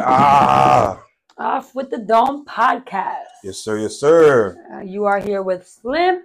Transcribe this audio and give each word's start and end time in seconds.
Ah, 0.00 1.02
Off 1.38 1.74
with 1.74 1.90
the 1.90 1.98
Dome 1.98 2.44
podcast. 2.46 3.30
yes, 3.44 3.58
sir, 3.58 3.78
yes, 3.78 3.96
sir. 3.96 4.56
Uh, 4.72 4.80
you 4.80 5.04
are 5.04 5.20
here 5.20 5.42
with 5.42 5.66
Slim 5.66 6.22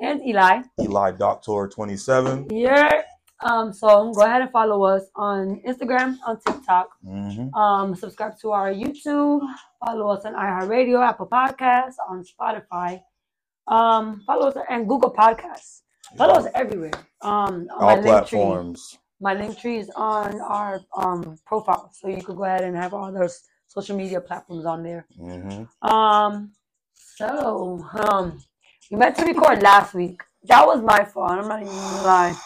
and 0.00 0.20
Elie. 0.22 0.62
Elie 0.78 1.12
Doctor 1.18 1.68
27. 1.68 2.48
Yeah. 2.50 3.02
Um, 3.42 3.72
so 3.72 4.12
go 4.12 4.22
ahead 4.22 4.42
and 4.42 4.50
follow 4.50 4.82
us 4.84 5.04
on 5.14 5.60
Instagram, 5.66 6.18
on 6.26 6.38
TikTok. 6.46 6.90
Mm-hmm. 7.06 7.54
Um, 7.54 7.94
subscribe 7.94 8.38
to 8.40 8.50
our 8.50 8.70
YouTube. 8.72 9.40
Follow 9.84 10.08
us 10.08 10.24
on 10.26 10.34
iHeartRadio, 10.34 11.06
Apple 11.06 11.26
Podcasts, 11.26 11.94
on 12.08 12.22
Spotify. 12.24 13.00
Um, 13.66 14.22
follow 14.26 14.48
us 14.48 14.56
and 14.68 14.86
Google 14.88 15.12
Podcasts. 15.12 15.82
Follow 16.16 16.34
us 16.34 16.46
everywhere. 16.54 16.90
Um, 17.22 17.68
on 17.78 17.98
All 17.98 18.02
platforms. 18.02 18.98
My 19.20 19.34
link 19.34 19.58
tree 19.58 19.78
is 19.78 19.90
on 19.96 20.40
our 20.40 20.80
um 20.96 21.36
profile, 21.46 21.90
so 21.94 22.08
you 22.08 22.22
could 22.22 22.36
go 22.36 22.44
ahead 22.44 22.64
and 22.64 22.76
have 22.76 22.94
all 22.94 23.12
those 23.12 23.40
social 23.68 23.96
media 23.96 24.20
platforms 24.20 24.66
on 24.66 24.82
there. 24.82 25.06
Mm-hmm. 25.20 25.88
Um, 25.90 26.52
so 26.94 27.84
um, 27.94 28.40
we 28.90 28.96
meant 28.98 29.16
to 29.16 29.24
record 29.26 29.62
last 29.62 29.94
week. 29.94 30.22
That 30.44 30.66
was 30.66 30.82
my 30.82 31.04
fault. 31.04 31.32
I'm 31.32 31.48
not 31.48 31.62
even 31.62 31.72
gonna 31.72 32.02
lie. 32.02 32.36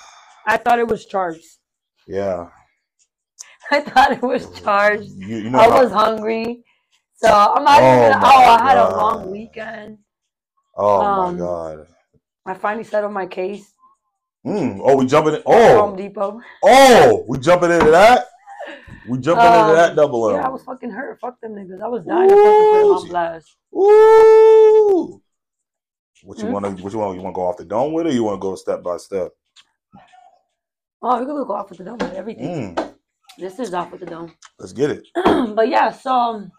I 0.46 0.56
thought 0.58 0.78
it 0.80 0.88
was 0.88 1.06
charged. 1.06 1.44
Yeah. 2.08 2.48
I 3.70 3.80
thought 3.80 4.12
it 4.12 4.22
was 4.22 4.50
charged. 4.60 5.10
You, 5.16 5.38
you 5.38 5.50
know, 5.50 5.58
I 5.60 5.64
how- 5.64 5.82
was 5.82 5.92
hungry, 5.92 6.64
so 7.16 7.28
I'm 7.28 7.64
not 7.64 7.80
Oh 7.82 7.86
even. 7.96 8.12
Oh, 8.20 8.26
I 8.26 8.62
had 8.68 8.78
a 8.78 8.96
long 8.96 9.30
weekend. 9.30 9.98
oh 10.76 11.00
um, 11.02 11.34
my 11.34 11.38
God. 11.40 11.86
I 12.46 12.54
finally 12.54 12.84
settled 12.84 13.12
my 13.12 13.26
case 13.26 13.73
Mm. 14.46 14.80
Oh, 14.82 14.96
we 14.96 15.06
jumping 15.06 15.34
in. 15.34 15.40
at 15.40 15.46
Home 15.46 15.92
Oh, 15.94 15.96
Depot. 15.96 16.40
oh, 16.62 17.24
we 17.28 17.38
jumping 17.38 17.70
into 17.70 17.90
that. 17.90 18.26
We 19.08 19.18
jumping 19.18 19.46
into 19.46 19.58
Um, 19.70 19.74
that 19.74 19.96
double 19.96 20.32
Yeah, 20.32 20.46
I 20.46 20.48
was 20.50 20.62
fucking 20.64 20.90
hurt. 20.90 21.18
Fuck 21.20 21.40
them 21.40 21.52
niggas. 21.52 21.82
I 21.82 21.88
was 21.88 22.04
dying 22.04 22.28
to 22.28 22.36
fucking 22.36 22.66
put 22.66 22.82
on 22.82 23.04
Ooh. 23.04 23.08
blast. 23.08 23.56
Ooh. 23.74 25.22
What 26.24 26.38
you 26.38 26.46
Hmm? 26.46 26.52
want 26.52 26.64
to? 26.76 26.82
What 26.82 26.92
you 26.92 26.98
want? 26.98 27.16
You 27.16 27.22
want 27.22 27.34
to 27.34 27.38
go 27.38 27.46
off 27.46 27.56
the 27.58 27.64
dome 27.66 27.92
with 27.92 28.06
it? 28.06 28.10
Or 28.10 28.12
you 28.12 28.24
want 28.24 28.40
to 28.40 28.42
go 28.42 28.54
step 28.54 28.82
by 28.82 28.96
step? 28.98 29.32
Oh, 31.02 31.18
we 31.20 31.26
could 31.26 31.46
go 31.46 31.52
off 31.54 31.68
with 31.68 31.78
the 31.78 31.84
dome 31.84 31.98
with 31.98 32.14
everything. 32.14 32.74
Mm. 32.76 32.94
This 33.38 33.58
is 33.58 33.74
off 33.74 33.90
with 33.90 34.00
the 34.00 34.06
dome. 34.06 34.32
Let's 34.58 34.72
get 34.72 34.90
it. 34.90 35.06
but 35.54 35.68
yeah, 35.68 35.90
so 35.90 36.14
um, 36.14 36.52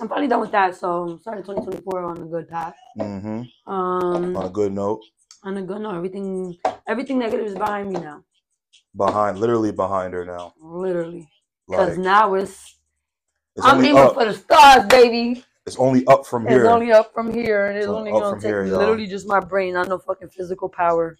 I'm 0.00 0.08
finally 0.08 0.28
done 0.28 0.40
with 0.40 0.52
that. 0.52 0.74
So 0.76 1.02
I'm 1.08 1.18
starting 1.20 1.44
2024 1.44 2.02
on 2.04 2.16
a 2.22 2.24
good 2.26 2.48
path. 2.48 2.74
Mm-hmm. 2.98 3.70
Um, 3.70 4.36
On 4.36 4.46
a 4.46 4.50
good 4.50 4.72
note. 4.72 5.02
on 5.44 5.56
a 5.58 5.62
good 5.62 5.80
note. 5.82 5.94
Everything, 5.96 6.56
everything 6.86 7.18
negative 7.18 7.46
is 7.46 7.54
behind 7.54 7.92
me 7.92 8.00
now. 8.00 8.24
Behind, 8.96 9.38
literally 9.38 9.72
behind 9.72 10.14
her 10.14 10.24
now. 10.24 10.54
Literally, 10.60 11.28
because 11.68 11.96
Like 11.96 11.98
now 11.98 12.34
it's 12.34 12.78
it's 13.56 13.66
I'm 13.66 13.78
aiming 13.84 13.96
up. 13.98 14.14
for 14.14 14.24
the 14.26 14.34
stars, 14.34 14.86
baby. 14.86 15.44
It's 15.66 15.76
only 15.76 16.06
up 16.06 16.26
from 16.26 16.44
It's 16.46 16.52
here. 16.52 16.64
It's 16.64 16.68
only 16.70 16.92
up 16.92 17.12
from 17.14 17.32
here, 17.32 17.66
and 17.66 17.76
it's 17.78 17.86
It's 17.86 17.92
only 17.94 18.10
gonna 18.12 18.36
take 18.40 18.50
here, 18.50 18.64
y'all. 18.66 18.78
literally 18.78 19.06
just 19.06 19.26
my 19.28 19.40
brain, 19.40 19.74
not 19.74 19.88
no 19.88 19.98
fucking 19.98 20.28
physical 20.30 20.68
power. 20.68 21.18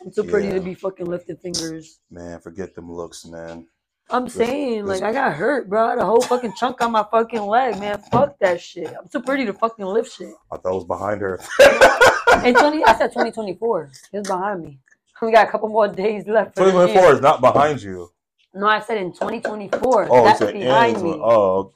I'm 0.00 0.12
too 0.12 0.24
pretty 0.24 0.48
Yeah. 0.48 0.54
to 0.54 0.60
be 0.60 0.74
fucking 0.74 1.06
lifting 1.06 1.36
fingers. 1.36 2.00
Man, 2.10 2.40
forget 2.40 2.74
them 2.74 2.92
looks, 2.92 3.24
man. 3.26 3.66
I'm 4.10 4.28
saying, 4.28 4.84
this- 4.84 5.00
like, 5.00 5.02
I 5.02 5.12
got 5.12 5.34
hurt, 5.34 5.68
bro. 5.68 5.86
I 5.86 5.90
had 5.90 5.98
a 5.98 6.04
whole 6.04 6.20
fucking 6.22 6.54
chunk 6.54 6.80
on 6.80 6.92
my 6.92 7.04
fucking 7.10 7.42
leg, 7.42 7.78
man. 7.80 7.98
Fuck 8.12 8.38
that 8.40 8.60
shit. 8.60 8.88
I'm 8.88 9.08
too 9.08 9.20
pretty 9.20 9.46
to 9.46 9.52
fucking 9.52 9.84
lift 9.84 10.12
shit. 10.12 10.34
I 10.52 10.56
thought 10.58 10.72
it 10.72 10.74
was 10.74 10.84
behind 10.84 11.20
her. 11.22 11.40
And 12.44 12.56
20, 12.56 12.84
I 12.84 12.94
said 12.98 13.08
2024. 13.12 13.90
It's 14.12 14.28
behind 14.28 14.62
me. 14.62 14.78
We 15.22 15.32
got 15.32 15.48
a 15.48 15.50
couple 15.50 15.68
more 15.68 15.88
days 15.88 16.26
left. 16.26 16.56
the 16.56 16.62
2024 16.64 17.02
year. 17.02 17.14
is 17.14 17.20
not 17.20 17.40
behind 17.40 17.82
you. 17.82 18.10
No, 18.54 18.66
I 18.66 18.80
said 18.80 18.98
in 18.98 19.12
2024. 19.12 20.08
Oh, 20.10 20.24
That's 20.24 20.40
behind 20.40 21.02
me. 21.02 21.10
Oh, 21.10 21.72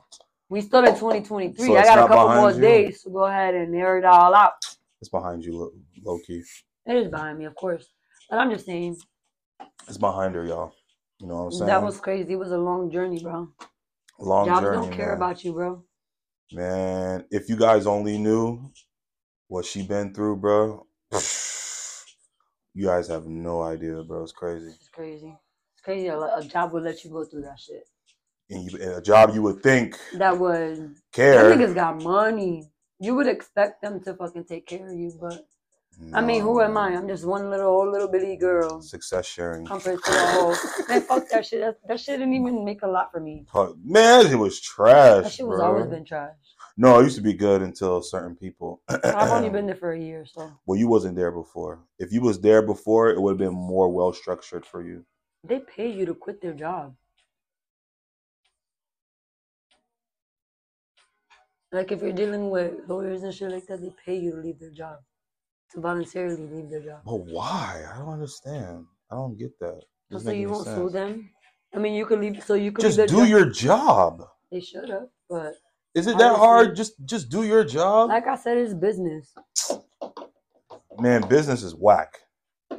We 0.48 0.60
still 0.60 0.80
in 0.80 0.94
2023. 0.94 1.77
I 1.77 1.82
got 1.84 1.98
a 1.98 2.08
couple 2.08 2.34
more 2.36 2.52
you? 2.52 2.60
days 2.60 3.02
to 3.02 3.10
go 3.10 3.24
ahead 3.27 3.55
and 3.55 3.74
air 3.74 3.98
it 3.98 4.05
all 4.05 4.34
out. 4.34 4.52
it's 5.00 5.08
behind 5.10 5.44
you, 5.44 5.56
low, 5.56 5.70
low 6.05 6.19
key. 6.27 6.42
It 6.86 6.97
is 6.97 7.08
behind 7.08 7.38
me, 7.38 7.44
of 7.47 7.54
course. 7.54 7.87
But 8.28 8.38
I'm 8.38 8.50
just 8.50 8.66
saying, 8.66 8.97
It's 9.88 9.98
behind 9.98 10.34
her, 10.34 10.44
y'all. 10.44 10.75
You 11.19 11.26
know 11.26 11.34
what 11.36 11.44
I'm 11.44 11.53
saying? 11.53 11.66
that 11.66 11.82
was 11.82 12.00
crazy. 12.00 12.32
It 12.32 12.36
was 12.36 12.53
a 12.53 12.59
long 12.59 12.91
journey, 12.91 13.22
bro. 13.22 13.48
long 14.19 14.47
Jobs 14.47 14.60
journey. 14.62 14.76
don't 14.86 14.92
care 14.97 15.09
man. 15.09 15.16
about 15.16 15.44
you, 15.44 15.53
bro. 15.53 15.84
Man, 16.53 17.25
if 17.31 17.48
you 17.48 17.56
guys 17.56 17.86
only 17.86 18.16
knew 18.19 18.70
what 19.48 19.65
she 19.66 19.82
been 19.86 20.15
through, 20.15 20.36
bro, 20.36 20.86
you 22.80 22.86
guys 22.86 23.08
have 23.08 23.26
no 23.26 23.60
idea, 23.60 24.02
bro. 24.02 24.22
It's 24.22 24.32
crazy. 24.32 24.68
It's 24.68 24.88
crazy. 24.88 25.36
It's 25.74 25.82
crazy. 25.82 26.06
A, 26.06 26.18
a 26.18 26.42
job 26.42 26.72
would 26.72 26.82
let 26.82 27.04
you 27.04 27.10
go 27.10 27.24
through 27.26 27.42
that 27.42 27.58
shit. 27.60 27.86
And 28.48 28.64
you, 28.72 28.78
in 28.78 28.88
a 28.92 29.02
job 29.02 29.34
you 29.34 29.42
would 29.42 29.62
think 29.62 29.98
That 30.14 30.38
would. 30.38 30.94
Care. 31.12 31.54
niggas 31.54 31.74
got 31.74 32.02
money. 32.02 32.70
You 32.98 33.14
would 33.16 33.28
expect 33.28 33.82
them 33.82 34.02
to 34.04 34.14
fucking 34.14 34.44
take 34.44 34.66
care 34.66 34.88
of 34.91 34.94
you, 34.98 35.12
but 35.20 35.46
I 36.14 36.22
mean, 36.22 36.41
who 36.41 36.62
am 36.62 36.78
I? 36.78 36.88
I'm 36.96 37.06
just 37.06 37.26
one 37.26 37.50
little 37.50 37.66
old 37.66 37.92
little 37.92 38.08
bitty 38.08 38.36
girl 38.36 38.80
Success 38.80 39.26
sharing. 39.26 39.66
compared 39.66 40.02
to 40.02 40.10
the 40.10 40.26
whole. 40.28 40.56
Man, 40.88 41.02
fuck 41.02 41.28
that 41.28 41.44
shit. 41.44 41.60
That, 41.60 41.76
that 41.86 42.00
shit 42.00 42.18
didn't 42.18 42.32
even 42.32 42.64
make 42.64 42.80
a 42.82 42.86
lot 42.86 43.12
for 43.12 43.20
me. 43.20 43.44
Man, 43.84 44.26
it 44.26 44.36
was 44.36 44.58
trash. 44.58 45.24
That 45.24 45.32
shit 45.32 45.47
was 45.47 45.58
bro. 45.58 45.66
always 45.66 45.86
been 45.86 46.06
trash. 46.06 46.50
No, 46.80 46.98
it 46.98 47.04
used 47.04 47.16
to 47.16 47.22
be 47.22 47.34
good 47.34 47.60
until 47.60 48.00
certain 48.00 48.34
people. 48.34 48.80
I've 48.88 49.30
only 49.32 49.50
been 49.50 49.64
um, 49.64 49.66
there 49.66 49.76
for 49.76 49.92
a 49.92 50.00
year, 50.00 50.24
so 50.24 50.50
Well, 50.64 50.78
you 50.78 50.88
wasn't 50.88 51.14
there 51.14 51.30
before. 51.30 51.80
If 51.98 52.10
you 52.10 52.22
was 52.22 52.41
there 52.41 52.62
before, 52.62 53.10
it 53.10 53.20
would 53.20 53.32
have 53.32 53.38
been 53.38 53.52
more 53.52 53.91
well 53.92 54.14
structured 54.14 54.64
for 54.64 54.80
you. 54.82 55.04
they 55.44 55.58
pay 55.58 55.92
you 55.92 56.06
to 56.06 56.14
quit 56.14 56.41
their 56.41 56.54
job. 56.54 56.94
Like 61.70 61.92
if 61.92 62.00
you're 62.00 62.20
dealing 62.22 62.48
with 62.48 62.72
lawyers 62.88 63.24
and 63.24 63.34
shit 63.34 63.50
like 63.50 63.66
that, 63.66 63.82
they 63.82 63.92
pay 64.06 64.16
you 64.16 64.30
to 64.30 64.38
leave 64.38 64.58
their 64.58 64.70
job, 64.70 65.00
to 65.72 65.80
voluntarily 65.82 66.47
leave 66.47 66.70
their 66.70 66.80
job. 66.80 67.00
But 67.04 67.20
why? 67.36 67.84
I 67.92 67.98
don't 67.98 68.14
understand. 68.14 68.86
I 69.10 69.16
don't 69.16 69.36
get 69.36 69.52
that. 69.58 69.80
Oh, 69.82 70.12
doesn't 70.12 70.28
so 70.28 70.32
you 70.32 70.48
won't 70.48 70.66
sue 70.66 70.88
them. 70.88 71.28
I 71.74 71.78
mean, 71.78 71.92
you 71.92 72.06
could 72.06 72.20
leave. 72.20 72.42
So 72.42 72.54
you 72.54 72.72
could 72.72 72.86
Just 72.86 72.97
do 72.97 73.06
job. 73.06 73.28
your 73.28 73.44
job. 73.50 74.24
They 74.50 74.60
should 74.60 74.88
have, 74.88 75.08
but 75.28 75.56
Is 75.95 76.06
it 76.06 76.19
that 76.19 76.33
Honestly. 76.33 76.39
hard? 76.47 76.77
Just 76.77 76.93
just 77.05 77.28
do 77.31 77.43
your 77.45 77.65
job. 77.65 78.09
like 78.11 78.27
I 78.27 78.37
said, 78.37 78.59
it's 78.59 78.75
business. 78.75 79.34
Man, 80.99 81.27
business 81.28 81.62
is 81.62 81.75
whack. 81.75 82.21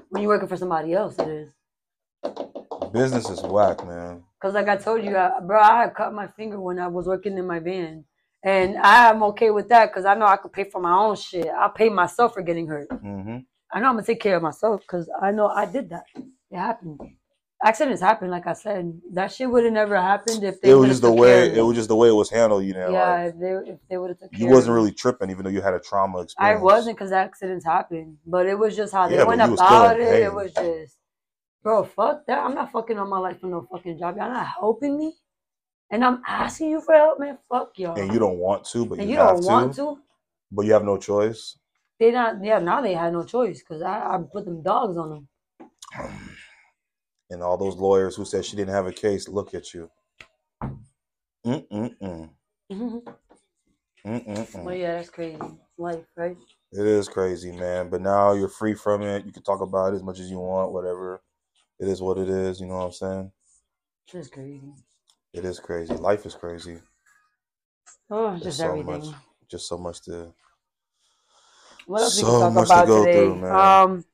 When 0.10 0.24
you're 0.24 0.30
working 0.32 0.48
for 0.48 0.58
somebody 0.58 0.94
else, 0.94 1.16
it 1.20 1.28
is. 1.28 1.50
Business 2.94 3.30
is 3.30 3.42
whack, 3.44 3.86
man. 3.86 4.24
Cause 4.42 4.54
like 4.54 4.68
I 4.70 4.78
told 4.78 5.04
you, 5.04 5.16
I, 5.18 5.40
bro, 5.42 5.62
I 5.62 5.82
had 5.84 5.94
cut 5.96 6.14
my 6.14 6.28
finger 6.28 6.60
when 6.60 6.80
I 6.80 6.88
was 6.88 7.06
working 7.08 7.38
in 7.38 7.46
my 7.46 7.60
van, 7.60 8.06
and 8.44 8.78
I'm 8.78 9.22
okay 9.24 9.52
with 9.52 9.70
that 9.70 9.88
because 9.92 10.06
I 10.06 10.16
know 10.16 10.26
I 10.26 10.38
could 10.38 10.54
pay 10.54 10.64
for 10.64 10.82
my 10.82 10.94
own 10.94 11.16
shit. 11.16 11.48
I 11.48 11.70
pay 11.70 11.90
myself 11.90 12.34
for 12.34 12.42
getting 12.42 12.68
hurt. 12.68 12.88
hmm 12.92 13.38
I 13.74 13.80
know 13.80 13.88
I'm 13.88 13.96
gonna 13.96 14.04
take 14.06 14.20
care 14.22 14.36
of 14.38 14.44
myself 14.44 14.82
because 14.82 15.10
I 15.22 15.32
know 15.32 15.48
I 15.48 15.66
did 15.66 15.90
that. 15.92 16.04
It 16.16 16.58
happened. 16.58 17.00
Accidents 17.64 18.02
happen, 18.02 18.32
like 18.32 18.48
I 18.48 18.54
said. 18.54 19.00
That 19.14 19.32
shit 19.32 19.50
would 19.50 19.64
have 19.66 19.74
never 19.74 19.96
happened 19.96 20.44
if 20.44 20.60
they 20.62 20.72
It 20.72 20.74
was 20.74 20.90
just 20.90 21.02
the 21.04 21.12
way 21.12 21.48
it 21.56 21.62
was 21.62 21.76
just 21.76 21.90
the 21.90 21.96
way 21.96 22.10
it 22.10 22.14
was 22.14 22.30
handled. 22.30 22.64
You 22.66 22.74
know, 22.74 22.92
Yeah, 22.92 23.12
like, 23.24 23.34
if 23.34 23.40
they 23.40 23.72
if 23.72 23.80
they 23.88 23.98
would 23.98 24.10
have 24.10 24.20
took 24.20 24.30
you 24.34 24.48
wasn't 24.48 24.74
really 24.74 24.92
tripping, 24.92 25.30
even 25.30 25.44
though 25.44 25.52
you 25.52 25.62
had 25.62 25.76
a 25.76 25.80
trauma 25.80 26.22
experience. 26.22 26.60
I 26.60 26.64
wasn't 26.64 26.98
because 26.98 27.12
accidents 27.12 27.64
happen, 27.64 28.18
but 28.26 28.48
it 28.48 28.58
was 28.58 28.76
just 28.76 28.94
how 28.94 29.08
they 29.08 29.18
Yeah, 29.18 29.26
but 29.26 29.38
went 29.38 29.54
about 29.54 30.00
it. 30.00 30.10
pain. 30.10 30.24
It 30.24 30.34
was 30.34 30.52
just, 30.54 30.98
bro, 31.62 31.84
fuck 31.84 32.26
that. 32.26 32.40
I'm 32.40 32.56
not 32.56 32.72
fucking 32.72 32.98
on 32.98 33.10
my 33.10 33.20
life 33.20 33.40
for 33.42 33.48
no 33.48 33.68
fucking 33.72 34.00
job. 34.00 34.18
Y'all 34.18 34.30
not 34.32 34.48
helping 34.60 34.98
me, 34.98 35.14
and 35.92 36.04
I'm 36.04 36.24
asking 36.28 36.72
you 36.72 36.82
for 36.82 36.96
help, 36.96 37.20
man. 37.20 37.38
Fuck 37.48 37.74
y'all. 37.78 38.00
and 38.00 38.12
you 38.12 38.18
don't 38.18 38.38
want 38.38 38.66
to, 38.72 38.86
but 38.88 38.98
And 38.98 39.08
you, 39.08 39.14
you 39.14 39.20
don't 39.20 39.42
to, 39.42 39.48
want 39.48 39.76
to. 39.76 39.98
but 40.52 40.66
you 40.66 40.74
have 40.74 40.84
no 40.84 40.98
choice. 40.98 41.58
They 42.00 42.10
not. 42.10 42.44
Yeah, 42.44 42.58
now 42.58 42.82
they 42.82 42.96
had 42.96 43.14
no 43.14 43.24
choice 43.24 43.60
because 43.60 43.84
I, 43.84 44.16
I 44.16 44.20
put 44.34 44.46
them 44.46 44.64
dogs 44.64 44.98
on 44.98 45.10
them. 45.12 45.28
Um, 46.00 46.31
And 47.31 47.42
all 47.42 47.58
those 47.58 47.78
lawyers 47.78 48.16
who 48.16 48.25
said 48.25 48.46
she 48.46 48.58
didn't 48.58 48.74
have 48.74 48.88
a 48.88 48.92
case, 48.92 49.28
look 49.30 49.53
at 49.56 49.74
you. 49.74 49.90
Mm-mm-mm. 51.46 52.30
Mm-mm-mm. 54.06 54.63
Well, 54.63 54.75
yeah, 54.75 54.95
that's 54.95 55.10
crazy. 55.10 55.39
Life, 55.78 56.06
right? 56.16 56.38
It 56.74 56.86
is 56.86 57.07
crazy, 57.07 57.51
man. 57.51 57.89
But 57.89 58.01
now 58.01 58.33
you're 58.33 58.50
free 58.50 58.75
from 58.75 59.01
it. 59.01 59.25
You 59.25 59.31
can 59.31 59.44
talk 59.44 59.62
about 59.62 59.94
it 59.94 59.95
as 59.95 60.04
much 60.04 60.19
as 60.19 60.30
you 60.30 60.39
want, 60.39 60.74
whatever. 60.74 61.22
It 61.80 61.88
is 61.88 62.01
what 62.01 62.18
it 62.18 62.30
is, 62.30 62.60
you 62.60 62.68
know 62.68 62.75
what 62.78 62.86
I'm 62.86 62.92
saying? 62.92 63.31
It's 64.13 64.28
crazy. 64.28 64.74
It 65.33 65.45
is 65.45 65.60
crazy. 65.60 65.95
Life 65.95 66.25
is 66.25 66.36
crazy. 66.36 66.80
Oh, 68.10 68.31
There's 68.31 68.44
just 68.44 68.60
so 68.60 68.68
everything. 68.68 68.86
much 68.86 69.07
just 69.50 69.68
so 69.68 69.78
much 69.78 70.01
to 70.04 70.33
What 71.88 72.01
else 72.01 72.16
we 72.18 72.24
so 72.24 72.39
can 72.39 72.39
talk 72.39 72.54
much 72.54 72.68
to 72.68 72.74
about 72.74 72.86
go 72.86 73.06
today? 73.06 73.13
through, 73.13 73.36
man. 73.38 73.56
Um, 73.56 74.06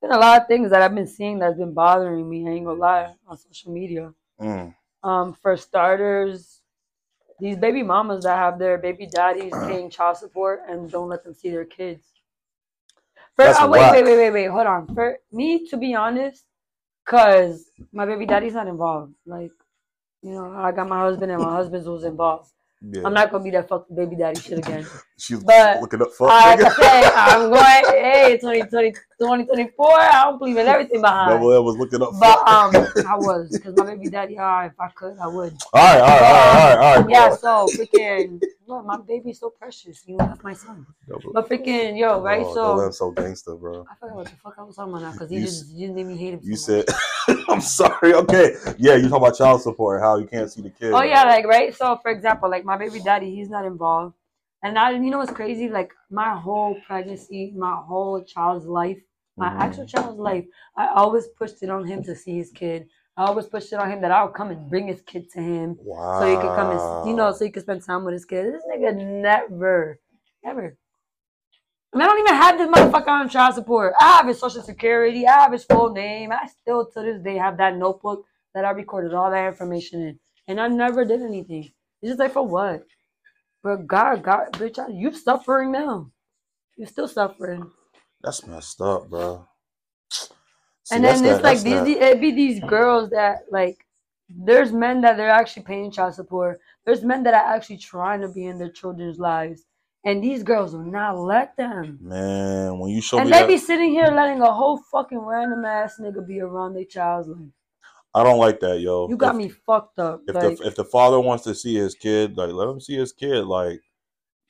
been 0.00 0.12
a 0.12 0.18
lot 0.18 0.40
of 0.42 0.48
things 0.48 0.70
that 0.70 0.82
I've 0.82 0.94
been 0.94 1.06
seeing 1.06 1.38
that's 1.38 1.56
been 1.58 1.72
bothering 1.74 2.28
me. 2.28 2.46
I 2.46 2.52
ain't 2.52 2.66
gonna 2.66 2.78
lie 2.78 3.14
on 3.26 3.36
social 3.36 3.72
media. 3.72 4.12
mm, 4.40 4.74
Um, 5.02 5.32
for 5.34 5.56
starters, 5.56 6.60
these 7.40 7.56
baby 7.56 7.82
mamas 7.82 8.24
that 8.24 8.36
have 8.36 8.58
their 8.58 8.78
baby 8.78 9.06
daddies 9.06 9.52
paying 9.52 9.90
child 9.90 10.16
support 10.16 10.62
and 10.68 10.90
don't 10.90 11.08
let 11.08 11.22
them 11.24 11.34
see 11.34 11.50
their 11.50 11.64
kids. 11.64 12.04
For, 13.34 13.44
uh, 13.44 13.68
wait, 13.68 13.92
wait, 13.92 14.04
wait, 14.04 14.16
wait, 14.16 14.30
wait. 14.30 14.46
Hold 14.46 14.66
on. 14.66 14.94
For 14.94 15.18
me, 15.30 15.66
to 15.68 15.76
be 15.76 15.94
honest, 15.94 16.44
cause 17.04 17.70
my 17.92 18.06
baby 18.06 18.24
daddy's 18.26 18.54
not 18.54 18.66
involved. 18.66 19.14
Like, 19.26 19.52
you 20.22 20.32
know, 20.32 20.50
I 20.52 20.72
got 20.72 20.88
my 20.88 21.00
husband 21.00 21.30
and 21.30 21.40
my 21.42 21.54
husband 21.60 21.84
was 21.86 22.04
involved. 22.04 22.50
Yeah. 22.80 23.02
I'm 23.04 23.12
not 23.14 23.30
gonna 23.30 23.44
be 23.44 23.50
that 23.50 23.68
fucking 23.68 23.94
baby 23.96 24.16
daddy 24.16 24.40
shit 24.40 24.58
again. 24.58 24.86
She's 25.18 25.42
but 25.42 25.80
looking 25.80 26.02
up 26.02 26.12
fuck. 26.12 26.28
Like 26.28 26.60
I 26.60 26.64
nigga. 26.64 26.74
said, 26.74 27.04
I'm 27.14 27.50
going, 27.50 28.02
hey, 28.04 28.36
2020, 28.38 28.92
2024, 29.18 29.92
I 29.92 30.24
don't 30.24 30.38
believe 30.38 30.58
in 30.58 30.66
everything 30.66 31.00
behind. 31.00 31.30
Double 31.30 31.52
L 31.52 31.64
was 31.64 31.76
looking 31.76 32.02
up 32.02 32.10
But 32.20 32.46
um, 32.46 32.74
I 33.08 33.16
was 33.16 33.56
because 33.56 33.74
my 33.76 33.86
baby 33.86 34.08
daddy. 34.08 34.36
All 34.38 34.44
right, 34.44 34.66
if 34.66 34.78
I 34.78 34.88
could, 34.88 35.16
I 35.18 35.26
would. 35.26 35.54
all 35.72 35.82
right, 35.82 36.00
all 36.00 36.06
right, 36.06 36.20
all 36.20 36.76
right, 36.76 36.76
all 36.96 37.00
right. 37.02 37.10
Yeah. 37.10 37.30
So 37.34 37.66
freaking, 37.74 38.42
look, 38.66 38.84
my 38.84 38.98
baby's 38.98 39.40
so 39.40 39.48
precious. 39.48 40.02
You 40.06 40.18
know, 40.18 40.26
that's 40.26 40.44
my 40.44 40.52
son. 40.52 40.84
Double- 41.08 41.32
But 41.32 41.48
freaking, 41.48 41.98
yo, 41.98 42.20
right? 42.20 42.40
Oh, 42.44 42.54
Double 42.54 42.78
so 42.78 42.84
M's 42.84 42.98
so 42.98 43.10
gangster, 43.12 43.54
bro. 43.54 43.86
I 43.90 43.94
forgot 43.98 44.16
what 44.16 44.26
the 44.26 44.36
fuck 44.36 44.54
I 44.58 44.64
was 44.64 44.76
talking 44.76 44.92
about 44.92 45.02
now 45.02 45.12
because 45.12 45.30
he 45.30 45.36
You 45.36 45.46
just, 45.46 45.78
just 45.78 45.94
made 45.94 46.04
me 46.06 46.16
hate 46.18 46.34
him. 46.34 46.40
You 46.42 46.56
so 46.56 46.82
said, 46.84 47.38
I'm 47.48 47.62
sorry. 47.62 48.12
Okay, 48.12 48.56
yeah, 48.76 48.96
you 48.96 49.08
talking 49.08 49.16
about 49.26 49.38
child 49.38 49.62
support, 49.62 50.02
how 50.02 50.18
you 50.18 50.26
can't 50.26 50.52
see 50.52 50.60
the 50.60 50.68
kid. 50.70 50.92
Oh 50.92 51.02
yeah, 51.02 51.24
like 51.24 51.46
right. 51.46 51.74
So 51.74 51.96
for 52.02 52.10
example, 52.10 52.50
like 52.50 52.66
my 52.66 52.76
baby 52.76 53.00
daddy, 53.00 53.34
he's 53.34 53.48
not 53.48 53.64
involved, 53.64 54.14
and 54.66 54.78
I, 54.78 54.90
you 54.90 55.10
know 55.10 55.18
what's 55.18 55.32
crazy? 55.32 55.68
Like 55.68 55.92
my 56.10 56.36
whole 56.36 56.76
pregnancy, 56.86 57.52
my 57.56 57.76
whole 57.76 58.22
child's 58.24 58.66
life, 58.66 58.98
my 59.36 59.48
Mhm. 59.50 59.60
actual 59.60 59.86
child's 59.86 60.18
life, 60.18 60.44
I 60.76 60.88
always 60.88 61.26
pushed 61.38 61.62
it 61.62 61.70
on 61.70 61.86
him 61.86 62.02
to 62.04 62.14
see 62.14 62.36
his 62.36 62.50
kid. 62.50 62.88
I 63.16 63.26
always 63.26 63.46
pushed 63.46 63.72
it 63.72 63.78
on 63.78 63.90
him 63.90 64.00
that 64.02 64.10
I 64.10 64.24
would 64.24 64.34
come 64.34 64.50
and 64.50 64.68
bring 64.68 64.88
his 64.88 65.02
kid 65.02 65.30
to 65.34 65.40
him, 65.40 65.78
Wow. 65.82 66.18
so 66.18 66.26
he 66.26 66.36
could 66.36 66.54
come 66.54 66.70
and 66.70 66.80
you 67.06 67.14
know, 67.14 67.30
so 67.32 67.44
he 67.44 67.50
could 67.50 67.62
spend 67.62 67.82
time 67.84 68.04
with 68.04 68.12
his 68.14 68.24
kid. 68.24 68.52
This 68.52 68.64
nigga 68.70 68.94
never, 68.96 70.00
ever. 70.44 70.76
And 71.92 72.02
I 72.02 72.06
don't 72.06 72.18
even 72.18 72.34
have 72.34 72.58
this 72.58 72.68
motherfucker 72.68 73.08
on 73.08 73.28
child 73.28 73.54
support. 73.54 73.94
I 74.00 74.16
have 74.16 74.26
his 74.26 74.38
social 74.38 74.62
security. 74.62 75.26
I 75.26 75.40
have 75.42 75.52
his 75.52 75.64
full 75.64 75.90
name. 75.92 76.30
I 76.32 76.46
still 76.46 76.84
to 76.92 77.02
this 77.02 77.22
day 77.22 77.36
have 77.36 77.56
that 77.58 77.76
notebook 77.76 78.24
that 78.54 78.64
I 78.64 78.70
recorded 78.70 79.14
all 79.14 79.30
that 79.30 79.46
information 79.46 80.02
in, 80.02 80.18
and 80.48 80.60
I 80.60 80.68
never 80.68 81.04
did 81.04 81.22
anything. 81.22 81.70
It's 82.02 82.10
just 82.10 82.18
like 82.18 82.32
for 82.32 82.46
what? 82.46 82.84
But 83.66 83.86
God, 83.88 84.22
God, 84.24 84.52
bitch, 84.54 84.78
I- 84.78 84.88
you 85.02 85.12
suffering 85.12 85.72
now. 85.72 86.12
You're 86.76 86.88
still 86.88 87.08
suffering. 87.08 87.70
That's 88.22 88.46
messed 88.46 88.80
up, 88.82 89.10
bro. 89.10 89.48
See, 90.84 90.96
and 90.96 91.04
then 91.04 91.24
it's 91.26 91.42
that- 91.42 91.44
like 91.44 91.62
these, 91.62 91.84
that- 91.84 91.88
it 92.16 92.20
be 92.20 92.32
these 92.32 92.60
girls 92.60 93.10
that 93.10 93.46
like. 93.50 93.78
There's 94.30 94.72
men 94.72 95.02
that 95.02 95.16
they're 95.18 95.30
actually 95.30 95.64
paying 95.64 95.90
child 95.92 96.14
support. 96.14 96.60
There's 96.86 97.04
men 97.04 97.24
that 97.24 97.34
are 97.34 97.54
actually 97.56 97.78
trying 97.78 98.22
to 98.22 98.28
be 98.28 98.46
in 98.46 98.58
their 98.58 98.70
children's 98.70 99.18
lives, 99.20 99.64
and 100.04 100.22
these 100.22 100.42
girls 100.44 100.74
will 100.74 100.84
not 100.84 101.18
let 101.18 101.56
them. 101.56 101.98
man. 102.02 102.78
When 102.78 102.90
you 102.90 103.00
show 103.02 103.18
and 103.20 103.28
me 103.28 103.32
they 103.32 103.40
that, 103.40 103.48
be 103.48 103.58
sitting 103.58 103.90
here 103.90 104.08
letting 104.08 104.42
a 104.42 104.52
whole 104.52 104.78
fucking 104.78 105.18
random 105.18 105.64
ass 105.64 105.98
nigga 106.00 106.26
be 106.26 106.40
around 106.40 106.74
their 106.74 106.84
child's 106.84 107.28
life. 107.28 107.55
I 108.16 108.22
don't 108.22 108.38
like 108.38 108.60
that, 108.60 108.80
yo. 108.80 109.08
You 109.10 109.16
got 109.18 109.34
If- 109.34 109.36
me 109.36 109.48
fucked 109.50 109.98
up. 109.98 110.22
If 110.26 110.34
like, 110.34 110.56
the 110.56 110.66
if 110.66 110.74
the 110.74 110.84
father 110.86 111.20
wants 111.20 111.44
to 111.44 111.54
see 111.54 111.74
his 111.74 111.94
kid, 111.94 112.38
like 112.38 112.50
let 112.50 112.66
him 112.66 112.80
see 112.80 112.96
his 112.96 113.12
kid. 113.12 113.44
Like 113.44 113.82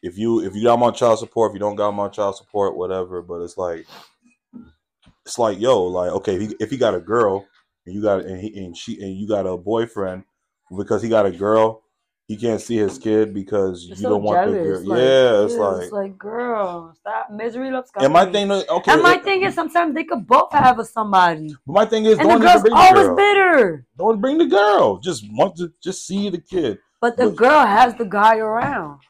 if 0.02 0.16
you 0.16 0.40
if 0.40 0.54
you 0.54 0.62
got 0.62 0.80
on 0.80 0.94
child 0.94 1.18
support, 1.18 1.50
if 1.50 1.54
you 1.54 1.58
don't 1.58 1.74
got 1.74 1.90
my 1.90 2.06
child 2.08 2.36
support, 2.36 2.76
whatever. 2.76 3.22
But 3.22 3.42
it's 3.42 3.58
like 3.58 3.84
it's 5.24 5.36
like 5.36 5.58
yo, 5.58 5.82
like 5.82 6.12
okay, 6.12 6.36
if 6.36 6.40
he, 6.42 6.56
if 6.60 6.70
he 6.70 6.76
got 6.76 6.94
a 6.94 7.00
girl 7.00 7.44
and 7.84 7.94
you 7.94 8.00
got 8.00 8.20
and 8.20 8.40
he 8.40 8.56
and 8.64 8.76
she 8.76 9.00
and 9.02 9.16
you 9.16 9.26
got 9.26 9.48
a 9.48 9.56
boyfriend 9.56 10.22
because 10.76 11.02
he 11.02 11.08
got 11.08 11.26
a 11.26 11.32
girl, 11.32 11.82
he 12.28 12.36
can't 12.36 12.60
see 12.60 12.76
his 12.76 12.98
kid 12.98 13.32
because 13.32 13.84
you 13.84 13.94
so 13.94 14.08
don't 14.10 14.22
want 14.24 14.50
the 14.50 14.58
girl. 14.58 14.80
like, 14.84 14.98
yeah, 14.98 15.44
it's 15.44 15.54
like. 15.54 15.82
it's 15.84 15.92
like, 15.92 16.18
girl, 16.18 16.92
stop. 16.98 17.30
Misery 17.30 17.70
loves 17.70 17.90
and 17.96 18.12
my 18.12 18.24
company. 18.24 18.48
thing, 18.48 18.64
okay, 18.68 18.92
and 18.92 19.02
my 19.02 19.14
it- 19.14 19.24
thing 19.24 19.42
is 19.42 19.54
sometimes 19.54 19.94
they 19.94 20.04
could 20.04 20.26
both 20.26 20.52
have 20.52 20.78
a 20.78 20.84
somebody, 20.84 21.54
but 21.66 21.72
my 21.72 21.86
thing 21.86 22.04
is, 22.04 22.18
and 22.18 22.28
the 22.28 22.32
don't 22.34 22.42
even 22.42 22.48
girl's 22.48 22.62
bring 22.62 22.74
the 22.74 22.80
always 22.80 23.06
girl. 23.06 23.16
bitter. 23.16 23.86
Don't 23.96 24.20
bring 24.20 24.38
the 24.38 24.46
girl. 24.46 24.98
Just 24.98 25.24
want 25.32 25.56
to 25.56 25.72
just 25.82 26.06
see 26.06 26.28
the 26.30 26.40
kid, 26.40 26.78
But 27.00 27.16
the 27.16 27.26
But- 27.26 27.36
girl 27.36 27.64
has 27.66 27.94
the 27.94 28.04
guy 28.04 28.38
around, 28.38 29.00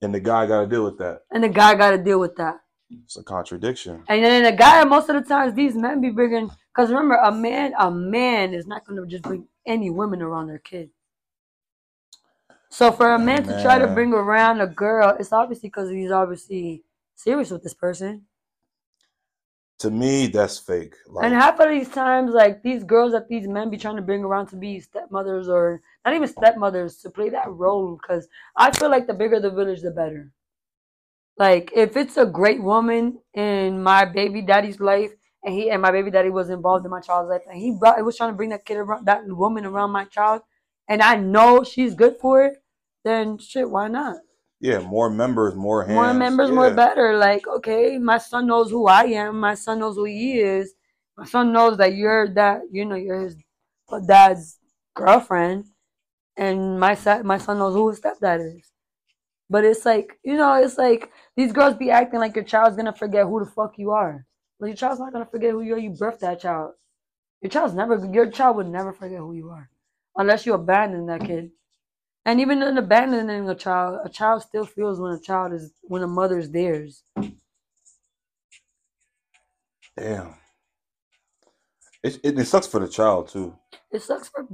and 0.00 0.14
the 0.14 0.20
guy 0.20 0.46
got 0.46 0.62
to 0.62 0.66
deal 0.66 0.84
with 0.84 0.98
that. 0.98 1.22
and 1.30 1.44
the 1.44 1.48
guy 1.50 1.74
got 1.74 1.90
to 1.90 1.98
deal 1.98 2.18
with 2.20 2.36
that. 2.36 2.60
It's 3.04 3.16
a 3.16 3.22
contradiction. 3.24 4.02
And 4.08 4.24
then 4.24 4.44
the 4.44 4.52
guy, 4.52 4.84
most 4.84 5.08
of 5.08 5.16
the 5.16 5.28
times, 5.28 5.54
these 5.54 5.74
men 5.74 6.00
be 6.00 6.10
bringing. 6.10 6.50
Because 6.72 6.90
remember, 6.90 7.16
a 7.16 7.32
man, 7.32 7.72
a 7.78 7.90
man 7.90 8.52
is 8.54 8.66
not 8.66 8.86
going 8.86 9.00
to 9.00 9.06
just 9.06 9.24
bring 9.24 9.46
any 9.66 9.90
women 9.90 10.22
around 10.22 10.46
their 10.48 10.58
kid. 10.58 10.90
So 12.74 12.90
for 12.90 13.12
a 13.12 13.18
man 13.20 13.44
to 13.44 13.62
try 13.62 13.78
to 13.78 13.86
bring 13.86 14.12
around 14.12 14.60
a 14.60 14.66
girl, 14.66 15.16
it's 15.20 15.32
obviously 15.32 15.68
because 15.68 15.90
he's 15.90 16.10
obviously 16.10 16.82
serious 17.14 17.52
with 17.52 17.62
this 17.62 17.72
person. 17.72 18.22
To 19.78 19.92
me, 19.92 20.26
that's 20.26 20.58
fake. 20.58 20.96
Like, 21.06 21.24
And 21.24 21.34
half 21.34 21.60
of 21.60 21.68
these 21.68 21.88
times, 21.88 22.32
like 22.32 22.64
these 22.64 22.82
girls 22.82 23.12
that 23.12 23.28
these 23.28 23.46
men 23.46 23.70
be 23.70 23.76
trying 23.76 23.94
to 23.94 24.02
bring 24.02 24.24
around 24.24 24.48
to 24.48 24.56
be 24.56 24.80
stepmothers 24.80 25.48
or 25.48 25.82
not 26.04 26.16
even 26.16 26.26
stepmothers 26.26 27.00
to 27.02 27.10
play 27.10 27.28
that 27.28 27.48
role, 27.48 27.96
because 27.96 28.26
I 28.56 28.72
feel 28.72 28.90
like 28.90 29.06
the 29.06 29.14
bigger 29.14 29.38
the 29.38 29.52
village, 29.52 29.82
the 29.82 29.92
better. 29.92 30.32
Like 31.38 31.70
if 31.76 31.96
it's 31.96 32.16
a 32.16 32.26
great 32.26 32.60
woman 32.60 33.20
in 33.34 33.84
my 33.84 34.04
baby 34.04 34.42
daddy's 34.42 34.80
life, 34.80 35.12
and 35.44 35.54
he 35.54 35.70
and 35.70 35.80
my 35.80 35.92
baby 35.92 36.10
daddy 36.10 36.30
was 36.30 36.50
involved 36.50 36.84
in 36.84 36.90
my 36.90 37.00
child's 37.00 37.30
life, 37.30 37.42
and 37.48 37.56
he 37.56 37.70
brought, 37.70 38.04
was 38.04 38.16
trying 38.16 38.32
to 38.32 38.36
bring 38.36 38.50
that 38.50 38.64
kid 38.64 38.78
around, 38.78 39.06
that 39.06 39.24
woman 39.28 39.64
around 39.64 39.92
my 39.92 40.06
child, 40.06 40.42
and 40.88 41.00
I 41.02 41.14
know 41.14 41.62
she's 41.62 41.94
good 41.94 42.16
for 42.20 42.44
it, 42.44 42.62
then 43.04 43.38
shit, 43.38 43.70
why 43.70 43.88
not? 43.88 44.16
yeah, 44.64 44.78
more 44.78 45.10
members, 45.10 45.54
more 45.54 45.84
hands. 45.84 45.94
More 45.94 46.14
members, 46.14 46.48
yeah. 46.48 46.54
more 46.54 46.70
better. 46.72 47.18
Like, 47.18 47.46
okay, 47.46 47.98
my 47.98 48.16
son 48.16 48.46
knows 48.46 48.70
who 48.70 48.86
I 48.86 49.02
am. 49.04 49.38
My 49.38 49.54
son 49.54 49.80
knows 49.80 49.96
who 49.96 50.04
he 50.04 50.38
is. 50.38 50.72
My 51.18 51.26
son 51.26 51.52
knows 51.52 51.76
that 51.76 51.94
you're 51.94 52.32
that 52.32 52.62
you 52.72 52.86
know 52.86 52.94
you're 52.94 53.20
his 53.20 53.36
dad's 54.06 54.58
girlfriend, 54.94 55.66
and 56.38 56.80
my 56.80 56.94
son 56.94 57.26
my 57.26 57.36
son 57.36 57.58
knows 57.58 57.74
who 57.74 57.90
his 57.90 58.00
stepdad 58.00 58.56
is. 58.56 58.70
But 59.50 59.66
it's 59.66 59.84
like 59.84 60.18
you 60.24 60.34
know, 60.38 60.54
it's 60.54 60.78
like 60.78 61.10
these 61.36 61.52
girls 61.52 61.74
be 61.74 61.90
acting 61.90 62.20
like 62.20 62.34
your 62.34 62.44
child's 62.44 62.74
gonna 62.74 62.94
forget 62.94 63.26
who 63.26 63.44
the 63.44 63.50
fuck 63.50 63.74
you 63.76 63.90
are. 63.90 64.24
Well, 64.58 64.68
your 64.68 64.76
child's 64.78 64.98
not 64.98 65.12
gonna 65.12 65.26
forget 65.26 65.50
who 65.50 65.60
you 65.60 65.74
are. 65.74 65.78
You 65.78 65.90
birthed 65.90 66.20
that 66.20 66.40
child. 66.40 66.72
Your 67.42 67.50
child's 67.50 67.74
never. 67.74 68.02
Your 68.10 68.30
child 68.30 68.56
would 68.56 68.68
never 68.68 68.94
forget 68.94 69.18
who 69.18 69.34
you 69.34 69.50
are, 69.50 69.68
unless 70.16 70.46
you 70.46 70.54
abandon 70.54 71.04
that 71.06 71.20
kid. 71.20 71.50
And 72.26 72.40
even 72.40 72.62
in 72.62 72.78
abandoning 72.78 73.48
a 73.48 73.54
child, 73.54 74.00
a 74.04 74.08
child 74.08 74.42
still 74.42 74.64
feels 74.66 74.98
when 75.00 75.12
a 75.12 75.20
child 75.20 75.52
is 75.52 75.72
when 75.82 76.02
a 76.02 76.06
mother's 76.06 76.50
theirs. 76.50 77.02
Damn. 79.96 80.34
It, 82.02 82.20
it 82.24 82.38
it 82.38 82.46
sucks 82.46 82.66
for 82.66 82.80
the 82.80 82.88
child 82.88 83.28
too, 83.28 83.56
It 83.90 84.02
sucks 84.02 84.28
for, 84.28 84.46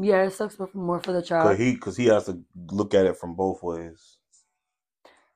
yeah, 0.00 0.22
it 0.24 0.32
sucks 0.32 0.56
for 0.56 0.68
more 0.74 1.00
for 1.00 1.12
the 1.12 1.22
cause 1.22 1.28
child. 1.28 1.58
he 1.58 1.76
cause 1.76 1.96
he 1.96 2.06
has 2.06 2.26
to 2.26 2.42
look 2.70 2.94
at 2.94 3.06
it 3.06 3.16
from 3.16 3.34
both 3.34 3.62
ways. 3.62 4.18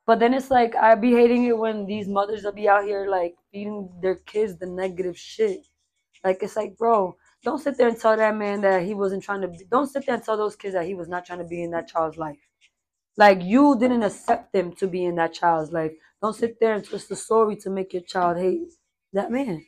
But 0.07 0.21
then 0.21 0.35
it's 0.35 0.51
like 0.51 0.75
I'd 0.75 1.01
be 1.01 1.13
hating 1.13 1.45
it 1.45 1.57
when 1.59 1.87
these 1.87 2.09
mothers 2.09 2.45
will 2.45 2.53
be 2.53 2.69
out 2.69 2.85
here 2.85 3.09
like 3.09 3.37
feeding 3.53 3.91
their 4.03 4.17
kids 4.17 4.57
the 4.59 4.67
negative 4.67 5.19
shit. 5.19 5.67
Like 6.25 6.43
it's 6.43 6.57
like, 6.57 6.77
bro, 6.79 7.17
don't 7.45 7.61
sit 7.61 7.76
there 7.76 7.88
and 7.88 7.99
tell 7.99 8.16
that 8.16 8.37
man 8.37 8.61
that 8.62 8.83
he 8.83 8.95
wasn't 8.95 9.23
trying 9.23 9.40
to. 9.42 9.49
Be, 9.49 9.64
don't 9.71 9.87
sit 9.87 10.07
there 10.07 10.14
and 10.16 10.25
tell 10.25 10.37
those 10.37 10.57
kids 10.57 10.75
that 10.75 10.87
he 10.87 10.95
was 10.95 11.09
not 11.09 11.25
trying 11.25 11.38
to 11.38 11.45
be 11.45 11.62
in 11.62 11.71
that 11.71 11.88
child's 11.88 12.18
life. 12.18 12.38
Like 13.16 13.42
you 13.42 13.78
didn't 13.78 14.02
accept 14.02 14.52
them 14.52 14.73
to 14.76 14.87
be 14.87 15.04
in 15.04 15.16
that 15.16 15.35
child's 15.35 15.73
life. 15.73 15.92
Don't 16.21 16.35
sit 16.35 16.59
there 16.61 16.75
and 16.75 16.85
twist 16.85 17.09
the 17.09 17.16
story 17.16 17.57
to 17.57 17.71
make 17.71 17.92
your 17.92 18.02
child 18.02 18.38
hate 18.38 18.73
that 19.12 19.30
man. 19.30 19.64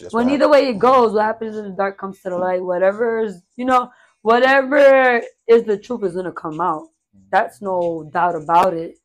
That's 0.00 0.14
When 0.14 0.30
either 0.30 0.48
way 0.48 0.68
it 0.68 0.78
goes, 0.78 1.12
what 1.12 1.24
happens 1.24 1.56
in 1.56 1.64
the 1.64 1.76
dark 1.76 1.98
comes 1.98 2.20
to 2.20 2.30
the 2.30 2.38
light. 2.38 2.62
Whatever 2.62 3.20
is, 3.20 3.42
you 3.56 3.64
know, 3.64 3.90
whatever 4.22 5.22
is 5.46 5.64
the 5.64 5.78
truth 5.78 6.04
is 6.04 6.14
gonna 6.14 6.32
come 6.32 6.60
out. 6.60 6.88
That's 7.30 7.60
no 7.60 8.08
doubt 8.12 8.36
about 8.36 8.74
it. 8.74 8.96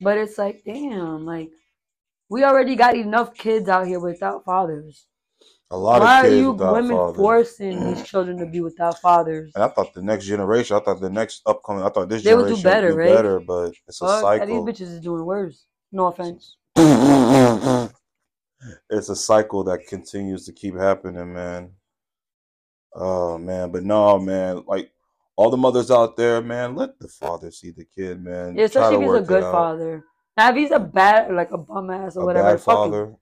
But 0.00 0.18
it's 0.18 0.38
like, 0.38 0.62
damn, 0.64 1.24
like 1.24 1.50
we 2.28 2.44
already 2.44 2.76
got 2.76 2.96
enough 2.96 3.34
kids 3.34 3.68
out 3.68 3.86
here 3.86 4.00
without 4.00 4.44
fathers. 4.44 5.06
A 5.70 5.76
lot 5.76 6.00
Why 6.00 6.26
of 6.26 6.32
are 6.32 6.36
you 6.36 6.52
women 6.52 6.96
fathers. 6.96 7.16
forcing 7.16 7.94
these 7.94 8.08
children 8.08 8.38
to 8.38 8.46
be 8.46 8.60
without 8.60 9.00
fathers? 9.00 9.50
And 9.54 9.64
I 9.64 9.68
thought 9.68 9.92
the 9.94 10.02
next 10.02 10.26
generation, 10.26 10.76
I 10.76 10.80
thought 10.80 11.00
the 11.00 11.10
next 11.10 11.42
upcoming, 11.44 11.82
I 11.82 11.88
thought 11.88 12.08
this 12.08 12.22
They 12.22 12.34
would 12.34 12.42
generation 12.42 12.62
do 12.62 12.68
better, 12.68 12.86
would 12.88 12.92
do 12.92 12.98
right? 12.98 13.14
better, 13.16 13.40
but 13.40 13.74
it's 13.88 14.00
a 14.00 14.20
cycle. 14.20 14.64
these 14.64 14.80
bitches 14.80 14.92
is 14.92 15.00
doing 15.00 15.24
worse. 15.24 15.66
No 15.90 16.06
offense. 16.06 16.56
it's 16.76 17.92
a 19.08 19.16
cycle 19.16 19.64
that 19.64 19.86
continues 19.88 20.46
to 20.46 20.52
keep 20.52 20.76
happening, 20.76 21.32
man. 21.32 21.72
Oh 22.94 23.36
man, 23.36 23.72
but 23.72 23.82
no, 23.82 24.18
man, 24.18 24.62
like 24.66 24.90
all 25.36 25.50
the 25.50 25.56
mothers 25.56 25.90
out 25.90 26.16
there, 26.16 26.40
man, 26.40 26.76
let 26.76 26.98
the 26.98 27.08
father 27.08 27.50
see 27.50 27.70
the 27.72 27.84
kid, 27.84 28.22
man. 28.22 28.56
Yeah, 28.56 28.68
Try 28.68 28.82
especially 28.82 28.96
to 28.96 29.02
if 29.02 29.20
he's 29.20 29.22
a 29.22 29.32
good 29.32 29.42
father. 29.42 30.04
Now, 30.36 30.50
if 30.50 30.56
he's 30.56 30.70
a 30.70 30.78
bad, 30.78 31.34
like 31.34 31.50
a 31.50 31.58
bum 31.58 31.90
ass 31.90 32.16
or 32.16 32.22
A 32.22 32.26
whatever, 32.26 32.50
bad 32.52 32.60
father. 32.60 33.14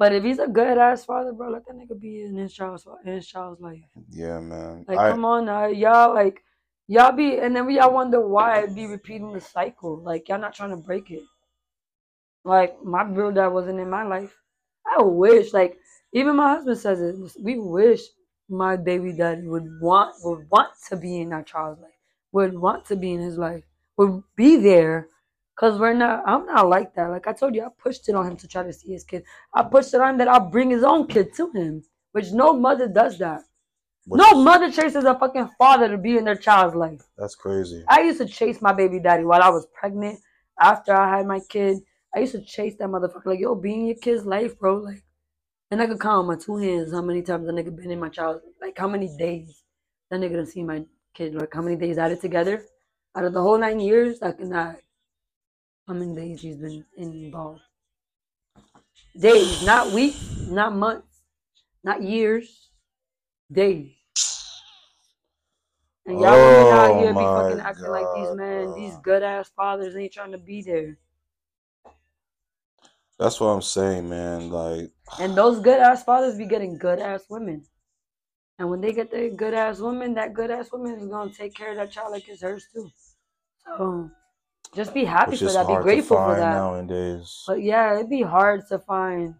But 0.00 0.14
if 0.14 0.24
he's 0.24 0.38
a 0.38 0.46
good 0.46 0.78
ass 0.78 1.04
father, 1.04 1.30
bro, 1.34 1.50
let 1.50 1.66
that 1.66 1.76
nigga 1.76 2.00
be 2.00 2.22
in 2.22 2.34
his 2.34 2.54
child's 2.54 2.86
in 3.04 3.12
his 3.12 3.26
child's 3.26 3.60
life. 3.60 3.84
Yeah, 4.08 4.40
man. 4.40 4.86
Like, 4.88 4.98
I, 4.98 5.10
come 5.10 5.26
on 5.26 5.44
now, 5.44 5.66
y'all 5.66 6.14
like 6.14 6.42
y'all 6.88 7.12
be, 7.12 7.36
and 7.36 7.54
then 7.54 7.66
we 7.66 7.76
y'all 7.76 7.92
wonder 7.92 8.26
why 8.26 8.60
it 8.60 8.74
be 8.74 8.86
repeating 8.86 9.34
the 9.34 9.42
cycle. 9.42 10.02
Like 10.02 10.26
y'all 10.26 10.40
not 10.40 10.54
trying 10.54 10.70
to 10.70 10.78
break 10.78 11.10
it. 11.10 11.20
Like 12.44 12.82
my 12.82 13.02
real 13.02 13.30
dad 13.30 13.48
wasn't 13.48 13.78
in 13.78 13.90
my 13.90 14.04
life. 14.04 14.34
I 14.86 15.02
wish, 15.02 15.52
like 15.52 15.78
even 16.14 16.34
my 16.34 16.54
husband 16.54 16.78
says 16.78 17.02
it. 17.02 17.16
We 17.38 17.58
wish 17.58 18.00
my 18.48 18.76
baby 18.76 19.12
daddy 19.12 19.46
would 19.48 19.68
want 19.82 20.14
would 20.24 20.48
want 20.50 20.70
to 20.88 20.96
be 20.96 21.20
in 21.20 21.34
our 21.34 21.42
child's 21.42 21.82
life, 21.82 22.00
would 22.32 22.58
want 22.58 22.86
to 22.86 22.96
be 22.96 23.12
in 23.12 23.20
his 23.20 23.36
life, 23.36 23.64
would 23.98 24.22
be 24.34 24.56
there. 24.56 25.08
Cause 25.60 25.78
we're 25.78 25.92
not. 25.92 26.22
I'm 26.26 26.46
not 26.46 26.70
like 26.70 26.94
that. 26.94 27.10
Like 27.10 27.26
I 27.26 27.34
told 27.34 27.54
you, 27.54 27.62
I 27.62 27.68
pushed 27.78 28.08
it 28.08 28.14
on 28.14 28.26
him 28.26 28.36
to 28.38 28.48
try 28.48 28.62
to 28.62 28.72
see 28.72 28.92
his 28.92 29.04
kid. 29.04 29.24
I 29.52 29.62
pushed 29.62 29.92
it 29.92 30.00
on 30.00 30.12
him 30.12 30.18
that 30.18 30.28
I'll 30.28 30.48
bring 30.48 30.70
his 30.70 30.82
own 30.82 31.06
kid 31.06 31.34
to 31.34 31.50
him, 31.52 31.82
which 32.12 32.32
no 32.32 32.54
mother 32.54 32.88
does 32.88 33.18
that. 33.18 33.42
Which 34.06 34.22
no 34.22 34.38
is- 34.38 34.42
mother 34.42 34.72
chases 34.72 35.04
a 35.04 35.18
fucking 35.18 35.50
father 35.58 35.88
to 35.90 35.98
be 35.98 36.16
in 36.16 36.24
their 36.24 36.34
child's 36.34 36.74
life. 36.74 37.02
That's 37.18 37.34
crazy. 37.34 37.84
I 37.86 38.00
used 38.00 38.16
to 38.22 38.26
chase 38.26 38.62
my 38.62 38.72
baby 38.72 39.00
daddy 39.00 39.24
while 39.24 39.42
I 39.42 39.50
was 39.50 39.66
pregnant. 39.74 40.18
After 40.58 40.94
I 40.94 41.18
had 41.18 41.26
my 41.26 41.40
kid, 41.40 41.76
I 42.16 42.20
used 42.20 42.32
to 42.32 42.42
chase 42.42 42.76
that 42.78 42.88
motherfucker 42.88 43.26
like, 43.26 43.40
yo, 43.40 43.54
be 43.54 43.74
in 43.74 43.84
your 43.84 43.96
kid's 43.96 44.24
life, 44.24 44.58
bro. 44.58 44.78
Like, 44.78 45.04
and 45.70 45.82
I 45.82 45.86
could 45.86 46.00
count 46.00 46.20
on 46.20 46.26
my 46.26 46.36
two 46.36 46.56
hands 46.56 46.90
how 46.90 47.02
many 47.02 47.20
times 47.20 47.46
a 47.46 47.52
nigga 47.52 47.76
been 47.76 47.90
in 47.90 48.00
my 48.00 48.08
child, 48.08 48.40
like 48.62 48.78
how 48.78 48.88
many 48.88 49.14
days 49.18 49.62
that 50.10 50.20
nigga 50.20 50.36
done 50.36 50.46
see 50.46 50.62
my 50.62 50.84
kid, 51.14 51.34
like 51.34 51.52
how 51.52 51.60
many 51.60 51.76
days 51.76 51.98
added 51.98 52.22
together. 52.22 52.64
Out 53.14 53.26
of 53.26 53.34
the 53.34 53.42
whole 53.42 53.58
nine 53.58 53.78
years, 53.78 54.22
I 54.22 54.32
cannot. 54.32 54.76
Many 55.92 56.14
days 56.14 56.40
he's 56.40 56.56
been 56.56 56.84
involved? 56.96 57.62
Days, 59.18 59.64
not 59.66 59.90
weeks, 59.90 60.46
not 60.48 60.74
months, 60.74 61.22
not 61.82 62.02
years, 62.02 62.70
days. 63.50 63.92
And 66.06 66.20
y'all 66.20 66.32
women 66.32 66.72
out 66.72 66.90
Oh 66.90 66.98
here 67.00 67.12
be 67.12 67.18
oh 67.18 67.36
fucking 67.36 67.60
acting 67.60 67.88
like 67.88 68.06
these 68.14 68.28
God, 68.28 68.36
men, 68.36 68.74
these 68.74 68.96
good 69.02 69.22
ass 69.22 69.50
fathers 69.54 69.96
ain't 69.96 70.12
trying 70.12 70.32
to 70.32 70.38
be 70.38 70.62
there. 70.62 70.96
That's 73.18 73.40
what 73.40 73.48
I'm 73.48 73.62
saying, 73.62 74.08
man. 74.08 74.50
Like, 74.50 74.90
And 75.18 75.36
those 75.36 75.60
good 75.60 75.80
ass 75.80 76.04
fathers 76.04 76.38
be 76.38 76.46
getting 76.46 76.78
good 76.78 77.00
ass 77.00 77.24
women. 77.28 77.64
And 78.58 78.70
when 78.70 78.80
they 78.80 78.92
get 78.92 79.10
their 79.10 79.30
good 79.30 79.54
ass 79.54 79.80
woman, 79.80 80.14
that 80.14 80.34
good 80.34 80.50
ass 80.50 80.70
woman 80.70 80.94
is 80.94 81.06
gonna 81.06 81.32
take 81.32 81.54
care 81.54 81.70
of 81.70 81.76
that 81.76 81.90
child 81.90 82.12
like 82.12 82.28
it's 82.28 82.42
hers 82.42 82.66
too. 82.72 82.90
So 83.66 84.10
just 84.74 84.94
be 84.94 85.04
happy 85.04 85.36
for 85.36 85.52
that. 85.52 85.66
Be 85.66 85.76
grateful 85.76 86.16
for 86.16 86.36
that. 86.36 86.54
nowadays. 86.54 87.44
But 87.46 87.62
yeah, 87.62 87.96
it'd 87.96 88.10
be 88.10 88.22
hard 88.22 88.66
to 88.68 88.78
find. 88.78 89.34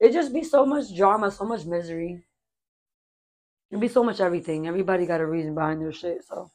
It'd 0.00 0.12
just 0.14 0.32
be 0.32 0.42
so 0.42 0.66
much 0.66 0.94
drama, 0.94 1.30
so 1.30 1.44
much 1.44 1.64
misery. 1.64 2.24
It'd 3.70 3.80
be 3.80 3.88
so 3.88 4.04
much 4.04 4.20
everything. 4.20 4.66
Everybody 4.66 5.06
got 5.06 5.20
a 5.20 5.26
reason 5.26 5.54
behind 5.54 5.80
their 5.80 5.92
shit. 5.92 6.24
So 6.24 6.50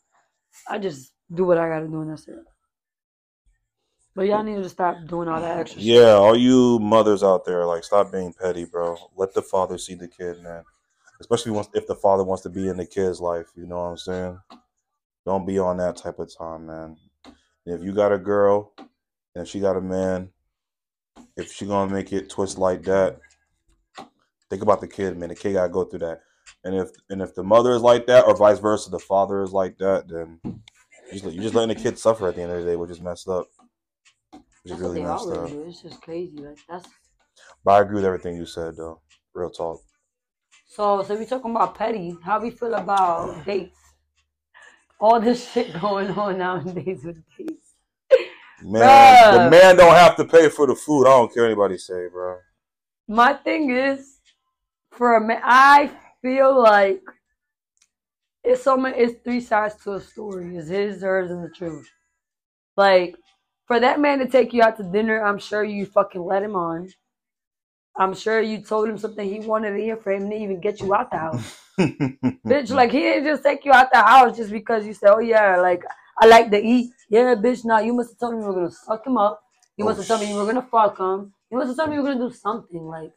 I 0.70 0.78
just 0.78 1.12
do 1.34 1.46
what 1.46 1.58
I 1.58 1.68
gotta 1.68 1.88
do 1.88 2.02
and 2.02 2.12
that's 2.12 2.28
it. 2.28 2.40
But 4.16 4.28
y'all 4.28 4.44
need 4.44 4.62
to 4.62 4.70
stop 4.70 4.98
doing 5.08 5.28
all 5.28 5.40
that 5.40 5.58
extra 5.58 5.80
shit. 5.82 5.88
Yeah, 5.88 6.14
all 6.14 6.36
you 6.36 6.80
mothers 6.80 7.24
out 7.24 7.46
there, 7.46 7.66
like, 7.66 7.84
stop 7.84 8.12
being 8.12 8.34
petty, 8.34 8.66
bro. 8.66 8.98
Let 9.16 9.34
the 9.34 9.42
father 9.42 9.78
see 9.78 9.94
the 9.94 10.08
kid, 10.08 10.42
man. 10.44 10.64
Especially 11.22 11.52
once 11.52 11.70
if 11.74 11.88
the 11.88 11.96
father 11.96 12.24
wants 12.24 12.44
to 12.44 12.50
be 12.50 12.68
in 12.68 12.78
the 12.78 12.86
kid's 12.86 13.20
life. 13.22 13.48
You 13.56 13.66
know 13.66 13.78
what 13.78 13.90
I'm 13.90 13.98
saying? 13.98 14.40
Don't 15.26 15.46
be 15.46 15.60
on 15.60 15.78
that 15.78 15.98
type 15.98 16.20
of 16.20 16.36
time, 16.36 16.66
man. 16.66 16.98
And 17.66 17.76
if 17.76 17.84
you 17.84 17.94
got 17.94 18.12
a 18.12 18.18
girl 18.18 18.74
and 18.78 19.44
if 19.44 19.48
she 19.48 19.60
got 19.60 19.78
a 19.78 19.82
man, 19.82 20.30
if 21.38 21.52
she 21.52 21.66
gonna 21.66 21.92
make 21.92 22.12
it 22.12 22.30
twist 22.30 22.58
like 22.58 22.84
that, 22.84 23.20
think 24.50 24.62
about 24.62 24.82
the 24.82 24.88
kid, 24.88 25.18
man. 25.18 25.30
The 25.30 25.36
kid 25.36 25.54
gotta 25.54 25.70
go 25.70 25.84
through 25.84 26.00
that. 26.00 26.22
And 26.64 26.76
if 26.76 26.90
and 27.10 27.22
if 27.22 27.36
the 27.36 27.44
mother 27.44 27.72
is 27.72 27.82
like 27.82 28.08
that, 28.08 28.26
or 28.26 28.36
vice 28.36 28.60
versa, 28.60 28.90
the 28.90 29.00
father 29.00 29.44
is 29.44 29.52
like 29.52 29.78
that, 29.78 30.08
then 30.08 30.40
you 30.44 31.20
just, 31.20 31.34
you're 31.34 31.44
just 31.44 31.56
letting 31.56 31.76
the 31.76 31.82
kid 31.82 31.98
suffer 31.98 32.28
at 32.28 32.36
the 32.36 32.42
end 32.42 32.52
of 32.52 32.60
the 32.60 32.70
day, 32.70 32.76
which 32.76 32.92
is 32.92 33.02
messed 33.02 33.28
up. 33.28 33.48
Which 34.64 34.74
is 34.74 34.80
really 34.80 35.02
messed 35.02 35.30
up. 35.30 35.50
do. 35.50 35.64
It's 35.68 35.82
just 35.82 36.02
crazy. 36.02 36.38
Like 36.38 36.58
that's 36.68 36.88
But 37.64 37.72
I 37.72 37.82
agree 37.82 37.96
with 37.96 38.06
everything 38.06 38.36
you 38.36 38.46
said, 38.46 38.76
though. 38.76 39.02
Real 39.34 39.50
talk. 39.50 39.82
so. 40.68 41.04
So 41.04 41.16
we 41.16 41.26
talking 41.26 41.52
about 41.52 41.76
petty. 41.76 42.16
How 42.24 42.40
we 42.40 42.52
feel 42.52 42.74
about 42.74 43.46
dates? 43.46 43.78
All 45.00 45.20
this 45.20 45.52
shit 45.52 45.80
going 45.80 46.10
on 46.12 46.38
nowadays 46.38 47.04
with 47.04 47.24
dates. 47.38 47.76
Man, 48.62 48.82
Bruh. 48.82 49.32
the 49.32 49.50
man 49.50 49.78
don't 49.78 49.96
have 49.96 50.18
to 50.18 50.26
pay 50.26 50.50
for 50.50 50.68
the 50.68 50.76
food. 50.76 51.08
I 51.08 51.12
don't 51.12 51.34
care 51.34 51.44
what 51.44 51.48
anybody 51.48 51.78
say, 51.78 52.08
bro. 52.12 52.38
My 53.08 53.34
thing 53.34 53.72
is, 53.72 54.20
for 54.92 55.16
a 55.16 55.22
man, 55.22 55.42
I 55.44 55.92
feel 56.22 56.62
like 56.62 57.02
it's 58.44 58.64
so 58.64 58.76
many. 58.76 58.98
It's 58.98 59.24
three 59.24 59.40
sides 59.42 59.76
to 59.84 59.94
a 59.94 60.02
story. 60.02 60.58
It's 60.58 60.68
his, 60.68 61.02
hers, 61.02 61.32
and 61.32 61.44
the 61.44 61.50
truth. 61.50 61.90
Like 62.76 63.16
for 63.66 63.80
that 63.80 64.00
man 64.00 64.20
to 64.20 64.28
take 64.28 64.52
you 64.52 64.62
out 64.62 64.78
to 64.78 64.84
dinner, 64.84 65.24
I'm 65.24 65.40
sure 65.40 65.64
you 65.64 65.86
fucking 65.86 66.22
let 66.22 66.44
him 66.44 66.56
on. 66.56 66.90
I'm 68.00 68.16
sure 68.16 68.42
you 68.42 68.62
told 68.62 68.88
him 68.88 68.98
something 68.98 69.30
he 69.30 69.42
wanted 69.42 69.72
to 69.72 69.78
hear 69.78 69.98
for 69.98 70.14
him 70.14 70.30
to 70.30 70.36
even 70.36 70.62
get 70.62 70.80
you 70.80 70.96
out 70.96 71.12
the 71.12 71.18
house. 71.18 71.60
bitch, 71.80 72.70
like 72.72 72.92
he 72.92 73.00
didn't 73.00 73.26
just 73.26 73.44
take 73.44 73.66
you 73.66 73.74
out 73.74 73.92
the 73.92 74.02
house 74.02 74.38
just 74.38 74.52
because 74.52 74.86
you 74.88 74.94
said, 74.94 75.12
"Oh 75.12 75.20
yeah, 75.20 75.58
like 75.58 75.84
I 76.18 76.26
like 76.28 76.50
to 76.52 76.58
eat." 76.58 76.92
Yeah, 77.10 77.36
bitch. 77.36 77.66
Nah, 77.66 77.80
you 77.80 77.94
must 77.94 78.12
have 78.12 78.20
told 78.20 78.36
me 78.36 78.42
you 78.42 78.48
were 78.48 78.54
gonna 78.54 78.72
suck 78.72 79.06
him 79.06 79.18
up. 79.18 79.44
You 79.76 79.84
must 79.84 80.00
have 80.00 80.08
told 80.08 80.22
me 80.22 80.30
you 80.30 80.36
were 80.36 80.46
gonna 80.46 80.68
fuck 80.72 80.98
him. 80.98 81.34
You 81.52 81.58
must 81.58 81.68
have 81.68 81.78
told 81.78 81.90
me 81.90 81.96
you 81.96 82.02
were 82.02 82.14
gonna 82.14 82.30
do 82.30 82.34
something. 82.34 82.86
Like 82.88 83.12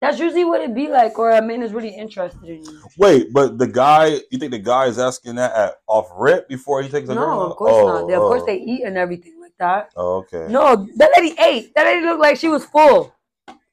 that's 0.00 0.18
usually 0.18 0.44
what 0.44 0.62
it'd 0.62 0.74
be 0.74 0.88
like, 0.88 1.18
or 1.18 1.30
a 1.30 1.42
man 1.42 1.62
is 1.62 1.72
really 1.72 1.94
interested 1.94 2.42
in 2.42 2.64
you. 2.64 2.82
Wait, 2.96 3.32
but 3.32 3.58
the 3.58 3.66
guy, 3.66 4.20
you 4.30 4.38
think 4.38 4.50
the 4.50 4.58
guy 4.58 4.86
is 4.86 4.98
asking 4.98 5.34
that 5.34 5.54
at, 5.54 5.74
off 5.86 6.08
rip 6.16 6.48
before 6.48 6.82
he 6.82 6.88
takes 6.88 7.08
a 7.10 7.14
girl? 7.14 7.40
No, 7.40 7.50
of 7.50 7.56
course 7.56 7.72
Oh, 7.74 7.86
not. 7.86 8.08
They, 8.08 8.14
of 8.14 8.20
course 8.20 8.42
oh. 8.42 8.46
they 8.46 8.60
oh. 8.60 8.64
eat 8.66 8.82
and 8.84 8.96
everything 8.96 9.38
like 9.40 9.52
that. 9.58 9.90
Oh, 9.96 10.16
okay. 10.18 10.46
No, 10.50 10.88
that 10.96 11.10
lady 11.16 11.34
ate. 11.38 11.74
That 11.74 11.84
lady 11.84 12.06
looked 12.06 12.20
like 12.20 12.38
she 12.38 12.48
was 12.48 12.64
full, 12.64 13.14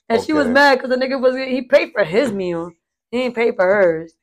and 0.09 0.23
she 0.23 0.33
was 0.33 0.47
mad 0.47 0.75
because 0.75 0.89
the 0.89 0.95
nigga 0.95 1.19
was 1.19 1.35
he 1.35 1.61
paid 1.61 1.91
for 1.91 2.03
his 2.03 2.31
meal. 2.31 2.71
He 3.11 3.19
didn't 3.19 3.35
pay 3.35 3.51
for 3.51 3.65
hers. 3.65 4.13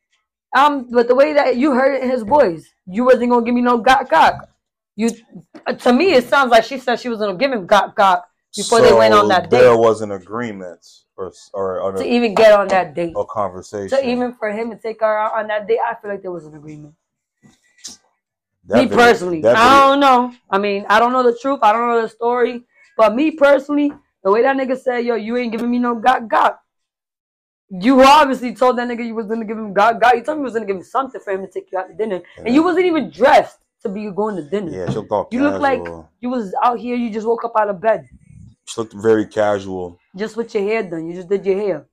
Um, 0.57 0.89
but 0.91 1.09
the 1.09 1.15
way 1.15 1.33
that 1.33 1.57
you 1.57 1.73
heard 1.73 1.95
it 1.95 2.03
in 2.03 2.11
his 2.11 2.23
voice, 2.23 2.73
you 2.87 3.05
wasn't 3.05 3.31
gonna 3.31 3.45
give 3.45 3.55
me 3.55 3.61
no 3.61 3.83
gok 3.83 4.09
gok. 4.09 4.47
You, 4.97 5.11
uh, 5.67 5.73
to 5.73 5.93
me, 5.93 6.13
it 6.13 6.29
sounds 6.29 6.51
like 6.51 6.65
she 6.65 6.79
said 6.79 7.01
she 7.01 7.09
was 7.09 7.19
gonna 7.19 7.37
give 7.37 7.51
him 7.51 7.67
gok 7.67 7.95
gok 7.95 8.23
before 8.57 8.81
they 8.81 8.93
went 8.93 9.15
on 9.15 9.29
that 9.29 9.51
date. 9.51 9.61
There 9.61 9.77
was 9.77 10.01
an 10.01 10.13
agreement 10.13 10.87
or 11.17 11.33
or, 11.53 11.81
or, 11.81 11.93
to 11.97 12.07
even 12.07 12.35
get 12.35 12.53
on 12.53 12.69
that 12.69 12.95
date. 12.95 13.15
a 13.17 13.25
conversation. 13.25 13.89
So 13.89 14.05
even 14.05 14.35
for 14.35 14.53
him 14.53 14.71
to 14.71 14.77
take 14.77 15.01
her 15.01 15.19
out 15.19 15.35
on 15.35 15.49
that 15.49 15.67
date, 15.67 15.81
I 15.85 15.95
feel 16.01 16.11
like 16.11 16.23
there 16.23 16.33
was 16.33 16.47
an 16.47 16.55
agreement. 16.55 16.95
That 18.67 18.79
me 18.79 18.87
video- 18.87 18.97
personally, 18.97 19.45
I 19.45 19.89
don't 19.89 20.01
know. 20.01 20.33
I 20.49 20.59
mean, 20.59 20.87
I 20.89 20.99
don't 20.99 21.13
know 21.13 21.23
the 21.23 21.37
truth. 21.37 21.61
I 21.63 21.73
don't 21.73 21.89
know 21.89 22.03
the 22.03 22.09
story. 22.09 22.63
But 22.97 23.15
me 23.15 23.33
personally, 23.33 23.93
the 24.25 24.33
way 24.33 24.43
that 24.43 24.57
nigga 24.57 24.77
said, 24.79 25.05
"Yo, 25.05 25.15
you 25.15 25.37
ain't 25.37 25.53
giving 25.53 25.71
me 25.71 25.79
no 25.79 25.95
God, 25.95 26.29
gok," 26.29 26.57
you 27.71 28.03
obviously 28.03 28.55
told 28.55 28.79
that 28.79 28.89
nigga 28.89 29.07
you 29.07 29.15
was 29.15 29.27
gonna 29.27 29.45
give 29.45 29.59
him 29.59 29.73
God, 29.73 30.01
gok. 30.01 30.15
You 30.17 30.23
told 30.25 30.39
me 30.39 30.43
you 30.43 30.45
was 30.45 30.55
gonna 30.55 30.67
give 30.67 30.77
him 30.77 30.83
something 30.83 31.21
for 31.21 31.33
him 31.33 31.43
to 31.47 31.51
take 31.51 31.71
you 31.71 31.79
out 31.79 31.89
to 31.89 31.95
dinner, 31.95 32.21
and 32.39 32.55
you 32.55 32.63
wasn't 32.63 32.87
even 32.87 33.11
dressed 33.11 33.59
to 33.83 33.89
be 33.89 34.11
going 34.11 34.37
to 34.37 34.43
dinner. 34.49 34.71
Yeah, 34.73 34.89
she 34.89 34.95
looked 34.97 35.13
all 35.13 35.29
You 35.31 35.43
look 35.43 35.61
like 35.61 35.83
you 36.21 36.31
was 36.31 36.55
out 36.63 36.79
here. 36.79 36.97
You 36.97 37.11
just 37.11 37.27
woke 37.27 37.45
up 37.45 37.53
out 37.57 37.69
of 37.69 37.81
bed, 37.81 38.09
She 38.65 38.81
looked 38.81 38.95
very 38.95 39.27
casual. 39.27 39.99
just 40.17 40.37
with 40.39 40.55
your 40.55 40.63
hair 40.65 40.83
done. 40.83 41.07
You 41.07 41.15
just 41.15 41.29
did 41.29 41.45
your 41.45 41.57
hair. 41.57 41.87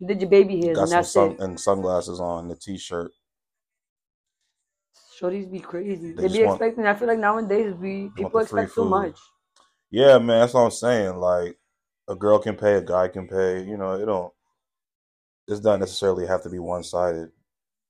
You 0.00 0.08
did 0.08 0.20
your 0.20 0.28
baby 0.30 0.60
hairs, 0.60 0.76
Got 0.76 0.82
and 0.82 0.90
some 0.90 0.98
that's 0.98 1.10
sun 1.12 1.30
it. 1.32 1.40
and 1.40 1.60
sunglasses 1.60 2.18
on, 2.20 2.48
the 2.48 2.56
t-shirt. 2.56 3.12
Shorties 5.20 5.50
be 5.50 5.60
crazy. 5.60 6.12
They 6.12 6.28
They, 6.28 6.38
be 6.38 6.44
want- 6.44 6.60
expecting. 6.60 6.86
I 6.86 6.94
feel 6.94 7.08
like 7.08 7.18
nowadays 7.18 7.72
we 7.74 8.10
people 8.14 8.40
expect 8.40 8.74
too 8.74 8.84
much. 8.84 9.18
Yeah, 9.90 10.18
man, 10.18 10.40
that's 10.40 10.52
what 10.52 10.60
I'm 10.62 10.70
saying. 10.70 11.16
Like 11.16 11.56
a 12.08 12.14
girl 12.14 12.38
can 12.38 12.56
pay, 12.56 12.74
a 12.74 12.82
guy 12.82 13.08
can 13.08 13.26
pay. 13.28 13.62
You 13.64 13.76
know, 13.76 13.94
it 13.94 14.06
don't. 14.06 14.32
It's 15.48 15.62
not 15.62 15.78
necessarily 15.80 16.26
have 16.26 16.42
to 16.42 16.50
be 16.50 16.58
one 16.58 16.82
sided. 16.82 17.30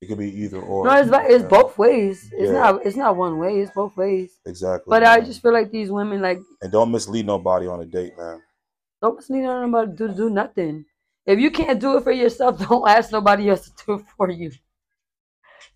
It 0.03 0.07
could 0.09 0.19
be 0.19 0.31
either 0.43 0.61
or. 0.61 0.85
No, 0.85 0.93
it's 0.97 1.11
it's 1.33 1.43
Yeah, 1.43 1.49
both 1.49 1.79
ways. 1.79 2.31
It's 2.33 2.53
Yeah. 2.53 2.59
not 2.59 2.87
it's 2.87 2.97
not 2.97 3.17
one 3.17 3.39
way. 3.39 3.61
It's 3.61 3.71
both 3.75 3.97
ways. 3.97 4.39
Exactly. 4.45 4.91
But 4.91 5.05
I 5.05 5.21
just 5.21 5.41
feel 5.41 5.53
like 5.55 5.71
these 5.71 5.91
women 5.91 6.21
like 6.21 6.39
and 6.61 6.71
don't 6.71 6.91
mislead 6.91 7.27
nobody 7.27 7.67
on 7.67 7.81
a 7.81 7.87
date, 7.87 8.13
man. 8.19 8.43
don't 9.01 9.17
mislead 9.17 9.43
nobody 9.43 9.91
to 9.93 10.09
do, 10.09 10.15
do 10.15 10.31
nothing. 10.31 10.85
If 11.25 11.41
you 11.41 11.51
can't 11.51 11.81
do 11.81 11.97
it 11.97 12.05
for 12.05 12.13
yourself, 12.13 12.59
don't 12.69 12.87
ask 12.89 13.11
nobody 13.11 13.49
else 13.49 13.71
to 13.71 13.73
do 13.87 13.93
it 13.95 14.05
for 14.17 14.31
you. 14.31 14.51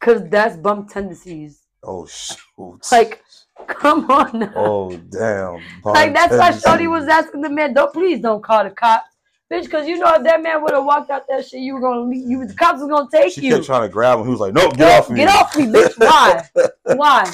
Cause 0.01 0.23
that's 0.29 0.57
bum 0.57 0.87
tendencies. 0.87 1.67
Oh 1.83 2.07
shoot! 2.59 2.81
Like, 2.93 3.23
come 3.67 4.11
on 4.11 4.39
now. 4.39 4.53
oh 4.57 4.97
damn! 5.11 5.61
like 5.85 6.15
that's 6.15 6.37
why 6.37 6.51
Shorty 6.53 6.87
was 6.87 7.09
asking 7.09 7.41
the 7.41 7.51
man, 7.51 7.75
don't 7.75 7.93
please 7.93 8.21
don't 8.21 8.43
call 8.43 8.65
the 8.65 8.71
cops. 8.71 9.07
Bitch, 9.53 9.69
cause 9.69 9.89
you 9.89 9.99
know 9.99 10.15
if 10.15 10.23
that 10.23 10.43
man 10.45 10.63
would 10.63 10.73
have 10.75 10.85
walked 10.85 11.11
out 11.11 11.27
that 11.29 11.45
shit, 11.45 11.61
you 11.61 11.75
were 11.75 11.81
gonna 11.81 12.03
leave, 12.03 12.29
you 12.29 12.47
the 12.47 12.55
cops 12.55 12.81
was 12.81 12.89
gonna 12.89 13.09
take 13.11 13.37
you. 13.37 13.43
She 13.43 13.49
you. 13.49 13.55
kept 13.55 13.67
trying 13.67 13.83
to 13.83 13.89
grab 13.89 14.21
him. 14.21 14.27
He 14.27 14.31
was 14.31 14.39
like, 14.39 14.55
"Nope, 14.55 14.77
get 14.77 14.79
Get 14.79 14.99
off 15.01 15.11
me! 15.11 15.17
Get 15.17 15.29
off 15.29 15.57
me, 15.57 15.67
bitch. 15.67 15.99
Why? 15.99 16.95
Why? 16.95 17.25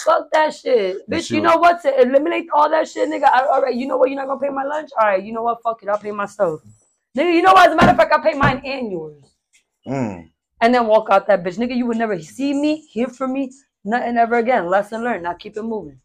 Fuck 0.00 0.30
that 0.32 0.54
shit. 0.54 1.08
Bitch, 1.10 1.26
she 1.26 1.34
you 1.34 1.42
know 1.42 1.58
what? 1.58 1.82
To 1.82 2.00
eliminate 2.00 2.46
all 2.54 2.70
that 2.70 2.88
shit, 2.88 3.10
nigga. 3.10 3.24
I, 3.24 3.44
all 3.44 3.60
right, 3.60 3.74
you 3.74 3.86
know 3.86 3.98
what? 3.98 4.08
You're 4.08 4.16
not 4.16 4.28
gonna 4.28 4.40
pay 4.40 4.48
my 4.48 4.64
lunch? 4.64 4.88
All 4.98 5.06
right, 5.06 5.22
you 5.22 5.34
know 5.34 5.42
what? 5.42 5.62
Fuck 5.62 5.82
it. 5.82 5.90
I'll 5.90 5.98
pay 5.98 6.12
myself. 6.12 6.62
Nigga, 7.14 7.34
you 7.34 7.42
know 7.42 7.52
what? 7.52 7.66
As 7.66 7.72
a 7.74 7.76
matter 7.76 7.92
of 7.92 7.98
fact, 7.98 8.14
I 8.14 8.22
pay 8.22 8.38
mine 8.38 8.62
and 8.64 8.90
yours. 8.90 9.22
Mm. 9.86 10.30
And 10.62 10.74
then 10.74 10.86
walk 10.86 11.08
out 11.10 11.26
that 11.26 11.44
bitch. 11.44 11.58
Nigga, 11.58 11.76
you 11.76 11.84
would 11.86 11.98
never 11.98 12.18
see 12.20 12.54
me, 12.54 12.86
hear 12.90 13.08
from 13.08 13.34
me, 13.34 13.52
nothing 13.86 14.16
ever 14.16 14.36
again. 14.36 14.66
Lesson 14.68 15.02
learned. 15.02 15.22
Now 15.22 15.34
keep 15.34 15.56
it 15.56 15.62
moving. 15.62 16.00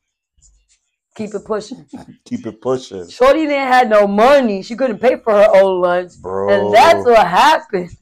Keep 1.15 1.33
it 1.35 1.43
pushing. 1.45 1.85
Keep 2.25 2.45
it 2.47 2.61
pushing, 2.61 3.09
Shorty 3.09 3.41
didn't 3.45 3.67
have 3.67 3.89
no 3.89 4.07
money. 4.07 4.61
She 4.63 4.77
couldn't 4.77 4.99
pay 4.99 5.17
for 5.17 5.33
her 5.33 5.49
own 5.55 5.81
lunch. 5.81 6.13
bro. 6.21 6.49
And 6.49 6.73
that's 6.73 7.05
what 7.05 7.27
happened. 7.27 7.89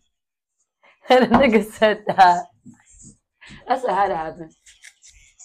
And 1.12 1.24
the 1.24 1.36
nigga 1.38 1.66
said 1.66 2.04
that. 2.06 2.44
That's 3.68 3.82
what 3.84 3.94
had 3.96 4.10
to 4.10 4.16
happen. 4.16 4.50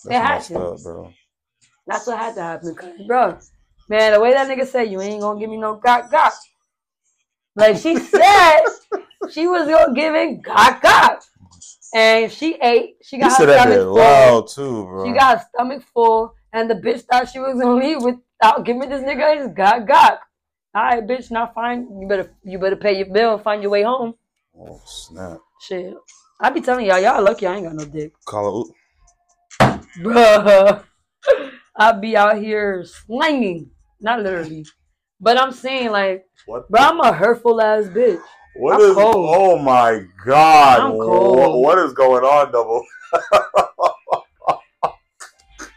That's 0.05 0.07
It 0.07 0.13
had 0.23 0.43
to. 0.43 0.59
up, 0.61 0.83
bro. 0.83 1.13
That's 1.87 2.07
what 2.07 2.19
had 2.19 2.35
to 2.35 2.43
happen. 2.43 2.77
bro, 3.07 3.39
man, 3.89 4.13
the 4.13 4.21
way 4.21 4.35
that 4.35 4.47
nigga 4.47 4.67
said, 4.67 4.91
you 4.91 5.01
ain't 5.01 5.23
gonna 5.23 5.41
give 5.41 5.49
me 5.49 5.57
no 5.57 5.77
gok 5.83 6.11
gok. 6.11 6.33
Like 7.57 7.79
she 7.79 7.97
said, 8.15 8.61
she 9.31 9.47
was 9.49 9.67
gonna 9.67 9.95
give 9.95 10.15
him 10.15 10.43
gok 10.43 10.83
gok. 10.83 11.23
And 11.95 12.31
she 12.31 12.57
ate. 12.61 12.97
She 13.03 13.19
got 13.19 13.39
her 13.39 13.53
stomach 13.53 13.79
full. 13.79 13.95
loud 13.95 14.49
too, 14.49 14.85
bro. 14.85 15.07
She 15.07 15.13
got 15.13 15.39
her 15.39 15.45
stomach 15.55 15.83
full. 15.95 16.35
And 16.53 16.69
the 16.69 16.75
bitch 16.75 17.03
thought 17.03 17.29
she 17.29 17.39
was 17.39 17.59
gonna 17.61 17.75
leave 17.75 18.03
without 18.03 18.65
giving 18.65 18.89
this 18.89 19.03
nigga 19.03 19.39
his 19.39 19.49
gok 19.49 19.89
gok. 19.89 20.19
All 20.75 20.83
right, 20.83 21.07
bitch, 21.07 21.31
not 21.31 21.55
fine. 21.55 21.87
You 22.01 22.09
better 22.09 22.33
you 22.43 22.59
better 22.59 22.77
pay 22.77 22.97
your 22.99 23.07
bill 23.07 23.35
and 23.35 23.43
find 23.43 23.63
your 23.63 23.71
way 23.71 23.83
home. 23.83 24.15
oh 24.59 24.81
snap! 24.85 25.39
Shit. 25.61 25.95
I 26.41 26.51
be 26.51 26.61
telling 26.61 26.87
y'all, 26.87 26.99
y'all 26.99 27.23
lucky 27.23 27.47
I 27.47 27.57
ain't 27.57 27.67
got 27.67 27.77
no 27.77 27.85
dick. 27.85 28.13
Call 28.25 28.73
it. 29.61 29.71
Bruh. 30.03 30.83
I 31.77 31.93
be 31.93 32.17
out 32.17 32.39
here 32.39 32.85
slanging. 32.85 33.71
Not 34.01 34.23
literally. 34.23 34.67
But 35.21 35.41
I'm 35.41 35.53
saying 35.53 35.91
like, 35.91 36.27
What? 36.47 36.69
bro, 36.69 36.81
I'm 36.81 37.01
a 37.01 37.13
hurtful 37.13 37.61
ass 37.61 37.85
bitch. 37.85 38.21
What 38.57 38.75
I'm 38.75 38.81
is? 38.81 38.95
cold. 38.95 39.31
Oh 39.35 39.59
my 39.59 40.05
god! 40.25 40.81
I'm 40.81 40.97
Wha- 40.97 41.05
cold. 41.05 41.65
what 41.65 41.79
is 41.79 41.93
going 41.93 42.23
on, 42.25 42.53
double? 42.53 42.85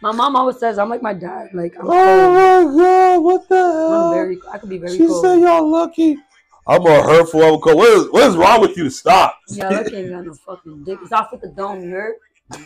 My 0.02 0.12
mom 0.12 0.36
always 0.36 0.60
says 0.60 0.78
I'm 0.78 0.90
like 0.90 1.02
my 1.02 1.14
dad. 1.14 1.50
Like 1.54 1.74
I'm 1.80 1.88
oh 1.88 1.90
cold. 1.90 1.98
Oh 1.98 2.34
my 2.34 2.64
god! 2.78 3.24
What 3.24 3.50
the 3.50 3.56
hell? 3.56 3.94
I'm 3.94 4.10
very 4.12 4.38
I 4.54 4.58
could 4.60 4.70
be 4.70 4.78
very 4.78 4.96
she 4.96 5.08
cold. 5.08 5.26
said 5.26 5.40
y'all 5.40 5.68
lucky. 5.68 6.18
I'm 6.68 6.86
a 6.86 7.02
hurtful. 7.02 7.42
I'm 7.42 7.60
cold. 7.60 7.78
What 7.78 7.90
is? 7.90 8.12
What 8.12 8.30
is 8.30 8.38
wrong 8.38 8.62
with 8.62 8.78
you? 8.78 8.92
Stop. 8.92 9.40
yeah, 9.50 9.70
look 9.70 9.92
ain't 9.92 10.12
got 10.12 10.24
no 10.26 10.36
fucking 10.36 10.84
dick. 10.84 11.00
It's 11.02 11.12
off 11.12 11.32
with 11.32 11.42
the 11.42 11.48
dome, 11.48 11.82
you 11.84 11.90
heard? 11.90 12.16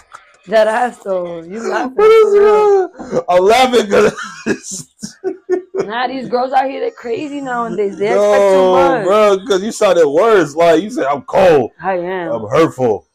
that 0.48 0.66
ass 0.68 0.98
though. 0.98 1.42
You 1.42 1.60
laughing. 1.68 1.94
What 1.96 2.10
is 2.10 2.38
wrong? 2.38 3.24
I'm 3.28 3.42
laughing 3.42 3.86
because. 3.86 4.92
Nah, 5.74 6.08
these 6.08 6.28
girls 6.28 6.52
out 6.52 6.68
here, 6.68 6.80
they're 6.80 6.90
crazy 6.90 7.40
nowadays. 7.40 7.96
They 7.96 8.06
expect 8.06 8.50
too 8.50 8.56
No, 8.56 8.72
much. 8.72 9.04
bro, 9.04 9.38
because 9.38 9.62
you 9.62 9.70
saw 9.70 9.94
the 9.94 10.08
words 10.08 10.56
like 10.56 10.82
you 10.82 10.90
said. 10.90 11.04
I'm 11.06 11.22
cold. 11.22 11.70
I 11.80 11.94
am. 11.98 12.32
I'm 12.32 12.48
hurtful. 12.48 13.06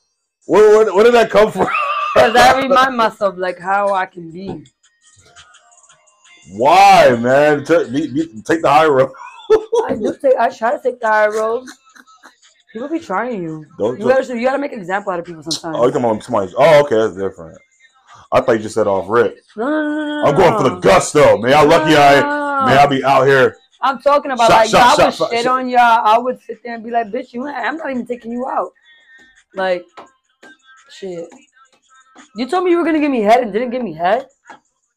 Where, 0.45 0.77
where, 0.77 0.93
where 0.95 1.03
did 1.03 1.13
that 1.15 1.29
come 1.29 1.51
from? 1.51 1.67
Because 2.13 2.35
I 2.35 2.61
remind 2.61 2.95
myself 2.95 3.35
like 3.37 3.59
how 3.59 3.93
I 3.93 4.05
can 4.05 4.31
be. 4.31 4.63
Why, 6.51 7.15
man? 7.19 7.65
T- 7.65 7.89
be- 7.91 8.13
be- 8.13 8.41
take 8.43 8.61
the 8.61 8.69
high 8.69 8.85
road. 8.87 9.11
I 9.87 9.95
do 9.95 10.15
take. 10.21 10.35
I 10.37 10.49
try 10.49 10.71
to 10.71 10.81
take 10.81 10.99
the 11.01 11.07
high 11.07 11.27
road. 11.27 11.67
People 12.73 12.89
be 12.89 12.99
trying 12.99 13.43
you. 13.43 13.65
Don't. 13.77 13.99
You 13.99 14.07
gotta, 14.07 14.37
you 14.37 14.45
gotta 14.45 14.59
make 14.59 14.71
an 14.71 14.79
example 14.79 15.11
out 15.11 15.19
of 15.19 15.25
people 15.25 15.43
sometimes. 15.43 15.77
Oh, 15.77 15.85
you 15.85 15.91
talking 15.91 16.09
about 16.09 16.23
somebody? 16.23 16.53
Oh, 16.57 16.85
okay, 16.85 16.95
that's 16.95 17.15
different. 17.15 17.57
I 18.31 18.39
thought 18.39 18.53
you 18.53 18.59
just 18.59 18.75
said 18.75 18.87
off 18.87 19.09
rip. 19.09 19.37
no, 19.57 19.69
no, 19.69 19.81
no, 19.81 20.05
no. 20.05 20.29
I'm 20.29 20.35
going 20.35 20.57
for 20.57 20.75
the 20.75 20.79
gusto, 20.79 21.37
man. 21.37 21.53
I'm 21.53 21.67
lucky 21.67 21.95
I, 21.95 22.21
man. 22.65 22.77
I'll 22.79 22.87
be 22.87 23.03
out 23.03 23.27
here. 23.27 23.57
I'm 23.81 23.99
talking 23.99 24.31
about 24.31 24.47
Shot, 24.47 24.57
like 24.57 24.69
shot, 24.69 24.97
y'all 24.97 25.05
would 25.05 25.13
shot, 25.15 25.29
shit 25.31 25.43
shot. 25.43 25.59
on 25.59 25.69
y'all. 25.69 26.05
I 26.05 26.17
would 26.17 26.39
sit 26.41 26.63
there 26.63 26.75
and 26.75 26.83
be 26.83 26.91
like, 26.91 27.07
"Bitch, 27.07 27.33
you. 27.33 27.45
I'm 27.47 27.77
not 27.77 27.91
even 27.91 28.05
taking 28.05 28.31
you 28.31 28.47
out." 28.47 28.71
Like, 29.53 29.83
shit. 30.89 31.27
You 32.35 32.47
told 32.47 32.63
me 32.63 32.71
you 32.71 32.77
were 32.77 32.85
gonna 32.85 33.01
give 33.01 33.11
me 33.11 33.21
head 33.21 33.41
and 33.41 33.51
didn't 33.51 33.71
give 33.71 33.81
me 33.81 33.93
head, 33.93 34.27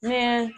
man. 0.03 0.53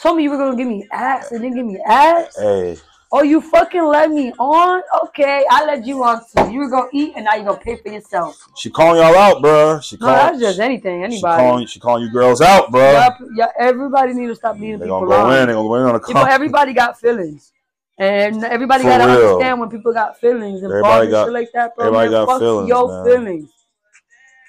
Told 0.00 0.16
me 0.18 0.22
you 0.22 0.30
were 0.30 0.36
gonna 0.36 0.56
give 0.56 0.68
me 0.68 0.86
ass 0.92 1.32
and 1.32 1.40
didn't 1.40 1.56
give 1.56 1.66
me 1.66 1.80
ass. 1.84 2.36
Hey, 2.38 2.78
Oh, 3.14 3.22
you 3.22 3.42
fucking 3.42 3.84
let 3.84 4.10
me 4.10 4.32
on? 4.38 4.82
Okay, 5.04 5.44
I 5.50 5.66
let 5.66 5.84
you 5.86 6.02
on 6.02 6.22
too. 6.34 6.50
You 6.50 6.60
were 6.60 6.70
gonna 6.70 6.88
eat 6.94 7.12
and 7.14 7.26
now 7.26 7.34
you 7.34 7.44
gonna 7.44 7.58
pay 7.58 7.76
for 7.76 7.90
yourself. 7.90 8.48
she 8.56 8.70
calling 8.70 9.02
y'all 9.02 9.14
out, 9.14 9.42
bro. 9.42 9.80
She 9.80 9.96
No, 9.98 10.06
calling. 10.06 10.16
that's 10.16 10.40
just 10.40 10.60
anything, 10.60 11.10
she 11.10 11.20
calling. 11.20 11.66
She 11.66 11.78
calling 11.78 12.04
you 12.04 12.10
girls 12.10 12.40
out, 12.40 12.70
bro. 12.70 12.80
Yeah, 12.80 13.10
yeah, 13.34 13.46
everybody 13.58 14.14
need 14.14 14.28
to 14.28 14.34
stop 14.34 14.58
leading 14.58 14.78
They 14.78 14.86
people 14.86 15.00
gonna 15.06 15.06
go 15.06 15.26
on. 15.26 15.36
in. 15.36 15.46
They 15.48 15.52
gonna 15.52 15.68
go 15.68 15.74
in 15.74 15.82
on 15.82 15.94
a 15.96 16.08
You 16.08 16.14
know, 16.14 16.24
everybody 16.24 16.72
got 16.72 16.98
feelings. 16.98 17.52
And 17.98 18.42
everybody 18.44 18.82
For 18.84 18.88
gotta 18.88 19.04
real. 19.04 19.14
understand 19.14 19.60
when 19.60 19.68
people 19.68 19.92
got 19.92 20.18
feelings 20.18 20.62
and 20.62 20.72
Everybody 20.72 21.02
and 21.02 21.10
got- 21.10 21.24
shit 21.26 21.32
like 21.34 21.52
that, 21.52 21.76
bro. 21.76 21.86
everybody 21.86 22.08
man, 22.10 22.12
got 22.12 22.28
fuck 22.28 22.40
feelings, 22.40 22.68
your 22.68 22.88
man. 22.88 23.04
feelings. 23.04 23.50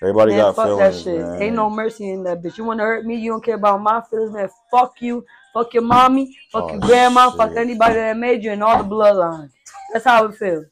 Everybody 0.02 0.32
man, 0.32 0.40
got 0.40 0.56
fuck 0.56 0.66
feelings, 0.68 0.96
that 0.96 1.04
shit. 1.04 1.22
man. 1.22 1.42
Ain't 1.42 1.56
no 1.56 1.70
mercy 1.70 2.10
in 2.12 2.24
that 2.24 2.42
bitch. 2.42 2.58
You 2.58 2.64
wanna 2.64 2.84
hurt 2.84 3.06
me, 3.06 3.16
you 3.16 3.32
don't 3.32 3.44
care 3.44 3.56
about 3.56 3.82
my 3.82 4.02
feelings, 4.10 4.32
man. 4.32 4.50
Fuck 4.72 5.02
you. 5.02 5.26
Fuck 5.54 5.74
your 5.74 5.84
mommy. 5.84 6.36
Fuck 6.52 6.64
Oh, 6.64 6.72
your 6.72 6.80
grandma. 6.80 7.30
Fuck 7.32 7.56
anybody 7.56 7.96
that 7.96 8.18
made 8.18 8.44
you 8.44 8.52
and 8.52 8.64
all 8.64 8.82
the 8.84 8.90
bloodlines. 8.90 9.52
That's 9.92 10.06
how 10.06 10.26
it 10.26 10.36
feels. 10.36 10.66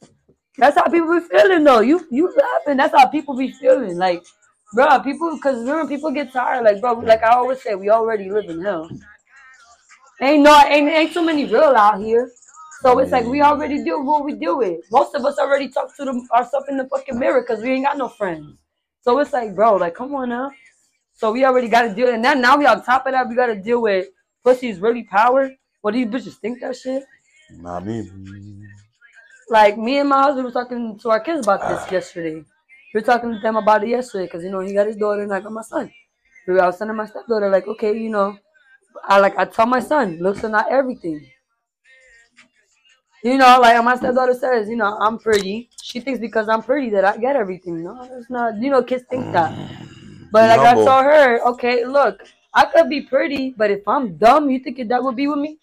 That's 0.58 0.76
how 0.76 0.84
people 0.90 1.20
be 1.20 1.26
feeling 1.28 1.64
though. 1.64 1.82
You 1.82 2.06
you 2.12 2.34
laughing. 2.36 2.78
That's 2.78 2.94
how 2.96 3.08
people 3.08 3.36
be 3.36 3.52
feeling. 3.52 3.98
Like, 3.98 4.24
bro, 4.74 5.00
people 5.02 5.36
because 5.36 5.60
remember 5.60 5.88
people 5.88 6.12
get 6.12 6.34
tired. 6.34 6.64
Like, 6.64 6.82
bro, 6.82 6.94
like 6.94 7.24
I 7.24 7.36
always 7.36 7.62
say, 7.62 7.76
we 7.76 7.90
already 7.90 8.30
live 8.30 8.50
in 8.50 8.62
hell. 8.62 8.90
Ain't 10.22 10.44
no 10.44 10.56
ain't 10.66 10.90
ain't 10.90 11.14
too 11.14 11.26
many 11.26 11.46
real 11.46 11.76
out 11.76 12.00
here. 12.00 12.32
So 12.82 12.98
it's 13.00 13.12
like 13.12 13.26
we 13.26 13.42
already 13.42 13.84
do 13.84 14.02
what 14.02 14.26
we 14.26 14.34
do 14.34 14.62
it. 14.62 14.82
Most 14.92 15.14
of 15.14 15.24
us 15.24 15.38
already 15.38 15.70
talk 15.70 15.96
to 15.98 16.06
them 16.06 16.28
ourselves 16.34 16.68
in 16.68 16.78
the 16.78 16.88
fucking 16.88 17.18
mirror 17.18 17.42
because 17.42 17.62
we 17.62 17.72
ain't 17.72 17.86
got 17.86 17.98
no 17.98 18.08
friends. 18.08 18.58
So 19.02 19.18
it's 19.20 19.34
like, 19.34 19.56
bro, 19.56 19.76
like 19.76 19.94
come 19.96 20.16
on 20.16 20.30
now. 20.30 20.52
So 21.14 21.32
we 21.32 21.46
already 21.46 21.68
got 21.70 21.84
to 21.84 21.94
deal, 21.94 22.10
and 22.10 22.26
then 22.26 22.42
now 22.42 22.58
we 22.58 22.66
on 22.66 22.84
top 22.84 23.06
of 23.06 23.14
that, 23.14 23.30
we 23.30 23.36
got 23.36 23.48
to 23.48 23.56
deal 23.56 23.82
with 23.82 24.08
pussy's 24.44 24.80
really 24.80 25.04
power. 25.04 25.52
What 25.82 25.94
do 25.94 26.04
these 26.04 26.14
bitches 26.14 26.38
think 26.38 26.62
that 26.62 26.76
shit? 26.76 27.04
Not 27.58 27.86
me. 27.86 28.10
Like 29.50 29.78
me 29.78 29.98
and 29.98 30.10
my 30.10 30.22
husband 30.22 30.46
were 30.46 30.52
talking 30.52 30.98
to 31.00 31.10
our 31.10 31.20
kids 31.20 31.46
about 31.46 31.62
this 31.62 31.80
ah. 31.82 31.92
yesterday. 31.92 32.36
We 32.36 32.46
were 33.00 33.02
talking 33.02 33.32
to 33.32 33.40
them 33.40 33.56
about 33.56 33.84
it 33.84 33.90
yesterday 33.90 34.26
because 34.26 34.44
you 34.44 34.52
know 34.52 34.60
he 34.60 34.74
got 34.74 34.88
his 34.88 34.96
daughter 34.96 35.24
and 35.24 35.34
I 35.34 35.40
got 35.40 35.52
my 35.52 35.62
son. 35.62 35.92
We 36.48 36.54
were- 36.54 36.62
I 36.62 36.68
was 36.68 36.78
telling 36.78 36.96
my 36.96 37.06
stepdaughter 37.06 37.50
like, 37.50 37.68
okay, 37.68 37.98
you 37.98 38.10
know, 38.10 38.38
I 39.04 39.20
like 39.20 39.38
I 39.38 39.46
tell 39.46 39.66
my 39.66 39.80
son, 39.80 40.20
looks 40.20 40.44
are 40.44 40.50
not 40.50 40.72
everything. 40.72 41.26
You 43.24 43.38
know, 43.38 43.60
like 43.60 43.84
my 43.84 43.96
stepdaughter 43.96 44.34
says, 44.34 44.68
you 44.68 44.76
know, 44.76 44.98
I'm 45.00 45.20
pretty. 45.20 45.70
She 45.82 46.00
thinks 46.00 46.20
because 46.20 46.50
I'm 46.50 46.64
pretty 46.64 46.90
that 46.92 47.06
I 47.06 47.18
get 47.18 47.36
everything. 47.36 47.84
No, 47.84 48.02
it's 48.18 48.30
not. 48.30 48.58
You 48.60 48.72
know, 48.72 48.82
kids 48.82 49.04
think 49.10 49.32
that. 49.34 49.52
Mm. 49.52 50.30
But 50.32 50.50
like 50.50 50.60
humble. 50.60 50.84
I 50.84 50.86
told 50.86 51.06
her, 51.06 51.48
okay, 51.50 51.86
look, 51.86 52.24
I 52.54 52.66
could 52.66 52.90
be 52.90 53.02
pretty, 53.02 53.54
but 53.58 53.72
if 53.72 53.88
I'm 53.88 54.18
dumb, 54.18 54.50
you 54.50 54.60
think 54.60 54.78
your 54.78 54.88
dad 54.88 55.00
would 55.00 55.16
be 55.16 55.28
with 55.28 55.40
me? 55.40 55.58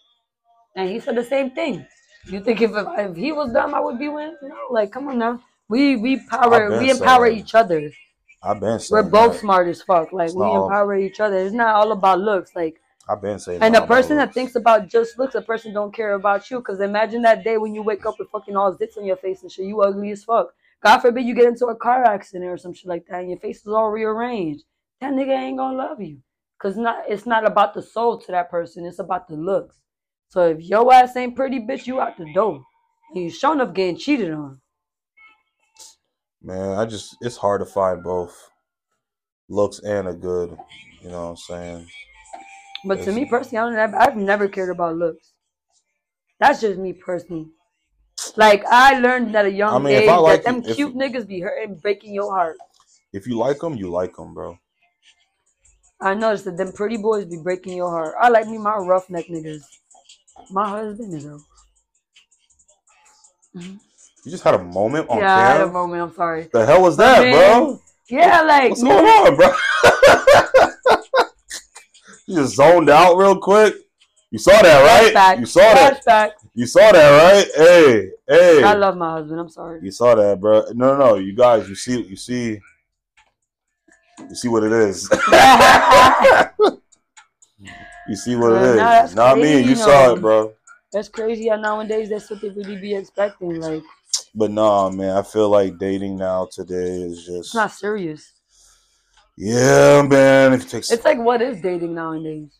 And 0.77 0.89
he 0.89 1.01
said 1.01 1.17
the 1.17 1.25
same 1.25 1.51
thing. 1.51 1.85
You 2.27 2.41
think 2.41 2.61
if 2.61 2.71
if 2.75 3.17
he 3.17 3.33
was 3.33 3.53
dumb, 3.53 3.75
I 3.75 3.81
would 3.81 3.99
be 3.99 4.09
with? 4.09 4.35
No, 4.43 4.57
like 4.71 4.93
come 4.93 5.09
on 5.09 5.19
now. 5.19 5.43
We 5.69 5.97
we 5.97 6.21
power 6.29 6.79
we 6.81 6.91
empower 6.91 7.27
each 7.29 7.55
other. 7.55 7.91
I've 8.43 8.61
been 8.61 8.79
saying 8.79 8.91
We're 9.05 9.11
both 9.11 9.33
that. 9.33 9.41
smart 9.41 9.69
as 9.69 9.83
fuck. 9.83 10.13
Like 10.13 10.27
It's 10.27 10.35
we 10.35 10.41
not 10.43 10.51
all- 10.51 10.67
empower 10.67 10.97
each 10.97 11.21
other. 11.21 11.37
It's 11.39 11.55
not 11.55 11.75
all 11.75 11.93
about 11.93 12.21
looks. 12.21 12.55
Like 12.55 12.81
I've 13.09 13.21
been 13.23 13.39
saying. 13.39 13.63
and 13.63 13.75
a 13.75 13.87
person 13.87 14.17
that 14.19 14.35
thinks 14.35 14.55
about 14.55 14.89
just 14.89 15.19
looks, 15.19 15.35
a 15.35 15.41
person 15.43 15.73
don't 15.73 15.95
care 15.95 16.13
about 16.15 16.51
you. 16.51 16.61
Cause 16.61 16.81
imagine 16.81 17.23
that 17.23 17.43
day 17.45 17.57
when 17.59 17.75
you 17.75 17.83
wake 17.83 18.05
up 18.07 18.19
with 18.19 18.29
fucking 18.31 18.55
all 18.57 18.75
zits 18.77 18.97
on 18.99 19.05
your 19.05 19.17
face 19.17 19.43
and 19.43 19.51
shit. 19.51 19.65
You 19.65 19.81
ugly 19.83 20.11
as 20.11 20.25
fuck. 20.25 20.49
God 20.83 20.99
forbid 21.01 21.25
you 21.25 21.35
get 21.35 21.47
into 21.47 21.67
a 21.67 21.75
car 21.77 22.05
accident 22.05 22.45
or 22.51 22.59
some 22.59 22.73
shit 22.75 22.87
like 22.87 23.07
that, 23.09 23.21
and 23.21 23.31
your 23.31 23.39
face 23.41 23.61
is 23.61 23.69
all 23.69 23.91
rearranged. 23.91 24.65
That 25.01 25.13
nigga 25.13 25.37
ain't 25.37 25.57
gonna 25.59 25.77
love 25.77 26.01
you. 26.01 26.19
Cause 26.61 26.77
not 26.77 27.05
it's 27.09 27.25
not 27.27 27.47
about 27.47 27.75
the 27.75 27.83
soul 27.83 28.19
to 28.19 28.33
that 28.33 28.51
person. 28.51 28.85
It's 28.85 28.99
about 28.99 29.29
the 29.29 29.37
looks. 29.37 29.77
So 30.29 30.49
if 30.49 30.61
your 30.63 30.93
ass 30.93 31.17
ain't 31.17 31.37
pretty, 31.37 31.61
bitch, 31.61 31.87
you 31.87 32.01
out 32.01 32.19
the 32.19 32.33
door. 32.35 32.63
And 33.15 33.25
you 33.25 33.31
showing 33.31 33.61
up 33.61 33.75
getting 33.75 33.97
cheated 33.97 34.33
on. 34.33 34.61
Man, 36.43 36.79
I 36.79 36.85
just 36.85 37.17
it's 37.21 37.37
hard 37.37 37.61
to 37.61 37.67
find 37.67 38.03
both 38.03 38.51
looks 39.49 39.79
and 39.81 40.09
a 40.09 40.13
good. 40.15 40.57
You 41.03 41.11
know 41.11 41.23
what 41.25 41.31
I'm 41.31 41.37
saying? 41.37 41.87
But 42.85 43.03
to 43.05 43.13
me 43.13 43.25
personally, 43.25 43.59
I 43.59 43.87
don't, 43.87 43.95
I've, 43.95 44.17
never 44.17 44.49
cared 44.49 44.71
about 44.71 44.97
looks. 44.97 45.33
That's 46.41 46.61
just 46.61 46.79
me 46.79 46.93
personally. 46.93 47.49
Like 48.37 48.65
I 48.67 48.99
learned 48.99 49.35
at 49.35 49.47
a 49.47 49.51
young 49.51 49.77
I 49.77 49.79
mean, 49.79 49.95
age 49.95 50.09
I 50.09 50.17
like 50.17 50.45
that 50.45 50.53
them 50.53 50.63
you- 50.65 50.71
if- 50.71 50.77
cute 50.77 50.95
niggas 50.97 51.27
be 51.27 51.41
hurting, 51.41 51.77
breaking 51.77 52.15
your 52.15 52.33
heart. 52.33 52.57
If 53.13 53.27
you 53.27 53.39
like 53.39 53.61
them, 53.61 53.75
you 53.75 53.91
like 53.91 54.17
them, 54.17 54.35
bro. 54.35 54.59
I 56.01 56.15
noticed 56.15 56.45
that 56.45 56.57
them 56.57 56.73
pretty 56.73 56.97
boys 56.97 57.25
be 57.25 57.37
breaking 57.37 57.77
your 57.77 57.91
heart. 57.91 58.15
I 58.21 58.29
like 58.29 58.47
me 58.47 58.59
my 58.59 58.77
roughneck 58.77 59.27
niggas. 59.27 59.63
My 60.51 60.69
husband 60.69 61.15
is 61.15 61.25
a 61.25 61.39
mm-hmm. 63.57 63.77
You 64.25 64.31
just 64.31 64.45
had 64.45 64.55
a 64.55 64.63
moment 64.63 65.09
on 65.09 65.19
yeah. 65.19 65.37
I 65.37 65.41
had 65.53 65.61
a 65.63 65.71
moment. 65.71 66.03
I'm 66.03 66.15
sorry. 66.15 66.49
The 66.53 66.65
hell 66.65 66.83
was 66.83 66.97
that, 66.99 67.23
Man, 67.23 67.33
bro? 67.33 67.81
Yeah, 68.09 68.43
like 68.43 68.71
What's 68.71 68.83
man, 68.83 69.05
going 69.05 69.07
on, 69.07 69.37
bro? 69.37 69.53
you 72.27 72.37
just 72.37 72.57
zoned 72.57 72.91
out 72.91 73.17
real 73.17 73.39
quick. 73.39 73.75
You 74.31 74.39
saw 74.39 74.61
that, 74.61 74.83
right? 74.83 75.15
flashback. 75.15 75.41
You 75.41 75.47
saw 75.47 75.61
that. 75.61 76.05
Flashback. 76.05 76.31
You 76.55 76.67
saw 76.67 76.93
that, 76.93 77.11
right? 77.23 77.47
Hey, 77.57 78.11
hey. 78.29 78.63
I 78.63 78.75
love 78.75 78.97
my 78.97 79.13
husband. 79.13 79.41
I'm 79.41 79.49
sorry. 79.49 79.81
You 79.83 79.91
saw 79.91 80.15
that, 80.15 80.39
bro. 80.41 80.67
No, 80.75 80.97
no, 80.97 80.99
no. 80.99 81.15
You 81.17 81.35
guys, 81.35 81.69
you 81.69 81.75
see, 81.75 82.03
you 82.03 82.17
see, 82.17 82.61
you 84.29 84.35
see 84.35 84.49
what 84.49 84.65
it 84.65 84.73
is. 84.73 85.09
you 88.09 88.17
see 88.17 88.37
what 88.37 88.53
it 88.53 88.63
is. 88.63 88.77
nah, 88.77 89.09
Not 89.15 89.39
me. 89.39 89.61
You 89.61 89.75
saw 89.75 90.13
it, 90.13 90.21
bro. 90.21 90.53
That's 90.93 91.09
crazy. 91.09 91.49
How 91.49 91.57
nowadays 91.57 92.09
that's 92.11 92.31
what 92.31 92.41
they 92.41 92.49
really 92.51 92.77
be 92.77 92.95
expecting. 92.95 93.61
Like 93.61 93.83
But 94.35 94.51
nah, 94.51 94.91
man, 94.91 95.17
I 95.17 95.23
feel 95.23 95.49
like 95.49 95.79
dating 95.79 96.17
now 96.17 96.49
today 96.51 97.03
is 97.03 97.25
just 97.25 97.39
it's 97.39 97.55
not 97.55 97.73
serious. 97.73 98.33
yeah, 99.37 100.03
man. 100.03 100.53
If 100.55 100.63
it 100.65 100.69
takes 100.69 100.91
It's 100.91 101.05
like 101.05 101.19
what 101.19 101.43
is 101.43 101.61
dating 101.61 101.95
nowadays? 101.95 102.51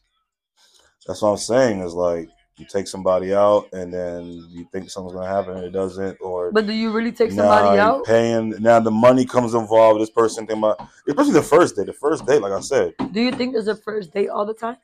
that's 1.07 1.23
what 1.23 1.31
I'm 1.31 1.37
saying 1.39 1.81
is 1.81 1.95
like 1.95 2.29
you 2.59 2.67
take 2.67 2.87
somebody 2.89 3.35
out 3.35 3.69
and 3.73 3.93
then 3.93 4.27
you 4.51 4.67
think 4.73 4.91
something's 4.91 5.15
gonna 5.15 5.29
happen 5.29 5.57
and 5.57 5.65
it 5.65 5.71
doesn't, 5.71 6.19
or 6.21 6.51
But 6.53 6.67
do 6.67 6.73
you 6.73 6.91
really 6.91 7.13
take 7.13 7.31
somebody 7.33 7.79
out? 7.79 8.05
paying. 8.05 8.51
Now 8.61 8.81
the 8.81 8.91
money 8.91 9.25
comes 9.25 9.55
involved. 9.55 10.01
This 10.01 10.11
person 10.11 10.47
think 10.47 10.59
about, 10.59 10.81
especially 11.07 11.33
the 11.33 11.43
first 11.43 11.77
day. 11.77 11.85
The 11.85 11.93
first 11.93 12.27
date, 12.27 12.43
like 12.43 12.53
I 12.53 12.61
said, 12.61 12.95
Do 13.13 13.21
you 13.21 13.33
think 13.33 13.53
there's 13.53 13.69
a 13.69 13.77
first 13.77 14.13
date 14.13 14.29
all 14.29 14.47
the 14.47 14.55
time? 14.55 14.77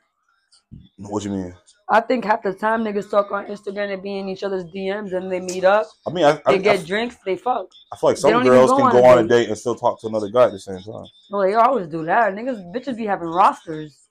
what 0.97 1.25
you 1.25 1.31
mean? 1.31 1.55
I 1.89 2.01
think 2.01 2.25
half 2.25 2.43
the 2.43 2.55
time 2.55 2.83
niggas 2.83 3.11
talk 3.11 3.31
on 3.31 3.47
Instagram 3.47 3.93
and 3.93 4.03
be 4.03 4.19
in 4.19 4.29
each 4.29 4.43
other's 4.43 4.65
DMs 4.65 5.13
and 5.13 5.31
they 5.31 5.41
meet 5.41 5.65
up, 5.65 5.87
I 6.07 6.11
mean, 6.11 6.25
I, 6.25 6.31
I, 6.47 6.53
they 6.53 6.55
I, 6.55 6.77
get 6.77 6.87
drinks, 6.87 7.17
they 7.27 7.37
fuck. 7.37 7.67
I 7.93 7.97
feel 7.97 8.11
like 8.11 8.17
some 8.17 8.43
girls 8.43 8.71
go 8.71 8.79
can 8.79 8.87
on 8.87 8.93
go 8.93 9.05
on 9.05 9.19
a 9.19 9.23
date. 9.23 9.29
date 9.29 9.49
and 9.51 9.59
still 9.59 9.75
talk 9.75 10.01
to 10.01 10.07
another 10.07 10.31
guy 10.31 10.45
at 10.45 10.53
the 10.53 10.59
same 10.59 10.79
time. 10.81 11.05
Well, 11.31 11.43
they 11.43 11.55
always 11.55 11.87
do 11.89 12.05
that. 12.07 12.33
Niggas, 12.33 12.75
bitches 12.75 12.97
be 12.97 13.05
having 13.05 13.29
rosters. 13.29 14.04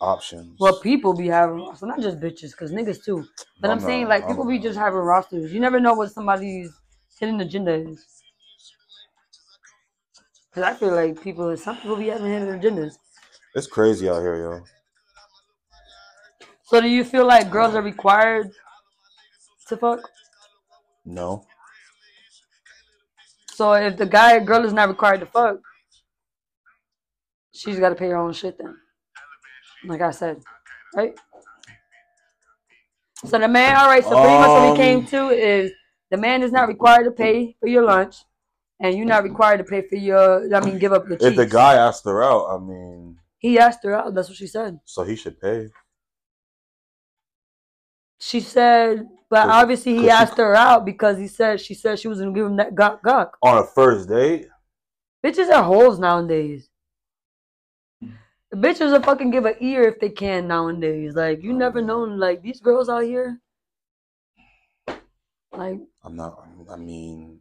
Options. 0.00 0.56
Well, 0.60 0.80
people 0.80 1.12
be 1.12 1.26
having 1.26 1.56
rosters, 1.56 1.88
not 1.88 2.00
just 2.00 2.20
bitches, 2.20 2.56
cause 2.56 2.70
niggas 2.70 3.04
too. 3.04 3.26
But 3.60 3.70
I'm, 3.70 3.78
not- 3.78 3.86
saying 3.86 4.08
like 4.08 4.22
I'm- 4.24 4.30
people 4.30 4.46
be 4.46 4.58
just 4.58 4.78
having 4.78 5.00
rosters. 5.00 5.52
You 5.52 5.60
never 5.60 5.80
know 5.80 5.94
what 5.94 6.12
somebody's 6.12 6.70
hidden 7.18 7.40
agenda 7.40 7.74
is. 7.74 8.06
Cause 10.54 10.62
I 10.64 10.74
feel 10.74 10.94
like 10.94 11.20
people, 11.22 11.56
some 11.56 11.76
people 11.76 11.96
be 11.96 12.08
having 12.08 12.32
hidden 12.32 12.60
agendas. 12.60 12.94
It's 13.54 13.66
crazy 13.66 14.08
out 14.08 14.20
here, 14.20 14.36
yo. 14.36 14.64
So 16.64 16.80
do 16.80 16.88
you 16.88 17.02
feel 17.04 17.26
like 17.26 17.50
girls 17.50 17.74
are 17.74 17.82
required 17.82 18.52
to 19.68 19.76
fuck? 19.76 20.00
No, 21.04 21.44
So 23.58 23.72
if 23.72 23.96
the 23.96 24.06
guy 24.06 24.38
girl 24.40 24.64
is 24.64 24.72
not 24.72 24.88
required 24.88 25.20
to 25.20 25.26
fuck, 25.26 25.58
she's 27.52 27.80
got 27.80 27.88
to 27.88 27.94
pay 27.96 28.08
her 28.10 28.16
own 28.16 28.32
shit 28.32 28.56
then. 28.58 28.76
Like 29.84 30.00
I 30.00 30.10
said, 30.10 30.42
right? 30.94 31.14
So 33.24 33.38
the 33.38 33.48
man, 33.48 33.76
all 33.76 33.88
right. 33.88 34.02
So 34.02 34.10
pretty 34.10 34.38
much 34.38 34.48
what 34.48 34.62
we 34.62 34.68
Um, 34.70 34.76
came 34.76 35.06
to 35.06 35.28
is 35.30 35.72
the 36.10 36.16
man 36.16 36.42
is 36.42 36.52
not 36.52 36.68
required 36.68 37.04
to 37.04 37.10
pay 37.10 37.56
for 37.60 37.68
your 37.68 37.82
lunch, 37.82 38.16
and 38.80 38.96
you're 38.96 39.06
not 39.06 39.24
required 39.24 39.58
to 39.58 39.64
pay 39.64 39.82
for 39.88 39.96
your. 39.96 40.54
I 40.54 40.60
mean, 40.60 40.78
give 40.78 40.92
up 40.92 41.06
the 41.08 41.16
cheese. 41.16 41.28
if 41.28 41.36
the 41.36 41.46
guy 41.46 41.74
asked 41.74 42.04
her 42.04 42.22
out, 42.22 42.46
I 42.48 42.58
mean, 42.58 43.18
he 43.38 43.58
asked 43.58 43.82
her 43.84 43.94
out. 43.94 44.14
That's 44.14 44.28
what 44.28 44.36
she 44.38 44.46
said. 44.46 44.78
so 44.84 45.02
he 45.04 45.16
should 45.16 45.40
pay. 45.40 45.68
She 48.20 48.40
said, 48.40 49.06
but 49.30 49.48
obviously 49.48 49.94
he 49.94 50.02
she- 50.04 50.10
asked 50.10 50.36
her 50.38 50.54
out 50.54 50.84
because 50.84 51.18
he 51.18 51.28
said 51.28 51.60
she 51.60 51.74
said 51.74 51.98
she 51.98 52.08
was 52.08 52.18
gonna 52.18 52.32
give 52.32 52.46
him 52.46 52.56
that 52.56 52.74
gawk 52.74 53.02
gawk. 53.02 53.36
On 53.42 53.58
a 53.58 53.64
first 53.64 54.08
date, 54.08 54.48
Bitches 55.24 55.52
are 55.52 55.62
holes 55.62 55.98
nowadays. 55.98 56.68
Bitches 58.54 58.92
will 58.92 59.02
fucking 59.02 59.30
give 59.30 59.44
an 59.44 59.54
ear 59.60 59.82
if 59.84 60.00
they 60.00 60.08
can 60.08 60.48
nowadays. 60.48 61.14
Like 61.14 61.42
you 61.42 61.52
never 61.52 61.82
know. 61.82 62.00
Like 62.00 62.42
these 62.42 62.60
girls 62.60 62.88
out 62.88 63.04
here. 63.04 63.40
Like 65.52 65.80
I'm 66.02 66.16
not. 66.16 66.46
I 66.70 66.76
mean, 66.76 67.40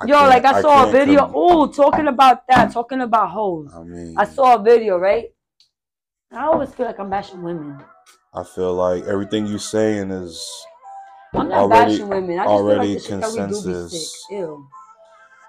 I 0.00 0.06
yo, 0.06 0.16
like 0.28 0.44
I 0.44 0.60
saw 0.62 0.88
a 0.88 0.92
video. 0.92 1.30
Oh, 1.34 1.66
talking 1.66 2.06
about 2.08 2.46
that. 2.48 2.72
Talking 2.72 3.02
about 3.02 3.30
hoes. 3.30 3.70
I 3.74 3.82
mean, 3.82 4.14
I 4.16 4.24
saw 4.24 4.54
a 4.56 4.62
video, 4.62 4.96
right? 4.98 5.26
I 6.32 6.44
always 6.44 6.72
feel 6.74 6.86
like 6.86 6.98
I'm 6.98 7.10
bashing 7.10 7.42
women. 7.42 7.78
I 8.34 8.44
feel 8.44 8.74
like 8.74 9.04
everything 9.04 9.46
you 9.46 9.58
saying 9.58 10.10
is 10.10 10.46
I'm 11.34 11.48
not 11.48 11.58
Already- 11.58 11.92
bashing 11.92 12.08
women. 12.08 12.38
I 12.38 12.44
just 12.44 12.50
already 12.50 12.78
feel 12.80 12.94
like 12.94 13.02
the 13.02 13.08
shit 13.08 13.20
that 13.20 13.30
we 13.30 13.36
do 13.36 13.42
be 13.42 13.52
consensus. 13.72 14.24
sick. 14.28 14.38
Ew. 14.38 14.68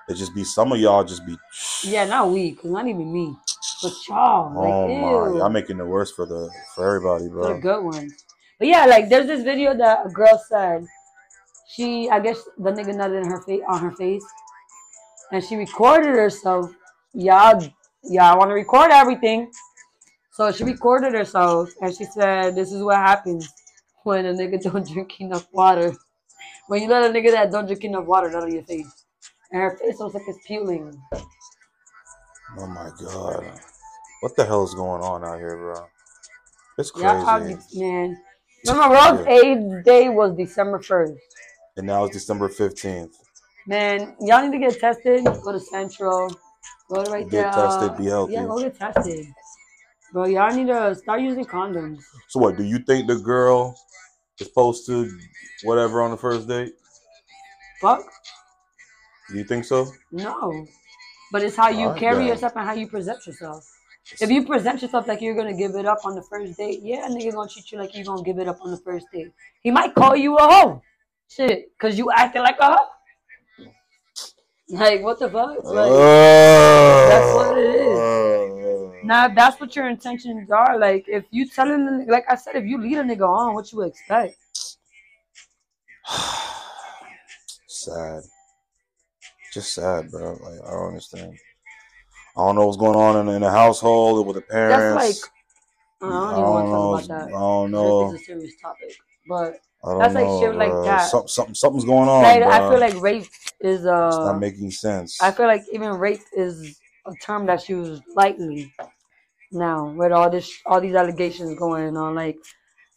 It. 0.10 0.16
Just 0.16 0.34
be 0.36 0.44
some 0.44 0.72
of 0.72 0.80
y'all 0.80 1.04
just 1.04 1.26
be. 1.26 1.38
Yeah, 1.84 2.06
not 2.06 2.30
we, 2.30 2.54
cause 2.54 2.72
not 2.72 2.88
even 2.88 3.12
me, 3.12 3.36
but 3.82 3.94
y'all. 4.08 4.54
Like, 4.54 4.74
Oh 4.74 4.88
my! 4.88 5.38
Y'all 5.38 5.50
making 5.50 5.80
it 5.80 5.86
worse 5.86 6.12
for 6.12 6.26
the 6.26 6.50
for 6.76 6.88
everybody, 6.88 7.28
bro. 7.28 7.54
the 7.54 7.60
good 7.60 7.84
ones. 7.84 8.26
But 8.58 8.68
yeah, 8.68 8.86
like 8.86 9.10
there's 9.10 9.28
this 9.28 9.44
video 9.44 9.76
that 9.78 10.06
a 10.06 10.10
girl 10.10 10.42
said 10.50 10.86
she, 11.70 12.10
I 12.10 12.20
guess 12.20 12.44
the 12.58 12.72
nigga 12.72 12.94
nutted 12.96 13.24
in 13.24 13.30
her 13.30 13.42
face 13.44 13.62
on 13.68 13.80
her 13.80 13.92
face, 13.92 14.26
and 15.32 15.44
she 15.44 15.56
recorded 15.56 16.10
herself. 16.10 16.72
Y'all, 17.14 17.62
y'all 18.04 18.38
want 18.38 18.50
to 18.50 18.54
record 18.54 18.92
everything, 18.92 19.52
so 20.32 20.52
she 20.52 20.64
recorded 20.64 21.14
herself, 21.14 21.70
and 21.82 21.96
she 21.96 22.06
said, 22.06 22.56
"This 22.56 22.72
is 22.72 22.84
what 22.84 22.98
happens 22.98 23.52
when 24.04 24.26
a 24.26 24.34
nigga 24.34 24.62
don't 24.72 24.88
drink 24.88 25.20
enough 25.22 25.48
water. 25.52 25.94
When 26.68 26.84
you 26.84 26.90
let 26.90 27.10
a 27.10 27.14
nigga 27.14 27.32
that 27.32 27.52
don't 27.52 27.66
drink 27.66 27.84
enough 27.84 28.06
water 28.06 28.36
out 28.36 28.44
of 28.44 28.54
your 28.54 28.64
face, 28.64 28.99
and 29.52 29.62
her 29.62 29.78
face 29.78 30.00
looks 30.00 30.16
like 30.16 30.24
it's 30.28 30.40
peeling." 30.48 31.02
Oh 32.58 32.68
my 32.68 32.90
god! 33.02 33.60
What 34.22 34.36
the 34.36 34.46
hell 34.46 34.64
is 34.64 34.74
going 34.74 35.02
on 35.02 35.24
out 35.24 35.38
here, 35.38 35.56
bro? 35.56 35.86
It's 36.78 36.92
crazy. 36.92 37.08
Y'all 37.08 37.24
probably, 37.24 37.58
man. 37.76 38.18
Remember, 38.68 38.90
World 38.96 39.28
AIDS 39.28 39.86
Day 39.86 40.10
was 40.10 40.36
December 40.36 40.80
first. 40.80 41.14
and 41.78 41.88
now 41.88 42.04
it's 42.06 42.14
December 42.14 42.50
fifteenth. 42.50 43.16
Man, 43.68 44.16
y'all 44.20 44.42
need 44.48 44.52
to 44.60 44.60
get 44.60 44.80
tested. 44.80 45.24
Go 45.26 45.52
to 45.52 45.60
Central. 45.60 46.30
Go 46.90 47.04
to 47.04 47.12
right 47.12 47.24
Get 47.30 47.32
there. 47.32 47.44
Get 47.44 47.54
tested, 47.54 47.90
uh, 47.92 47.94
be 47.94 48.06
healthy. 48.06 48.34
Yeah, 48.34 48.46
go 48.46 48.60
get 48.60 48.78
tested. 48.78 49.28
Bro, 50.12 50.26
y'all 50.28 50.54
need 50.56 50.68
to 50.68 50.96
start 50.96 51.22
using 51.22 51.46
condoms. 51.46 52.00
So 52.30 52.40
what? 52.40 52.58
Do 52.58 52.64
you 52.64 52.80
think 52.80 53.08
the 53.08 53.18
girl 53.18 53.76
is 54.40 54.48
supposed 54.48 54.88
to 54.88 55.10
whatever 55.64 56.02
on 56.02 56.10
the 56.12 56.18
first 56.18 56.48
date? 56.48 56.74
Fuck? 57.80 58.02
Do 59.30 59.38
you 59.38 59.44
think 59.44 59.66
so? 59.66 59.92
No. 60.12 60.66
But 61.32 61.44
it's 61.44 61.56
how 61.56 61.70
you 61.70 61.94
carry 61.94 62.28
yourself 62.28 62.54
and 62.56 62.66
how 62.66 62.74
you 62.74 62.88
present 62.88 63.26
yourself. 63.28 63.64
If 64.20 64.32
you 64.32 64.46
present 64.46 64.82
yourself 64.82 65.08
like 65.08 65.22
you're 65.22 65.36
gonna 65.36 65.54
give 65.56 65.76
it 65.76 65.86
up 65.86 66.00
on 66.04 66.16
the 66.16 66.24
first 66.24 66.58
date, 66.58 66.80
yeah, 66.82 67.06
a 67.06 67.10
nigga 67.10 67.34
gonna 67.34 67.48
treat 67.50 67.72
you 67.72 67.78
like 67.78 67.96
you're 67.96 68.06
gonna 68.06 68.24
give 68.24 68.40
it 68.40 68.48
up 68.48 68.58
on 68.62 68.72
the 68.72 68.78
first 68.78 69.06
date. 69.14 69.32
He 69.62 69.70
might 69.70 69.94
call 69.94 70.16
you 70.16 70.36
a 70.38 70.42
hoe. 70.42 70.82
Shit, 71.30 71.72
cause 71.78 71.96
you 71.98 72.10
acting 72.12 72.42
like 72.42 72.58
a 72.60 72.74
hoe. 72.74 72.88
Like 74.70 75.04
what 75.04 75.20
the 75.20 75.30
fuck? 75.30 75.64
Like, 75.64 75.92
that's 75.92 77.36
what 77.36 77.58
it 77.58 77.76
is. 77.76 78.00
Oh. 78.00 78.96
Now, 79.04 79.26
if 79.28 79.36
that's 79.36 79.60
what 79.60 79.76
your 79.76 79.90
intentions 79.90 80.50
are, 80.52 80.78
like 80.78 81.06
if 81.08 81.26
you 81.30 81.48
telling, 81.48 81.86
the- 81.86 82.12
like 82.12 82.26
I 82.30 82.36
said, 82.36 82.56
if 82.56 82.66
you 82.66 82.80
lead 82.80 82.98
a 82.98 83.04
nigga 83.04 83.28
on, 83.28 83.54
what 83.54 83.72
you 83.72 83.82
expect? 83.84 84.38
sad. 87.68 88.24
Just 89.54 89.74
sad, 89.74 90.12
bro. 90.12 90.34
Like 90.34 90.62
I 90.66 90.72
don't 90.72 90.88
understand. 90.90 91.38
I 92.38 92.46
don't 92.46 92.56
know 92.56 92.66
what's 92.68 92.78
going 92.78 92.96
on 92.96 93.28
in, 93.28 93.36
in 93.36 93.42
the 93.42 93.52
household 93.52 94.26
with 94.26 94.36
the 94.36 94.42
parents. 94.42 95.04
That's 95.04 95.22
like, 96.02 96.10
uh, 96.10 96.16
I 96.16 96.32
don't 96.36 96.64
even 96.64 96.72
want 96.72 97.04
to 97.04 97.08
talk 97.10 97.28
about 97.28 97.28
I 97.28 97.40
don't 97.40 97.72
know. 97.72 98.12
This 98.12 98.22
is 98.22 98.28
a 98.28 98.32
serious 98.32 98.54
topic, 98.62 98.96
but 99.28 99.60
I 99.84 99.90
don't 99.90 100.00
that's 100.00 100.14
like 100.14 100.26
know, 100.26 100.40
shit 100.40 100.56
like 100.56 100.72
that. 100.86 101.10
Some, 101.10 101.28
something, 101.28 101.56
something's 101.56 101.86
going 101.86 102.08
on. 102.08 102.24
like, 102.24 102.44
I 102.44 102.70
feel 102.70 102.80
like 102.80 103.02
rape 103.02 103.24
is 103.62 103.80
it's 103.80 103.84
not 103.84 104.36
uh, 104.36 104.38
making 104.38 104.72
sense. 104.72 105.22
I 105.22 105.32
feel 105.32 105.48
like 105.48 105.64
even 105.74 105.92
rape 105.92 106.22
is 106.34 106.80
a 107.06 107.14
term 107.22 107.46
that's 107.46 107.68
used 107.68 108.04
lightly 108.16 108.72
now 109.52 109.90
with 109.90 110.12
all 110.12 110.30
this, 110.30 110.52
all 110.66 110.80
these 110.80 110.96
allegations 110.96 111.58
going 111.58 111.98
on. 111.98 112.14
Like, 112.14 112.38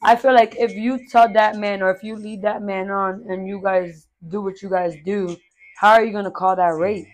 I 0.02 0.16
feel 0.16 0.34
like 0.34 0.56
if 0.58 0.72
you 0.72 1.00
tell 1.08 1.32
that 1.32 1.56
man 1.56 1.82
or 1.82 1.90
if 1.90 2.02
you 2.02 2.16
lead 2.16 2.42
that 2.42 2.62
man 2.62 2.90
on 2.90 3.24
and 3.28 3.46
you 3.46 3.60
guys 3.62 4.06
do 4.28 4.42
what 4.42 4.60
you 4.60 4.68
guys 4.68 4.94
do, 5.04 5.36
how 5.78 5.92
are 5.92 6.04
you 6.04 6.12
gonna 6.12 6.30
call 6.30 6.56
that 6.56 6.74
rape? 6.74 7.06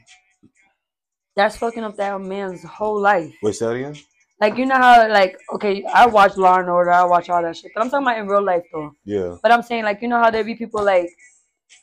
That's 1.36 1.56
fucking 1.56 1.84
up 1.84 1.96
that 1.96 2.20
man's 2.20 2.62
whole 2.64 3.00
life. 3.00 3.32
Wait, 3.42 3.54
say 3.54 3.66
that 3.66 3.72
again. 3.72 3.96
Like 4.40 4.56
you 4.56 4.66
know 4.66 4.76
how 4.76 5.08
like 5.08 5.36
okay, 5.54 5.84
I 5.84 6.06
watch 6.06 6.36
Law 6.36 6.58
and 6.58 6.68
Order, 6.68 6.90
I 6.90 7.04
watch 7.04 7.28
all 7.28 7.42
that 7.42 7.56
shit, 7.56 7.72
but 7.74 7.82
I'm 7.82 7.90
talking 7.90 8.06
about 8.06 8.18
in 8.18 8.28
real 8.28 8.44
life 8.44 8.64
though. 8.72 8.92
Yeah. 9.04 9.36
But 9.42 9.52
I'm 9.52 9.62
saying 9.62 9.84
like 9.84 10.00
you 10.02 10.08
know 10.08 10.18
how 10.18 10.30
there 10.30 10.44
be 10.44 10.54
people 10.54 10.84
like, 10.84 11.08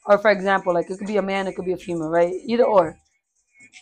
or 0.06 0.18
for 0.18 0.32
example, 0.32 0.74
like 0.74 0.90
it 0.90 0.98
could 0.98 1.08
be 1.08 1.18
a 1.18 1.22
man, 1.22 1.48
it 1.48 1.56
could 1.56 1.66
be 1.66 1.74
a 1.74 1.78
female, 1.78 2.10
right? 2.10 2.34
Either 2.48 2.64
or, 2.64 2.98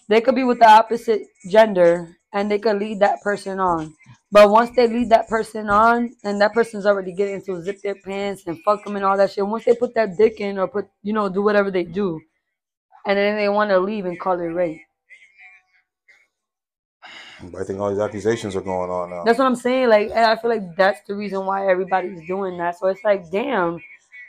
they 0.09 0.21
could 0.21 0.35
be 0.35 0.43
with 0.43 0.59
the 0.59 0.69
opposite 0.69 1.21
gender 1.49 2.17
and 2.33 2.49
they 2.49 2.57
could 2.57 2.79
lead 2.79 2.99
that 2.99 3.21
person 3.21 3.59
on. 3.59 3.93
But 4.31 4.49
once 4.49 4.71
they 4.75 4.87
lead 4.87 5.11
that 5.11 5.27
person 5.27 5.69
on, 5.69 6.15
and 6.23 6.41
that 6.41 6.53
person's 6.53 6.87
already 6.87 7.13
getting 7.13 7.43
to 7.43 7.61
zip 7.61 7.79
their 7.83 7.93
pants 7.93 8.41
and 8.47 8.57
fuck 8.65 8.83
them 8.83 8.95
and 8.95 9.05
all 9.05 9.15
that 9.15 9.31
shit. 9.31 9.45
Once 9.45 9.65
they 9.65 9.75
put 9.75 9.93
that 9.93 10.17
dick 10.17 10.39
in 10.39 10.57
or 10.57 10.67
put 10.67 10.87
you 11.03 11.13
know 11.13 11.29
do 11.29 11.43
whatever 11.43 11.69
they 11.69 11.83
do, 11.83 12.19
and 13.05 13.17
then 13.17 13.35
they 13.35 13.49
want 13.49 13.69
to 13.69 13.79
leave 13.79 14.05
and 14.05 14.19
call 14.19 14.39
it 14.39 14.45
rape. 14.45 14.81
But 17.51 17.61
I 17.61 17.63
think 17.65 17.79
all 17.79 17.89
these 17.89 17.99
accusations 17.99 18.55
are 18.55 18.61
going 18.61 18.89
on 18.89 19.09
now. 19.09 19.23
That's 19.23 19.39
what 19.39 19.45
I'm 19.45 19.55
saying. 19.55 19.89
Like, 19.89 20.09
and 20.09 20.25
I 20.25 20.35
feel 20.35 20.49
like 20.49 20.75
that's 20.77 21.01
the 21.07 21.15
reason 21.15 21.45
why 21.45 21.69
everybody's 21.69 22.25
doing 22.27 22.57
that. 22.57 22.79
So 22.79 22.87
it's 22.87 23.03
like, 23.03 23.29
damn, 23.31 23.81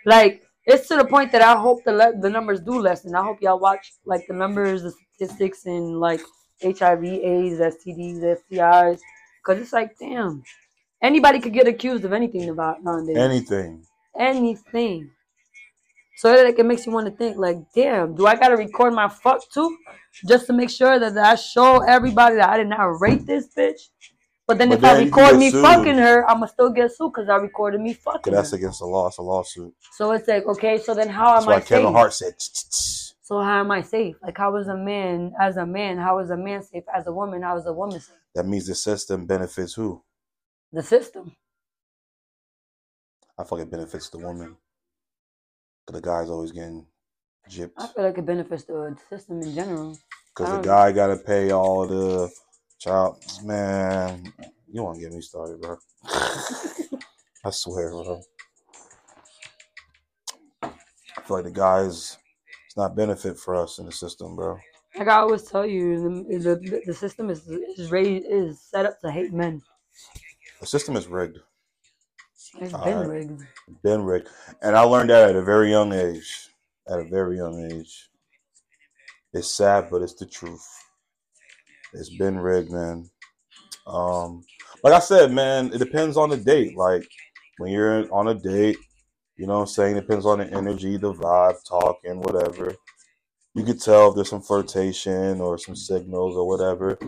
like 0.05 0.43
it's 0.67 0.89
to 0.89 0.97
the 0.97 1.05
point 1.05 1.31
that 1.33 1.43
I 1.43 1.57
hope 1.57 1.85
the 1.85 1.93
le- 1.93 2.19
the 2.19 2.31
numbers 2.31 2.61
do 2.61 2.81
lessen. 2.81 3.15
I 3.15 3.23
hope 3.23 3.41
y'all 3.41 3.59
watch 3.59 3.93
like 4.05 4.27
the 4.27 4.35
numbers, 4.35 4.83
the 4.83 4.93
statistics, 5.15 5.67
and 5.67 6.01
like 6.01 6.21
HIV, 6.63 7.05
AIDS, 7.05 7.61
STDs, 7.61 8.39
STIs, 8.51 9.01
because 9.43 9.61
it's 9.61 9.73
like, 9.73 9.97
damn, 9.99 10.43
anybody 11.03 11.39
could 11.39 11.53
get 11.53 11.69
accused 11.69 12.05
of 12.05 12.13
anything 12.13 12.49
about 12.49 12.83
nowadays. 12.83 13.17
Anything. 13.17 13.85
anything. 14.19 15.11
So 16.17 16.33
like 16.33 16.59
it 16.59 16.67
makes 16.67 16.87
you 16.87 16.93
want 16.93 17.07
to 17.07 17.13
think 17.13 17.37
like, 17.37 17.57
damn, 17.75 18.15
do 18.15 18.27
I 18.27 18.37
gotta 18.37 18.57
record 18.57 18.93
my 18.95 19.09
fuck 19.09 19.43
too, 19.51 19.77
just 20.29 20.47
to 20.47 20.53
make 20.53 20.71
sure 20.71 20.99
that 20.99 21.17
I 21.19 21.35
show 21.35 21.83
everybody 21.83 22.37
that 22.37 22.49
I 22.49 22.59
did 22.59 22.69
not 22.69 23.01
rape 23.01 23.27
this 23.27 23.49
bitch? 23.57 23.89
But 24.47 24.59
then 24.59 24.69
But 24.69 24.77
if 24.77 24.81
then 24.83 24.97
I 24.97 25.05
record 25.05 25.39
me 25.39 25.51
sued. 25.51 25.63
fucking 25.63 25.97
her, 25.99 26.29
I'ma 26.29 26.47
still 26.47 26.71
get 26.71 26.93
sued 26.93 27.13
because 27.15 27.29
I 27.29 27.37
recorded 27.37 27.81
me 27.81 27.95
fucking 27.95 28.33
that's 28.33 28.51
her. 28.51 28.57
against 28.59 28.81
the 28.81 28.87
law. 28.87 29.09
It's 29.09 29.19
a 29.19 29.23
lawsuit. 29.23 29.75
So 29.93 30.13
it's 30.13 30.29
like, 30.29 30.45
okay, 30.47 30.79
so 30.79 30.95
then 30.95 31.09
how 31.09 31.35
That's 31.35 31.47
am 31.47 31.49
I 31.49 31.55
why 31.55 31.61
Kevin 31.63 31.87
safe? 31.87 31.95
Hart 31.95 32.13
said. 32.13 32.35
So 33.23 33.41
how 33.41 33.61
am 33.61 33.71
I 33.71 33.81
safe? 33.81 34.17
Like 34.23 34.37
how 34.37 34.55
is 34.57 34.69
a 34.69 34.77
man 34.77 35.33
as 35.41 35.57
a 35.57 35.65
man? 35.67 35.97
How 35.97 36.19
is 36.19 36.31
a 36.31 36.37
man 36.37 36.63
safe? 36.63 36.85
As 36.95 37.07
a 37.07 37.13
woman, 37.13 37.43
how 37.43 37.57
is 37.57 37.65
a 37.67 37.73
woman 37.73 37.99
safe? 37.99 38.15
That 38.35 38.47
means 38.47 38.67
the 38.67 38.75
system 38.75 39.25
benefits 39.27 39.75
who? 39.75 40.03
The 40.73 40.83
system. 40.83 41.35
I 43.39 43.45
fucking 43.45 43.71
benefits 43.71 44.11
the 44.11 44.19
woman. 44.19 44.57
Cause 45.87 46.01
the 46.01 46.01
guy's 46.01 46.31
always 46.31 46.53
getting 46.53 46.87
gypped. 47.51 47.73
I 47.77 47.87
feel 47.89 48.05
like 48.05 48.19
it 48.19 48.25
benefits 48.27 48.65
the 48.65 48.75
uh, 48.81 48.95
system 49.11 49.43
in 49.43 49.55
general. 49.55 49.99
Cause 50.35 50.51
the 50.51 50.63
guy 50.63 50.93
gotta 50.93 51.17
pay 51.17 51.51
all 51.53 51.87
the 51.87 52.31
child. 52.79 53.23
Man, 53.43 54.33
you 54.73 54.83
want 54.83 54.97
to 54.97 55.05
get 55.05 55.13
me 55.13 55.21
started, 55.21 55.61
bro? 55.61 55.77
I 57.45 57.51
swear, 57.51 57.91
bro. 57.91 58.23
I 60.63 61.21
feel 61.23 61.37
like 61.37 61.45
the 61.45 61.51
guys. 61.51 62.19
It's 62.67 62.77
not 62.77 62.97
benefit 62.97 63.39
for 63.39 63.55
us 63.55 63.79
in 63.79 63.87
the 63.87 63.93
system, 63.93 64.35
bro. 64.35 64.59
Like 64.97 65.09
I 65.09 65.17
always 65.17 65.43
tell 65.43 65.67
you, 65.67 66.25
the 66.25 66.57
the, 66.57 66.83
the 66.87 66.95
system 66.95 67.31
is 67.31 67.47
is 67.49 67.91
raised 67.91 68.27
is 68.29 68.61
set 68.61 68.87
up 68.87 69.01
to 69.01 69.11
hate 69.11 69.33
men. 69.33 69.63
The 70.61 70.67
system 70.67 70.97
is 70.97 71.07
rigged. 71.07 71.39
It's 72.61 72.73
been 72.73 72.75
Alright. 72.75 73.09
rigged. 73.09 73.43
Been 73.83 74.03
rigged, 74.03 74.29
and 74.63 74.77
I 74.77 74.83
learned 74.83 75.11
that 75.11 75.31
at 75.31 75.37
a 75.37 75.43
very 75.43 75.71
young 75.71 75.93
age. 75.93 76.49
At 76.89 77.01
a 77.01 77.05
very 77.05 77.37
young 77.37 77.69
age. 77.73 78.11
It's 79.33 79.55
sad, 79.55 79.89
but 79.91 80.03
it's 80.03 80.15
the 80.15 80.27
truth. 80.27 80.67
It's 81.93 82.15
been 82.17 82.39
rigged, 82.39 82.71
man. 82.71 83.11
Um, 83.87 84.45
like 84.83 84.93
I 84.93 85.01
said, 85.01 85.33
man, 85.33 85.73
it 85.73 85.79
depends 85.79 86.17
on 86.17 86.31
the 86.31 86.37
date. 86.37 86.77
Like 86.77 87.09
when 87.59 87.73
you're 87.73 88.13
on 88.13 88.29
a 88.29 88.35
date, 88.35 88.77
you 89.37 89.47
know 89.47 89.55
what 89.55 89.61
I'm 89.61 89.67
saying? 89.67 89.97
It 89.97 90.03
depends 90.03 90.27
on 90.27 90.39
the 90.39 90.53
energy, 90.53 90.97
the 90.97 91.13
vibe, 91.13 91.57
talking, 91.69 92.21
whatever. 92.21 92.75
You 93.55 93.65
could 93.65 93.81
tell 93.81 94.11
if 94.11 94.15
there's 94.15 94.31
some 94.31 94.43
flirtation 94.43 95.41
or 95.41 95.59
some 95.59 95.77
signals 95.77 96.37
or 96.37 96.47
whatever. 96.47 96.99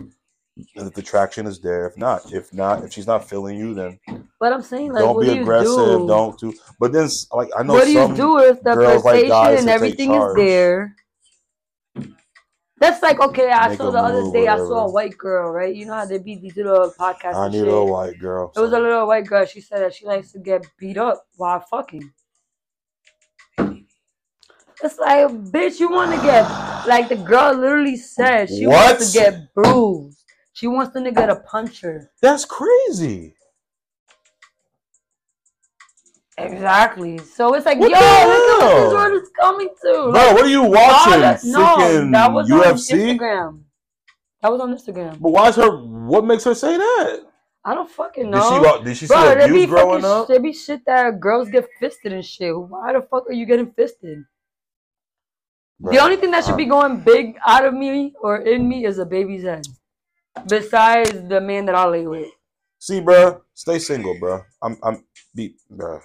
And 0.75 0.87
if 0.87 0.93
the 0.93 1.01
traction 1.01 1.45
is 1.45 1.59
there. 1.59 1.85
If 1.87 1.97
not, 1.97 2.33
if 2.33 2.53
not, 2.53 2.83
if 2.83 2.91
she's 2.93 3.07
not 3.07 3.27
feeling 3.29 3.57
you, 3.57 3.73
then 3.73 3.99
But 4.39 4.53
I'm 4.53 4.61
saying 4.61 4.91
like, 4.91 5.03
don't 5.03 5.15
what 5.15 5.27
be 5.27 5.35
do 5.35 5.41
aggressive. 5.41 5.75
do? 5.75 6.07
Don't 6.07 6.39
do. 6.39 6.53
But 6.79 6.93
then, 6.93 7.07
like 7.31 7.49
I 7.57 7.63
know 7.63 7.73
what 7.73 7.85
do 7.85 7.91
you 7.91 8.15
do 8.15 8.39
if 8.39 8.61
the 8.63 8.73
girls 8.73 9.03
like 9.03 9.25
and 9.25 9.69
everything 9.69 10.13
is 10.13 10.35
there? 10.35 10.95
That's 12.79 13.01
like 13.01 13.19
okay. 13.19 13.49
I 13.49 13.69
Make 13.69 13.77
saw 13.77 13.91
the 13.91 13.99
other 13.99 14.31
day. 14.31 14.47
I 14.47 14.57
saw 14.57 14.85
a 14.85 14.91
white 14.91 15.17
girl, 15.17 15.51
right? 15.51 15.75
You 15.75 15.85
know 15.87 15.93
how 15.93 16.05
they 16.05 16.19
beat 16.19 16.41
these 16.41 16.55
little 16.55 16.93
podcasts 16.99 17.35
I 17.35 17.49
need 17.49 17.59
shit. 17.59 17.73
a 17.73 17.83
white 17.83 18.19
girl. 18.19 18.51
It 18.55 18.59
was 18.59 18.71
a 18.71 18.79
little 18.79 19.07
white 19.07 19.25
girl. 19.25 19.45
She 19.45 19.61
said 19.61 19.79
that 19.81 19.95
she 19.95 20.05
likes 20.05 20.31
to 20.33 20.39
get 20.39 20.65
beat 20.77 20.97
up 20.97 21.25
while 21.37 21.59
fucking. 21.59 22.11
It's 24.83 24.99
like, 24.99 25.27
bitch, 25.51 25.79
you 25.79 25.89
want 25.89 26.13
to 26.13 26.21
get 26.21 26.43
like 26.87 27.09
the 27.09 27.15
girl 27.15 27.53
literally 27.55 27.97
said 27.97 28.47
she 28.49 28.67
wants 28.67 29.11
to 29.11 29.19
get 29.19 29.53
bruised. 29.55 30.23
She 30.57 30.65
wants 30.65 30.91
the 30.91 30.99
nigga 31.01 31.27
to 31.27 31.35
punch 31.35 31.81
her. 31.81 32.09
That's 32.19 32.43
crazy. 32.43 33.35
Exactly. 36.35 37.19
So 37.19 37.53
it's 37.53 37.67
like, 37.67 37.77
What 37.77 37.91
yo, 37.91 37.97
look 37.99 38.63
at 38.63 38.81
this 38.81 38.91
world 38.93 39.21
is 39.21 39.29
coming 39.39 39.67
to. 39.67 39.91
Bro, 39.91 40.09
Like, 40.13 40.33
what 40.33 40.45
are 40.45 40.49
you 40.49 40.63
watching? 40.63 41.21
that- 41.21 41.41
no, 41.43 42.09
that 42.09 42.33
was 42.33 42.49
on 42.51 42.59
Instagram. 42.61 43.61
That 44.41 44.51
was 44.51 44.61
on 44.61 44.75
Instagram. 44.75 45.19
But 45.21 45.29
why 45.29 45.47
is 45.49 45.55
her? 45.57 45.69
What 45.77 46.25
makes 46.25 46.43
her 46.45 46.55
say 46.55 46.75
that? 46.75 47.19
I 47.63 47.75
don't 47.75 47.89
fucking 47.91 48.23
Did 48.23 48.31
know. 48.31 48.49
she 48.49 48.63
go- 48.63 48.83
did 48.83 48.97
she 48.97 49.05
Bro, 49.05 49.33
abuse 49.33 49.51
be 49.51 49.65
growing 49.67 50.01
fucking 50.01 50.21
up? 50.21 50.27
There 50.27 50.39
be 50.39 50.53
shit 50.53 50.81
that 50.87 51.19
girls 51.19 51.49
get 51.49 51.67
fisted 51.79 52.13
and 52.13 52.25
shit. 52.25 52.57
Why 52.57 52.93
the 52.93 53.01
fuck 53.03 53.29
are 53.29 53.33
you 53.33 53.45
getting 53.45 53.71
fisted? 53.73 54.23
The 55.81 55.99
only 55.99 56.15
thing 56.15 56.31
that 56.31 56.45
should 56.45 56.57
be 56.57 56.65
going 56.65 57.01
big 57.01 57.37
out 57.45 57.63
of 57.63 57.75
me 57.75 58.15
or 58.21 58.37
in 58.37 58.67
me 58.67 58.87
is 58.87 58.97
a 58.97 59.05
baby's 59.05 59.43
head. 59.43 59.67
Besides 60.47 61.27
the 61.27 61.41
man 61.41 61.65
that 61.65 61.75
I 61.75 61.85
lay 61.87 62.07
with. 62.07 62.27
See, 62.79 63.01
bro, 63.01 63.41
stay 63.53 63.79
single, 63.79 64.17
bro. 64.19 64.41
I'm, 64.61 64.77
I'm, 64.83 65.03
be, 65.33 65.55
bro. 65.69 65.99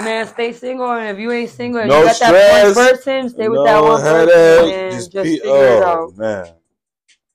Man, 0.00 0.26
stay 0.26 0.52
single, 0.52 0.90
and 0.92 1.08
if 1.08 1.18
you 1.20 1.32
ain't 1.32 1.50
single 1.50 1.80
and 1.80 1.90
No 1.90 2.00
you 2.00 2.04
got 2.06 2.18
that 2.20 2.64
one 2.64 2.74
person, 2.74 3.28
stay 3.28 3.48
with 3.48 3.56
no 3.56 3.64
that 3.64 3.82
one 3.82 4.00
person 4.00 4.28
headache. 4.28 4.74
and 4.74 4.94
Just, 4.94 5.12
just, 5.12 5.24
be, 5.24 5.40
figure 5.42 5.66
it 5.66 5.82
oh 5.82 5.82
out. 5.82 6.16
man. 6.16 6.54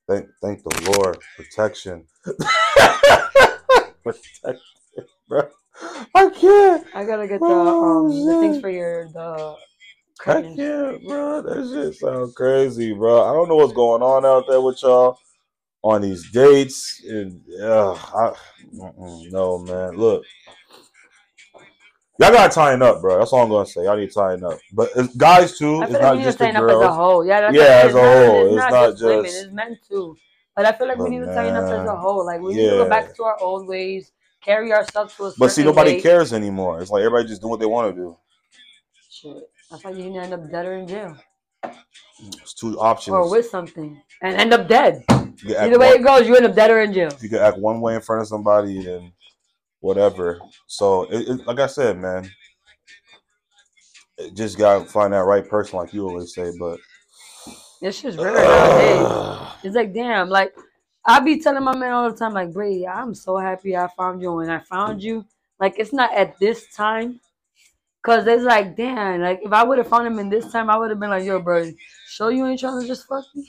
Thank, 0.07 0.27
thank 0.41 0.63
the 0.63 0.91
Lord, 0.91 1.17
protection. 1.35 2.05
protection, 4.03 4.61
bro. 5.27 5.47
I 6.13 6.29
can't. 6.29 6.85
I 6.93 7.03
gotta 7.03 7.27
get 7.27 7.39
the 7.39 7.45
Oh, 7.45 8.05
um 8.05 8.25
the 8.25 8.37
things 8.39 8.61
for 8.61 8.69
your 8.69 9.09
the 9.09 9.55
I 10.25 10.41
can't, 10.41 11.03
bro. 11.07 11.41
That 11.41 11.69
shit 11.73 11.95
sounds 11.95 12.33
crazy, 12.35 12.93
bro. 12.93 13.23
I 13.23 13.33
don't 13.33 13.49
know 13.49 13.55
what's 13.55 13.73
going 13.73 14.01
on 14.01 14.25
out 14.25 14.45
there 14.47 14.61
with 14.61 14.81
y'all 14.83 15.17
on 15.83 16.01
these 16.01 16.31
dates, 16.31 17.03
and 17.07 17.41
uh, 17.61 17.93
I, 17.93 18.33
no, 18.71 19.59
man. 19.59 19.97
Look, 19.97 20.23
y'all 22.17 22.31
gotta 22.31 22.53
tighten 22.53 22.81
up, 22.81 23.01
bro. 23.01 23.19
That's 23.19 23.33
all 23.33 23.43
I'm 23.43 23.49
gonna 23.49 23.65
say. 23.65 23.83
Y'all 23.83 23.97
need 23.97 24.07
to 24.07 24.13
tighten 24.13 24.45
up, 24.45 24.59
but 24.71 24.89
it's 24.95 25.15
guys 25.15 25.57
too. 25.57 25.81
It's 25.83 25.91
not 25.93 26.15
we 26.17 26.23
just 26.23 26.39
the 26.39 26.45
tighten 26.45 26.63
up 26.63 26.69
as 26.71 26.81
a 26.81 26.93
whole. 26.93 27.25
Yeah, 27.25 27.51
Yeah, 27.51 27.81
as 27.85 27.93
a 27.93 27.99
whole. 27.99 28.47
It's 28.47 28.55
not, 28.55 28.71
not 28.71 28.91
just 28.91 29.03
women, 29.03 29.25
it's 29.25 29.53
men 29.53 29.79
too. 29.87 30.17
But 30.55 30.65
I 30.65 30.71
feel 30.71 30.87
like 30.87 30.97
we 30.97 31.03
But 31.03 31.09
need 31.11 31.19
to 31.19 31.33
tighten 31.33 31.55
up 31.55 31.65
as 31.71 31.87
a 31.87 31.95
whole. 31.95 32.25
Like 32.25 32.41
we 32.41 32.53
need 32.53 32.69
to 32.69 32.77
go 32.77 32.89
back 32.89 33.13
to 33.15 33.23
our 33.23 33.37
old 33.41 33.67
ways, 33.67 34.11
carry 34.41 34.71
ourselves 34.71 35.15
to 35.17 35.25
a 35.25 35.33
But 35.37 35.51
see, 35.51 35.63
nobody 35.63 35.95
way. 35.95 36.01
cares 36.01 36.31
anymore. 36.31 36.81
It's 36.81 36.91
like 36.91 37.01
everybody 37.01 37.27
just 37.27 37.41
doing 37.41 37.51
what 37.51 37.59
they 37.59 37.65
want 37.65 37.93
to 37.93 38.01
do. 38.01 38.17
Shit. 39.09 39.49
That's 39.69 39.83
why 39.83 39.91
you 39.91 40.15
end 40.17 40.33
up 40.33 40.49
dead 40.49 40.65
or 40.65 40.75
in 40.75 40.87
jail. 40.87 41.17
It's 42.41 42.53
two 42.53 42.79
options. 42.79 43.15
Or 43.15 43.29
with 43.29 43.49
something. 43.49 44.01
And 44.21 44.35
end 44.35 44.53
up 44.53 44.67
dead. 44.67 45.03
Either 45.57 45.79
way 45.79 45.87
one- 45.87 45.99
it 45.99 46.03
goes, 46.03 46.27
you 46.27 46.35
end 46.35 46.45
up 46.45 46.55
dead 46.55 46.71
or 46.71 46.81
in 46.81 46.93
jail. 46.93 47.11
you 47.21 47.29
can 47.29 47.39
act 47.39 47.57
one 47.57 47.81
way 47.81 47.95
in 47.95 48.01
front 48.01 48.21
of 48.21 48.27
somebody, 48.27 48.89
and 48.89 49.11
whatever. 49.79 50.39
So, 50.67 51.03
it, 51.03 51.27
it, 51.27 51.47
like 51.47 51.59
I 51.59 51.67
said, 51.67 51.99
man, 51.99 52.29
it 54.17 54.33
just 54.35 54.57
gotta 54.57 54.85
find 54.85 55.13
that 55.13 55.23
right 55.25 55.47
person, 55.47 55.79
like 55.79 55.93
you 55.93 56.07
always 56.07 56.33
say. 56.33 56.51
But 56.57 56.79
It's 57.81 58.01
just 58.01 58.17
rare 58.17 58.33
nowadays. 58.33 59.47
It's 59.63 59.75
like, 59.75 59.93
damn, 59.93 60.29
like 60.29 60.53
I 61.05 61.19
be 61.19 61.39
telling 61.41 61.63
my 61.63 61.75
man 61.75 61.91
all 61.91 62.09
the 62.11 62.17
time, 62.17 62.33
like, 62.33 62.53
Brady, 62.53 62.87
I'm 62.87 63.13
so 63.13 63.37
happy 63.37 63.75
I 63.75 63.87
found 63.97 64.21
you. 64.21 64.39
And 64.39 64.51
I 64.51 64.59
found 64.59 65.03
you, 65.03 65.25
like, 65.59 65.75
it's 65.77 65.91
not 65.93 66.13
at 66.15 66.39
this 66.39 66.73
time. 66.73 67.19
Cause 68.03 68.27
it's 68.27 68.43
like, 68.43 68.75
damn, 68.75 69.21
like 69.21 69.39
if 69.43 69.53
I 69.53 69.63
would 69.63 69.77
have 69.77 69.87
found 69.87 70.05
him 70.05 70.19
in 70.19 70.29
this 70.29 70.51
time, 70.51 70.69
I 70.69 70.75
would 70.75 70.89
have 70.89 70.99
been 70.99 71.09
like, 71.09 71.23
yo, 71.23 71.39
bro, 71.39 71.71
show 72.05 72.27
you 72.27 72.45
ain't 72.45 72.59
trying 72.59 72.81
to 72.81 72.85
just 72.85 73.07
fuck 73.07 73.23
me. 73.33 73.47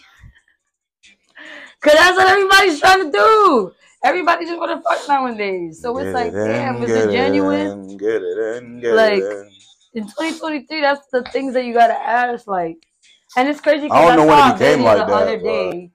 Cause 1.84 1.92
that's 1.94 2.16
what 2.16 2.26
everybody's 2.28 2.80
trying 2.80 3.04
to 3.04 3.12
do. 3.12 3.72
Everybody 4.02 4.46
just 4.46 4.58
wanna 4.58 4.80
fuck 4.82 5.06
nowadays. 5.08 5.80
So 5.82 5.96
it's 5.98 6.06
get 6.06 6.14
like, 6.14 6.26
it 6.28 6.32
damn, 6.48 6.82
is 6.82 6.90
it 6.90 7.10
genuine? 7.12 7.90
in, 7.90 7.96
get 7.98 8.22
it 8.22 8.38
in, 8.56 8.80
get 8.80 8.94
Like, 8.94 9.22
in. 9.22 9.50
in 9.94 10.02
2023, 10.04 10.80
that's 10.80 11.06
the 11.12 11.22
things 11.24 11.52
that 11.54 11.64
you 11.66 11.74
gotta 11.74 11.92
ask. 11.98 12.46
Like, 12.46 12.76
and 13.36 13.48
it's 13.48 13.60
crazy 13.60 13.84
I 13.86 13.88
because 13.88 14.00
don't 14.00 14.12
I, 14.12 14.16
know 14.16 14.26
when 14.26 14.38
saw 14.38 14.48
it 14.50 14.58
became 14.58 14.82
like 14.82 14.96
the 14.98 15.04
that, 15.06 15.22
other 15.22 15.36
but- 15.38 15.44
day, 15.44 15.90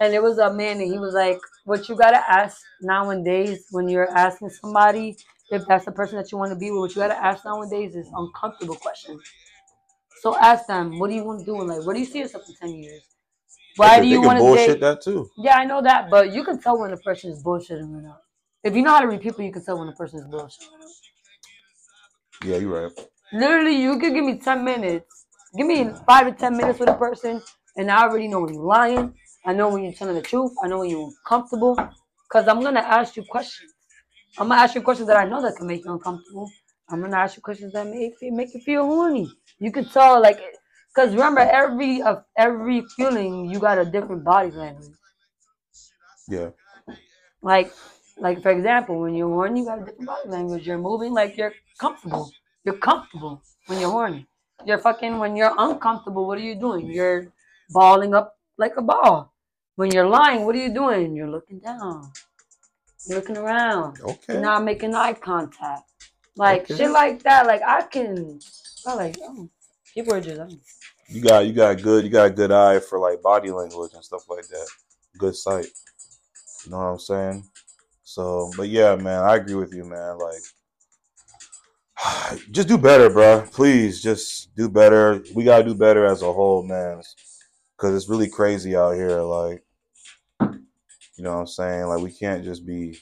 and 0.00 0.14
it 0.14 0.22
was 0.22 0.38
a 0.38 0.52
man, 0.52 0.80
and 0.80 0.92
he 0.92 0.98
was 0.98 1.14
like, 1.14 1.38
"What 1.64 1.88
you 1.88 1.96
gotta 1.96 2.22
ask 2.30 2.60
nowadays 2.80 3.66
when 3.70 3.88
you're 3.88 4.10
asking 4.16 4.50
somebody 4.50 5.16
if 5.50 5.66
that's 5.66 5.84
the 5.84 5.92
person 5.92 6.16
that 6.18 6.32
you 6.32 6.38
want 6.38 6.50
to 6.52 6.58
be 6.58 6.70
with, 6.70 6.80
what 6.80 6.90
you 6.94 7.02
gotta 7.02 7.16
ask 7.22 7.44
nowadays 7.44 7.94
is 7.94 8.08
uncomfortable 8.14 8.76
questions. 8.76 9.20
So 10.22 10.36
ask 10.38 10.66
them, 10.66 10.98
what 10.98 11.10
do 11.10 11.14
you 11.16 11.24
want 11.24 11.40
to 11.40 11.44
do 11.44 11.60
in 11.60 11.66
life? 11.66 11.84
Where 11.84 11.94
do 11.94 12.00
you 12.00 12.06
see 12.06 12.20
yourself 12.20 12.44
in 12.48 12.54
10 12.54 12.70
years? 12.78 13.02
Why 13.76 14.00
do 14.00 14.06
you 14.06 14.20
want 14.20 14.38
to 14.38 14.44
bullshit 14.44 14.66
date? 14.66 14.80
that 14.80 15.02
too? 15.02 15.30
Yeah, 15.38 15.56
I 15.56 15.64
know 15.64 15.82
that, 15.82 16.10
but 16.10 16.32
you 16.32 16.44
can 16.44 16.60
tell 16.60 16.78
when 16.78 16.92
a 16.92 16.96
person 16.96 17.30
is 17.30 17.42
bullshitting 17.42 17.90
or 17.94 18.02
not. 18.02 18.20
If 18.64 18.76
you 18.76 18.82
know 18.82 18.90
how 18.90 19.00
to 19.00 19.08
read 19.08 19.20
people, 19.20 19.44
you 19.44 19.52
can 19.52 19.64
tell 19.64 19.78
when 19.78 19.88
a 19.88 19.92
person 19.92 20.20
is 20.20 20.26
bullshitting. 20.26 20.68
Yeah, 22.44 22.56
you're 22.56 22.82
right. 22.82 22.92
Literally, 23.32 23.80
you 23.80 23.98
could 23.98 24.12
give 24.14 24.24
me 24.24 24.38
10 24.38 24.64
minutes. 24.64 25.26
Give 25.56 25.66
me 25.66 25.90
five 26.06 26.26
to 26.26 26.32
10 26.32 26.56
minutes 26.56 26.78
with 26.78 26.88
a 26.88 26.94
person, 26.94 27.42
and 27.76 27.90
I 27.90 28.02
already 28.02 28.28
know 28.28 28.40
when 28.40 28.54
you're 28.54 28.62
lying. 28.62 29.14
I 29.44 29.52
know 29.52 29.68
when 29.68 29.84
you're 29.84 29.92
telling 29.92 30.14
the 30.14 30.22
truth. 30.22 30.52
I 30.62 30.68
know 30.68 30.80
when 30.80 30.90
you're 30.90 31.10
comfortable. 31.26 31.76
Because 32.28 32.48
I'm 32.48 32.60
going 32.60 32.74
to 32.74 32.86
ask 32.86 33.16
you 33.16 33.24
questions. 33.28 33.72
I'm 34.38 34.48
going 34.48 34.58
to 34.58 34.62
ask 34.62 34.74
you 34.74 34.82
questions 34.82 35.08
that 35.08 35.16
I 35.16 35.24
know 35.24 35.42
that 35.42 35.56
can 35.56 35.66
make 35.66 35.84
you 35.84 35.92
uncomfortable. 35.92 36.50
I'm 36.88 37.00
going 37.00 37.10
to 37.10 37.18
ask 37.18 37.36
you 37.36 37.42
questions 37.42 37.72
that 37.74 37.86
make, 37.86 38.14
make 38.22 38.54
you 38.54 38.60
feel 38.60 38.86
horny. 38.86 39.30
You 39.58 39.70
can 39.70 39.84
tell, 39.88 40.20
like, 40.20 40.40
because 40.94 41.14
remember, 41.14 41.40
every 41.40 42.02
of 42.02 42.24
every 42.36 42.82
feeling, 42.96 43.46
you 43.50 43.58
got 43.58 43.78
a 43.78 43.84
different 43.84 44.24
body 44.24 44.50
language. 44.50 44.94
Yeah, 46.28 46.50
Like, 47.42 47.72
like 48.18 48.42
for 48.42 48.50
example, 48.50 49.00
when 49.00 49.14
you're 49.14 49.28
horny, 49.28 49.60
you 49.60 49.66
got 49.66 49.82
a 49.82 49.84
different 49.84 50.06
body 50.06 50.28
language. 50.28 50.66
You're 50.66 50.78
moving 50.78 51.12
like 51.12 51.36
you're 51.36 51.54
comfortable. 51.78 52.30
You're 52.64 52.78
comfortable 52.78 53.42
when 53.66 53.80
you're 53.80 53.90
horny. 53.90 54.26
You're 54.64 54.78
fucking 54.78 55.18
when 55.18 55.34
you're 55.36 55.54
uncomfortable. 55.58 56.26
What 56.26 56.38
are 56.38 56.42
you 56.42 56.54
doing? 56.54 56.86
You're 56.90 57.32
balling 57.70 58.14
up 58.14 58.36
like 58.58 58.76
a 58.76 58.82
ball. 58.82 59.32
When 59.76 59.90
you're 59.90 60.06
lying, 60.06 60.44
what 60.46 60.54
are 60.54 60.58
you 60.62 60.72
doing? 60.72 61.16
You're 61.16 61.30
looking 61.30 61.58
down. 61.58 62.12
You're 63.06 63.18
looking 63.18 63.36
around. 63.36 64.00
Okay. 64.00 64.34
You're 64.34 64.42
not 64.42 64.62
making 64.64 64.94
eye 64.94 65.14
contact. 65.14 65.82
Like 66.36 66.62
Okay. 66.62 66.76
shit 66.76 66.90
like 66.90 67.22
that. 67.24 67.46
Like 67.46 67.62
I 67.62 67.82
can. 67.82 68.38
I 68.86 68.94
like. 68.94 69.16
Oh, 69.22 69.50
people 69.94 70.14
are 70.14 70.20
just. 70.20 70.40
oh. 70.40 70.48
You 71.12 71.20
got 71.20 71.46
you 71.46 71.52
got 71.52 71.82
good 71.82 72.04
you 72.04 72.10
got 72.10 72.28
a 72.28 72.30
good 72.30 72.50
eye 72.50 72.78
for 72.78 72.98
like 72.98 73.20
body 73.20 73.50
language 73.50 73.92
and 73.92 74.02
stuff 74.02 74.28
like 74.30 74.46
that. 74.48 74.66
Good 75.18 75.36
sight. 75.36 75.66
You 76.64 76.70
know 76.70 76.78
what 76.78 76.84
I'm 76.84 76.98
saying? 76.98 77.44
So, 78.02 78.50
but 78.56 78.68
yeah, 78.68 78.96
man, 78.96 79.22
I 79.22 79.36
agree 79.36 79.56
with 79.56 79.74
you, 79.74 79.84
man. 79.84 80.18
Like, 80.18 80.40
just 82.50 82.68
do 82.68 82.78
better, 82.78 83.10
bro. 83.10 83.46
Please, 83.52 84.02
just 84.02 84.54
do 84.54 84.70
better. 84.70 85.22
We 85.34 85.44
gotta 85.44 85.64
do 85.64 85.74
better 85.74 86.06
as 86.06 86.22
a 86.22 86.32
whole, 86.32 86.62
man. 86.62 87.02
Cause 87.76 87.94
it's 87.94 88.08
really 88.08 88.28
crazy 88.28 88.74
out 88.74 88.94
here. 88.94 89.20
Like, 89.20 89.62
you 90.40 91.24
know 91.24 91.34
what 91.34 91.40
I'm 91.40 91.46
saying? 91.46 91.86
Like, 91.86 92.00
we 92.00 92.12
can't 92.12 92.44
just 92.44 92.64
be 92.64 92.98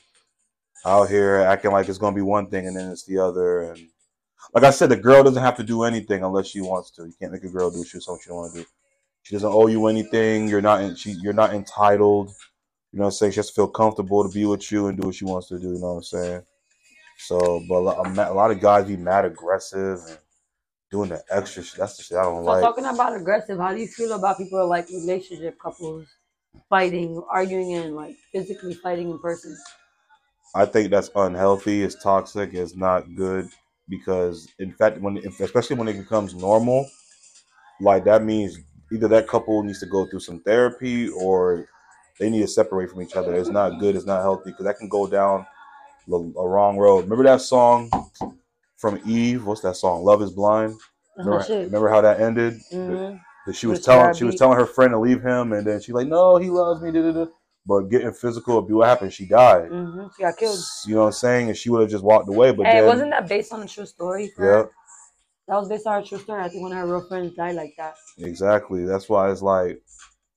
out 0.84 1.08
here 1.08 1.36
acting 1.36 1.70
like 1.70 1.88
it's 1.88 1.98
gonna 1.98 2.16
be 2.16 2.22
one 2.22 2.46
thing 2.46 2.66
and 2.66 2.76
then 2.76 2.90
it's 2.90 3.04
the 3.04 3.18
other. 3.18 3.72
And 3.72 3.78
like 4.54 4.64
I 4.64 4.70
said, 4.70 4.90
the 4.90 4.96
girl 4.96 5.22
doesn't 5.24 5.42
have 5.42 5.56
to 5.58 5.64
do 5.64 5.84
anything 5.84 6.24
unless 6.24 6.48
she 6.48 6.60
wants 6.60 6.90
to. 6.92 7.06
You 7.06 7.14
can't 7.20 7.32
make 7.32 7.44
a 7.44 7.48
girl 7.48 7.70
do 7.70 7.84
shit 7.84 8.02
something 8.02 8.22
she 8.22 8.28
don't 8.30 8.38
want 8.38 8.54
to 8.54 8.60
do. 8.62 8.66
She 9.22 9.34
doesn't 9.34 9.52
owe 9.52 9.68
you 9.68 9.86
anything. 9.86 10.48
You're 10.48 10.62
not 10.62 10.82
in, 10.82 10.96
she 10.96 11.12
you're 11.12 11.32
not 11.32 11.54
entitled. 11.54 12.30
You 12.92 12.98
know 12.98 13.04
what 13.04 13.08
I'm 13.08 13.12
saying? 13.12 13.32
She 13.32 13.38
has 13.38 13.48
to 13.48 13.54
feel 13.54 13.68
comfortable 13.68 14.24
to 14.28 14.34
be 14.34 14.46
with 14.46 14.70
you 14.72 14.88
and 14.88 15.00
do 15.00 15.08
what 15.08 15.16
she 15.16 15.24
wants 15.24 15.48
to 15.48 15.58
do. 15.58 15.68
You 15.74 15.80
know 15.80 15.94
what 15.94 15.98
I'm 15.98 16.02
saying? 16.04 16.42
So, 17.18 17.62
but 17.68 17.76
a 17.76 17.80
lot, 17.80 18.18
a 18.18 18.34
lot 18.34 18.50
of 18.50 18.60
guys 18.60 18.86
be 18.86 18.96
mad 18.96 19.24
aggressive 19.26 20.00
and 20.08 20.18
doing 20.90 21.10
the 21.10 21.22
extra 21.30 21.62
shit. 21.62 21.78
That's 21.78 21.96
the 21.98 22.04
shit 22.04 22.18
I 22.18 22.22
don't 22.24 22.44
So 22.44 22.54
like. 22.54 22.60
talking 22.60 22.86
about 22.86 23.16
aggressive, 23.16 23.58
how 23.58 23.74
do 23.74 23.80
you 23.80 23.88
feel 23.88 24.12
about 24.12 24.38
people 24.38 24.66
like 24.68 24.88
relationship 24.90 25.58
couples 25.60 26.06
fighting, 26.70 27.22
arguing, 27.30 27.74
and 27.74 27.96
like 27.96 28.16
physically 28.32 28.74
fighting 28.74 29.10
in 29.10 29.18
person? 29.20 29.56
I 30.54 30.66
think 30.66 30.90
that's 30.90 31.10
unhealthy. 31.16 31.82
It's 31.82 32.02
toxic. 32.02 32.54
It's 32.54 32.76
not 32.76 33.14
good 33.16 33.50
because, 33.90 34.48
in 34.58 34.72
fact, 34.72 34.98
when 35.00 35.18
if, 35.18 35.40
especially 35.40 35.76
when 35.76 35.88
it 35.88 35.98
becomes 35.98 36.34
normal, 36.34 36.88
like 37.80 38.04
that 38.04 38.24
means 38.24 38.58
either 38.92 39.08
that 39.08 39.28
couple 39.28 39.62
needs 39.62 39.80
to 39.80 39.86
go 39.86 40.06
through 40.06 40.20
some 40.20 40.40
therapy 40.40 41.08
or 41.10 41.66
they 42.18 42.30
need 42.30 42.42
to 42.42 42.48
separate 42.48 42.90
from 42.90 43.02
each 43.02 43.16
other. 43.16 43.34
It's 43.34 43.50
not 43.50 43.78
good. 43.80 43.96
It's 43.96 44.06
not 44.06 44.22
healthy 44.22 44.50
because 44.50 44.66
that 44.66 44.78
can 44.78 44.88
go 44.88 45.06
down 45.06 45.46
the 46.06 46.16
a 46.38 46.48
wrong 46.48 46.76
road. 46.76 47.04
Remember 47.04 47.24
that 47.24 47.40
song 47.40 47.90
from 48.76 49.00
Eve? 49.06 49.46
What's 49.46 49.62
that 49.62 49.76
song? 49.76 50.04
Love 50.04 50.22
is 50.22 50.30
blind. 50.30 50.78
Remember, 51.16 51.38
my 51.40 51.44
shit. 51.46 51.64
remember 51.66 51.88
how 51.88 52.00
that 52.00 52.20
ended? 52.20 52.60
hmm 52.70 53.16
That 53.46 53.56
she 53.56 53.66
was 53.66 53.80
telling 53.84 54.14
she 54.14 54.24
was 54.24 54.36
telling 54.36 54.58
her 54.58 54.66
friend 54.66 54.92
to 54.92 54.98
leave 54.98 55.22
him, 55.22 55.52
and 55.52 55.66
then 55.66 55.80
she 55.80 55.92
like, 55.92 56.06
no, 56.06 56.36
he 56.36 56.50
loves 56.50 56.82
me. 56.82 56.90
Da, 56.92 57.02
da, 57.02 57.12
da. 57.12 57.26
But 57.66 57.88
getting 57.88 58.12
physical 58.12 58.58
abuse, 58.58 58.74
what 58.76 58.88
happened? 58.88 59.12
She 59.12 59.26
died. 59.26 59.68
hmm 59.68 60.06
She 60.16 60.22
got 60.22 60.36
killed. 60.36 60.58
You 60.86 60.94
know 60.94 61.00
what 61.02 61.06
I'm 61.08 61.12
saying? 61.12 61.48
And 61.48 61.56
she 61.56 61.70
would 61.70 61.82
have 61.82 61.90
just 61.90 62.04
walked 62.04 62.28
away. 62.28 62.52
But 62.52 62.66
Hey, 62.66 62.78
then, 62.80 62.86
wasn't 62.86 63.10
that 63.10 63.28
based 63.28 63.52
on 63.52 63.62
a 63.62 63.66
true 63.68 63.86
story? 63.86 64.32
yeah? 64.38 64.64
That 65.46 65.56
was 65.56 65.68
based 65.68 65.86
on 65.86 66.02
a 66.02 66.06
true 66.06 66.18
story. 66.18 66.42
I 66.42 66.48
think 66.48 66.62
one 66.62 66.72
of 66.72 66.78
her 66.78 66.86
real 66.86 67.06
friends 67.08 67.34
died 67.34 67.56
like 67.56 67.74
that. 67.76 67.94
exactly. 68.18 68.84
That's 68.84 69.08
why 69.08 69.30
it's 69.30 69.42
like 69.42 69.82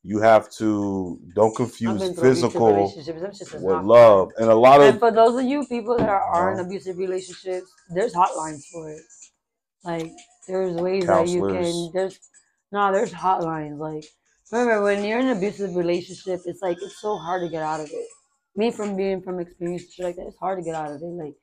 you 0.04 0.20
have 0.20 0.50
to 0.52 1.20
don't 1.34 1.56
confuse 1.56 2.02
been 2.02 2.14
through 2.14 2.30
abusive 2.32 2.52
physical 2.52 2.74
relationships. 2.74 3.22
Them 3.22 3.32
shits 3.32 3.56
is 3.56 3.64
with 3.64 3.84
love. 3.86 4.32
And 4.38 4.50
a 4.50 4.56
lot 4.56 4.82
of 4.82 4.88
And 4.88 5.00
for 5.00 5.12
those 5.12 5.40
of 5.40 5.46
you 5.46 5.66
people 5.66 5.98
that 5.98 6.10
are 6.10 6.54
in 6.54 6.60
abusive 6.60 6.98
relationships, 6.98 7.72
there's 7.90 8.14
hotlines 8.14 8.66
for 8.72 8.90
it. 8.92 9.02
Like 9.84 10.12
there's 10.48 10.74
ways 10.76 11.06
that 11.06 11.28
you 11.28 11.42
can. 11.48 11.92
There's 11.94 12.20
no, 12.72 12.92
there's 12.92 13.14
hotlines. 13.14 13.78
Like 13.78 14.04
remember 14.52 14.84
when 14.84 15.04
you're 15.04 15.20
in 15.20 15.28
an 15.28 15.38
abusive 15.38 15.76
relationship, 15.76 16.42
it's 16.46 16.62
like 16.62 16.78
it's 16.82 17.00
so 17.02 17.18
hard 17.18 17.42
to 17.44 17.50
get 17.50 17.64
out 17.64 17.80
of 17.80 17.88
it. 17.88 18.08
Me 18.56 18.72
from 18.72 18.96
being 18.96 19.22
from 19.22 19.40
experience 19.40 19.84
like 20.00 20.16
that, 20.16 20.28
it's 20.28 20.38
hard 20.38 20.60
to 20.60 20.64
get 20.64 20.76
out 20.76 20.92
of 20.92 21.02
it. 21.02 21.06
Like 21.06 21.34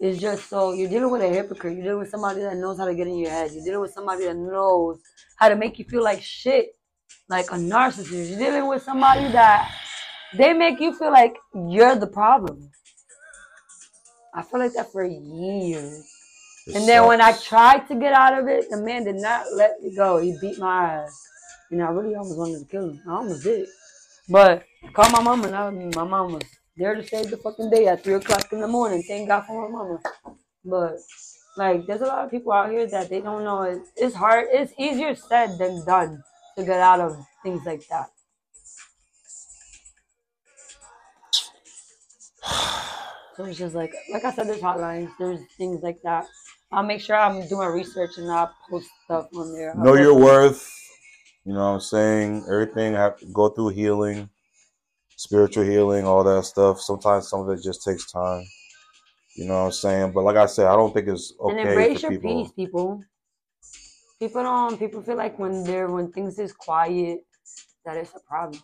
it's 0.00 0.20
just 0.20 0.48
so 0.48 0.72
you're 0.72 0.88
dealing 0.88 1.10
with 1.10 1.22
a 1.22 1.28
hypocrite. 1.28 1.74
You're 1.74 1.84
dealing 1.84 2.00
with 2.00 2.10
somebody 2.10 2.40
that 2.40 2.56
knows 2.56 2.78
how 2.78 2.86
to 2.86 2.94
get 2.94 3.06
in 3.06 3.18
your 3.18 3.30
head. 3.30 3.52
You're 3.52 3.64
dealing 3.64 3.80
with 3.80 3.92
somebody 3.92 4.24
that 4.24 4.36
knows 4.36 5.00
how 5.38 5.48
to 5.48 5.56
make 5.56 5.78
you 5.78 5.84
feel 5.84 6.02
like 6.02 6.22
shit, 6.22 6.76
like 7.28 7.46
a 7.50 7.54
narcissist. 7.54 8.30
You're 8.30 8.38
dealing 8.38 8.68
with 8.68 8.82
somebody 8.82 9.30
that 9.32 9.74
they 10.36 10.52
make 10.52 10.80
you 10.80 10.96
feel 10.96 11.12
like 11.12 11.36
you're 11.54 11.96
the 11.96 12.06
problem. 12.06 12.70
I 14.34 14.42
feel 14.42 14.58
like 14.58 14.72
that 14.74 14.90
for 14.90 15.04
years. 15.04 16.10
it 16.66 16.74
And 16.74 16.88
then 16.88 17.06
when 17.06 17.20
I 17.20 17.32
tried 17.32 17.86
to 17.88 17.94
get 17.94 18.12
out 18.12 18.36
of 18.36 18.48
it, 18.48 18.68
the 18.68 18.78
man 18.78 19.04
did 19.04 19.16
not 19.16 19.46
let 19.54 19.80
me 19.80 19.94
go. 19.94 20.18
He 20.18 20.36
beat 20.40 20.58
my 20.58 20.84
ass. 20.84 21.20
And 21.74 21.82
I 21.82 21.88
really 21.88 22.14
almost 22.14 22.38
wanted 22.38 22.60
to 22.60 22.66
kill 22.66 22.90
him. 22.90 23.02
I 23.04 23.14
almost 23.14 23.42
did. 23.42 23.66
But 24.28 24.62
I 24.84 24.92
called 24.92 25.10
my 25.10 25.20
mama 25.20 25.48
and 25.48 25.56
I, 25.56 25.70
my 26.00 26.08
mom 26.08 26.34
was 26.34 26.44
there 26.76 26.94
to 26.94 27.04
save 27.04 27.30
the 27.30 27.36
fucking 27.36 27.68
day 27.68 27.88
at 27.88 28.04
3 28.04 28.14
o'clock 28.14 28.46
in 28.52 28.60
the 28.60 28.68
morning. 28.68 29.02
Thank 29.02 29.26
God 29.26 29.44
for 29.44 29.68
my 29.68 29.76
mama. 29.76 29.98
But 30.64 30.98
like, 31.56 31.84
there's 31.88 32.00
a 32.00 32.06
lot 32.06 32.24
of 32.24 32.30
people 32.30 32.52
out 32.52 32.70
here 32.70 32.86
that 32.86 33.10
they 33.10 33.20
don't 33.20 33.42
know. 33.42 33.62
It, 33.62 33.82
it's 33.96 34.14
hard. 34.14 34.46
It's 34.52 34.72
easier 34.78 35.16
said 35.16 35.58
than 35.58 35.84
done 35.84 36.22
to 36.56 36.64
get 36.64 36.78
out 36.78 37.00
of 37.00 37.16
things 37.42 37.66
like 37.66 37.84
that. 37.88 38.06
So 43.36 43.46
it's 43.46 43.58
just 43.58 43.74
like, 43.74 43.92
like 44.12 44.24
I 44.24 44.32
said, 44.32 44.46
there's 44.46 44.60
hotlines, 44.60 45.10
there's 45.18 45.40
things 45.58 45.82
like 45.82 46.00
that. 46.04 46.26
I'll 46.70 46.84
make 46.84 47.00
sure 47.00 47.16
I'm 47.16 47.48
doing 47.48 47.68
research 47.70 48.10
and 48.18 48.30
I'll 48.30 48.54
post 48.70 48.88
stuff 49.06 49.26
on 49.34 49.52
there. 49.54 49.74
Know 49.74 49.94
your 49.94 50.14
worth. 50.14 50.83
You 51.44 51.52
know 51.52 51.60
what 51.60 51.74
I'm 51.74 51.80
saying? 51.80 52.46
Everything 52.50 52.94
have 52.94 53.18
to 53.18 53.26
go 53.26 53.48
through 53.50 53.68
healing, 53.68 54.30
spiritual 55.16 55.64
healing, 55.64 56.06
all 56.06 56.24
that 56.24 56.44
stuff. 56.44 56.80
Sometimes 56.80 57.28
some 57.28 57.40
of 57.40 57.50
it 57.50 57.62
just 57.62 57.84
takes 57.84 58.10
time. 58.10 58.44
You 59.36 59.46
know 59.46 59.54
what 59.54 59.66
I'm 59.66 59.72
saying? 59.72 60.12
But 60.12 60.24
like 60.24 60.36
I 60.36 60.46
said, 60.46 60.66
I 60.66 60.76
don't 60.76 60.94
think 60.94 61.08
it's 61.08 61.34
okay. 61.38 61.58
and 61.58 61.68
embrace 61.68 62.02
your 62.02 62.12
people. 62.12 62.44
peace, 62.44 62.52
people. 62.52 63.04
People 64.20 64.42
don't. 64.42 64.78
People 64.78 65.02
feel 65.02 65.16
like 65.16 65.38
when 65.38 65.64
they're 65.64 65.88
when 65.88 66.10
things 66.12 66.38
is 66.38 66.52
quiet, 66.52 67.20
that 67.84 67.96
it's 67.96 68.14
a 68.14 68.20
problem. 68.20 68.62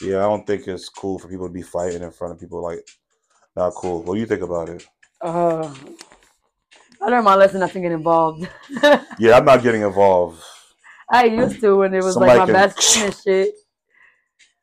Yeah, 0.00 0.18
I 0.18 0.22
don't 0.22 0.44
think 0.44 0.66
it's 0.66 0.88
cool 0.88 1.18
for 1.18 1.28
people 1.28 1.46
to 1.46 1.52
be 1.52 1.62
fighting 1.62 2.02
in 2.02 2.10
front 2.10 2.34
of 2.34 2.40
people. 2.40 2.62
Like, 2.62 2.80
not 3.54 3.74
cool. 3.74 4.02
What 4.02 4.14
do 4.14 4.20
you 4.20 4.26
think 4.26 4.42
about 4.42 4.68
it? 4.68 4.84
Uh, 5.20 5.72
I 7.00 7.08
learned 7.08 7.24
my 7.24 7.36
lesson 7.36 7.60
not 7.60 7.70
to 7.70 7.80
get 7.80 7.92
involved. 7.92 8.48
Yeah, 9.18 9.36
I'm 9.36 9.44
not 9.44 9.62
getting 9.62 9.82
involved. 9.82 10.42
I 11.10 11.24
used 11.24 11.60
to 11.60 11.76
when 11.76 11.94
it 11.94 12.02
was 12.02 12.14
Somebody 12.14 12.38
like 12.38 12.40
my 12.40 12.46
can- 12.46 12.54
best 12.54 12.94
friend 12.94 13.06
and 13.06 13.22
shit. 13.22 13.54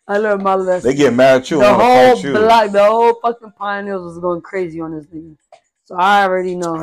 I 0.08 0.18
learned 0.18 0.44
my 0.44 0.56
lesson. 0.56 0.90
They 0.90 0.96
get 0.96 1.14
mad 1.14 1.42
at 1.42 1.52
you. 1.52 1.60
the 1.60 1.74
whole 1.74 2.22
block, 2.22 2.72
the 2.72 2.84
whole 2.86 3.14
fucking 3.22 3.54
pioneers 3.58 4.02
was 4.02 4.20
going 4.20 4.42
crazy 4.42 4.82
on 4.82 4.94
this 4.96 5.06
nigga. 5.08 5.38
So 5.86 5.96
I 5.96 6.24
already 6.24 6.56
know. 6.56 6.74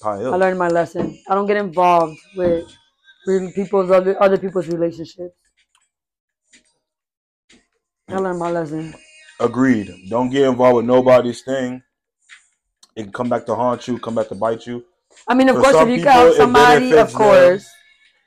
Pine 0.00 0.26
I 0.26 0.36
learned 0.36 0.58
my 0.58 0.68
lesson. 0.68 1.18
I 1.28 1.34
don't 1.34 1.46
get 1.46 1.56
involved 1.56 2.18
with 2.36 2.70
people's 3.54 3.90
other 3.90 4.20
other 4.22 4.38
people's 4.38 4.68
relationships. 4.68 5.34
I 8.08 8.16
learned 8.16 8.38
my 8.38 8.50
lesson. 8.50 8.94
Agreed. 9.40 9.92
Don't 10.08 10.30
get 10.30 10.48
involved 10.48 10.76
with 10.76 10.86
nobody's 10.86 11.42
thing. 11.42 11.82
It 12.96 13.02
can 13.04 13.12
come 13.12 13.28
back 13.28 13.44
to 13.46 13.54
haunt 13.54 13.86
you, 13.86 13.98
come 13.98 14.14
back 14.14 14.28
to 14.28 14.34
bite 14.34 14.66
you. 14.66 14.84
I 15.26 15.34
mean, 15.34 15.48
of 15.48 15.56
For 15.56 15.62
course, 15.62 15.76
if 15.76 15.88
you 15.98 16.02
can 16.02 16.34
somebody, 16.34 16.92
of 16.96 17.12
course. 17.12 17.64
them. 17.64 17.72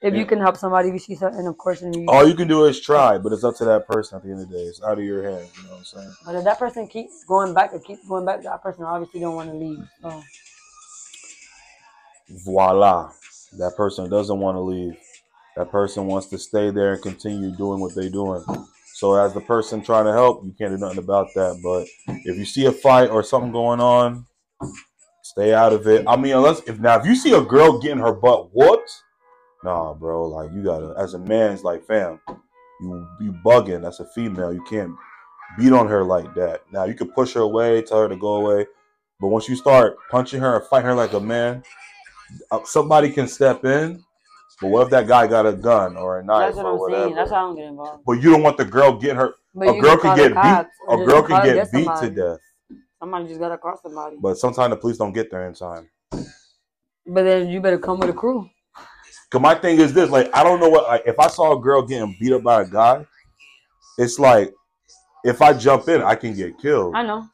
If 0.02 0.14
Yeah. 0.14 0.20
you 0.20 0.26
can 0.26 0.40
help 0.40 0.58
somebody, 0.58 0.90
you 0.90 0.98
see 0.98 1.14
something, 1.16 1.46
of 1.46 1.58
course. 1.60 1.82
And 1.84 1.96
you, 1.96 2.06
All 2.08 2.28
you 2.28 2.34
can 2.34 2.48
do 2.48 2.66
is 2.66 2.82
try, 2.82 3.20
but 3.20 3.32
it's 3.34 3.44
up 3.44 3.56
to 3.58 3.66
that 3.66 3.88
person 3.88 4.18
at 4.18 4.24
the 4.24 4.32
end 4.32 4.42
of 4.42 4.50
the 4.50 4.56
day. 4.56 4.64
It's 4.64 4.82
out 4.82 4.98
of 4.98 5.04
your 5.04 5.22
hands. 5.24 5.52
You 5.58 5.64
know 5.64 5.70
what 5.72 5.78
I'm 5.80 5.86
saying? 5.86 6.14
but 6.26 6.36
if 6.36 6.44
that 6.44 6.58
person 6.60 6.88
keeps 6.88 7.24
going 7.26 7.54
back 7.54 7.72
or 7.74 7.80
keeps 7.80 8.08
going 8.08 8.26
back, 8.26 8.42
that 8.44 8.64
person 8.64 8.84
obviously 8.84 9.20
don't 9.20 9.36
want 9.36 9.50
to 9.52 9.56
leave. 9.56 9.80
So 10.02 10.24
Voila. 12.46 13.12
That 13.58 13.76
person 13.76 14.10
doesn't 14.10 14.40
want 14.40 14.56
to 14.56 14.62
leave. 14.62 14.98
That 15.58 15.70
person 15.70 16.08
wants 16.08 16.28
to 16.28 16.38
stay 16.38 16.72
there 16.72 16.94
and 16.94 17.02
continue 17.02 17.56
doing 17.56 17.80
what 17.82 17.94
they're 17.94 18.10
doing. 18.10 18.44
So 18.94 19.16
as 19.16 19.34
the 19.34 19.42
person 19.42 19.84
trying 19.84 20.06
to 20.06 20.14
help, 20.14 20.44
you 20.46 20.54
can't 20.58 20.72
do 20.72 20.78
nothing 20.78 21.00
about 21.00 21.28
that. 21.36 21.60
But 21.62 21.88
if 22.26 22.38
you 22.38 22.46
see 22.46 22.66
a 22.66 22.72
fight 22.72 23.10
or 23.10 23.22
something 23.24 23.52
going 23.52 23.82
on, 23.82 24.26
stay 25.22 25.54
out 25.54 25.74
of 25.74 25.86
it. 25.88 26.06
I 26.08 26.16
mean, 26.16 26.34
unless 26.34 26.62
if 26.68 26.80
now 26.80 26.98
if 27.00 27.06
you 27.06 27.16
see 27.16 27.34
a 27.34 27.42
girl 27.42 27.80
getting 27.80 28.00
her 28.00 28.14
butt 28.14 28.56
whooped, 28.56 28.90
nah, 29.64 29.94
bro, 29.94 30.28
like 30.28 30.52
you 30.54 30.64
gotta 30.64 30.94
as 30.98 31.14
a 31.14 31.20
man's 31.20 31.64
like 31.64 31.86
fam, 31.86 32.20
you 32.82 33.08
you 33.20 33.34
bugging. 33.46 33.82
That's 33.82 34.00
a 34.00 34.06
female. 34.08 34.54
You 34.54 34.64
can't 34.64 34.94
beat 35.58 35.72
on 35.74 35.88
her 35.88 36.04
like 36.04 36.34
that. 36.36 36.62
Now 36.72 36.86
you 36.86 36.94
can 36.94 37.12
push 37.12 37.34
her 37.34 37.42
away, 37.42 37.82
tell 37.82 38.02
her 38.02 38.10
to 38.10 38.16
go 38.18 38.36
away, 38.36 38.66
but 39.20 39.28
once 39.28 39.48
you 39.50 39.56
start 39.56 39.98
punching 40.10 40.40
her 40.42 40.58
and 40.60 40.68
fight 40.68 40.84
her 40.84 40.94
like 40.96 41.14
a 41.14 41.20
man, 41.20 41.64
uh, 42.52 42.60
somebody 42.66 43.10
can 43.12 43.28
step 43.28 43.66
in. 43.66 44.04
But 44.62 44.68
what 44.68 44.84
if 44.84 44.90
that 44.92 45.08
guy 45.08 45.26
got 45.26 45.48
a 45.48 45.54
gun 45.54 45.98
or 45.98 46.20
a 46.20 46.24
knife 46.24 46.54
that's 46.54 46.58
what 46.58 46.66
or 46.66 46.74
I'm 46.74 46.80
whatever? 46.80 47.04
saying. 47.06 47.16
That's 47.16 47.32
why 47.32 47.38
I 47.38 47.42
don't 47.42 47.56
get 47.56 47.66
involved. 47.66 48.04
but 48.06 48.14
you 48.14 48.30
don't 48.30 48.44
want 48.44 48.58
the 48.58 48.66
girl 48.66 48.94
getting 48.94 49.16
her. 49.16 49.34
But 49.56 49.70
a 49.70 49.82
girl 49.82 49.98
can 49.98 50.16
get 50.16 50.30
beat. 50.30 50.36
cops 50.36 50.70
A 50.88 50.98
girl 50.98 51.24
can 51.24 51.44
get 51.44 51.72
beat 51.72 51.90
to 52.00 52.10
death. 52.10 52.40
Somebody 53.00 53.28
just 53.28 53.40
gotta 53.40 53.58
cross 53.58 53.82
somebody. 53.82 54.18
But 54.22 54.38
sometimes 54.38 54.70
the 54.70 54.78
police 54.78 54.98
don't 54.98 55.14
get 55.14 55.32
there 55.32 55.48
in 55.48 55.56
time. 55.56 55.90
But 56.12 57.24
then 57.24 57.50
you 57.50 57.60
better 57.60 57.80
come 57.80 58.00
with 58.00 58.12
a 58.12 58.14
crew. 58.14 58.48
Cause 59.32 59.42
my 59.42 59.56
thing 59.56 59.80
is 59.80 59.94
this, 59.94 60.10
like 60.10 60.30
I 60.36 60.44
don't 60.44 60.60
know 60.60 60.68
what 60.70 60.84
like 60.84 61.04
if 61.06 61.18
I 61.18 61.28
saw 61.28 61.58
a 61.58 61.62
girl 61.62 61.82
getting 61.82 62.16
beat 62.20 62.34
up 62.34 62.44
by 62.44 62.64
a 62.64 62.66
guy, 62.66 63.06
it's 63.98 64.20
like 64.20 64.54
if 65.24 65.42
I 65.42 65.54
jump 65.54 65.88
in, 65.88 66.02
I 66.02 66.16
can 66.16 66.36
get 66.36 66.60
killed. 66.60 66.96
I 66.96 67.04
know. 67.04 67.28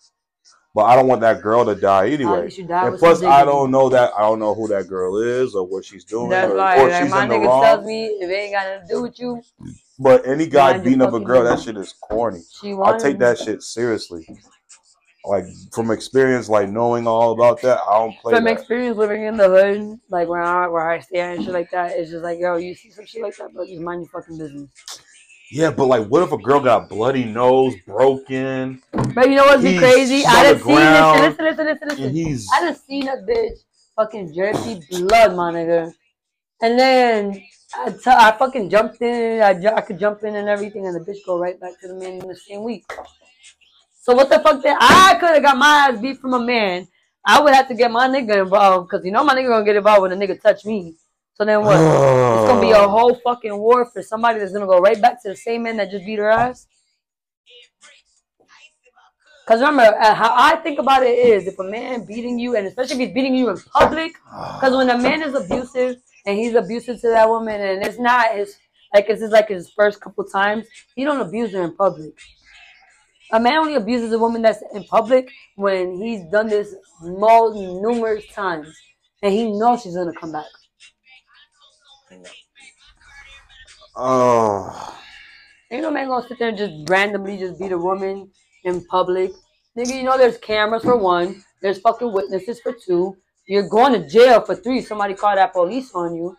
But 0.76 0.84
I 0.84 0.96
don't 0.96 1.08
want 1.08 1.22
that 1.22 1.42
girl 1.42 1.66
to 1.66 1.74
die 1.74 2.10
anyway. 2.10 2.52
die 2.52 2.88
And 2.88 3.00
plus, 3.00 3.24
I 3.24 3.44
don't 3.44 3.72
know 3.72 3.90
that 3.90 4.14
I 4.16 4.22
don't 4.22 4.38
know 4.38 4.54
who 4.54 4.68
that 4.68 4.88
girl 4.88 5.18
is 5.18 5.56
or 5.56 5.66
what 5.66 5.84
she's 5.84 6.04
doing 6.04 6.30
That's 6.30 6.52
or, 6.52 6.58
why 6.58 6.80
or 6.80 6.88
like, 6.88 7.02
she's 7.02 7.12
my 7.12 7.24
in 7.24 7.30
the 7.30 7.36
nigga 7.36 7.48
wrong. 7.48 7.64
tells 7.64 7.86
me 7.86 8.06
if 8.06 8.30
it 8.30 8.34
ain't 8.34 8.54
got 8.54 8.68
nothing 8.68 8.88
to 8.88 8.94
do 8.94 9.02
with 9.02 9.20
you, 9.20 9.42
But 9.98 10.28
any 10.28 10.46
guy 10.46 10.78
beating 10.78 11.02
up 11.02 11.14
a 11.14 11.20
girl, 11.20 11.44
that 11.46 11.62
shit 11.62 11.78
is 11.78 11.94
corny. 11.94 12.42
she 12.62 12.76
I 12.76 12.96
take 13.00 13.18
that 13.18 13.40
shit 13.40 13.64
seriously. 13.64 14.28
Like 15.28 15.46
from 15.74 15.92
experience, 15.92 16.48
like 16.48 16.70
knowing 16.70 17.06
all 17.06 17.34
about 17.34 17.62
that, 17.62 17.82
I 17.90 17.98
don't 17.98 18.18
play 18.20 18.34
From 18.36 18.46
that. 18.46 18.54
experience 18.54 18.98
living 18.98 19.24
in 19.24 19.36
the 19.36 19.50
hood, 19.50 20.00
like 20.10 20.30
where 20.30 20.42
I 20.42 20.68
where 20.68 20.90
I 20.90 21.00
stay 21.00 21.20
and 21.20 21.44
shit 21.44 21.54
like 21.54 21.70
that, 21.72 21.92
it's 21.92 22.12
just 22.12 22.24
like 22.24 22.40
yo, 22.40 22.56
you 22.56 22.74
see 22.74 22.92
some 22.92 23.06
shit 23.06 23.22
like 23.22 23.36
that, 23.38 23.54
but 23.54 23.68
just 23.68 23.82
mind 23.82 24.02
your 24.04 24.10
fucking 24.10 24.38
business. 24.38 24.70
Yeah, 25.52 25.72
but 25.72 25.86
like, 25.86 26.08
what 26.08 26.24
if 26.24 26.32
a 26.32 26.38
girl 26.38 26.60
got 26.60 26.90
bloody 26.90 27.26
nose, 27.26 27.76
broken, 27.86 28.82
But 28.92 29.30
you 29.30 29.36
know 29.36 29.46
what's 29.46 29.64
be 29.64 29.78
crazy? 29.78 30.26
I 30.26 30.44
done 30.44 30.58
seen 30.58 30.64
ground, 30.64 31.22
listen, 31.22 31.46
listen, 31.46 31.66
listen, 31.66 31.88
listen, 31.90 32.14
listen. 32.14 32.48
I 32.54 32.62
done 32.62 32.76
seen 32.76 33.08
a 33.08 33.18
bitch 33.18 33.58
fucking 33.96 34.34
jerky 34.34 34.82
blood, 34.90 35.36
my 35.36 35.52
nigga. 35.54 35.94
And 36.62 36.80
then 36.80 37.44
I, 37.76 37.90
t- 37.92 38.02
I 38.08 38.32
fucking 38.38 38.70
jumped 38.70 39.02
in. 39.02 39.42
I, 39.42 39.76
I 39.76 39.82
could 39.82 40.00
jump 40.00 40.24
in 40.24 40.36
and 40.36 40.48
everything, 40.50 40.88
and 40.88 40.96
the 40.96 41.12
bitch 41.12 41.26
go 41.26 41.38
right 41.38 41.60
back 41.60 41.80
to 41.82 41.88
the 41.88 41.96
man 41.96 42.22
in 42.22 42.28
the 42.28 42.36
same 42.36 42.64
week. 42.64 42.86
So 44.08 44.16
what 44.16 44.30
the 44.30 44.40
fuck? 44.40 44.64
Then 44.64 44.78
I 44.80 45.18
could 45.20 45.32
have 45.32 45.44
got 45.44 45.58
my 45.58 45.90
ass 45.90 46.00
beat 46.00 46.20
from 46.20 46.34
a 46.34 46.40
man. 46.40 46.88
I 47.26 47.42
would 47.42 47.54
have 47.54 47.68
to 47.68 47.76
get 47.76 47.92
my 47.92 48.08
nigga 48.08 48.42
involved 48.44 48.88
because 48.90 49.06
you 49.06 49.12
know 49.12 49.22
my 49.22 49.36
nigga 49.36 49.50
gonna 49.50 49.66
get 49.66 49.76
involved 49.76 50.04
when 50.04 50.14
a 50.14 50.16
nigga 50.16 50.42
touch 50.42 50.64
me. 50.64 50.96
So 51.34 51.44
then 51.44 51.62
what? 51.62 51.76
It's 51.76 52.48
gonna 52.48 52.62
be 52.62 52.72
a 52.72 52.88
whole 52.88 53.16
fucking 53.16 53.58
war 53.58 53.86
for 53.86 54.02
somebody 54.02 54.40
that's 54.40 54.54
gonna 54.54 54.66
go 54.66 54.80
right 54.80 55.02
back 55.02 55.22
to 55.24 55.30
the 55.30 55.36
same 55.36 55.64
man 55.64 55.76
that 55.76 55.92
just 55.92 56.06
beat 56.06 56.20
her 56.20 56.30
ass. 56.30 56.68
Cause 59.46 59.60
remember, 59.60 59.84
uh, 59.84 60.14
how 60.14 60.34
I 60.34 60.56
think 60.56 60.80
about 60.80 61.04
it 61.04 61.18
is, 61.18 61.46
if 61.46 61.60
a 61.60 61.64
man 61.66 62.06
beating 62.06 62.40
you, 62.40 62.56
and 62.56 62.66
especially 62.66 62.96
if 62.96 63.08
he's 63.08 63.14
beating 63.14 63.36
you 63.36 63.50
in 63.50 63.58
public, 63.74 64.14
because 64.14 64.74
when 64.74 64.90
a 64.90 64.98
man 64.98 65.22
is 65.22 65.36
abusive 65.36 65.98
and 66.26 66.38
he's 66.38 66.56
abusive 66.56 67.02
to 67.02 67.10
that 67.10 67.28
woman, 67.28 67.60
and 67.60 67.86
it's 67.86 68.00
not 68.00 68.36
his 68.36 68.56
like 68.94 69.08
it's 69.10 69.20
just 69.20 69.34
like 69.34 69.50
his 69.50 69.70
first 69.70 70.00
couple 70.00 70.24
times, 70.24 70.66
he 70.96 71.04
don't 71.04 71.20
abuse 71.20 71.52
her 71.52 71.62
in 71.64 71.76
public. 71.76 72.14
A 73.34 73.40
man 73.40 73.58
only 73.58 73.76
abuses 73.76 74.14
a 74.14 74.20
woman 74.20 74.42
that's 74.42 74.64
in 74.74 74.84
public 74.86 75.30
when 75.56 76.02
he's 76.02 76.24
done 76.32 76.48
this 76.48 76.74
more 77.02 77.54
numerous 77.54 78.26
times, 78.28 78.74
and 79.22 79.34
he 79.34 79.52
knows 79.52 79.82
she's 79.82 79.96
gonna 79.96 80.14
come 80.14 80.32
back. 80.32 80.46
Oh, 83.96 84.98
Ain't 85.70 85.82
no 85.82 85.92
man 85.92 86.08
gonna 86.08 86.26
sit 86.26 86.40
there 86.40 86.50
and 86.50 86.58
just 86.58 86.90
randomly 86.90 87.38
just 87.38 87.60
beat 87.60 87.74
a 87.74 87.78
woman 87.78 88.32
in 88.64 88.86
public. 88.86 89.32
Nigga, 89.78 89.96
you 89.96 90.04
know 90.04 90.18
there's 90.18 90.38
cameras 90.38 90.84
for 90.84 90.96
one, 90.96 91.44
there's 91.62 91.80
fucking 91.80 92.14
witnesses 92.14 92.62
for 92.62 92.74
two. 92.74 93.18
You're 93.48 93.68
going 93.68 93.94
to 93.94 94.08
jail 94.08 94.42
for 94.42 94.56
three. 94.56 94.82
Somebody 94.82 95.14
call 95.14 95.36
that 95.36 95.54
police 95.54 95.92
on 95.94 96.16
you. 96.16 96.36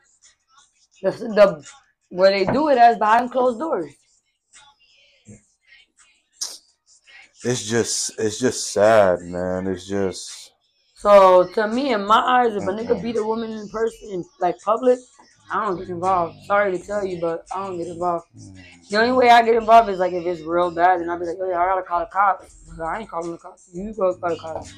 The, 1.03 1.11
the 1.11 1.65
where 2.11 2.31
they 2.31 2.51
do 2.51 2.69
it 2.69 2.79
as 2.79 2.99
behind 2.99 3.31
closed 3.31 3.59
doors. 3.59 3.93
It's 7.45 7.69
just 7.69 8.19
it's 8.19 8.39
just 8.39 8.73
sad, 8.73 9.21
man. 9.23 9.67
It's 9.67 9.87
just 9.87 10.53
So 10.95 11.49
to 11.55 11.69
me, 11.69 11.93
in 11.93 12.05
my 12.07 12.19
eyes, 12.21 12.55
if 12.55 12.63
a 12.65 12.73
nigga 12.73 13.01
beat 13.03 13.17
a 13.17 13.23
woman 13.25 13.51
in 13.53 13.69
person, 13.69 14.09
in 14.11 14.25
like 14.41 14.57
public, 14.65 14.99
I 15.51 15.65
don't 15.67 15.79
get 15.79 15.89
involved. 15.89 16.37
Sorry 16.47 16.77
to 16.77 16.85
tell 16.85 17.05
you, 17.05 17.21
but 17.21 17.45
I 17.55 17.67
don't 17.67 17.79
get 17.79 17.87
involved. 17.89 18.27
The 18.91 18.97
only 18.97 19.13
way 19.13 19.31
I 19.31 19.43
get 19.43 19.55
involved 19.55 19.91
is 19.91 19.99
like 19.99 20.13
if 20.13 20.25
it's 20.27 20.41
real 20.43 20.71
bad, 20.71 21.01
and 21.01 21.11
I'll 21.11 21.19
be 21.19 21.27
like, 21.27 21.37
oh 21.41 21.49
yeah, 21.49 21.61
I 21.61 21.67
gotta 21.67 21.83
call 21.83 22.01
the 22.01 22.07
cops. 22.07 22.55
But 22.77 22.85
I 22.85 23.01
ain't 23.01 23.11
calling 23.11 23.31
the 23.33 23.39
cops. 23.39 23.69
You 23.73 23.93
go 23.95 24.15
call 24.15 24.31
the 24.31 24.37
cops. 24.37 24.75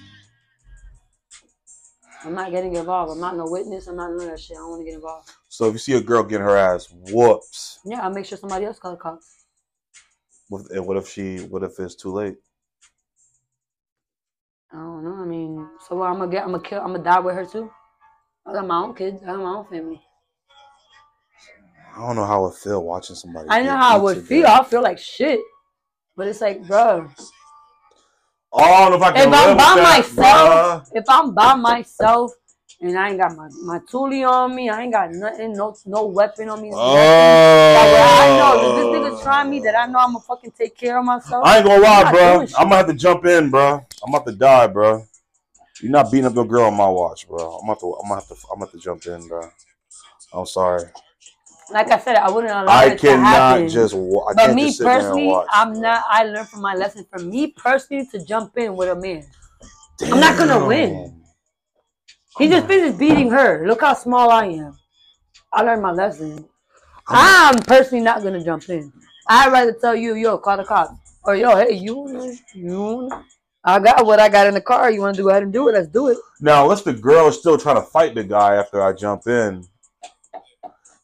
I'm 2.24 2.34
not 2.34 2.50
getting 2.50 2.76
involved. 2.76 3.12
I'm 3.12 3.20
not 3.20 3.36
no 3.36 3.46
witness. 3.48 3.86
I'm 3.86 3.96
not 3.96 4.10
none 4.10 4.20
of 4.20 4.30
that 4.30 4.40
shit. 4.40 4.56
I 4.56 4.60
don't 4.60 4.70
want 4.70 4.80
to 4.82 4.84
get 4.84 4.94
involved. 4.94 5.30
so. 5.48 5.66
If 5.68 5.72
you 5.74 5.78
see 5.78 5.92
a 5.94 6.00
girl 6.02 6.22
getting 6.22 6.44
her 6.44 6.56
ass 6.56 6.88
whoops, 6.92 7.78
Yeah, 7.84 8.00
I'll 8.00 8.12
make 8.12 8.26
sure 8.26 8.36
somebody 8.36 8.66
else 8.66 8.78
call 8.78 8.90
the 8.90 8.98
cops. 8.98 9.26
what, 10.48 10.70
and 10.70 10.86
what 10.86 10.96
if 10.98 11.08
she? 11.08 11.38
What 11.38 11.62
if 11.62 11.78
it's 11.78 11.94
too 11.94 12.12
late? 12.12 12.36
I 14.72 14.76
don't 14.76 15.04
know. 15.04 15.14
I 15.22 15.24
mean, 15.24 15.68
so 15.88 15.96
what, 15.96 16.10
I'm 16.10 16.18
gonna 16.18 16.30
get. 16.30 16.44
I'm 16.44 16.52
gonna 16.52 16.62
kill. 16.62 16.80
I'm 16.80 16.92
gonna 16.92 17.02
die 17.04 17.20
with 17.20 17.34
her 17.34 17.44
too. 17.44 17.70
I 18.46 18.52
got 18.52 18.66
my 18.66 18.82
own 18.82 18.94
kids. 18.94 19.22
I 19.22 19.26
got 19.26 19.38
my 19.38 19.50
own 19.50 19.66
family. 19.66 20.00
I 21.96 22.06
don't 22.06 22.16
know 22.16 22.24
how 22.24 22.46
it 22.46 22.54
feel 22.54 22.82
watching 22.84 23.16
somebody. 23.16 23.48
I 23.50 23.62
know 23.62 23.76
how 23.76 23.96
I 23.96 23.98
would 23.98 24.26
feel. 24.26 24.46
I 24.46 24.62
feel 24.64 24.82
like 24.82 24.98
shit. 24.98 25.40
But 26.16 26.28
it's 26.28 26.40
like, 26.40 26.66
bro, 26.66 27.08
Oh, 28.52 28.62
I 28.62 28.80
don't 28.80 28.90
know 28.90 28.96
if 28.96 29.02
I 29.02 29.12
can 29.12 29.28
if 29.28 29.34
I'm 29.34 29.56
by 29.56 29.74
that, 29.76 29.82
myself, 29.82 30.16
bruh. 30.16 30.90
if 30.94 31.04
I'm 31.08 31.34
by 31.34 31.54
myself 31.54 32.32
and 32.82 32.98
I 32.98 33.10
ain't 33.10 33.18
got 33.18 33.36
my 33.36 33.48
my 33.62 33.78
toolie 33.80 34.28
on 34.28 34.54
me, 34.54 34.70
I 34.70 34.82
ain't 34.82 34.92
got 34.92 35.10
nothing, 35.10 35.52
no 35.52 35.76
no 35.86 36.06
weapon 36.06 36.48
on 36.48 36.62
me. 36.62 36.70
nothing. 36.70 36.78
That 36.80 37.92
way 37.92 38.00
I 38.00 38.38
know 38.38 38.52
if 38.66 38.76
this 38.76 38.86
nigga 38.86 39.22
try 39.22 39.44
me, 39.44 39.60
that 39.60 39.78
I 39.78 39.86
know 39.86 39.98
I'm 39.98 40.12
gonna 40.12 40.20
fucking 40.20 40.52
take 40.52 40.76
care 40.76 40.98
of 40.98 41.04
myself. 41.04 41.46
I 41.46 41.58
ain't 41.58 41.66
gonna 41.66 41.82
lie, 41.82 42.10
bro. 42.10 42.40
I'm 42.40 42.46
gonna 42.64 42.76
have 42.76 42.86
to 42.86 42.94
jump 42.94 43.24
in, 43.26 43.50
bro. 43.50 43.84
I'm 44.04 44.14
about 44.14 44.26
to 44.26 44.32
die, 44.32 44.66
bro. 44.66 45.04
You're 45.82 45.92
not 45.92 46.10
beating 46.10 46.26
up 46.26 46.34
your 46.34 46.46
girl 46.46 46.64
on 46.64 46.74
my 46.74 46.88
watch, 46.88 47.28
bro. 47.28 47.58
I'm 47.58 47.64
about 47.68 47.80
to. 47.80 47.94
I'm 48.02 48.08
gonna 48.08 48.14
have 48.20 48.28
to. 48.28 48.34
I'm 48.50 48.58
gonna 48.58 48.64
have 48.66 48.72
to 48.72 48.78
jump 48.78 49.06
in, 49.06 49.28
bro. 49.28 49.50
I'm 50.32 50.46
sorry. 50.46 50.84
Like 51.70 51.90
I 51.90 51.98
said, 51.98 52.16
I 52.16 52.30
wouldn't 52.30 52.52
allow 52.52 52.66
I 52.66 52.86
it 52.86 52.90
to 52.90 52.96
cannot 52.96 53.24
happen. 53.24 53.68
just. 53.68 53.94
I 53.94 54.34
but 54.34 54.36
can't 54.36 54.54
me 54.56 54.64
just 54.66 54.80
personally, 54.80 55.26
watch, 55.26 55.48
I'm 55.52 55.72
bro. 55.72 55.80
not. 55.82 56.04
I 56.08 56.24
learned 56.24 56.48
from 56.48 56.62
my 56.62 56.74
lesson. 56.74 57.06
For 57.10 57.18
me 57.18 57.48
personally, 57.48 58.06
to 58.06 58.24
jump 58.24 58.56
in 58.58 58.74
with 58.74 58.88
a 58.88 58.96
man, 58.96 59.26
I'm 60.02 60.20
not 60.20 60.38
gonna 60.38 60.66
win. 60.66 61.19
He 62.38 62.48
just 62.48 62.66
finished 62.66 62.98
beating 62.98 63.30
her. 63.30 63.66
Look 63.66 63.80
how 63.80 63.94
small 63.94 64.30
I 64.30 64.46
am. 64.46 64.76
I 65.52 65.62
learned 65.62 65.82
my 65.82 65.92
lesson. 65.92 66.44
I'm 67.08 67.58
personally 67.62 68.04
not 68.04 68.22
gonna 68.22 68.42
jump 68.42 68.68
in. 68.68 68.92
I'd 69.28 69.52
rather 69.52 69.72
tell 69.72 69.94
you, 69.96 70.14
yo, 70.14 70.38
call 70.38 70.56
the 70.56 70.64
cops, 70.64 70.92
or 71.24 71.34
yo, 71.36 71.56
hey, 71.56 71.72
you, 71.74 71.96
wanna- 71.96 72.32
you, 72.54 72.80
wanna- 72.82 73.24
I 73.64 73.78
got 73.78 74.06
what 74.06 74.18
I 74.20 74.28
got 74.28 74.46
in 74.46 74.54
the 74.54 74.60
car. 74.60 74.90
You 74.90 75.00
want 75.02 75.16
to 75.16 75.22
go 75.22 75.28
ahead 75.28 75.42
and 75.42 75.52
do 75.52 75.68
it? 75.68 75.72
Let's 75.72 75.88
do 75.88 76.08
it. 76.08 76.16
Now, 76.40 76.62
unless 76.62 76.82
the 76.82 76.94
girl 76.94 77.28
is 77.28 77.38
still 77.38 77.58
trying 77.58 77.76
to 77.76 77.82
fight 77.82 78.14
the 78.14 78.24
guy 78.24 78.54
after 78.56 78.80
I 78.82 78.92
jump 78.92 79.26
in. 79.26 79.66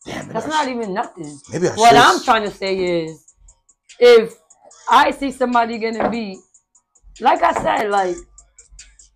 Damn, 0.06 0.28
That's 0.28 0.46
I 0.46 0.48
not 0.48 0.64
should- 0.64 0.76
even 0.76 0.94
nothing. 0.94 1.38
Maybe 1.52 1.68
I 1.68 1.74
What 1.74 1.90
should. 1.90 1.98
I'm 1.98 2.22
trying 2.22 2.44
to 2.44 2.50
say 2.50 2.76
is, 3.04 3.34
if 3.98 4.34
I 4.88 5.10
see 5.10 5.32
somebody 5.32 5.78
getting 5.78 6.08
beat, 6.10 6.38
like 7.20 7.42
I 7.42 7.52
said, 7.62 7.90
like 7.90 8.16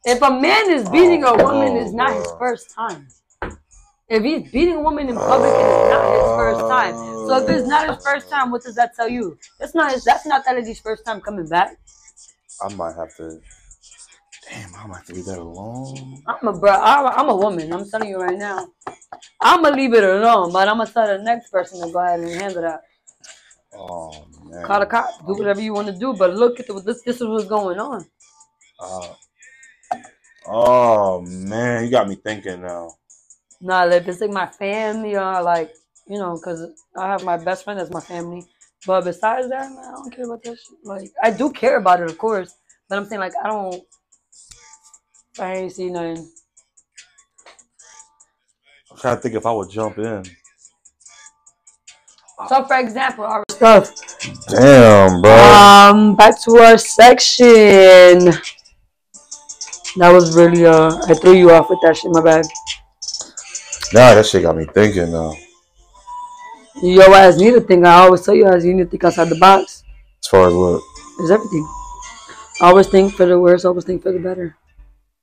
if 0.05 0.23
a 0.23 0.31
man 0.31 0.71
is 0.71 0.89
beating 0.91 1.25
a 1.25 1.33
Oh, 1.33 1.37
woman, 1.37 1.77
it's 1.77 1.93
not 1.93 2.15
his 2.15 2.31
first 2.39 2.75
time. 2.75 3.09
If 4.09 4.23
he's 4.25 4.51
beating 4.51 4.77
a 4.77 4.81
woman 4.81 5.09
in 5.09 5.15
public, 5.17 5.53
it 5.53 5.67
is 5.67 5.91
not 5.91 6.05
his 6.15 6.31
first 6.37 6.61
time. 6.69 6.95
So 7.29 7.37
if 7.39 7.49
it's 7.49 7.69
not 7.69 7.89
his 7.89 8.05
first 8.05 8.29
time, 8.29 8.51
what 8.51 8.63
does 8.63 8.75
that 8.75 8.95
tell 8.97 9.09
you? 9.09 9.39
That's 9.59 9.75
not 9.75 9.93
his. 9.93 10.05
That's 10.05 10.27
not 10.27 10.45
that 10.47 10.57
his 10.67 10.81
first 10.81 11.05
time 11.05 11.21
coming 11.21 11.49
back. 11.49 11.77
I 12.63 12.69
might 12.75 12.97
have 12.97 13.15
to. 13.17 13.41
Damn, 14.49 14.75
I 14.75 14.87
might 14.87 14.97
have 14.97 15.07
to 15.07 15.15
leave 15.15 15.27
that 15.27 15.39
alone. 15.39 16.23
I'm 16.27 16.49
a 16.49 16.53
bro. 16.53 16.73
I'm 16.73 17.05
a, 17.07 17.09
I'm 17.09 17.29
a 17.29 17.37
woman. 17.37 17.73
I'm 17.73 17.89
telling 17.89 18.09
you 18.09 18.19
right 18.19 18.37
now. 18.39 18.67
I'm 19.41 19.63
gonna 19.63 19.77
leave 19.77 19.95
it 19.95 20.05
alone, 20.05 20.53
but 20.53 20.69
I'm 20.69 20.79
gonna 20.79 20.91
tell 20.91 21.07
the 21.07 21.23
next 21.23 21.51
person 21.51 21.87
to 21.87 21.93
go 21.93 22.01
ahead 22.01 22.21
and 22.21 22.31
handle 22.31 22.63
that. 22.63 22.83
Oh 23.75 24.27
man. 24.45 24.65
Call 24.67 24.81
the 24.81 24.87
cops. 24.87 25.19
Do 25.19 25.35
whatever 25.35 25.61
you 25.61 25.73
want 25.73 25.87
to 25.89 25.95
do, 25.99 26.15
but 26.15 26.35
look 26.35 26.59
at 26.61 26.67
the, 26.67 26.81
this. 26.81 27.03
This 27.03 27.21
is 27.21 27.27
what's 27.29 27.45
going 27.47 27.79
on. 27.79 28.07
Uh, 28.81 29.15
oh 30.51 31.23
man, 31.23 31.85
you 31.85 31.91
got 31.91 32.09
me 32.09 32.17
thinking 32.17 32.63
now. 32.63 32.93
Nah, 33.61 33.85
like, 33.85 34.03
if 34.03 34.09
it's 34.09 34.21
like 34.21 34.31
my 34.31 34.47
family 34.47 35.17
or 35.17 35.43
like, 35.43 35.73
you 36.07 36.19
know, 36.19 36.35
because 36.35 36.67
I 36.97 37.09
have 37.09 37.25
my 37.25 37.37
best 37.37 37.65
friend 37.65 37.79
as 37.79 37.91
my 37.91 38.01
family. 38.01 38.45
But 38.87 39.05
besides 39.05 39.49
that, 39.51 39.71
man, 39.71 39.85
I 39.87 39.93
don't 39.93 40.15
care 40.15 40.25
about 40.25 40.43
that 40.45 40.57
shit. 40.57 40.79
Like, 40.85 41.13
I 41.23 41.31
do 41.31 41.53
care 41.53 41.77
about 41.77 42.01
it, 42.01 42.11
of 42.11 42.17
course. 42.17 42.55
But 42.89 42.99
I'm 42.99 43.05
saying, 43.05 43.21
like, 43.21 43.35
I 43.43 43.49
don't, 43.49 43.83
I 45.39 45.55
ain't 45.57 45.73
see 45.73 45.91
nothing. 45.91 46.31
I'm 48.91 48.97
trying 48.97 49.17
to 49.17 49.23
think 49.23 49.35
if 49.35 49.47
I 49.47 49.53
would 49.53 49.71
jump 49.71 49.99
in. 49.99 50.25
So, 52.49 52.65
for 52.65 52.79
example, 52.79 53.25
our 53.25 53.45
stuff. 53.51 53.91
Damn, 54.49 55.21
bro. 55.21 55.31
Um, 55.31 56.17
back 56.17 56.41
to 56.43 56.57
our 56.57 56.79
section. 56.79 58.33
That 59.97 60.13
was 60.13 60.37
really, 60.37 60.65
uh, 60.65 61.01
I 61.07 61.15
threw 61.15 61.33
you 61.33 61.51
off 61.51 61.69
with 61.69 61.81
that 61.83 61.97
shit, 61.97 62.07
in 62.07 62.13
my 62.13 62.23
bad. 62.23 62.47
nah, 63.93 64.15
that 64.15 64.27
shit 64.27 64.43
got 64.43 64.57
me 64.57 64.65
thinking 64.67 65.11
now. 65.11 65.35
Your 66.83 67.15
ass 67.15 67.37
need 67.37 67.53
to 67.53 67.61
think. 67.61 67.85
I 67.85 68.01
always 68.01 68.23
tell 68.23 68.35
you, 68.35 68.47
ass, 68.47 68.65
you 68.65 68.73
need 68.73 68.85
to 68.85 68.89
think 68.89 69.05
outside 69.05 69.29
the 69.29 69.39
box. 69.39 69.83
As 70.23 70.29
far 70.29 70.49
as 70.49 70.55
what? 70.55 70.81
It's 71.19 71.31
everything. 71.31 71.69
Always 72.61 72.89
think 72.89 73.15
for 73.15 73.27
the 73.27 73.39
worst, 73.39 73.65
always 73.65 73.85
think 73.85 74.03
for 74.03 74.13
the 74.13 74.19
better. 74.19 74.57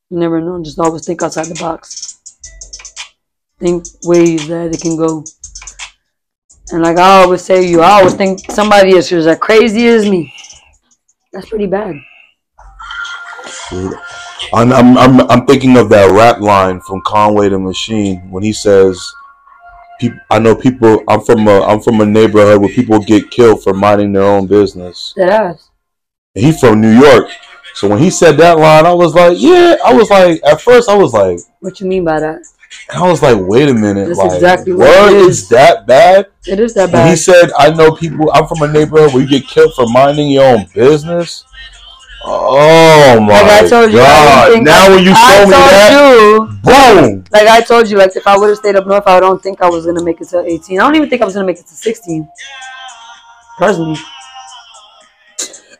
You 0.09 0.19
never 0.19 0.41
know. 0.41 0.61
Just 0.63 0.79
always 0.79 1.05
think 1.05 1.21
outside 1.23 1.45
the 1.45 1.55
box. 1.59 2.19
think 3.59 3.85
ways 4.03 4.47
that 4.47 4.73
it 4.73 4.81
can 4.81 4.97
go. 4.97 5.23
And 6.71 6.83
like 6.83 6.97
I 6.97 7.23
always 7.23 7.41
say, 7.41 7.65
you 7.65 7.81
I 7.81 7.91
always 7.91 8.13
think 8.13 8.39
somebody 8.51 8.95
is 8.95 9.11
as 9.11 9.37
crazy 9.39 9.87
as 9.87 10.09
me. 10.09 10.33
That's 11.31 11.49
pretty 11.49 11.67
bad. 11.67 11.95
I'm, 14.53 14.71
I'm, 14.71 14.97
I'm, 14.97 15.21
I'm 15.31 15.45
thinking 15.45 15.77
of 15.77 15.89
that 15.89 16.11
rap 16.11 16.39
line 16.39 16.79
from 16.81 17.01
Conway 17.05 17.49
the 17.49 17.59
Machine 17.59 18.29
when 18.29 18.43
he 18.43 18.53
says, 18.53 19.13
"People, 19.99 20.19
I 20.29 20.39
know 20.39 20.55
people. 20.55 21.03
I'm 21.07 21.21
from 21.21 21.47
a, 21.47 21.61
I'm 21.61 21.81
from 21.81 22.01
a 22.01 22.05
neighborhood 22.05 22.61
where 22.61 22.69
people 22.69 22.99
get 22.99 23.29
killed 23.31 23.63
for 23.63 23.73
minding 23.73 24.13
their 24.13 24.23
own 24.23 24.47
business." 24.47 25.13
That 25.17 25.29
ass. 25.29 25.69
And 26.35 26.45
he 26.45 26.51
from 26.51 26.81
New 26.81 26.91
York, 26.99 27.29
so 27.73 27.87
when 27.87 27.99
he 27.99 28.09
said 28.09 28.37
that 28.37 28.57
line, 28.57 28.85
I 28.85 28.93
was 28.93 29.13
like, 29.15 29.37
"Yeah." 29.39 29.75
I 29.85 29.93
was 29.93 30.09
like, 30.09 30.41
at 30.45 30.61
first, 30.61 30.89
I 30.89 30.95
was 30.95 31.13
like, 31.13 31.39
What 31.59 31.79
you 31.79 31.87
mean 31.87 32.03
by 32.05 32.19
that? 32.19 32.41
and 32.89 33.03
I 33.03 33.09
was 33.09 33.21
like, 33.21 33.37
"Wait 33.39 33.69
a 33.69 33.73
minute, 33.73 34.07
That's 34.07 34.19
like, 34.19 34.33
exactly 34.33 34.73
what 34.73 34.87
what 34.87 35.13
it 35.13 35.17
is 35.19 35.43
is. 35.43 35.49
that 35.49 35.87
bad?" 35.87 36.27
It 36.45 36.59
is 36.59 36.73
that 36.75 36.91
When 36.91 37.07
he 37.07 37.15
said, 37.15 37.49
"I 37.57 37.71
know 37.71 37.91
people. 37.91 38.31
I'm 38.33 38.45
from 38.47 38.61
a 38.61 38.71
neighborhood 38.71 39.13
where 39.13 39.23
you 39.23 39.29
get 39.29 39.47
killed 39.47 39.73
for 39.73 39.87
minding 39.87 40.29
your 40.29 40.45
own 40.45 40.67
business." 40.73 41.43
Oh 42.29 43.19
my 43.21 43.41
Like 43.41 43.63
I 43.63 43.67
told 43.69 43.91
you, 43.91 43.97
god! 43.97 44.63
Now 44.63 44.89
when 44.93 45.03
you 45.05 45.11
I 45.15 45.37
show 45.37 45.45
me 45.45 45.51
that, 45.51 45.89
told 45.95 46.49
you, 46.49 46.57
boom! 46.61 47.23
like 47.31 47.47
I 47.47 47.61
told 47.61 47.89
you, 47.89 47.97
like 47.97 48.15
if 48.15 48.27
I 48.27 48.37
would 48.37 48.49
have 48.49 48.57
stayed 48.57 48.75
up 48.75 48.85
north, 48.85 49.07
I 49.07 49.19
don't 49.21 49.41
think 49.41 49.61
I 49.61 49.69
was 49.69 49.85
gonna 49.85 50.03
make 50.03 50.19
it 50.19 50.27
to 50.29 50.43
18. 50.43 50.79
I 50.79 50.83
don't 50.83 50.95
even 50.95 51.09
think 51.09 51.21
I 51.21 51.25
was 51.25 51.35
gonna 51.35 51.45
make 51.47 51.57
it 51.59 51.67
to 51.67 51.73
16. 51.73 52.27
Personally, 53.57 53.97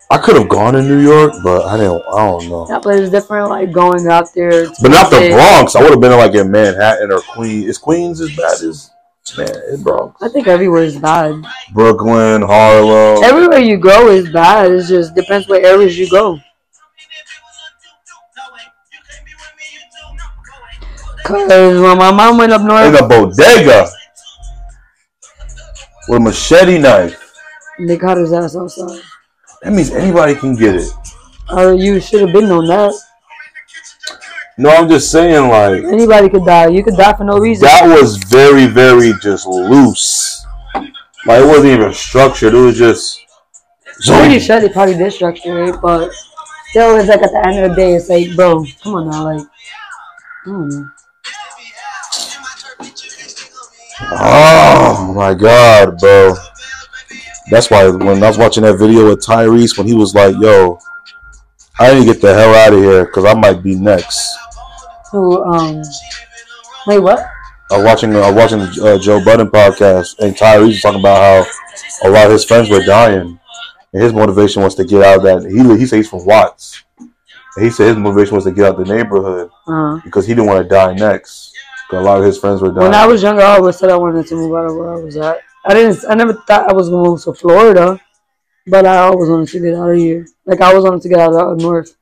I 0.09 0.17
could 0.19 0.37
have 0.37 0.47
gone 0.47 0.73
to 0.75 0.81
New 0.81 0.99
York, 1.01 1.33
but 1.43 1.65
I 1.65 1.75
didn't. 1.75 2.01
I 2.13 2.25
don't 2.25 2.47
know. 2.49 2.65
that 2.67 2.81
place 2.81 3.01
is 3.01 3.09
different. 3.09 3.49
Like 3.49 3.73
going 3.73 4.07
out 4.07 4.33
there, 4.33 4.67
But 4.81 4.89
not 4.91 5.11
the. 5.11 5.29
Bronx. 5.31 5.75
I 5.75 5.81
would 5.81 5.91
have 5.91 5.99
been 5.99 6.11
like 6.11 6.33
in 6.33 6.49
Manhattan 6.49 7.11
or 7.11 7.19
Queens. 7.19 7.65
Is 7.65 7.77
Queens 7.77 8.21
as 8.21 8.33
bad 8.35 8.61
as 8.63 8.91
man? 9.35 9.81
Bronx, 9.81 10.21
I 10.21 10.29
think 10.29 10.47
everywhere 10.47 10.83
is 10.83 10.97
bad. 10.97 11.43
Brooklyn, 11.73 12.43
Harlem. 12.43 13.23
Everywhere 13.23 13.59
you 13.59 13.77
go 13.77 14.09
is 14.09 14.29
bad. 14.29 14.71
It 14.71 14.85
just 14.85 15.15
depends 15.15 15.47
what 15.47 15.65
areas 15.65 15.97
you 15.97 16.09
go. 16.09 16.39
Cause 21.23 21.49
when 21.81 21.97
my 21.97 22.11
mom 22.11 22.37
went 22.37 22.53
up 22.53 22.61
in 22.61 22.67
north, 22.67 23.01
a 23.01 23.05
bodega 23.05 23.89
with 26.07 26.17
a 26.17 26.19
machete 26.21 26.77
knife. 26.77 27.33
they 27.79 27.97
caught 27.97 28.17
his 28.17 28.31
ass 28.31 28.55
outside. 28.55 29.01
That 29.61 29.73
means 29.73 29.91
anybody 29.91 30.35
can 30.35 30.55
get 30.55 30.75
it. 30.75 30.89
Or 31.51 31.73
you 31.73 31.99
should 31.99 32.21
have 32.21 32.31
been 32.31 32.49
on 32.51 32.67
that. 32.67 32.93
No, 34.59 34.69
I'm 34.71 34.89
just 34.89 35.11
saying, 35.11 35.49
like 35.49 35.83
Anybody 35.83 36.29
could 36.29 36.43
die. 36.45 36.67
You 36.67 36.83
could 36.83 36.95
die 36.95 37.13
for 37.13 37.23
no 37.23 37.37
reason. 37.37 37.65
that 37.65 37.85
was 37.85 38.17
very, 38.17 38.65
very 38.65 39.13
just 39.21 39.45
loose. 39.45 40.45
Like 40.73 41.43
it 41.43 41.47
wasn't 41.47 41.73
even 41.73 41.93
structured. 41.93 42.53
It 42.53 42.57
was 42.57 42.77
just. 42.77 43.23
Pretty 44.05 44.39
sure 44.39 44.59
they 44.59 44.69
probably 44.69 44.95
did 44.95 45.11
structure 45.11 45.63
it, 45.65 45.81
but 45.81 46.11
still, 46.69 46.95
it's 46.97 47.09
like 47.09 47.21
at 47.21 47.31
the 47.31 47.47
end 47.47 47.63
of 47.63 47.69
the 47.71 47.75
day, 47.75 47.95
it's 47.95 48.09
like, 48.09 48.35
bro, 48.35 48.63
come 48.83 48.95
on 48.95 49.09
now, 49.09 49.23
like, 49.23 49.47
I. 50.45 50.83
Oh 53.99 55.13
my 55.15 55.33
god, 55.33 55.97
bro. 55.97 56.35
That's 57.49 57.69
why 57.71 57.87
when 57.89 58.23
I 58.23 58.27
was 58.27 58.37
watching 58.37 58.63
that 58.63 58.77
video 58.77 59.09
with 59.09 59.25
Tyrese, 59.25 59.77
when 59.77 59.87
he 59.87 59.93
was 59.93 60.13
like, 60.13 60.35
"Yo, 60.37 60.79
I 61.79 61.93
need 61.93 62.01
to 62.01 62.13
get 62.13 62.21
the 62.21 62.33
hell 62.33 62.53
out 62.53 62.73
of 62.73 62.79
here 62.79 63.05
because 63.05 63.25
I 63.25 63.33
might 63.33 63.63
be 63.63 63.75
next." 63.75 64.37
So, 65.11 65.43
um, 65.45 65.81
wait, 66.85 66.99
what? 66.99 67.19
I 67.71 67.77
was 67.77 67.85
watching 67.85 68.15
I 68.15 68.31
was 68.31 68.35
watching 68.35 68.59
the 68.59 68.95
uh, 68.95 68.97
Joe 68.99 69.23
Budden 69.23 69.49
podcast, 69.49 70.19
and 70.19 70.35
Tyrese 70.35 70.67
was 70.67 70.81
talking 70.81 70.99
about 71.01 71.45
how 72.01 72.07
a 72.07 72.09
lot 72.09 72.25
of 72.25 72.31
his 72.31 72.45
friends 72.45 72.69
were 72.69 72.83
dying, 72.85 73.39
and 73.93 74.01
his 74.03 74.13
motivation 74.13 74.63
was 74.63 74.75
to 74.75 74.85
get 74.85 75.03
out 75.03 75.17
of 75.17 75.23
that. 75.23 75.49
He 75.51 75.57
he 75.77 75.85
said 75.85 75.97
he's 75.97 76.09
from 76.09 76.25
Watts, 76.25 76.83
and 76.99 77.65
he 77.65 77.69
said 77.69 77.87
his 77.87 77.97
motivation 77.97 78.35
was 78.35 78.45
to 78.45 78.51
get 78.51 78.65
out 78.65 78.77
the 78.77 78.85
neighborhood 78.85 79.49
Uh, 79.67 79.99
because 80.05 80.25
he 80.25 80.33
didn't 80.33 80.47
want 80.47 80.63
to 80.63 80.69
die 80.69 80.93
next. 80.93 81.53
'Cause 81.89 81.99
a 81.99 82.03
lot 82.03 82.17
of 82.19 82.25
his 82.25 82.37
friends 82.37 82.61
were 82.61 82.67
dying. 82.69 82.91
when 82.91 82.93
I 82.93 83.05
was 83.07 83.23
younger, 83.23 83.41
I 83.41 83.55
always 83.57 83.77
said 83.77 83.89
I 83.89 83.95
wanted 83.95 84.27
to 84.27 84.35
move 84.35 84.53
out 84.55 84.65
of 84.69 84.75
where 84.75 84.93
I 84.93 84.99
was 84.99 85.15
at. 85.17 85.39
I 85.65 85.73
didn't. 85.73 85.99
I 86.09 86.15
never 86.15 86.33
thought 86.33 86.69
I 86.69 86.73
was 86.73 86.89
gonna 86.89 87.09
move 87.09 87.23
to 87.23 87.33
Florida, 87.33 87.99
but 88.65 88.85
I 88.85 88.97
always 88.99 89.29
wanted 89.29 89.47
to 89.49 89.59
get 89.59 89.73
out 89.75 89.89
of 89.91 89.97
here. 89.97 90.25
Like 90.45 90.59
I 90.61 90.67
always 90.69 90.83
wanted 90.83 91.01
to 91.01 91.09
get 91.09 91.19
out 91.19 91.33
of 91.33 91.57
north. 91.61 91.95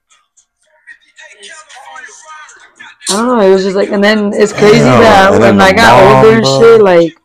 I 3.09 3.13
don't 3.13 3.27
know. 3.27 3.39
It 3.39 3.51
was 3.51 3.63
just 3.63 3.75
like, 3.75 3.89
and 3.89 4.03
then 4.03 4.33
it's 4.33 4.51
crazy 4.51 4.79
that 4.79 5.39
when 5.39 5.61
I 5.61 5.73
got 5.73 6.01
older 6.01 6.37
and 6.37 6.43
bro. 6.43 6.59
shit, 6.59 6.81
like 6.81 7.17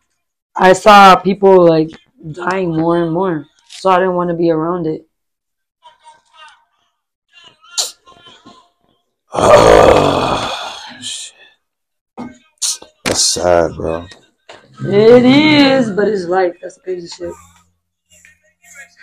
I 0.54 0.72
saw 0.74 1.16
people 1.16 1.66
like 1.66 1.88
dying 2.32 2.76
more 2.76 3.02
and 3.02 3.12
more, 3.12 3.46
so 3.68 3.90
I 3.90 3.98
didn't 3.98 4.14
want 4.14 4.30
to 4.30 4.36
be 4.36 4.50
around 4.50 4.86
it. 4.86 5.06
Oh, 9.32 10.86
Shit. 11.00 11.34
That's 13.04 13.22
sad, 13.22 13.74
bro. 13.76 14.06
It 14.84 15.24
is, 15.24 15.90
but 15.92 16.08
it's 16.08 16.24
life. 16.24 16.56
That's 16.60 16.76
the 16.76 16.80
crazy 16.82 17.08
shit. 17.08 17.32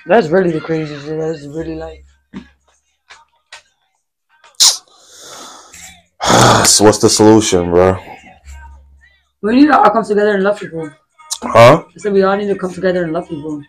That's 0.06 0.28
really 0.28 0.52
the 0.52 0.62
crazy 0.62 0.96
shit. 1.00 1.20
That's 1.20 1.46
really 1.46 1.76
life. 1.76 2.07
So 6.66 6.84
what's 6.84 7.00
the 7.00 7.10
solution, 7.10 7.70
bro? 7.72 7.98
We 9.42 9.56
need 9.56 9.68
to 9.68 9.78
all 9.80 9.90
come 9.90 10.04
together 10.04 10.36
and 10.36 10.44
love 10.44 10.60
people. 10.60 10.90
Huh? 11.42 11.84
I 11.88 11.98
said 11.98 12.14
we 12.14 12.24
all 12.24 12.36
need 12.36 12.48
to 12.48 12.56
come 12.56 12.74
together 12.74 13.04
and 13.04 13.14
love 13.14 13.28
people. 13.30 13.62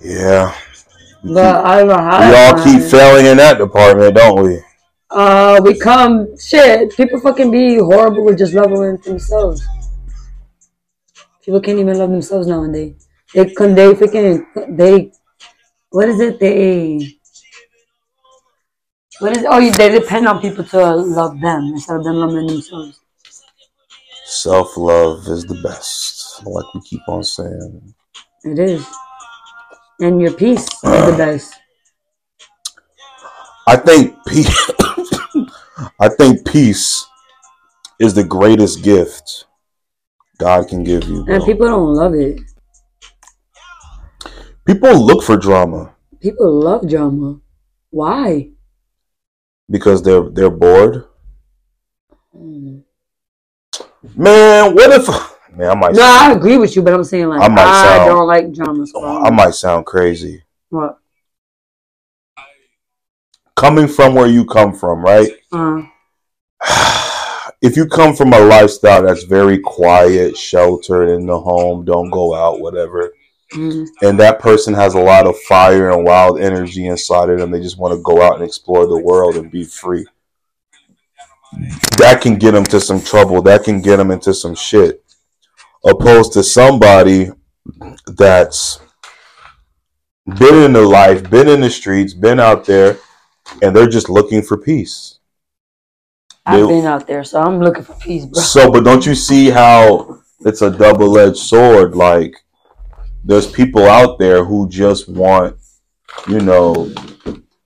Yeah. 0.00 0.54
But 1.22 1.64
I 1.64 1.78
don't 1.78 1.88
know 1.88 1.96
how. 1.96 2.28
We 2.28 2.36
all 2.36 2.64
keep 2.64 2.90
failing 2.90 3.26
in 3.26 3.36
that 3.38 3.58
department, 3.58 4.14
don't 4.14 4.42
we? 4.42 4.60
Uh, 5.10 5.60
we 5.62 5.78
come 5.78 6.36
shit. 6.38 6.96
People 6.96 7.20
fucking 7.20 7.50
be 7.50 7.78
horrible 7.78 8.24
with 8.24 8.38
just 8.38 8.54
loving 8.54 8.96
themselves. 8.98 9.66
People 11.44 11.60
can't 11.60 11.78
even 11.78 11.98
love 11.98 12.10
themselves 12.10 12.46
nowadays. 12.46 13.08
They 13.34 13.44
They 13.44 13.54
can 13.54 13.74
they 13.74 13.92
freaking 13.94 14.76
they. 14.76 15.12
What 15.90 16.08
is 16.08 16.20
it? 16.20 16.38
They. 16.40 17.18
What 19.20 19.36
is? 19.36 19.44
Oh, 19.48 19.70
they 19.70 19.88
depend 19.90 20.28
on 20.28 20.40
people 20.40 20.64
to 20.64 20.96
love 20.96 21.40
them 21.40 21.62
instead 21.74 21.96
of 21.96 22.04
them 22.04 22.16
loving 22.16 22.46
themselves. 22.46 23.00
Self 24.24 24.76
love 24.76 25.26
is 25.28 25.44
the 25.44 25.60
best, 25.62 26.44
like 26.44 26.64
we 26.74 26.80
keep 26.82 27.00
on 27.08 27.22
saying. 27.22 27.94
It 28.44 28.58
is. 28.58 28.86
And 30.00 30.20
your 30.20 30.32
peace 30.32 30.64
is 30.64 30.80
the 30.80 31.14
best. 31.18 31.54
I 33.66 33.76
think 33.76 34.16
peace. 34.26 34.70
I 36.00 36.08
think 36.08 36.46
peace 36.46 37.06
is 37.98 38.14
the 38.14 38.24
greatest 38.24 38.82
gift 38.82 39.46
God 40.38 40.68
can 40.68 40.84
give 40.84 41.04
you. 41.04 41.24
And 41.28 41.42
people 41.44 41.66
don't 41.66 41.94
love 41.94 42.14
it. 42.14 42.40
People 44.66 45.06
look 45.06 45.22
for 45.22 45.36
drama 45.36 45.96
People 46.20 46.60
love 46.60 46.88
drama. 46.88 47.38
Why? 47.90 48.50
Because 49.70 50.02
they're 50.02 50.28
they're 50.30 50.50
bored. 50.50 51.04
Mm. 52.36 52.82
Man, 54.14 54.74
what 54.74 54.90
if? 54.90 55.08
Man, 55.56 55.70
I 55.70 55.74
might. 55.74 55.94
No, 55.94 56.02
I 56.02 56.32
agree 56.32 56.58
with 56.58 56.76
you, 56.76 56.82
but 56.82 56.92
I'm 56.92 57.04
saying 57.04 57.28
like 57.28 57.40
I 57.40 57.46
I, 57.46 57.48
might 57.48 57.82
sound- 57.82 58.08
don't 58.08 58.26
like 58.26 58.52
drama. 58.52 58.86
So 58.86 59.04
I 59.04 59.30
might 59.30 59.54
sound 59.54 59.86
crazy. 59.86 60.42
What? 60.68 60.98
Coming 63.54 63.88
from 63.88 64.14
where 64.14 64.26
you 64.26 64.44
come 64.44 64.74
from, 64.74 65.00
right? 65.02 65.30
Uh, 65.50 65.82
if 67.62 67.74
you 67.74 67.86
come 67.86 68.14
from 68.14 68.34
a 68.34 68.38
lifestyle 68.38 69.02
that's 69.02 69.22
very 69.22 69.58
quiet, 69.58 70.36
sheltered 70.36 71.08
in 71.08 71.24
the 71.24 71.40
home, 71.40 71.86
don't 71.86 72.10
go 72.10 72.34
out, 72.34 72.60
whatever, 72.60 73.12
and 73.52 74.18
that 74.18 74.38
person 74.40 74.74
has 74.74 74.94
a 74.94 75.00
lot 75.00 75.26
of 75.26 75.38
fire 75.42 75.90
and 75.90 76.04
wild 76.04 76.40
energy 76.40 76.86
inside 76.86 77.30
of 77.30 77.38
them, 77.38 77.50
they 77.50 77.60
just 77.60 77.78
want 77.78 77.94
to 77.94 78.02
go 78.02 78.22
out 78.22 78.36
and 78.36 78.44
explore 78.44 78.86
the 78.86 78.98
world 78.98 79.36
and 79.36 79.50
be 79.50 79.64
free. 79.64 80.06
That 81.98 82.20
can 82.20 82.36
get 82.36 82.52
them 82.52 82.64
to 82.64 82.80
some 82.80 83.00
trouble. 83.00 83.40
That 83.42 83.64
can 83.64 83.80
get 83.80 83.96
them 83.96 84.10
into 84.10 84.34
some 84.34 84.54
shit. 84.54 85.02
Opposed 85.84 86.32
to 86.32 86.42
somebody 86.42 87.30
that's 88.06 88.80
been 90.38 90.62
in 90.64 90.72
the 90.72 90.82
life, 90.82 91.30
been 91.30 91.48
in 91.48 91.60
the 91.60 91.70
streets, 91.70 92.12
been 92.12 92.40
out 92.40 92.64
there, 92.64 92.98
and 93.62 93.74
they're 93.74 93.88
just 93.88 94.10
looking 94.10 94.42
for 94.42 94.56
peace. 94.58 95.18
I've 96.44 96.60
They- 96.60 96.66
been 96.66 96.86
out 96.86 97.06
there, 97.06 97.24
so 97.24 97.40
I'm 97.40 97.60
looking 97.60 97.84
for 97.84 97.94
peace, 97.94 98.24
bro. 98.26 98.42
So, 98.42 98.70
but 98.70 98.84
don't 98.84 99.06
you 99.06 99.14
see 99.14 99.50
how 99.50 100.18
it's 100.40 100.62
a 100.62 100.70
double 100.70 101.16
edged 101.18 101.38
sword? 101.38 101.94
Like, 101.94 102.36
there's 103.26 103.50
people 103.50 103.84
out 103.86 104.18
there 104.18 104.44
who 104.44 104.68
just 104.68 105.08
want, 105.08 105.56
you 106.28 106.40
know, 106.40 106.84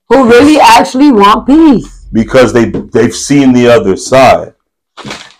Who 0.09 0.29
really 0.29 0.59
actually 0.59 1.11
want 1.11 1.45
peace? 1.47 2.07
because 2.11 2.51
they 2.51 2.65
they've 2.69 3.15
seen 3.15 3.53
the 3.53 3.67
other 3.67 3.95
side. 3.95 4.53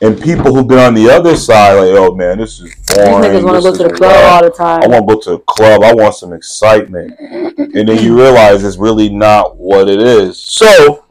And 0.04 0.20
people 0.20 0.56
who've 0.56 0.68
been 0.68 0.80
on 0.80 0.96
the 0.96 1.10
other 1.12 1.36
side, 1.36 1.74
like, 1.76 1.96
oh 1.96 2.16
man, 2.16 2.40
this 2.40 2.60
is 2.60 2.74
These 2.74 2.98
niggas 2.98 3.44
want 3.44 3.58
to 3.58 3.72
go 3.72 3.78
to 3.78 3.84
the 3.84 3.94
club 3.94 4.16
all 4.26 4.44
the 4.44 4.50
time. 4.50 4.84
I 4.84 4.88
want 4.88 5.08
to 5.08 5.16
go 5.16 5.22
to 5.22 5.30
the 5.32 5.40
club. 5.40 5.84
I 5.84 5.94
want 5.94 6.16
some 6.16 6.34
excitement. 6.34 7.14
And 7.20 7.88
then 7.88 8.04
you 8.04 8.18
realize 8.18 8.64
it's 8.64 8.78
really 8.78 9.10
not 9.10 9.58
what 9.58 9.88
it 9.90 10.02
is. 10.02 10.40
So 10.40 11.06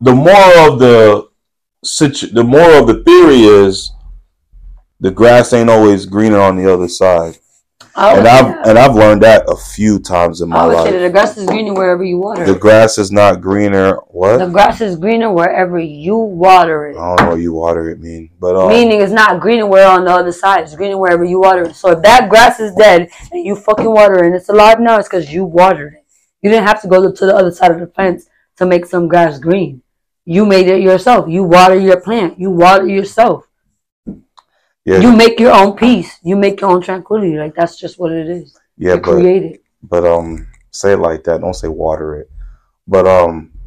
the 0.00 0.14
moral 0.14 0.72
of 0.72 0.78
the 0.78 1.28
situ- 1.84 2.32
the 2.32 2.44
moral 2.44 2.80
of 2.82 2.86
the 2.88 3.02
theory 3.04 3.42
is 3.42 3.92
the 4.98 5.10
grass 5.10 5.52
ain't 5.54 5.70
always 5.70 6.04
greener 6.04 6.40
on 6.40 6.56
the 6.56 6.70
other 6.70 6.88
side. 6.88 7.38
I 7.94 8.16
And 8.16 8.26
I've 8.26 8.66
and 8.68 8.78
I've 8.78 8.94
learned 8.94 9.22
that 9.22 9.44
a 9.48 9.56
few 9.56 9.98
times 9.98 10.40
in 10.40 10.48
my 10.48 10.66
would 10.66 10.76
say 10.84 10.92
life. 10.92 11.00
the 11.00 11.10
grass 11.10 11.36
is 11.36 11.46
greener 11.46 11.74
wherever 11.74 12.04
you 12.04 12.18
water 12.18 12.44
The 12.44 12.58
grass 12.58 12.98
is 12.98 13.10
not 13.10 13.40
greener. 13.40 13.96
What? 14.08 14.38
The 14.38 14.48
grass 14.48 14.80
is 14.80 14.96
greener 14.96 15.32
wherever 15.32 15.78
you 15.78 16.16
water 16.16 16.86
it. 16.88 16.96
I 16.96 17.16
don't 17.16 17.24
know 17.24 17.30
what 17.32 17.40
you 17.40 17.52
water 17.52 17.90
it 17.90 18.00
mean, 18.00 18.30
but 18.38 18.56
um, 18.56 18.68
Meaning 18.68 19.00
it's 19.00 19.12
not 19.12 19.40
greener 19.40 19.66
where 19.66 19.88
on 19.88 20.04
the 20.04 20.10
other 20.12 20.32
side. 20.32 20.64
It's 20.64 20.76
greener 20.76 20.98
wherever 20.98 21.24
you 21.24 21.40
water 21.40 21.64
it. 21.64 21.74
So 21.74 21.90
if 21.90 22.02
that 22.02 22.30
grass 22.30 22.60
is 22.60 22.74
dead 22.74 23.10
and 23.32 23.44
you 23.44 23.56
fucking 23.56 23.90
water 23.90 24.22
it 24.22 24.26
and 24.26 24.34
it's 24.34 24.48
alive 24.48 24.80
now, 24.80 24.98
it's 24.98 25.08
because 25.08 25.32
you 25.32 25.44
watered 25.44 25.94
it. 25.94 26.04
You 26.42 26.50
didn't 26.50 26.66
have 26.66 26.80
to 26.82 26.88
go 26.88 27.12
to 27.12 27.26
the 27.26 27.34
other 27.34 27.50
side 27.50 27.72
of 27.72 27.80
the 27.80 27.86
fence 27.88 28.26
to 28.56 28.66
make 28.66 28.86
some 28.86 29.08
grass 29.08 29.38
green. 29.38 29.82
You 30.24 30.46
made 30.46 30.68
it 30.68 30.80
yourself. 30.80 31.28
You 31.28 31.42
water 31.42 31.78
your 31.78 32.00
plant. 32.00 32.38
You 32.38 32.50
water 32.50 32.86
yourself. 32.86 33.49
Yeah, 34.90 34.98
You 35.00 35.12
make 35.16 35.38
your 35.38 35.52
own 35.52 35.76
peace. 35.76 36.18
You 36.22 36.36
make 36.36 36.60
your 36.60 36.70
own 36.70 36.80
tranquility. 36.82 37.36
Like 37.38 37.54
that's 37.54 37.78
just 37.78 37.98
what 37.98 38.10
it 38.12 38.28
is. 38.28 38.58
yeah, 38.76 38.94
you 38.94 39.00
but 39.00 39.12
create 39.20 39.42
it. 39.44 39.62
but 39.82 40.04
um, 40.04 40.48
say 40.70 40.92
it 40.94 40.98
like 40.98 41.22
that. 41.24 41.40
Don't 41.40 41.54
say 41.54 41.68
water 41.68 42.16
it. 42.20 42.30
But 42.88 43.06
um, 43.06 43.52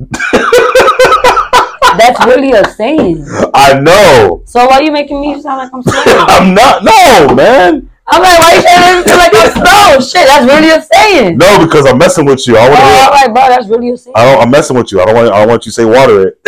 That's 1.97 2.25
really 2.25 2.51
a 2.51 2.67
saying. 2.71 3.23
I 3.53 3.79
know. 3.79 4.41
So 4.45 4.65
why 4.65 4.77
are 4.77 4.83
you 4.83 4.91
making 4.91 5.21
me 5.21 5.39
sound 5.41 5.59
like 5.59 5.71
I'm 5.73 5.81
slow? 5.89 6.01
I'm 6.05 6.53
not. 6.55 6.83
No, 6.83 7.33
man. 7.35 7.89
I'm 8.07 8.21
like, 8.21 8.39
why 8.39 8.51
are 8.51 8.55
you 8.55 8.61
saying 8.63 9.17
like 9.17 9.31
I'm 9.33 9.51
slow? 9.53 9.99
Shit, 10.21 10.27
that's 10.27 10.45
really 10.45 10.69
a 10.71 10.81
saying. 10.81 11.37
No, 11.37 11.63
because 11.65 11.85
I'm 11.85 11.97
messing 11.99 12.25
with 12.25 12.45
you. 12.47 12.57
I 12.57 12.65
Oh, 12.67 12.69
want 12.69 12.81
to. 12.81 13.11
like, 13.11 13.33
bro, 13.33 13.47
that's 13.55 13.67
really 13.69 13.91
a 13.91 13.97
saying. 13.97 14.13
I 14.17 14.25
don't, 14.33 14.41
I'm 14.41 14.49
messing 14.51 14.75
with 14.75 14.91
you. 14.91 14.99
I 15.01 15.05
don't 15.05 15.15
want. 15.15 15.27
I 15.31 15.39
don't 15.39 15.47
want 15.49 15.65
you 15.65 15.71
to 15.71 15.75
say 15.75 15.85
water 15.85 16.27
it. 16.27 16.39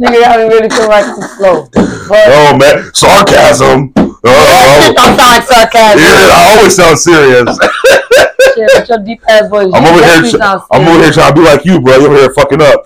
Nigga, 0.00 0.24
I 0.24 0.36
really 0.48 0.70
feel 0.70 0.88
like 0.88 1.04
I'm 1.04 1.20
slow. 1.36 1.68
But 2.08 2.24
Oh 2.32 2.56
man, 2.56 2.90
sarcasm. 2.94 3.92
That 3.94 4.86
shit 4.86 4.96
don't 4.96 5.16
sound 5.16 5.18
like 5.18 5.44
sarcasm. 5.44 6.00
yeah, 6.00 6.32
I 6.32 6.56
always 6.56 6.74
sound 6.76 6.98
serious. 6.98 7.52
Shit, 8.54 8.70
with 8.74 8.88
your 8.88 8.98
deep 9.04 9.20
ass 9.28 9.48
voice. 9.48 9.70
I'm 9.74 9.84
over 9.84 9.94
here. 9.94 10.02
definitely 10.02 10.30
tr- 10.30 10.38
sound 10.38 10.62
I'm 10.72 10.88
over 10.88 11.02
here 11.04 11.12
trying 11.12 11.34
to 11.34 11.40
be 11.40 11.44
like 11.46 11.64
you, 11.64 11.80
bro. 11.80 11.96
You're 11.98 12.08
over 12.08 12.16
here 12.16 12.32
fucking 12.34 12.62
up. 12.62 12.82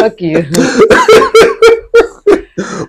Fuck 0.00 0.20
you. 0.20 0.42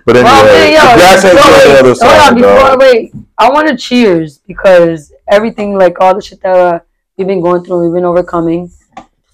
but 0.04 0.16
anyway, 0.16 0.24
Well, 0.24 0.44
man, 0.44 0.72
yo, 0.72 0.80
grass 0.96 1.24
ain't 1.24 1.34
yo, 1.34 1.42
the 1.44 1.48
wait, 1.52 1.78
other 1.78 1.94
hold 1.94 2.18
on, 2.18 2.34
before, 2.34 2.78
wait. 2.78 3.12
I 3.38 3.50
want 3.50 3.68
to 3.68 3.76
cheers 3.76 4.38
because 4.38 5.12
everything, 5.30 5.76
like 5.78 6.00
all 6.00 6.14
the 6.14 6.22
shit 6.22 6.40
that 6.42 6.56
uh, 6.58 6.80
we've 7.16 7.26
been 7.26 7.40
going 7.42 7.62
through, 7.64 7.84
we've 7.84 7.92
been 7.94 8.04
overcoming. 8.04 8.70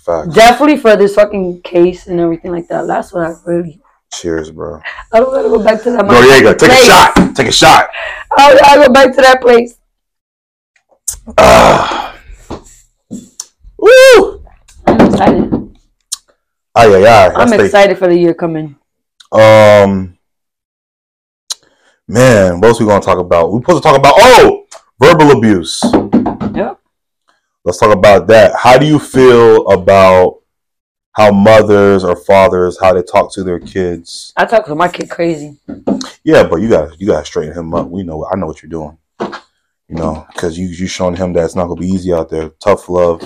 Facts. 0.05 0.35
Definitely 0.35 0.79
for 0.79 0.97
this 0.97 1.15
fucking 1.15 1.61
case 1.63 2.07
and 2.07 2.19
everything 2.21 2.53
like 2.53 2.69
that. 2.69 2.87
That's 2.87 3.13
what 3.13 3.27
I 3.27 3.35
really. 3.45 3.81
Cheers, 4.13 4.51
bro. 4.51 4.81
I 5.13 5.21
don't 5.21 5.31
want 5.31 5.45
to 5.45 5.51
go 5.51 5.63
back 5.63 5.83
to 5.83 5.91
that. 5.93 6.05
Noriega, 6.05 6.59
take 6.59 6.71
a 6.71 6.73
place. 6.73 6.87
shot. 6.87 7.37
Take 7.37 7.49
a 7.49 7.53
shot. 7.53 7.89
I, 8.37 8.59
I 8.65 8.87
go 8.87 8.93
back 8.93 9.15
to 9.15 9.21
that 9.21 9.41
place. 9.41 9.79
Ah. 11.39 12.17
Woo! 13.79 14.45
I'm 14.87 15.01
excited. 15.01 15.77
Ay, 16.75 16.87
ay, 16.87 17.07
ay. 17.07 17.27
I'm 17.29 17.35
That's 17.35 17.57
the- 17.59 17.65
excited 17.65 17.99
for 17.99 18.09
the 18.09 18.17
year 18.17 18.35
coming. 18.35 18.77
Um, 19.33 20.19
man, 22.09 22.61
what 22.61 22.69
else 22.69 22.81
we 22.81 22.87
gonna 22.87 23.01
talk 23.01 23.19
about? 23.19 23.53
We're 23.53 23.61
supposed 23.61 23.83
to 23.83 23.89
talk 23.89 23.99
about 23.99 24.15
oh, 24.17 24.67
verbal 24.99 25.31
abuse. 25.39 25.81
Let's 27.65 27.79
talk 27.79 27.95
about 27.95 28.27
that. 28.29 28.55
How 28.57 28.79
do 28.79 28.87
you 28.87 28.99
feel 28.99 29.67
about 29.69 30.39
how 31.13 31.31
mothers 31.33 32.05
or 32.05 32.17
fathers 32.17 32.79
how 32.81 32.95
they 32.95 33.03
talk 33.03 33.33
to 33.35 33.45
their 33.45 33.59
kids? 33.61 34.33
I 34.37 34.47
talk 34.47 34.65
to 34.67 34.75
my 34.75 34.89
kid 34.89 35.11
crazy. 35.11 35.59
Yeah, 36.25 36.45
but 36.45 36.57
you 36.57 36.69
got 36.71 36.99
you 37.01 37.07
got 37.07 37.21
to 37.21 37.25
straighten 37.27 37.55
him 37.57 37.75
up. 37.75 37.89
We 37.89 38.03
know. 38.03 38.27
I 38.31 38.37
know 38.37 38.47
what 38.47 38.63
you're 38.63 38.71
doing. 38.71 38.97
You 39.89 39.97
know, 39.97 40.25
because 40.33 40.57
you 40.57 40.69
you 40.69 40.87
showing 40.87 41.17
him 41.17 41.33
that 41.35 41.45
it's 41.45 41.57
not 41.57 41.67
gonna 41.67 41.81
be 41.81 41.89
easy 41.89 42.13
out 42.13 42.31
there. 42.31 42.51
Tough 42.61 42.89
love. 42.89 43.21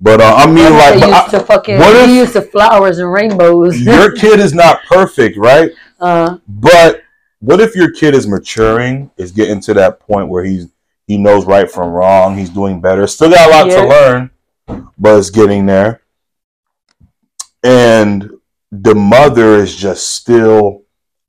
But 0.00 0.20
uh, 0.20 0.34
I 0.36 0.46
mean, 0.46 0.72
like, 0.72 0.94
used 0.94 1.04
I- 1.12 1.28
to 1.28 1.40
fucking. 1.40 1.78
what 1.78 1.94
if- 1.94 2.10
used 2.10 2.32
to 2.32 2.42
flowers 2.42 2.98
and 2.98 3.12
rainbows. 3.12 3.78
your 3.80 4.12
kid 4.16 4.40
is 4.40 4.54
not 4.54 4.80
perfect, 4.88 5.36
right? 5.36 5.70
uh, 6.00 6.38
But 6.48 7.02
what 7.40 7.60
if 7.60 7.76
your 7.76 7.92
kid 7.92 8.14
is 8.14 8.26
maturing, 8.26 9.10
is 9.18 9.30
getting 9.30 9.60
to 9.60 9.74
that 9.74 10.00
point 10.00 10.28
where 10.30 10.42
he's 10.42 10.68
he 11.06 11.18
knows 11.18 11.44
right 11.44 11.70
from 11.70 11.90
wrong, 11.90 12.36
he's 12.36 12.50
doing 12.50 12.80
better, 12.80 13.06
still 13.06 13.30
got 13.30 13.48
a 13.48 13.50
lot 13.50 13.66
Yeah. 13.68 13.82
to 13.82 13.88
learn, 13.88 14.30
but 14.98 15.18
it's 15.18 15.30
getting 15.30 15.66
there. 15.66 16.02
And 17.62 18.30
the 18.70 18.94
mother 18.94 19.56
is 19.56 19.74
just 19.74 20.10
still 20.10 20.82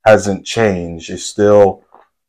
hasn't 0.04 0.44
changed. 0.44 1.10
It's 1.10 1.24
still 1.24 1.82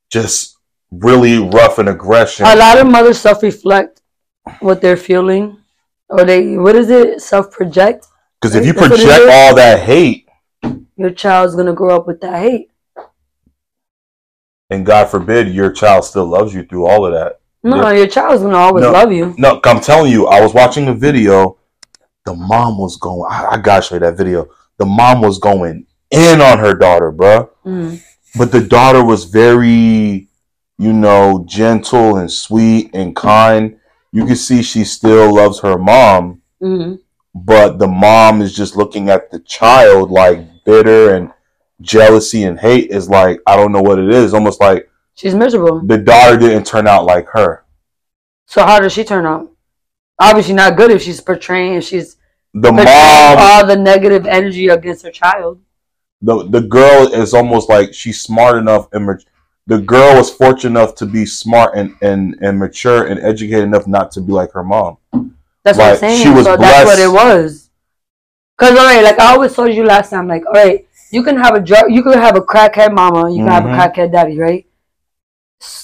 just 0.09 0.57
really 0.91 1.37
rough 1.37 1.79
and 1.79 1.89
aggression. 1.89 2.45
a 2.45 2.55
lot 2.55 2.77
of 2.77 2.87
mothers 2.87 3.19
self-reflect 3.19 4.01
what 4.59 4.81
they're 4.81 4.97
feeling, 4.97 5.57
or 6.09 6.23
they 6.23 6.57
what 6.57 6.75
is 6.75 6.89
it? 6.89 7.21
Self-project. 7.21 8.07
Because 8.41 8.55
if 8.55 8.65
you 8.65 8.73
That's 8.73 8.89
what 8.89 8.99
it 8.99 9.05
project 9.05 9.31
all 9.31 9.55
that 9.55 9.79
hate, 9.81 10.23
Your 10.95 11.11
child's 11.11 11.55
gonna 11.55 11.73
grow 11.73 11.95
up 11.95 12.07
with 12.07 12.21
that 12.21 12.41
hate. 12.41 12.71
And 14.69 14.85
God 14.85 15.09
forbid 15.09 15.49
your 15.49 15.71
child 15.71 16.03
still 16.05 16.25
loves 16.25 16.53
you 16.53 16.63
through 16.63 16.85
all 16.87 17.05
of 17.05 17.13
that. 17.13 17.39
No, 17.63 17.91
your 17.91 18.07
child's 18.07 18.43
gonna 18.43 18.57
always 18.57 18.83
No. 18.83 18.91
love 18.91 19.11
you. 19.11 19.33
No, 19.37 19.59
I'm 19.65 19.81
telling 19.81 20.11
you, 20.11 20.27
I 20.27 20.41
was 20.41 20.53
watching 20.53 20.87
a 20.87 20.93
video. 20.93 21.57
The 22.25 22.33
mom 22.33 22.77
was 22.77 22.97
going. 22.97 23.29
I, 23.31 23.47
I 23.51 23.57
gotta 23.57 23.81
show 23.81 23.95
you 23.95 23.99
that 24.01 24.17
video. 24.17 24.47
The 24.77 24.85
mom 24.85 25.21
was 25.21 25.39
going 25.39 25.85
in 26.11 26.41
on 26.41 26.59
her 26.59 26.73
daughter, 26.73 27.11
bruh. 27.11 27.49
Mm. 27.65 28.01
But 28.37 28.51
the 28.51 28.61
daughter 28.61 29.03
was 29.03 29.25
very, 29.25 30.27
you 30.77 30.93
know, 30.93 31.43
gentle 31.47 32.17
and 32.17 32.31
sweet 32.31 32.91
and 32.93 33.15
kind. 33.15 33.77
You 34.11 34.25
can 34.25 34.35
see 34.35 34.61
she 34.61 34.83
still 34.83 35.33
loves 35.35 35.59
her 35.61 35.77
mom, 35.77 36.41
Mm. 36.61 36.99
but 37.33 37.79
the 37.79 37.87
mom 37.87 38.41
is 38.41 38.55
just 38.55 38.75
looking 38.75 39.09
at 39.09 39.31
the 39.31 39.39
child 39.39 40.11
like 40.11 40.39
bitter 40.65 41.15
and 41.15 41.31
jealousy 41.81 42.43
and 42.43 42.59
hate 42.59 42.89
is 42.91 43.09
like 43.09 43.39
I 43.45 43.55
don't 43.55 43.71
know 43.71 43.81
what 43.81 43.99
it 43.99 44.09
is. 44.09 44.33
Almost 44.33 44.59
like 44.59 44.89
She's 45.15 45.35
miserable. 45.35 45.81
the 45.81 45.97
daughter 45.97 46.37
didn't 46.37 46.65
turn 46.65 46.87
out 46.87 47.05
like 47.05 47.27
her. 47.29 47.65
So 48.45 48.63
how 48.63 48.79
does 48.79 48.93
she 48.93 49.03
turn 49.03 49.25
out? 49.25 49.51
Obviously 50.19 50.53
not 50.55 50.77
good 50.77 50.91
if 50.91 51.01
she's 51.01 51.21
portraying 51.21 51.75
if 51.75 51.83
she's 51.83 52.17
The 52.53 52.69
portraying 52.71 52.85
mom 52.87 53.37
all 53.39 53.65
the 53.65 53.75
negative 53.75 54.25
energy 54.25 54.67
against 54.67 55.03
her 55.03 55.11
child. 55.11 55.59
the 56.21 56.47
the 56.49 56.61
girl 56.61 57.07
is 57.13 57.33
almost 57.33 57.69
like 57.69 57.93
she's 57.93 58.21
smart 58.21 58.57
enough 58.57 58.87
and 58.93 59.05
mat- 59.05 59.25
the 59.67 59.79
girl 59.79 60.15
was 60.15 60.31
fortunate 60.31 60.69
enough 60.79 60.95
to 60.95 61.05
be 61.05 61.25
smart 61.25 61.75
and, 61.75 61.93
and, 62.01 62.37
and 62.41 62.57
mature 62.57 63.05
and 63.07 63.19
educated 63.19 63.65
enough 63.65 63.85
not 63.85 64.11
to 64.11 64.21
be 64.21 64.31
like 64.31 64.51
her 64.53 64.63
mom. 64.63 64.97
That's 65.63 65.77
what 65.77 65.91
I'm 65.91 65.97
saying. 65.97 66.23
she 66.23 66.29
was 66.29 66.45
so 66.45 66.55
that's 66.55 66.85
what 66.87 66.97
it 66.99 67.11
was. 67.11 67.69
Cause 68.57 68.71
alright, 68.71 69.03
like 69.03 69.19
I 69.19 69.33
always 69.33 69.53
told 69.53 69.73
you 69.73 69.83
last 69.85 70.09
time, 70.09 70.27
like 70.27 70.45
alright, 70.45 70.86
you 71.11 71.23
can 71.23 71.37
have 71.37 71.55
a 71.55 71.59
drug, 71.59 71.91
you 71.91 72.03
can 72.03 72.13
have 72.13 72.35
a 72.35 72.41
crackhead 72.41 72.93
mama, 72.93 73.31
you 73.31 73.43
can 73.43 73.51
have 73.51 73.65
a 73.65 73.69
Mhm. 73.69 73.75
crackhead 73.75 74.11
daddy, 74.11 74.39
right? 74.39 74.65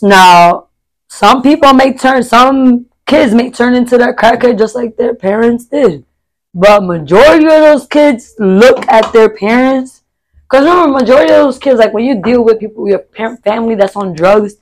Now, 0.01 0.67
some 1.07 1.41
people 1.41 1.73
may 1.73 1.93
turn, 1.93 2.23
some 2.23 2.85
kids 3.05 3.33
may 3.33 3.49
turn 3.51 3.75
into 3.75 3.97
that 3.97 4.17
crackhead 4.17 4.57
just 4.57 4.75
like 4.75 4.95
their 4.97 5.13
parents 5.15 5.65
did, 5.65 6.05
but 6.53 6.83
majority 6.83 7.45
of 7.45 7.61
those 7.61 7.87
kids 7.87 8.35
look 8.39 8.87
at 8.89 9.11
their 9.13 9.29
parents. 9.29 10.01
Cause 10.47 10.65
remember, 10.65 10.99
majority 10.99 11.33
of 11.33 11.43
those 11.45 11.57
kids, 11.57 11.79
like 11.79 11.93
when 11.93 12.05
you 12.05 12.21
deal 12.21 12.43
with 12.43 12.59
people, 12.59 12.87
your 12.87 12.99
parent 12.99 13.43
family 13.43 13.75
that's 13.75 13.95
on 13.95 14.13
drugs, 14.13 14.57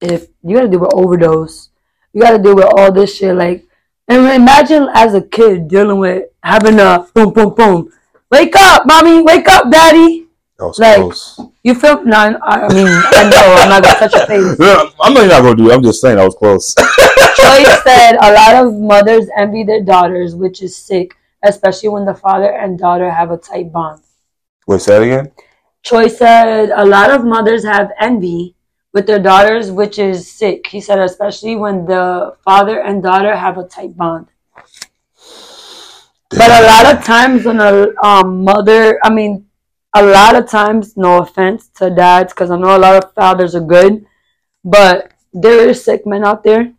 if 0.00 0.26
you 0.42 0.56
gotta 0.56 0.68
deal 0.68 0.80
with 0.80 0.94
overdose, 0.94 1.70
you 2.12 2.20
gotta 2.20 2.38
deal 2.38 2.54
with 2.54 2.66
all 2.66 2.92
this 2.92 3.16
shit, 3.16 3.34
like. 3.34 3.64
And 4.06 4.26
imagine 4.26 4.88
as 4.94 5.14
a 5.14 5.20
kid 5.20 5.68
dealing 5.68 5.98
with 5.98 6.24
having 6.42 6.78
a 6.80 7.06
boom, 7.14 7.32
boom, 7.32 7.54
boom. 7.54 7.92
Wake 8.30 8.54
up, 8.56 8.86
mommy. 8.86 9.22
Wake 9.22 9.48
up, 9.48 9.70
daddy. 9.70 10.26
That 10.58 10.66
was 10.66 10.78
Like- 10.78 10.96
close. 10.96 11.40
You 11.62 11.74
feel? 11.74 12.02
No, 12.04 12.16
I 12.16 12.72
mean, 12.72 12.86
I 12.88 13.28
know 13.30 13.54
I'm 13.58 13.68
not 13.68 13.82
gonna 13.82 13.98
touch 13.98 14.14
your 14.14 14.26
face. 14.26 14.58
Yeah, 14.60 14.90
I'm 15.00 15.14
not 15.14 15.28
not 15.28 15.42
gonna 15.42 15.56
do 15.56 15.70
it. 15.70 15.74
I'm 15.74 15.82
just 15.82 16.00
saying 16.00 16.18
I 16.18 16.24
was 16.24 16.34
close. 16.34 16.74
Joyce 17.36 17.82
said 17.82 18.16
a 18.20 18.32
lot 18.32 18.54
of 18.66 18.74
mothers 18.74 19.28
envy 19.36 19.64
their 19.64 19.82
daughters, 19.82 20.34
which 20.34 20.62
is 20.62 20.76
sick, 20.76 21.14
especially 21.44 21.88
when 21.90 22.04
the 22.04 22.14
father 22.14 22.50
and 22.50 22.78
daughter 22.78 23.10
have 23.10 23.30
a 23.30 23.36
tight 23.36 23.72
bond. 23.72 24.02
Wait, 24.66 24.80
say 24.80 24.92
that 24.98 25.02
again. 25.02 25.32
Choi 25.82 26.08
said 26.08 26.70
a 26.74 26.84
lot 26.84 27.10
of 27.10 27.24
mothers 27.24 27.64
have 27.64 27.90
envy 28.00 28.54
with 28.92 29.06
their 29.06 29.18
daughters, 29.20 29.70
which 29.70 29.98
is 29.98 30.30
sick. 30.30 30.66
He 30.66 30.80
said, 30.80 30.98
especially 30.98 31.56
when 31.56 31.86
the 31.86 32.34
father 32.44 32.80
and 32.80 33.02
daughter 33.02 33.34
have 33.36 33.56
a 33.58 33.64
tight 33.64 33.96
bond. 33.96 34.26
But 36.30 36.50
a 36.50 36.66
lot 36.66 36.94
of 36.94 37.04
times 37.04 37.44
when 37.44 37.60
a 37.60 37.94
um, 38.04 38.44
mother, 38.44 38.98
I 39.02 39.10
mean, 39.10 39.46
a 39.94 40.04
lot 40.04 40.36
of 40.36 40.48
times, 40.48 40.96
no 40.96 41.22
offense 41.22 41.68
to 41.76 41.90
dads, 41.90 42.32
because 42.32 42.50
I 42.50 42.58
know 42.58 42.76
a 42.76 42.78
lot 42.78 43.02
of 43.02 43.14
fathers 43.14 43.54
are 43.54 43.64
good, 43.64 44.04
but 44.62 45.12
there 45.32 45.68
is 45.68 45.82
sick 45.82 46.06
men 46.06 46.24
out 46.24 46.44
there. 46.44 46.74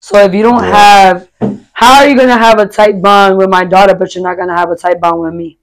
So 0.00 0.18
if 0.18 0.34
you 0.34 0.42
don't 0.42 0.64
have, 0.64 1.28
how 1.72 2.00
are 2.00 2.08
you 2.08 2.16
gonna 2.16 2.38
have 2.38 2.58
a 2.58 2.66
tight 2.66 3.00
bond 3.02 3.36
with 3.36 3.50
my 3.50 3.64
daughter, 3.64 3.94
but 3.94 4.14
you're 4.14 4.24
not 4.24 4.36
gonna 4.38 4.56
have 4.56 4.70
a 4.70 4.76
tight 4.76 5.00
bond 5.00 5.20
with 5.20 5.34
me? 5.34 5.58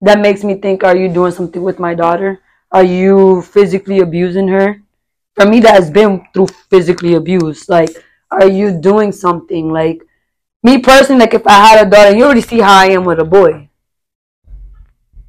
That 0.00 0.20
makes 0.20 0.42
me 0.42 0.54
think: 0.54 0.82
Are 0.84 0.96
you 0.96 1.08
doing 1.08 1.32
something 1.32 1.62
with 1.62 1.78
my 1.78 1.94
daughter? 1.94 2.40
Are 2.72 2.84
you 2.84 3.42
physically 3.42 4.00
abusing 4.00 4.48
her? 4.48 4.82
For 5.34 5.46
me, 5.46 5.60
that 5.60 5.74
has 5.74 5.90
been 5.90 6.24
through 6.32 6.48
physically 6.70 7.14
abuse. 7.14 7.68
Like, 7.68 7.90
are 8.30 8.48
you 8.48 8.80
doing 8.80 9.12
something? 9.12 9.70
Like, 9.70 10.02
me 10.62 10.78
personally, 10.78 11.20
like 11.20 11.34
if 11.34 11.46
I 11.46 11.66
had 11.66 11.86
a 11.86 11.90
daughter, 11.90 12.16
you 12.16 12.24
already 12.24 12.40
see 12.40 12.60
how 12.60 12.78
I 12.78 12.86
am 12.86 13.04
with 13.04 13.20
a 13.20 13.24
boy. 13.24 13.68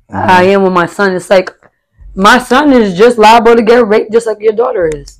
Mm-hmm. 0.09 0.29
I 0.29 0.43
am 0.43 0.63
with 0.63 0.73
my 0.73 0.85
son. 0.85 1.15
It's 1.15 1.29
like 1.29 1.51
my 2.15 2.39
son 2.39 2.73
is 2.73 2.97
just 2.97 3.17
liable 3.17 3.55
to 3.55 3.61
get 3.61 3.85
raped, 3.85 4.11
just 4.11 4.27
like 4.27 4.39
your 4.39 4.53
daughter 4.53 4.87
is. 4.87 5.19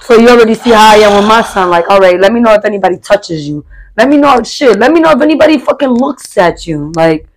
So 0.00 0.16
you 0.16 0.28
already 0.28 0.54
see 0.54 0.70
how 0.70 0.92
I 0.92 0.96
am 0.96 1.16
with 1.16 1.28
my 1.28 1.42
son. 1.42 1.70
Like, 1.70 1.88
all 1.88 2.00
right, 2.00 2.18
let 2.18 2.32
me 2.32 2.40
know 2.40 2.52
if 2.54 2.64
anybody 2.64 2.98
touches 2.98 3.48
you. 3.48 3.64
Let 3.96 4.08
me 4.08 4.16
know 4.16 4.42
shit. 4.42 4.78
Let 4.78 4.90
me 4.92 5.00
know 5.00 5.12
if 5.12 5.20
anybody 5.20 5.58
fucking 5.58 5.88
looks 5.88 6.36
at 6.36 6.66
you. 6.66 6.92
Like, 6.96 7.28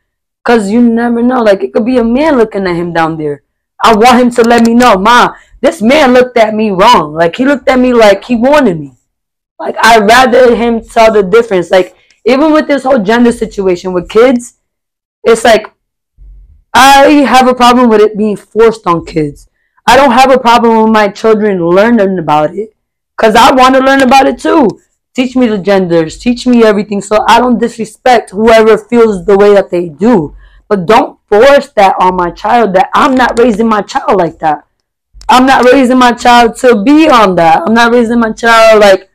cause 0.44 0.72
you 0.72 0.82
never 0.82 1.22
know. 1.22 1.44
Like, 1.44 1.64
it 1.64 1.74
could 1.74 1.86
be 1.86 1.98
a 1.98 2.04
man 2.04 2.38
looking 2.38 2.66
at 2.66 2.76
him 2.76 2.92
down 2.92 3.18
there. 3.18 3.44
I 3.84 3.96
want 3.96 4.20
him 4.20 4.32
to 4.32 4.42
let 4.42 4.66
me 4.66 4.74
know, 4.74 4.98
Ma, 4.98 5.36
this 5.62 5.82
man 5.82 6.14
looked 6.14 6.38
at 6.38 6.56
me 6.56 6.72
wrong. 6.72 7.14
Like, 7.14 7.36
he 7.36 7.46
looked 7.46 7.68
at 7.70 7.78
me 7.78 7.94
like 7.94 8.24
he 8.26 8.36
wanted 8.36 8.80
me. 8.80 8.94
Like, 9.60 9.76
I'd 9.82 10.08
rather 10.08 10.56
him 10.56 10.82
tell 10.82 11.14
the 11.14 11.24
difference. 11.24 11.72
Like, 11.72 11.96
even 12.26 12.52
with 12.52 12.68
this 12.68 12.84
whole 12.84 13.02
gender 13.02 13.32
situation 13.32 13.94
with 13.94 14.10
kids, 14.10 14.56
it's 15.24 15.44
like 15.44 15.68
I 16.74 17.08
have 17.28 17.48
a 17.48 17.56
problem 17.56 17.90
with 17.90 18.02
it 18.02 18.18
being 18.18 18.36
forced 18.36 18.86
on 18.86 19.06
kids. 19.06 19.48
I 19.88 19.96
don't 19.96 20.12
have 20.12 20.32
a 20.32 20.40
problem 20.40 20.84
with 20.84 20.92
my 20.92 21.08
children 21.08 21.66
learning 21.66 22.20
about 22.20 22.54
it 22.54 22.76
because 23.16 23.36
I 23.36 23.54
want 23.54 23.76
to 23.76 23.82
learn 23.82 24.02
about 24.02 24.28
it 24.28 24.40
too. 24.40 24.68
Teach 25.14 25.36
me 25.36 25.48
the 25.48 25.58
genders, 25.58 26.18
teach 26.18 26.46
me 26.46 26.64
everything 26.66 27.02
so 27.02 27.24
I 27.30 27.40
don't 27.40 27.60
disrespect 27.60 28.32
whoever 28.32 28.78
feels 28.78 29.26
the 29.26 29.38
way 29.38 29.54
that 29.54 29.70
they 29.70 29.88
do. 29.88 30.36
But 30.68 30.86
don't 30.86 31.18
force 31.30 31.70
that 31.70 31.96
on 32.00 32.16
my 32.16 32.32
child 32.32 32.74
that 32.76 32.90
I'm 32.94 33.16
not 33.16 33.40
raising 33.40 33.70
my 33.70 33.82
child 33.82 34.18
like 34.18 34.40
that. 34.40 34.68
I'm 35.30 35.46
not 35.46 35.64
raising 35.64 35.98
my 35.98 36.12
child 36.12 36.58
to 36.58 36.84
be 36.84 37.08
on 37.08 37.36
that. 37.36 37.64
I'm 37.66 37.74
not 37.74 37.94
raising 37.94 38.20
my 38.20 38.34
child 38.34 38.82
like 38.82 39.10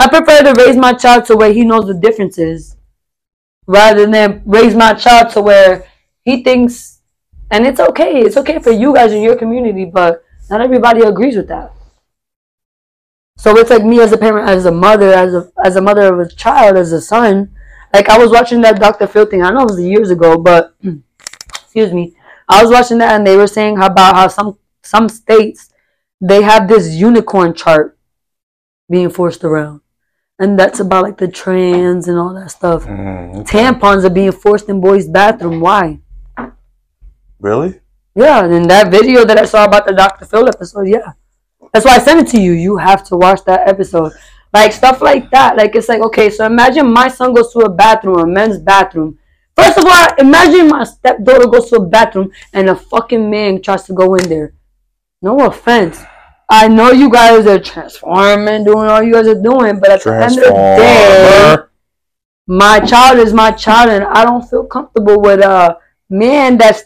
I 0.00 0.08
prefer 0.08 0.42
to 0.42 0.54
raise 0.54 0.76
my 0.76 0.94
child 0.94 1.26
to 1.26 1.36
where 1.36 1.52
he 1.52 1.62
knows 1.62 1.86
the 1.86 1.92
differences 1.92 2.74
rather 3.66 4.06
than 4.06 4.42
raise 4.46 4.74
my 4.74 4.94
child 4.94 5.28
to 5.34 5.42
where 5.42 5.86
he 6.22 6.42
thinks 6.42 7.02
and 7.50 7.66
it's 7.66 7.80
okay 7.80 8.22
it's 8.22 8.38
okay 8.38 8.58
for 8.60 8.70
you 8.70 8.94
guys 8.94 9.12
in 9.12 9.20
your 9.20 9.36
community 9.36 9.84
but 9.84 10.24
not 10.48 10.62
everybody 10.62 11.02
agrees 11.02 11.36
with 11.36 11.48
that. 11.48 11.74
So 13.36 13.58
it's 13.58 13.68
like 13.68 13.84
me 13.84 14.00
as 14.00 14.10
a 14.12 14.16
parent 14.16 14.48
as 14.48 14.64
a 14.64 14.72
mother 14.72 15.12
as 15.12 15.34
a 15.34 15.52
as 15.62 15.76
a 15.76 15.82
mother 15.82 16.14
of 16.14 16.18
a 16.18 16.34
child 16.34 16.78
as 16.78 16.92
a 16.92 17.00
son. 17.02 17.54
Like 17.92 18.08
i 18.08 18.16
was 18.16 18.30
watching 18.30 18.62
that 18.62 18.80
dr 18.80 19.06
phil 19.08 19.26
thing 19.26 19.42
i 19.42 19.50
know 19.50 19.64
it 19.64 19.70
was 19.72 19.80
years 19.80 20.08
ago 20.08 20.38
but 20.38 20.76
excuse 21.54 21.92
me. 21.92 22.16
I 22.48 22.62
was 22.62 22.72
watching 22.72 22.96
that 22.98 23.16
and 23.16 23.26
they 23.26 23.36
were 23.36 23.46
saying 23.46 23.76
about 23.76 24.14
how 24.14 24.28
some 24.28 24.58
some 24.82 25.10
states 25.10 25.68
they 26.22 26.40
have 26.40 26.68
this 26.68 26.88
unicorn 26.88 27.52
chart 27.52 27.98
being 28.88 29.10
forced 29.10 29.44
around 29.44 29.82
and 30.40 30.58
that's 30.58 30.80
about 30.80 31.04
like 31.04 31.18
the 31.18 31.28
trans 31.28 32.08
and 32.08 32.18
all 32.18 32.34
that 32.34 32.50
stuff 32.50 32.84
Mm, 32.84 33.40
okay. 33.40 33.58
tampons 33.58 34.02
are 34.04 34.10
being 34.10 34.32
forced 34.32 34.68
in 34.68 34.80
boys' 34.80 35.08
bathroom. 35.08 35.60
Why? 35.60 36.00
Really? 37.38 37.80
Yeah, 38.14 38.44
and 38.44 38.52
in 38.52 38.68
that 38.68 38.90
video 38.90 39.24
that 39.24 39.38
I 39.38 39.44
saw 39.44 39.64
about 39.64 39.86
the 39.86 39.92
Dr. 39.92 40.24
Phil 40.24 40.48
episode, 40.48 40.88
yeah. 40.88 41.12
That's 41.72 41.84
why 41.86 41.94
I 41.94 41.98
sent 41.98 42.20
it 42.20 42.30
to 42.32 42.40
you. 42.40 42.52
You 42.52 42.76
have 42.78 43.04
to 43.08 43.16
watch 43.16 43.44
that 43.44 43.68
episode. 43.68 44.12
Like 44.52 44.72
stuff 44.72 45.00
like 45.00 45.30
that. 45.30 45.56
Like 45.56 45.76
it's 45.76 45.88
like, 45.88 46.00
okay, 46.02 46.28
so 46.28 46.44
imagine 46.44 46.92
my 46.92 47.08
son 47.08 47.32
goes 47.32 47.52
to 47.52 47.60
a 47.60 47.68
bathroom, 47.70 48.18
a 48.18 48.26
men's 48.26 48.58
bathroom. 48.58 49.18
First 49.56 49.78
of 49.78 49.84
all, 49.86 50.08
imagine 50.18 50.68
my 50.68 50.84
stepdaughter 50.84 51.46
goes 51.46 51.70
to 51.70 51.76
a 51.76 51.86
bathroom 51.86 52.30
and 52.52 52.68
a 52.68 52.74
fucking 52.74 53.30
man 53.30 53.62
tries 53.62 53.84
to 53.84 53.92
go 53.92 54.14
in 54.16 54.28
there. 54.28 54.54
No 55.22 55.46
offense. 55.46 56.02
I 56.50 56.66
know 56.66 56.90
you 56.90 57.08
guys 57.08 57.46
are 57.46 57.60
transforming, 57.60 58.64
doing 58.64 58.88
all 58.88 59.02
you 59.02 59.12
guys 59.12 59.28
are 59.28 59.40
doing, 59.40 59.78
but 59.78 59.90
at 59.90 60.02
the 60.02 60.14
end 60.14 60.38
of 60.38 60.44
the 60.44 60.50
day, 60.50 61.56
my 62.48 62.80
child 62.80 63.18
is 63.20 63.32
my 63.32 63.52
child 63.52 63.90
and 63.90 64.04
I 64.04 64.24
don't 64.24 64.42
feel 64.42 64.64
comfortable 64.64 65.20
with 65.20 65.40
a 65.40 65.78
man 66.08 66.58
that's 66.58 66.82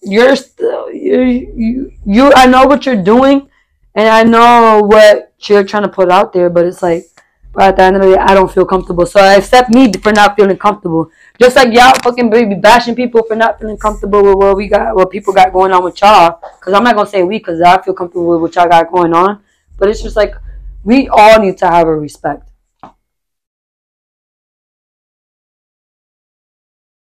you're 0.00 0.34
still 0.34 0.90
you 0.90 1.20
you, 1.54 1.92
you 2.06 2.32
I 2.34 2.46
know 2.46 2.66
what 2.66 2.86
you're 2.86 3.02
doing 3.02 3.50
and 3.94 4.08
I 4.08 4.22
know 4.22 4.80
what 4.82 5.34
you're 5.40 5.64
trying 5.64 5.82
to 5.82 5.88
put 5.90 6.10
out 6.10 6.32
there, 6.32 6.48
but 6.48 6.64
it's 6.64 6.82
like 6.82 7.04
but 7.52 7.64
at 7.64 7.76
the 7.76 7.82
end 7.82 7.96
of 7.96 8.02
the 8.02 8.14
day 8.14 8.18
I 8.18 8.34
don't 8.34 8.50
feel 8.52 8.64
comfortable. 8.64 9.04
So 9.06 9.20
I 9.20 9.34
accept 9.34 9.70
me 9.70 9.92
for 9.92 10.12
not 10.12 10.36
feeling 10.36 10.56
comfortable. 10.56 11.10
Just 11.38 11.56
like 11.56 11.72
y'all 11.72 11.94
fucking 12.02 12.30
baby 12.30 12.54
bashing 12.54 12.94
people 12.94 13.22
for 13.24 13.36
not 13.36 13.60
feeling 13.60 13.76
comfortable 13.76 14.22
with 14.22 14.36
what 14.36 14.56
we 14.56 14.68
got 14.68 14.94
what 14.94 15.10
people 15.10 15.32
got 15.32 15.52
going 15.52 15.72
on 15.72 15.84
with 15.84 16.00
y'all. 16.00 16.40
Cause 16.60 16.72
I'm 16.72 16.84
not 16.84 16.94
gonna 16.96 17.08
say 17.08 17.22
we 17.22 17.40
cause 17.40 17.60
I 17.60 17.80
feel 17.82 17.94
comfortable 17.94 18.28
with 18.28 18.40
what 18.40 18.54
y'all 18.54 18.68
got 18.68 18.90
going 18.90 19.12
on. 19.12 19.42
But 19.78 19.88
it's 19.90 20.02
just 20.02 20.16
like 20.16 20.34
we 20.84 21.08
all 21.08 21.40
need 21.40 21.58
to 21.58 21.66
have 21.66 21.86
a 21.86 21.94
respect. 21.96 22.48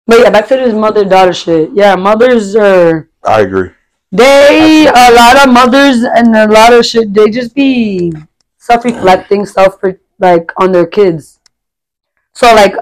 But 0.06 0.20
yeah, 0.20 0.30
back 0.30 0.48
to 0.48 0.56
this 0.56 0.72
mother 0.72 1.04
daughter 1.04 1.34
shit. 1.34 1.70
Yeah, 1.74 1.94
mothers 1.96 2.56
are 2.56 3.08
I 3.24 3.42
agree. 3.42 3.70
they 4.10 4.86
a 4.86 5.12
lot 5.12 5.46
of 5.46 5.52
mothers 5.52 6.02
and 6.02 6.34
a 6.34 6.46
lot 6.48 6.72
of 6.72 6.86
shit. 6.86 7.12
They 7.12 7.28
just 7.28 7.54
be 7.54 8.12
self 8.56 8.84
reflecting, 8.84 9.44
self 9.44 9.78
like 10.18 10.52
on 10.60 10.72
their 10.72 10.86
kids. 10.86 11.40
So 12.32 12.54
like 12.54 12.74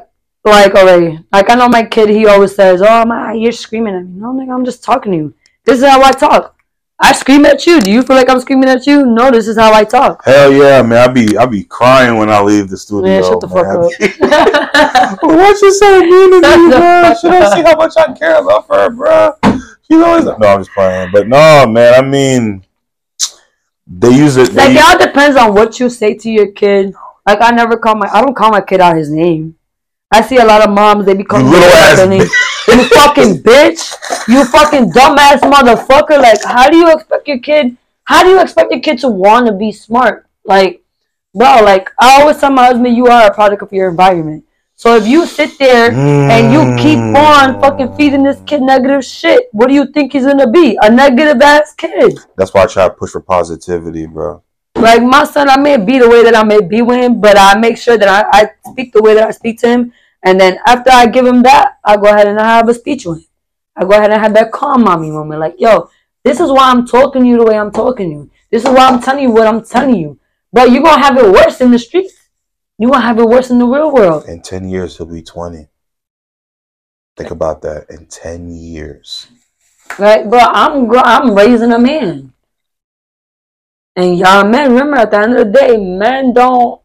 like 0.44 0.74
already 0.74 1.18
like 1.32 1.50
I 1.50 1.54
know 1.54 1.68
my 1.68 1.84
kid. 1.84 2.08
He 2.08 2.26
always 2.26 2.54
says, 2.54 2.82
"Oh 2.82 3.04
my, 3.04 3.32
you're 3.32 3.52
screaming 3.52 3.94
at 3.94 4.04
me." 4.04 4.20
No, 4.20 4.32
nigga, 4.32 4.54
I'm 4.54 4.64
just 4.64 4.84
talking 4.84 5.12
to 5.12 5.18
you. 5.18 5.34
This 5.64 5.78
is 5.78 5.84
how 5.84 6.02
I 6.02 6.12
talk. 6.12 6.56
I 6.98 7.12
scream 7.12 7.44
at 7.44 7.66
you. 7.66 7.78
Do 7.80 7.92
you 7.92 8.02
feel 8.02 8.16
like 8.16 8.30
I'm 8.30 8.40
screaming 8.40 8.70
at 8.70 8.86
you? 8.86 9.04
No, 9.04 9.30
this 9.30 9.48
is 9.48 9.58
how 9.58 9.72
I 9.74 9.84
talk. 9.84 10.24
Hell 10.24 10.50
yeah, 10.50 10.80
man! 10.80 11.10
I 11.10 11.12
be 11.12 11.36
I 11.36 11.44
be 11.44 11.64
crying 11.64 12.16
when 12.16 12.30
I 12.30 12.40
leave 12.40 12.70
the 12.70 12.76
studio. 12.78 13.02
Man, 13.02 13.22
shut 13.22 13.40
the 13.40 13.48
fuck 13.48 13.66
up. 13.66 15.22
What's 15.22 15.60
you 15.60 15.74
so 15.74 16.00
mean 16.00 16.30
to 16.30 16.56
me, 16.58 16.70
bro? 16.70 17.14
She 17.20 17.28
don't 17.28 17.52
see 17.52 17.62
how 17.62 17.76
much 17.76 17.92
I 17.98 18.12
care 18.14 18.40
about 18.40 18.66
her, 18.68 18.90
bro. 18.90 19.32
She's 19.82 20.00
always 20.00 20.24
no. 20.24 20.36
I'm 20.40 20.60
just 20.60 20.70
playing, 20.70 21.10
but 21.12 21.28
no, 21.28 21.66
man. 21.66 21.94
I 21.94 22.06
mean, 22.06 22.64
they 23.86 24.10
use 24.10 24.38
it. 24.38 24.54
Like 24.54 24.68
They, 24.68 24.76
it 24.76 24.82
all 24.82 24.98
depends 24.98 25.36
on 25.36 25.54
what 25.54 25.78
you 25.78 25.90
say 25.90 26.14
to 26.14 26.30
your 26.30 26.52
kid. 26.52 26.94
Like 27.26 27.38
I 27.40 27.50
never 27.50 27.76
call 27.76 27.96
my 27.96 28.08
I 28.12 28.22
don't 28.22 28.36
call 28.36 28.50
my 28.50 28.60
kid 28.60 28.80
out 28.80 28.96
his 28.96 29.10
name. 29.10 29.56
I 30.10 30.22
see 30.22 30.36
a 30.36 30.44
lot 30.44 30.62
of 30.62 30.72
moms 30.72 31.04
they 31.04 31.14
be 31.14 31.20
you 31.20 31.24
calling 31.24 31.46
little 31.46 31.68
ass. 31.68 31.96
their 31.96 32.08
name. 32.08 32.28
You 32.68 32.84
fucking 32.84 33.42
bitch. 33.42 33.94
You 34.28 34.44
fucking 34.44 34.92
dumbass 34.92 35.40
motherfucker. 35.40 36.20
Like 36.22 36.42
how 36.44 36.70
do 36.70 36.76
you 36.76 36.90
expect 36.92 37.26
your 37.28 37.40
kid 37.40 37.76
how 38.04 38.22
do 38.22 38.30
you 38.30 38.40
expect 38.40 38.70
your 38.70 38.80
kid 38.80 39.00
to 39.00 39.08
want 39.08 39.46
to 39.46 39.52
be 39.52 39.72
smart? 39.72 40.28
Like 40.44 40.84
bro, 41.34 41.60
like 41.62 41.90
I 41.98 42.20
always 42.20 42.38
tell 42.38 42.50
my 42.50 42.66
husband 42.66 42.96
you 42.96 43.06
are 43.06 43.26
a 43.26 43.34
product 43.34 43.62
of 43.62 43.72
your 43.72 43.90
environment. 43.90 44.44
So 44.78 44.94
if 44.94 45.06
you 45.06 45.24
sit 45.24 45.58
there 45.58 45.90
and 45.90 46.52
you 46.52 46.60
keep 46.82 46.98
hmm. 46.98 47.16
on 47.16 47.60
fucking 47.62 47.96
feeding 47.96 48.22
this 48.22 48.40
kid 48.46 48.60
negative 48.60 49.04
shit, 49.04 49.48
what 49.52 49.68
do 49.68 49.74
you 49.74 49.86
think 49.86 50.12
he's 50.12 50.26
gonna 50.26 50.50
be? 50.50 50.78
A 50.82 50.90
negative 50.90 51.40
ass 51.40 51.74
kid. 51.74 52.18
That's 52.36 52.52
why 52.52 52.64
I 52.64 52.66
try 52.66 52.88
to 52.88 52.94
push 52.94 53.10
for 53.12 53.22
positivity, 53.22 54.06
bro. 54.06 54.42
Like 54.86 55.02
my 55.02 55.24
son, 55.24 55.50
I 55.50 55.58
may 55.58 55.78
be 55.78 55.98
the 55.98 56.08
way 56.08 56.22
that 56.22 56.36
I 56.36 56.44
may 56.44 56.60
be 56.60 56.80
with 56.80 56.98
him, 57.02 57.20
but 57.20 57.36
I 57.36 57.58
make 57.58 57.76
sure 57.76 57.98
that 57.98 58.08
I, 58.08 58.20
I 58.38 58.50
speak 58.70 58.92
the 58.92 59.02
way 59.02 59.14
that 59.14 59.26
I 59.26 59.32
speak 59.32 59.58
to 59.62 59.68
him. 59.68 59.92
And 60.22 60.38
then 60.40 60.60
after 60.64 60.90
I 60.92 61.06
give 61.06 61.26
him 61.26 61.42
that, 61.42 61.78
I 61.84 61.96
go 61.96 62.04
ahead 62.04 62.28
and 62.28 62.38
I 62.38 62.46
have 62.58 62.68
a 62.68 62.74
speech 62.74 63.04
with 63.04 63.18
him. 63.18 63.26
I 63.74 63.82
go 63.82 63.90
ahead 63.98 64.12
and 64.12 64.22
have 64.22 64.34
that 64.34 64.52
calm 64.52 64.84
mommy 64.84 65.10
moment. 65.10 65.40
Like, 65.40 65.56
yo, 65.58 65.90
this 66.22 66.38
is 66.38 66.52
why 66.52 66.70
I'm 66.70 66.86
talking 66.86 67.22
to 67.22 67.28
you 67.28 67.36
the 67.36 67.44
way 67.44 67.58
I'm 67.58 67.72
talking 67.72 68.10
to 68.10 68.14
you. 68.14 68.30
This 68.48 68.62
is 68.62 68.68
why 68.68 68.86
I'm 68.86 69.02
telling 69.02 69.24
you 69.24 69.30
what 69.30 69.48
I'm 69.48 69.64
telling 69.64 69.96
you. 69.96 70.20
But 70.52 70.70
you're 70.70 70.84
going 70.84 71.00
to 71.00 71.02
have 71.02 71.18
it 71.18 71.32
worse 71.32 71.60
in 71.60 71.72
the 71.72 71.80
streets. 71.80 72.14
You're 72.78 72.92
going 72.92 73.02
to 73.02 73.08
have 73.08 73.18
it 73.18 73.26
worse 73.26 73.50
in 73.50 73.58
the 73.58 73.66
real 73.66 73.92
world. 73.92 74.26
In 74.28 74.40
ten 74.40 74.68
years, 74.68 74.96
he'll 74.96 75.06
be 75.06 75.20
twenty. 75.22 75.66
Think 77.16 77.32
about 77.32 77.62
that. 77.62 77.90
In 77.90 78.06
ten 78.06 78.52
years, 78.52 79.26
Right? 79.98 80.30
Bro, 80.30 80.38
I'm, 80.38 80.88
I'm 80.94 81.34
raising 81.34 81.72
a 81.72 81.78
man. 81.78 82.32
And 83.96 84.18
y'all 84.18 84.44
men, 84.44 84.72
remember 84.72 84.98
at 84.98 85.10
the 85.10 85.18
end 85.18 85.38
of 85.38 85.46
the 85.46 85.58
day, 85.58 85.76
men 85.78 86.34
don't, 86.34 86.82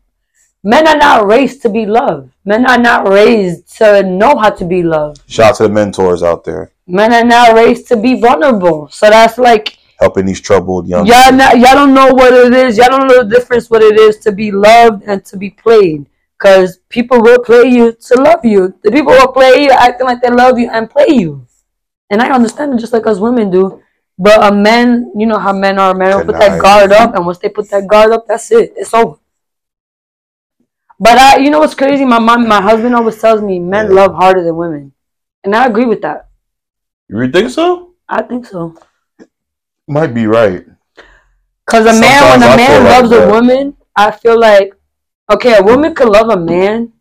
men 0.63 0.87
are 0.87 0.97
not 0.97 1.27
raised 1.27 1.61
to 1.63 1.69
be 1.69 1.85
loved. 1.85 2.31
Men 2.45 2.65
are 2.65 2.77
not 2.77 3.09
raised 3.09 3.77
to 3.77 4.01
know 4.01 4.37
how 4.37 4.49
to 4.49 4.63
be 4.65 4.81
loved. 4.81 5.21
shout 5.27 5.51
out 5.51 5.55
to 5.57 5.63
the 5.63 5.69
mentors 5.69 6.23
out 6.23 6.43
there 6.45 6.71
Men 6.87 7.13
are 7.13 7.23
not 7.23 7.53
raised 7.53 7.87
to 7.89 7.97
be 7.97 8.19
vulnerable. 8.19 8.89
So 8.89 9.09
that's 9.09 9.37
like, 9.37 9.77
helping 9.99 10.25
these 10.25 10.41
troubled 10.41 10.87
young. 10.87 11.05
y'all 11.05 11.31
not, 11.31 11.57
y'all 11.57 11.75
don't 11.75 11.93
know 11.93 12.13
what 12.13 12.33
it 12.33 12.53
is. 12.53 12.77
Y'all 12.77 12.89
don't 12.89 13.07
know 13.07 13.23
the 13.23 13.29
difference 13.29 13.69
what 13.69 13.83
it 13.83 13.99
is 13.99 14.17
to 14.19 14.31
be 14.31 14.51
loved 14.51 15.03
and 15.03 15.23
to 15.25 15.37
be 15.37 15.49
played. 15.49 16.05
Because 16.37 16.79
people 16.89 17.21
will 17.21 17.39
play 17.39 17.65
you 17.65 17.93
to 17.93 18.15
love 18.15 18.43
you. 18.43 18.73
The 18.83 18.91
people 18.91 19.13
will 19.13 19.31
play 19.31 19.63
you 19.63 19.71
acting 19.71 20.07
like 20.07 20.21
they 20.21 20.29
love 20.31 20.57
you 20.57 20.69
and 20.69 20.89
play 20.89 21.07
you. 21.09 21.45
And 22.09 22.21
I 22.21 22.31
understand 22.31 22.73
it 22.73 22.79
just 22.79 22.93
like 22.93 23.05
us 23.05 23.19
women 23.19 23.51
do. 23.51 23.81
But 24.17 24.43
a 24.43 24.55
man, 24.55 25.11
you 25.15 25.25
know 25.25 25.39
how 25.39 25.53
men 25.53 25.79
are. 25.79 25.93
Men 25.93 26.15
will 26.15 26.25
put 26.25 26.37
that 26.39 26.61
guard 26.61 26.91
up, 26.91 27.15
and 27.15 27.25
once 27.25 27.39
they 27.39 27.49
put 27.49 27.69
that 27.69 27.87
guard 27.87 28.11
up, 28.11 28.27
that's 28.27 28.51
it. 28.51 28.73
It's 28.75 28.93
over. 28.93 29.17
But 30.99 31.17
I, 31.17 31.37
you 31.37 31.49
know 31.49 31.59
what's 31.59 31.73
crazy? 31.73 32.05
My 32.05 32.19
mom, 32.19 32.47
my 32.47 32.61
husband 32.61 32.93
always 32.95 33.19
tells 33.19 33.41
me 33.41 33.59
men 33.59 33.87
Yeah. 33.87 33.93
love 33.93 34.13
harder 34.13 34.43
than 34.43 34.55
women, 34.55 34.93
and 35.43 35.55
I 35.55 35.65
agree 35.65 35.85
with 35.85 36.01
that. 36.03 36.27
You 37.09 37.27
think 37.31 37.49
so? 37.49 37.93
I 38.07 38.21
think 38.21 38.45
so. 38.45 38.75
Might 39.87 40.13
be 40.13 40.27
right. 40.27 40.65
Cause 41.65 41.85
a 41.85 41.99
man, 41.99 42.21
when 42.29 42.41
Sometimes 42.41 42.43
a 42.43 42.47
I 42.47 42.57
man 42.57 42.67
feel 42.69 42.83
like 42.83 43.01
loves 43.01 43.11
a 43.11 43.27
woman, 43.27 43.77
I 43.95 44.11
feel 44.11 44.39
like, 44.39 44.73
okay, 45.31 45.57
a 45.57 45.63
woman 45.63 45.95
could 45.95 46.09
love 46.09 46.29
a 46.29 46.37
man. 46.37 46.93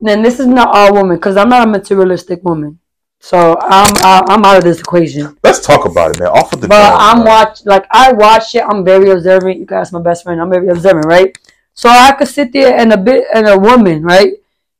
Then 0.00 0.22
this 0.22 0.40
is 0.40 0.46
not 0.46 0.68
all 0.74 0.94
women, 0.94 1.18
cause 1.18 1.36
I'm 1.36 1.48
not 1.48 1.66
a 1.66 1.70
materialistic 1.70 2.42
woman, 2.44 2.78
so 3.24 3.56
I'm 3.60 3.92
I'm 4.02 4.44
out 4.44 4.58
of 4.58 4.64
this 4.64 4.80
equation. 4.80 5.34
Let's 5.42 5.60
talk 5.60 5.86
about 5.86 6.10
it, 6.10 6.20
man. 6.20 6.28
Off 6.28 6.50
with 6.50 6.60
the 6.60 6.68
But 6.68 6.92
I'm 6.94 7.22
bro. 7.22 7.26
watch 7.32 7.64
like 7.64 7.86
I 7.90 8.12
watch 8.12 8.54
it. 8.54 8.62
I'm 8.68 8.84
very 8.84 9.08
observant. 9.10 9.58
You 9.58 9.64
guys, 9.64 9.92
my 9.92 10.02
best 10.02 10.24
friend. 10.24 10.38
I'm 10.42 10.50
very 10.50 10.68
observant, 10.68 11.06
right? 11.06 11.34
So 11.72 11.88
I 11.88 12.12
could 12.12 12.28
sit 12.28 12.52
there 12.52 12.76
and 12.76 12.92
a 12.92 12.98
bit 12.98 13.24
and 13.34 13.48
a 13.48 13.58
woman, 13.58 14.02
right? 14.02 14.32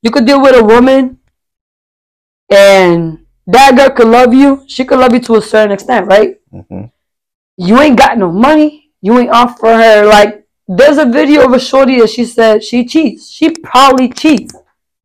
You 0.02 0.10
could 0.10 0.26
deal 0.26 0.42
with 0.42 0.54
a 0.54 0.62
woman, 0.62 1.18
and 2.50 3.24
that 3.46 3.76
girl 3.76 3.90
could 3.90 4.08
love 4.08 4.34
you. 4.34 4.62
She 4.68 4.84
could 4.84 4.98
love 4.98 5.14
you 5.14 5.20
to 5.20 5.36
a 5.36 5.42
certain 5.42 5.72
extent, 5.72 6.06
right? 6.06 6.38
Mhm. 6.52 6.90
You 7.56 7.80
ain't 7.80 7.98
got 7.98 8.18
no 8.18 8.30
money. 8.30 8.90
You 9.00 9.18
ain't 9.18 9.30
off 9.30 9.58
for 9.58 9.72
her. 9.74 10.04
Like 10.06 10.44
there's 10.68 10.98
a 10.98 11.06
video 11.06 11.46
of 11.46 11.52
a 11.54 11.58
shorty 11.60 11.98
that 12.00 12.10
she 12.10 12.24
said 12.26 12.62
she 12.62 12.84
cheats. 12.84 13.30
She 13.30 13.50
probably 13.50 14.08
cheats. 14.10 14.54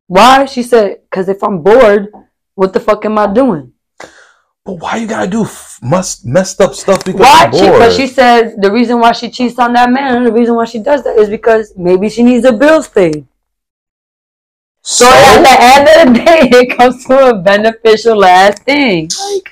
Why? 0.07 0.45
She 0.45 0.63
said, 0.63 0.97
"Cause 1.09 1.29
if 1.29 1.41
I'm 1.43 1.61
bored, 1.61 2.11
what 2.59 2.73
the 2.73 2.79
fuck 2.79 3.05
am 3.05 3.17
I 3.17 3.27
doing?" 3.41 3.71
But 4.65 4.73
why 4.73 4.97
you 4.97 5.07
gotta 5.07 5.29
do 5.29 5.43
f- 5.43 5.79
must 5.81 6.25
messed 6.25 6.59
up 6.61 6.75
stuff 6.75 7.03
because 7.05 7.21
Why 7.21 7.49
you're 7.53 7.71
bored? 7.71 7.79
But 7.79 7.93
she 7.93 8.05
said 8.07 8.61
the 8.61 8.71
reason 8.71 8.99
why 8.99 9.13
she 9.13 9.29
cheats 9.31 9.57
on 9.57 9.73
that 9.73 9.89
man, 9.89 10.25
the 10.25 10.31
reason 10.31 10.55
why 10.55 10.65
she 10.65 10.79
does 10.79 11.03
that 11.05 11.17
is 11.17 11.29
because 11.29 11.73
maybe 11.77 12.09
she 12.09 12.21
needs 12.23 12.45
her 12.45 12.51
bills 12.51 12.87
paid. 12.87 13.25
So 14.81 15.05
so 15.05 15.11
at 15.11 15.41
the 15.47 15.55
end 15.73 15.85
of 15.89 16.13
the 16.13 16.25
day, 16.25 16.41
it 16.59 16.77
comes 16.77 17.05
to 17.05 17.29
a 17.29 17.39
beneficial 17.39 18.17
last 18.17 18.63
thing. 18.63 19.09
Like, 19.31 19.49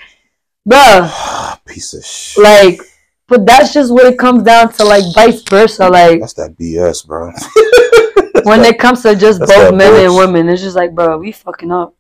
bruh, 0.67 1.59
piece 1.65 1.93
of 1.93 2.03
shit. 2.05 2.43
like, 2.43 2.81
but 3.27 3.45
that's 3.45 3.73
just 3.73 3.91
what 3.91 4.05
it 4.05 4.19
comes 4.19 4.43
down 4.43 4.71
to, 4.73 4.83
like, 4.83 5.03
vice 5.13 5.41
versa. 5.41 5.89
Like, 5.89 6.21
That's 6.21 6.33
that 6.33 6.55
BS, 6.57 7.05
bro. 7.05 7.31
when 8.43 8.63
it 8.63 8.79
comes 8.79 9.01
to 9.01 9.15
just 9.15 9.39
both 9.39 9.49
that 9.49 9.75
men 9.75 10.05
and 10.05 10.15
women, 10.15 10.47
it's 10.47 10.61
just 10.61 10.77
like, 10.77 10.95
bro, 10.95 11.17
we 11.17 11.31
fucking 11.33 11.71
up. 11.71 11.93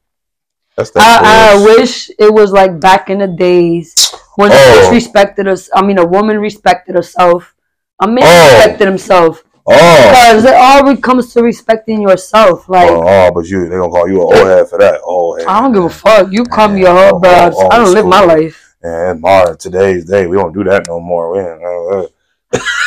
That's 0.77 0.91
that. 0.91 1.23
I, 1.23 1.55
I 1.59 1.65
wish 1.65 2.09
it 2.19 2.31
was 2.31 2.51
like 2.51 2.79
back 2.79 3.09
in 3.09 3.17
the 3.19 3.27
days 3.27 3.95
when 4.35 4.51
a 4.51 4.55
Oh. 4.55 4.91
respected 4.93 5.47
us. 5.47 5.69
I 5.73 5.81
mean, 5.81 5.97
a 5.97 6.05
woman 6.05 6.37
respected 6.39 6.95
herself. 6.95 7.55
A 7.99 8.07
man 8.07 8.23
Oh. 8.23 8.55
respected 8.55 8.87
himself. 8.87 9.43
Oh. 9.65 9.73
Because 9.73 10.45
it 10.45 10.53
all 10.53 10.95
comes 10.97 11.33
to 11.33 11.41
respecting 11.41 12.01
yourself. 12.03 12.69
Like, 12.69 12.89
oh, 12.89 13.03
oh, 13.05 13.31
but 13.33 13.45
you 13.47 13.67
they 13.67 13.75
gonna 13.75 13.89
call 13.89 14.07
you 14.07 14.21
an 14.21 14.37
old 14.37 14.47
head 14.47 14.69
for 14.69 14.77
that. 14.79 15.01
Old 15.03 15.39
head. 15.39 15.47
I 15.47 15.61
don't 15.61 15.73
give 15.73 15.83
a 15.83 15.89
fuck. 15.89 16.31
You 16.31 16.43
call 16.45 16.69
me 16.69 16.83
a 16.83 16.91
hoe, 16.91 17.11
oh, 17.15 17.19
bro. 17.19 17.49
oh, 17.53 17.69
I 17.69 17.77
don't 17.79 17.93
live 17.93 18.05
my 18.05 18.21
life. 18.23 18.75
And 18.83 19.19
modern 19.19 19.57
today's 19.57 20.05
day, 20.05 20.27
we 20.27 20.37
don't 20.37 20.53
do 20.53 20.63
that 20.65 20.87
no 20.87 20.99
more. 20.99 21.31
We 21.33 21.39
ain't, 21.39 21.61
uh, 21.61 22.05
uh. 22.05 22.07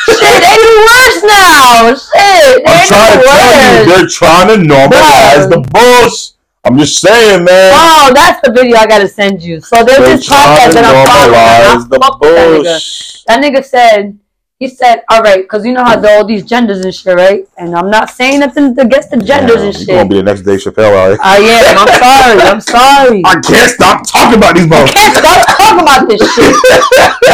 Shit, 0.07 0.41
they 0.41 0.55
do 0.55 0.73
worse 0.87 1.23
now. 1.23 1.93
Shit, 1.93 2.65
they 2.65 2.71
I'm 2.71 2.87
trying 2.87 3.19
to 3.19 3.25
tell 3.27 3.83
you, 3.83 3.89
they're 3.91 4.07
trying 4.07 4.47
to 4.47 4.73
normalize 4.73 5.45
Bruh. 5.45 5.49
the 5.51 5.69
bullshit. 5.69 6.30
I'm 6.63 6.77
just 6.77 6.99
saying, 6.99 7.43
man. 7.43 7.73
Oh, 7.73 8.11
that's 8.13 8.39
the 8.47 8.53
video 8.53 8.77
I 8.77 8.85
gotta 8.85 9.07
send 9.07 9.41
you. 9.41 9.59
So 9.61 9.83
there's 9.83 9.97
They're 9.97 10.17
this 10.17 10.29
podcast 10.29 10.73
that 10.73 10.85
I'm 10.85 11.01
following. 11.09 11.35
I 11.35 11.73
the 11.89 11.97
with 12.21 12.35
that 12.35 12.49
nigga. 12.61 13.23
That 13.25 13.43
nigga 13.43 13.65
said, 13.65 14.19
he 14.59 14.67
said, 14.67 15.01
all 15.09 15.21
right, 15.23 15.41
because 15.41 15.65
you 15.65 15.73
know 15.73 15.83
how 15.83 15.99
there 15.99 16.19
all 16.19 16.25
these 16.25 16.45
genders 16.45 16.85
and 16.85 16.93
shit, 16.93 17.15
right? 17.15 17.47
And 17.57 17.75
I'm 17.75 17.89
not 17.89 18.11
saying 18.11 18.41
nothing 18.41 18.77
against 18.77 19.09
the 19.09 19.17
genders 19.17 19.63
and 19.63 19.73
you 19.79 19.87
gonna 19.87 20.01
shit. 20.01 20.09
be 20.09 20.15
the 20.17 20.23
next 20.23 20.41
Dave 20.43 20.59
Chappelle 20.59 20.93
out 20.93 21.09
here. 21.09 21.17
I 21.23 21.37
am. 21.39 21.77
I'm 21.79 21.89
sorry. 21.97 22.41
I'm 22.41 22.61
sorry. 22.61 23.21
I 23.25 23.41
can't 23.41 23.71
stop 23.71 24.05
talking 24.05 24.37
about 24.37 24.55
these 24.55 24.67
Bones. 24.67 24.91
I 24.91 24.93
can't 24.93 25.17
stop 25.17 25.47
talking 25.57 25.81
about 25.81 26.07
this 26.07 26.21
shit. 26.35 26.55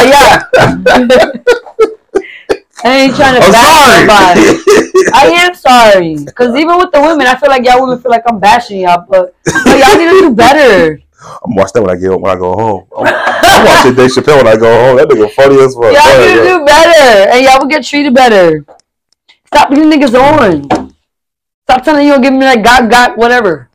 Yeah. 0.08 1.64
I 2.88 2.96
ain't 3.00 3.16
trying 3.18 3.36
to 3.36 3.46
I'm 3.46 3.52
bash 3.52 4.08
sorry. 4.08 5.12
I 5.14 5.44
am 5.44 5.54
sorry. 5.56 6.24
Because 6.24 6.56
even 6.56 6.78
with 6.78 6.92
the 6.94 7.02
women, 7.02 7.28
I 7.28 7.36
feel 7.36 7.50
like 7.50 7.66
y'all 7.66 7.82
women 7.82 8.00
feel 8.00 8.12
like 8.12 8.24
I'm 8.26 8.40
bashing 8.40 8.80
y'all, 8.80 9.06
but, 9.10 9.36
but 9.44 9.78
y'all 9.78 9.98
need 9.98 10.08
to 10.08 10.20
do 10.22 10.34
better. 10.34 11.02
I'm 11.44 11.54
watch 11.56 11.74
that 11.74 11.82
when 11.82 11.92
I 11.92 12.00
get 12.00 12.18
when 12.18 12.32
I 12.32 12.40
go 12.40 12.54
home. 12.54 12.88
I'm, 12.98 13.08
I'm 13.08 13.66
watching 13.66 13.96
Dave 13.96 14.12
Chappelle 14.12 14.38
when 14.38 14.48
I 14.48 14.56
go 14.56 14.72
home. 14.72 14.96
That 14.96 15.10
nigga 15.10 15.30
funny 15.32 15.60
as 15.60 15.76
fuck. 15.76 15.92
Y'all 15.92 16.16
need 16.16 16.36
to 16.38 16.44
do 16.48 16.66
better, 16.66 17.30
and 17.32 17.44
y'all 17.44 17.60
will 17.60 17.68
get 17.68 17.84
treated 17.84 18.14
better. 18.14 18.64
Stop 19.48 19.68
putting 19.68 19.92
niggas 19.92 20.16
on. 20.16 20.94
Stop 21.64 21.84
telling 21.84 22.06
you 22.06 22.14
don't 22.14 22.22
give 22.22 22.32
me 22.32 22.40
that 22.40 22.64
got 22.64 22.90
got 22.90 23.18
whatever, 23.18 23.70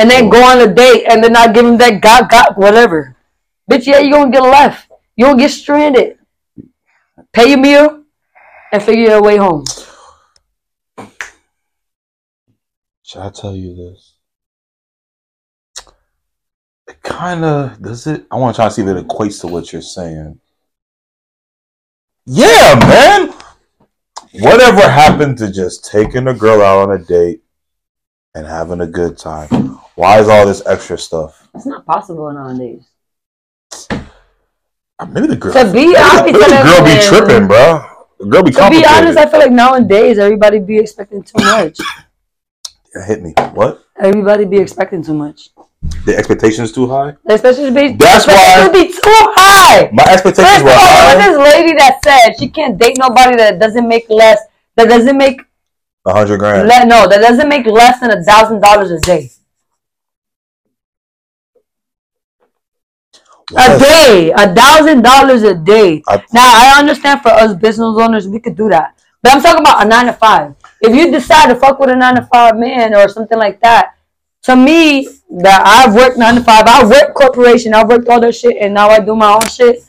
and 0.00 0.10
then 0.10 0.28
go 0.28 0.42
on 0.42 0.58
a 0.58 0.74
date 0.74 1.04
and 1.08 1.22
then 1.22 1.34
not 1.34 1.54
give 1.54 1.64
him 1.64 1.76
that 1.78 2.00
got 2.00 2.28
got 2.28 2.58
whatever. 2.58 3.14
Bitch, 3.70 3.86
yeah, 3.86 4.00
you 4.00 4.10
gonna 4.10 4.32
get 4.32 4.42
left. 4.42 4.90
You 5.14 5.26
gonna 5.26 5.38
get 5.38 5.52
stranded. 5.52 6.18
Pay 7.32 7.50
your 7.50 7.58
meal 7.58 8.01
and 8.72 8.82
figure 8.82 9.10
your 9.10 9.22
way 9.22 9.36
home. 9.36 9.64
Should 13.02 13.20
I 13.20 13.30
tell 13.30 13.54
you 13.54 13.76
this? 13.76 14.14
It 16.88 17.02
kind 17.02 17.44
of 17.44 17.80
does 17.82 18.06
it. 18.06 18.26
I 18.30 18.36
want 18.36 18.56
to 18.56 18.58
try 18.58 18.68
to 18.68 18.74
see 18.74 18.82
if 18.82 18.88
it 18.88 19.06
equates 19.06 19.42
to 19.42 19.46
what 19.48 19.72
you're 19.72 19.82
saying. 19.82 20.40
Yeah, 22.24 22.78
man. 22.80 23.34
Whatever 24.40 24.88
happened 24.88 25.36
to 25.38 25.52
just 25.52 25.84
taking 25.84 26.26
a 26.26 26.34
girl 26.34 26.62
out 26.62 26.88
on 26.88 26.98
a 26.98 27.04
date 27.04 27.42
and 28.34 28.46
having 28.46 28.80
a 28.80 28.86
good 28.86 29.18
time? 29.18 29.48
Why 29.94 30.20
is 30.20 30.28
all 30.28 30.46
this 30.46 30.66
extra 30.66 30.96
stuff? 30.96 31.48
It's 31.54 31.66
not 31.66 31.84
possible 31.84 32.32
nowadays. 32.32 32.88
Uh, 33.90 35.06
Maybe 35.10 35.26
the 35.26 35.36
girl. 35.36 35.52
To 35.52 35.64
be 35.66 35.72
maybe 35.72 35.92
the, 35.92 36.00
honest, 36.00 36.24
maybe 36.24 36.38
the 36.38 36.62
girl 36.62 36.84
be 36.84 37.26
tripping, 37.26 37.46
bro. 37.46 37.91
The 38.22 38.28
girl 38.28 38.42
be 38.44 38.52
To 38.52 38.70
be 38.70 38.84
honest, 38.86 39.18
I 39.18 39.26
feel 39.28 39.40
like 39.40 39.50
nowadays 39.50 40.16
everybody 40.18 40.60
be 40.60 40.78
expecting 40.78 41.24
too 41.24 41.42
much. 41.42 41.76
Yeah, 42.94 43.04
hit 43.04 43.20
me. 43.20 43.32
What? 43.52 43.84
Everybody 44.00 44.44
be 44.44 44.58
expecting 44.58 45.02
too 45.02 45.14
much. 45.14 45.50
The 46.06 46.16
expectations 46.16 46.70
too 46.70 46.86
high? 46.86 47.16
Especially 47.26 47.72
be 47.72 47.94
That's 47.94 48.24
why- 48.28 48.68
be 48.72 48.86
too 48.92 49.00
high. 49.34 49.90
My 49.92 50.04
expectations 50.04 50.46
First 50.46 50.60
of 50.60 50.64
were 50.66 50.70
all, 50.70 50.78
high. 50.78 51.14
there's 51.16 51.36
this 51.36 51.52
lady 51.52 51.72
that 51.78 51.98
said 52.04 52.38
she 52.38 52.48
can't 52.48 52.78
date 52.78 52.96
nobody 52.96 53.34
that 53.36 53.58
doesn't 53.58 53.88
make 53.88 54.08
less. 54.08 54.38
That 54.76 54.88
doesn't 54.88 55.18
make 55.18 55.40
A 56.06 56.12
hundred 56.12 56.38
grand. 56.38 56.68
le- 56.68 56.86
no. 56.86 57.08
That 57.08 57.20
doesn't 57.20 57.48
make 57.48 57.66
less 57.66 57.98
than 57.98 58.12
a 58.12 58.22
thousand 58.22 58.60
dollars 58.60 58.92
a 58.92 59.00
day. 59.00 59.30
A 63.56 63.78
day, 63.78 64.32
a 64.34 64.54
thousand 64.54 65.02
dollars 65.02 65.42
a 65.42 65.54
day. 65.54 66.02
I- 66.08 66.24
now 66.32 66.46
I 66.46 66.78
understand 66.78 67.22
for 67.22 67.30
us 67.30 67.54
business 67.54 67.96
owners, 67.98 68.28
we 68.28 68.40
could 68.40 68.56
do 68.56 68.68
that. 68.70 68.94
But 69.22 69.34
I'm 69.34 69.42
talking 69.42 69.60
about 69.60 69.84
a 69.84 69.88
nine 69.88 70.06
to 70.06 70.12
five. 70.12 70.54
If 70.80 70.94
you 70.94 71.10
decide 71.10 71.48
to 71.48 71.56
fuck 71.56 71.78
with 71.78 71.90
a 71.90 71.96
nine 71.96 72.16
to 72.16 72.22
five 72.22 72.56
man 72.56 72.94
or 72.94 73.08
something 73.08 73.38
like 73.38 73.60
that, 73.60 73.94
to 74.44 74.56
me, 74.56 75.08
that 75.30 75.62
I've 75.64 75.94
worked 75.94 76.18
nine 76.18 76.34
to 76.34 76.42
five, 76.42 76.64
I've 76.66 76.88
worked 76.90 77.14
corporation, 77.14 77.74
I've 77.74 77.88
worked 77.88 78.08
all 78.08 78.20
that 78.20 78.34
shit, 78.34 78.56
and 78.60 78.74
now 78.74 78.88
I 78.88 79.00
do 79.00 79.14
my 79.14 79.32
own 79.34 79.46
shit. 79.46 79.84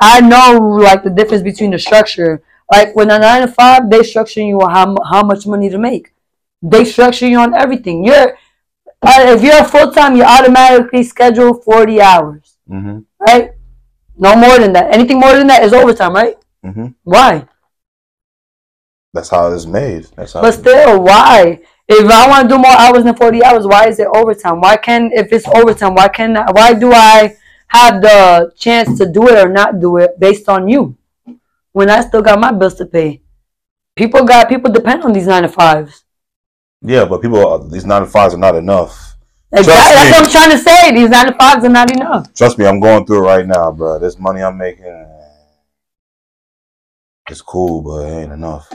I 0.00 0.20
know 0.20 0.58
like 0.82 1.02
the 1.02 1.10
difference 1.10 1.42
between 1.42 1.70
the 1.72 1.78
structure. 1.78 2.42
Like 2.70 2.94
when 2.94 3.10
a 3.10 3.18
nine 3.18 3.42
to 3.42 3.48
five, 3.52 3.90
they 3.90 4.02
structure 4.02 4.40
you 4.42 4.60
on 4.60 4.70
how 4.70 4.96
how 5.10 5.22
much 5.22 5.46
money 5.46 5.68
to 5.70 5.78
make. 5.78 6.12
They 6.62 6.84
structure 6.84 7.26
you 7.26 7.38
on 7.38 7.54
everything. 7.54 8.04
You're 8.04 8.38
uh, 9.02 9.24
if 9.36 9.42
you're 9.42 9.64
full 9.64 9.90
time, 9.92 10.16
you're 10.16 10.26
automatically 10.26 11.02
scheduled 11.02 11.64
forty 11.64 12.00
hours, 12.00 12.49
Mhm, 12.70 13.04
right? 13.18 13.50
No 14.16 14.36
more 14.36 14.58
than 14.58 14.72
that. 14.74 14.94
Anything 14.94 15.18
more 15.18 15.32
than 15.34 15.46
that 15.48 15.64
is 15.64 15.72
overtime, 15.72 16.14
right? 16.14 16.36
mhm. 16.64 16.94
Why? 17.04 17.46
That's 19.12 19.30
how 19.30 19.52
it's 19.52 19.66
made. 19.66 20.04
That's 20.16 20.32
how. 20.34 20.42
But 20.42 20.52
still, 20.54 21.02
why? 21.02 21.60
If 21.88 22.08
I 22.08 22.28
want 22.28 22.48
to 22.48 22.54
do 22.54 22.58
more 22.58 22.70
hours 22.70 23.02
than 23.04 23.16
forty 23.16 23.42
hours, 23.42 23.66
why 23.66 23.88
is 23.88 23.98
it 23.98 24.06
overtime? 24.14 24.60
Why 24.60 24.76
can't 24.76 25.12
if 25.12 25.32
it's 25.32 25.48
overtime? 25.48 25.94
Why 25.94 26.08
can 26.08 26.36
why 26.52 26.74
do 26.74 26.92
I 26.92 27.36
have 27.68 28.00
the 28.00 28.52
chance 28.56 28.96
to 28.98 29.06
do 29.10 29.28
it 29.28 29.36
or 29.44 29.48
not 29.48 29.80
do 29.80 29.96
it 29.96 30.18
based 30.20 30.48
on 30.48 30.68
you? 30.68 30.96
When 31.72 31.90
I 31.90 32.00
still 32.02 32.22
got 32.22 32.38
my 32.38 32.52
bills 32.52 32.74
to 32.76 32.86
pay, 32.86 33.22
people 33.96 34.24
got 34.24 34.48
people 34.48 34.70
depend 34.72 35.02
on 35.02 35.12
these 35.12 35.26
nine 35.26 35.42
to 35.42 35.48
fives. 35.48 36.04
Yeah, 36.82 37.04
but 37.04 37.20
people, 37.20 37.68
these 37.68 37.84
nine 37.84 38.02
to 38.02 38.06
fives 38.06 38.34
are 38.34 38.38
not 38.38 38.54
enough. 38.54 39.09
Exactly. 39.52 39.94
That's 39.96 40.10
what 40.10 40.26
I'm 40.26 40.30
trying 40.30 40.50
to 40.50 40.58
say. 40.58 40.92
These 40.92 41.10
nine 41.10 41.26
to 41.26 41.32
fives 41.34 41.64
are 41.64 41.68
not 41.68 41.90
enough. 41.90 42.32
Trust 42.34 42.58
me, 42.58 42.66
I'm 42.66 42.80
going 42.80 43.04
through 43.04 43.24
it 43.24 43.26
right 43.26 43.46
now, 43.46 43.72
bro. 43.72 43.98
This 43.98 44.18
money 44.18 44.42
I'm 44.42 44.56
making, 44.56 45.06
it's 47.28 47.42
cool, 47.42 47.82
but 47.82 48.06
it 48.06 48.22
ain't 48.22 48.32
enough. 48.32 48.72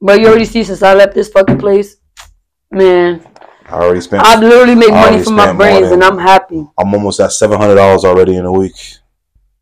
But 0.00 0.20
you 0.20 0.26
already 0.28 0.44
see 0.46 0.64
since 0.64 0.82
I 0.82 0.94
left 0.94 1.14
this 1.14 1.28
fucking 1.28 1.58
place, 1.58 1.96
Man, 2.74 3.24
I 3.66 3.74
already 3.74 4.00
spent. 4.00 4.24
I've 4.24 4.40
literally 4.40 4.74
make 4.74 4.90
I 4.90 5.10
money 5.10 5.22
from 5.22 5.36
my 5.36 5.52
brains, 5.52 5.90
than- 5.90 5.92
and 5.94 6.04
I'm 6.04 6.18
happy. 6.18 6.66
I'm 6.76 6.92
almost 6.92 7.20
at 7.20 7.30
seven 7.30 7.56
hundred 7.56 7.76
dollars 7.76 8.04
already 8.04 8.34
in 8.34 8.44
a 8.44 8.50
week. 8.50 8.74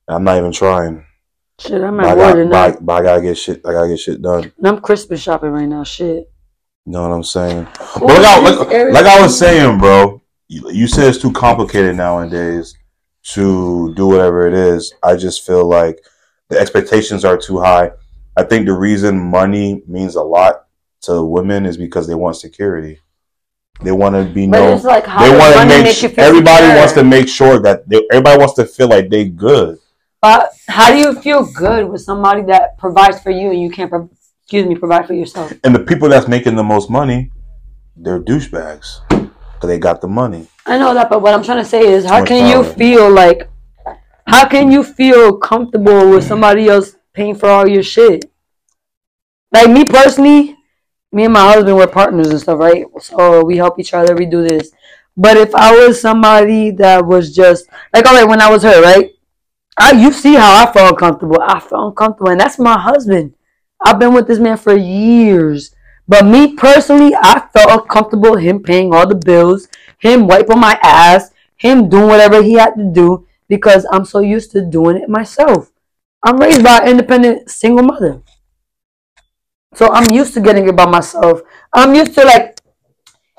I'm 0.08 0.24
not 0.24 0.38
even 0.38 0.50
trying. 0.50 1.04
Shit, 1.60 1.82
I'm 1.82 2.00
at 2.00 2.06
I, 2.06 2.14
more 2.14 2.32
than 2.34 2.48
but, 2.48 2.56
I, 2.56 2.70
that. 2.70 2.86
but 2.86 2.92
I 2.94 3.02
gotta 3.02 3.20
get 3.20 3.36
shit. 3.36 3.60
I 3.66 3.72
gotta 3.72 3.88
get 3.88 4.00
shit 4.00 4.22
done. 4.22 4.50
And 4.56 4.66
I'm 4.66 4.80
Christmas 4.80 5.20
shopping 5.20 5.50
right 5.50 5.68
now. 5.68 5.84
Shit. 5.84 6.31
You 6.86 6.92
know 6.92 7.02
what 7.08 7.14
I'm 7.14 7.22
saying? 7.24 7.68
But 7.94 8.02
like, 8.02 8.24
I, 8.24 8.38
like, 8.40 8.92
like 8.92 9.06
I 9.06 9.22
was 9.22 9.38
saying, 9.38 9.78
bro, 9.78 10.20
you, 10.48 10.68
you 10.70 10.86
said 10.88 11.08
it's 11.08 11.18
too 11.22 11.32
complicated 11.32 11.96
nowadays 11.96 12.76
to 13.34 13.94
do 13.94 14.08
whatever 14.08 14.48
it 14.48 14.54
is. 14.54 14.92
I 15.02 15.14
just 15.16 15.46
feel 15.46 15.64
like 15.64 16.04
the 16.48 16.58
expectations 16.58 17.24
are 17.24 17.36
too 17.36 17.60
high. 17.60 17.92
I 18.36 18.42
think 18.42 18.66
the 18.66 18.72
reason 18.72 19.18
money 19.18 19.82
means 19.86 20.16
a 20.16 20.22
lot 20.22 20.66
to 21.02 21.22
women 21.24 21.66
is 21.66 21.76
because 21.76 22.06
they 22.08 22.14
want 22.16 22.36
security. 22.36 22.98
They 23.82 23.92
want 23.92 24.14
to 24.16 24.24
be 24.24 24.46
known. 24.46 24.80
like 24.82 25.04
They 25.04 25.36
want 25.38 25.54
to 25.54 25.66
make. 25.66 25.84
make 25.84 25.94
sh- 25.96 26.04
everybody 26.18 26.64
secure? 26.66 26.76
wants 26.76 26.92
to 26.94 27.04
make 27.04 27.28
sure 27.28 27.58
that 27.60 27.88
they, 27.88 28.02
everybody 28.10 28.38
wants 28.38 28.54
to 28.54 28.64
feel 28.66 28.88
like 28.88 29.08
they 29.08 29.26
good. 29.28 29.78
But 30.20 30.50
how 30.68 30.92
do 30.92 30.98
you 30.98 31.20
feel 31.20 31.44
good 31.52 31.88
with 31.88 32.00
somebody 32.02 32.42
that 32.42 32.78
provides 32.78 33.20
for 33.20 33.30
you 33.30 33.50
and 33.50 33.60
you 33.60 33.70
can't, 33.70 33.90
pro- 33.90 34.10
excuse 34.52 34.68
me, 34.68 34.74
provide 34.74 35.06
for 35.06 35.14
yourself? 35.14 35.50
And 35.64 35.74
the 35.74 35.78
people 35.78 36.10
that's 36.10 36.28
making 36.28 36.56
the 36.56 36.62
most 36.62 36.90
money, 36.90 37.30
they're 37.96 38.20
douchebags 38.20 39.00
because 39.08 39.68
they 39.68 39.78
got 39.78 40.02
the 40.02 40.08
money. 40.08 40.46
I 40.66 40.76
know 40.76 40.92
that, 40.92 41.08
but 41.08 41.22
what 41.22 41.32
I'm 41.32 41.42
trying 41.42 41.64
to 41.64 41.68
say 41.68 41.80
is, 41.80 42.04
how 42.04 42.22
can 42.22 42.50
you 42.50 42.62
feel 42.62 43.10
like, 43.10 43.48
how 44.26 44.46
can 44.46 44.70
you 44.70 44.84
feel 44.84 45.38
comfortable 45.38 46.10
with 46.10 46.24
somebody 46.24 46.68
else 46.68 46.96
paying 47.14 47.34
for 47.34 47.48
all 47.48 47.66
your 47.66 47.82
shit? 47.82 48.30
Like 49.52 49.70
me 49.70 49.86
personally, 49.86 50.54
me 51.10 51.24
and 51.24 51.32
my 51.32 51.50
husband 51.50 51.74
we're 51.74 51.86
partners 51.86 52.28
and 52.28 52.38
stuff, 52.38 52.58
right? 52.58 52.84
So 53.00 53.42
we 53.46 53.56
help 53.56 53.78
each 53.78 53.94
other, 53.94 54.14
we 54.14 54.26
do 54.26 54.46
this. 54.46 54.70
But 55.16 55.38
if 55.38 55.54
I 55.54 55.74
was 55.74 55.98
somebody 55.98 56.72
that 56.72 57.06
was 57.06 57.34
just 57.34 57.70
like, 57.94 58.04
all 58.06 58.14
right, 58.14 58.28
when 58.28 58.42
I 58.42 58.50
was 58.50 58.62
her, 58.64 58.82
right? 58.82 59.12
I 59.78 59.92
you 59.92 60.12
see 60.12 60.34
how 60.34 60.62
I 60.62 60.70
felt 60.70 60.90
uncomfortable. 60.92 61.40
I 61.40 61.58
felt 61.58 61.88
uncomfortable, 61.88 62.32
and 62.32 62.40
that's 62.40 62.58
my 62.58 62.78
husband. 62.78 63.32
I've 63.84 63.98
been 63.98 64.14
with 64.14 64.26
this 64.26 64.38
man 64.38 64.56
for 64.56 64.76
years. 64.76 65.74
But 66.08 66.26
me 66.26 66.54
personally, 66.54 67.14
I 67.14 67.48
felt 67.52 67.82
uncomfortable 67.82 68.36
him 68.36 68.62
paying 68.62 68.92
all 68.92 69.06
the 69.06 69.14
bills, 69.14 69.68
him 69.98 70.26
wiping 70.26 70.58
my 70.58 70.78
ass, 70.82 71.30
him 71.56 71.88
doing 71.88 72.08
whatever 72.08 72.42
he 72.42 72.54
had 72.54 72.74
to 72.74 72.84
do 72.92 73.26
because 73.48 73.86
I'm 73.90 74.04
so 74.04 74.20
used 74.20 74.50
to 74.52 74.64
doing 74.64 74.96
it 74.96 75.08
myself. 75.08 75.70
I'm 76.22 76.38
raised 76.38 76.62
by 76.62 76.78
an 76.78 76.88
independent 76.88 77.50
single 77.50 77.84
mother. 77.84 78.22
So 79.74 79.92
I'm 79.92 80.10
used 80.12 80.34
to 80.34 80.40
getting 80.40 80.68
it 80.68 80.76
by 80.76 80.86
myself. 80.86 81.40
I'm 81.72 81.94
used 81.94 82.14
to 82.14 82.24
like 82.24 82.58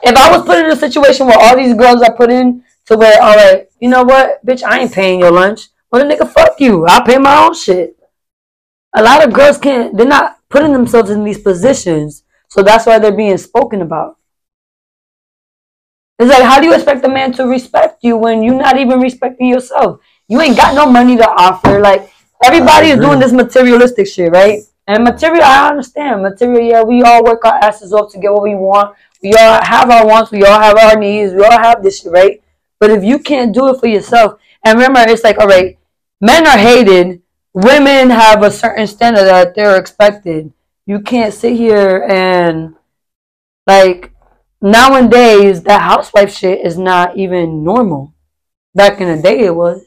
if 0.03 0.17
I 0.17 0.35
was 0.35 0.45
put 0.45 0.59
in 0.59 0.71
a 0.71 0.75
situation 0.75 1.27
where 1.27 1.37
all 1.39 1.55
these 1.55 1.75
girls 1.75 2.01
are 2.01 2.15
put 2.15 2.31
in 2.31 2.63
to 2.87 2.97
where, 2.97 3.21
all 3.21 3.35
right, 3.35 3.67
you 3.79 3.89
know 3.89 4.03
what, 4.03 4.45
bitch, 4.45 4.63
I 4.63 4.79
ain't 4.79 4.93
paying 4.93 5.19
your 5.19 5.31
lunch. 5.31 5.67
Well, 5.91 6.03
nigga, 6.03 6.29
fuck 6.29 6.59
you. 6.59 6.85
I 6.85 7.01
pay 7.05 7.17
my 7.17 7.45
own 7.45 7.53
shit. 7.53 7.97
A 8.95 9.03
lot 9.03 9.25
of 9.25 9.33
girls 9.33 9.57
can't. 9.57 9.95
They're 9.97 10.05
not 10.05 10.37
putting 10.49 10.73
themselves 10.73 11.09
in 11.09 11.23
these 11.23 11.39
positions, 11.39 12.23
so 12.47 12.61
that's 12.61 12.85
why 12.85 12.99
they're 12.99 13.15
being 13.15 13.37
spoken 13.37 13.81
about. 13.81 14.17
It's 16.19 16.29
like, 16.29 16.43
how 16.43 16.59
do 16.59 16.67
you 16.67 16.75
expect 16.75 17.03
a 17.03 17.09
man 17.09 17.33
to 17.33 17.47
respect 17.47 18.03
you 18.03 18.17
when 18.17 18.43
you're 18.43 18.55
not 18.55 18.77
even 18.77 18.99
respecting 18.99 19.47
yourself? 19.47 19.99
You 20.27 20.39
ain't 20.41 20.55
got 20.55 20.75
no 20.75 20.89
money 20.89 21.17
to 21.17 21.27
offer. 21.27 21.79
Like 21.79 22.13
everybody 22.43 22.89
is 22.89 22.99
doing 22.99 23.19
this 23.19 23.31
materialistic 23.31 24.07
shit, 24.07 24.31
right? 24.31 24.61
And 24.85 25.03
material, 25.03 25.43
I 25.43 25.69
understand. 25.69 26.21
Material, 26.21 26.61
yeah, 26.61 26.83
we 26.83 27.01
all 27.01 27.23
work 27.23 27.43
our 27.45 27.55
asses 27.55 27.93
off 27.93 28.11
to 28.11 28.19
get 28.19 28.31
what 28.31 28.43
we 28.43 28.53
want. 28.53 28.95
We 29.23 29.33
all 29.33 29.63
have 29.63 29.89
our 29.89 30.05
wants. 30.05 30.31
We 30.31 30.43
all 30.43 30.59
have 30.59 30.77
our 30.77 30.97
needs. 30.97 31.33
We 31.33 31.43
all 31.43 31.51
have 31.51 31.81
this 31.81 32.01
shit, 32.01 32.11
right? 32.11 32.43
But 32.79 32.91
if 32.91 33.03
you 33.03 33.17
can't 33.17 33.53
do 33.53 33.69
it 33.69 33.79
for 33.79 33.87
yourself, 33.87 34.39
and 34.63 34.77
remember, 34.77 34.99
it's 35.09 35.23
like, 35.23 35.39
all 35.39 35.47
right, 35.47 35.79
men 36.21 36.45
are 36.45 36.57
hated. 36.57 37.22
Women 37.53 38.09
have 38.09 38.41
a 38.43 38.49
certain 38.51 38.87
standard 38.87 39.25
that 39.25 39.55
they're 39.55 39.77
expected. 39.79 40.51
You 40.85 40.99
can't 41.01 41.33
sit 41.33 41.53
here 41.55 42.03
and 42.09 42.75
like 43.67 44.11
nowadays 44.61 45.63
that 45.63 45.81
housewife 45.81 46.33
shit 46.33 46.65
is 46.65 46.77
not 46.77 47.15
even 47.17 47.63
normal. 47.63 48.13
Back 48.75 48.99
in 48.99 49.15
the 49.15 49.21
day, 49.21 49.41
it 49.41 49.55
was. 49.55 49.85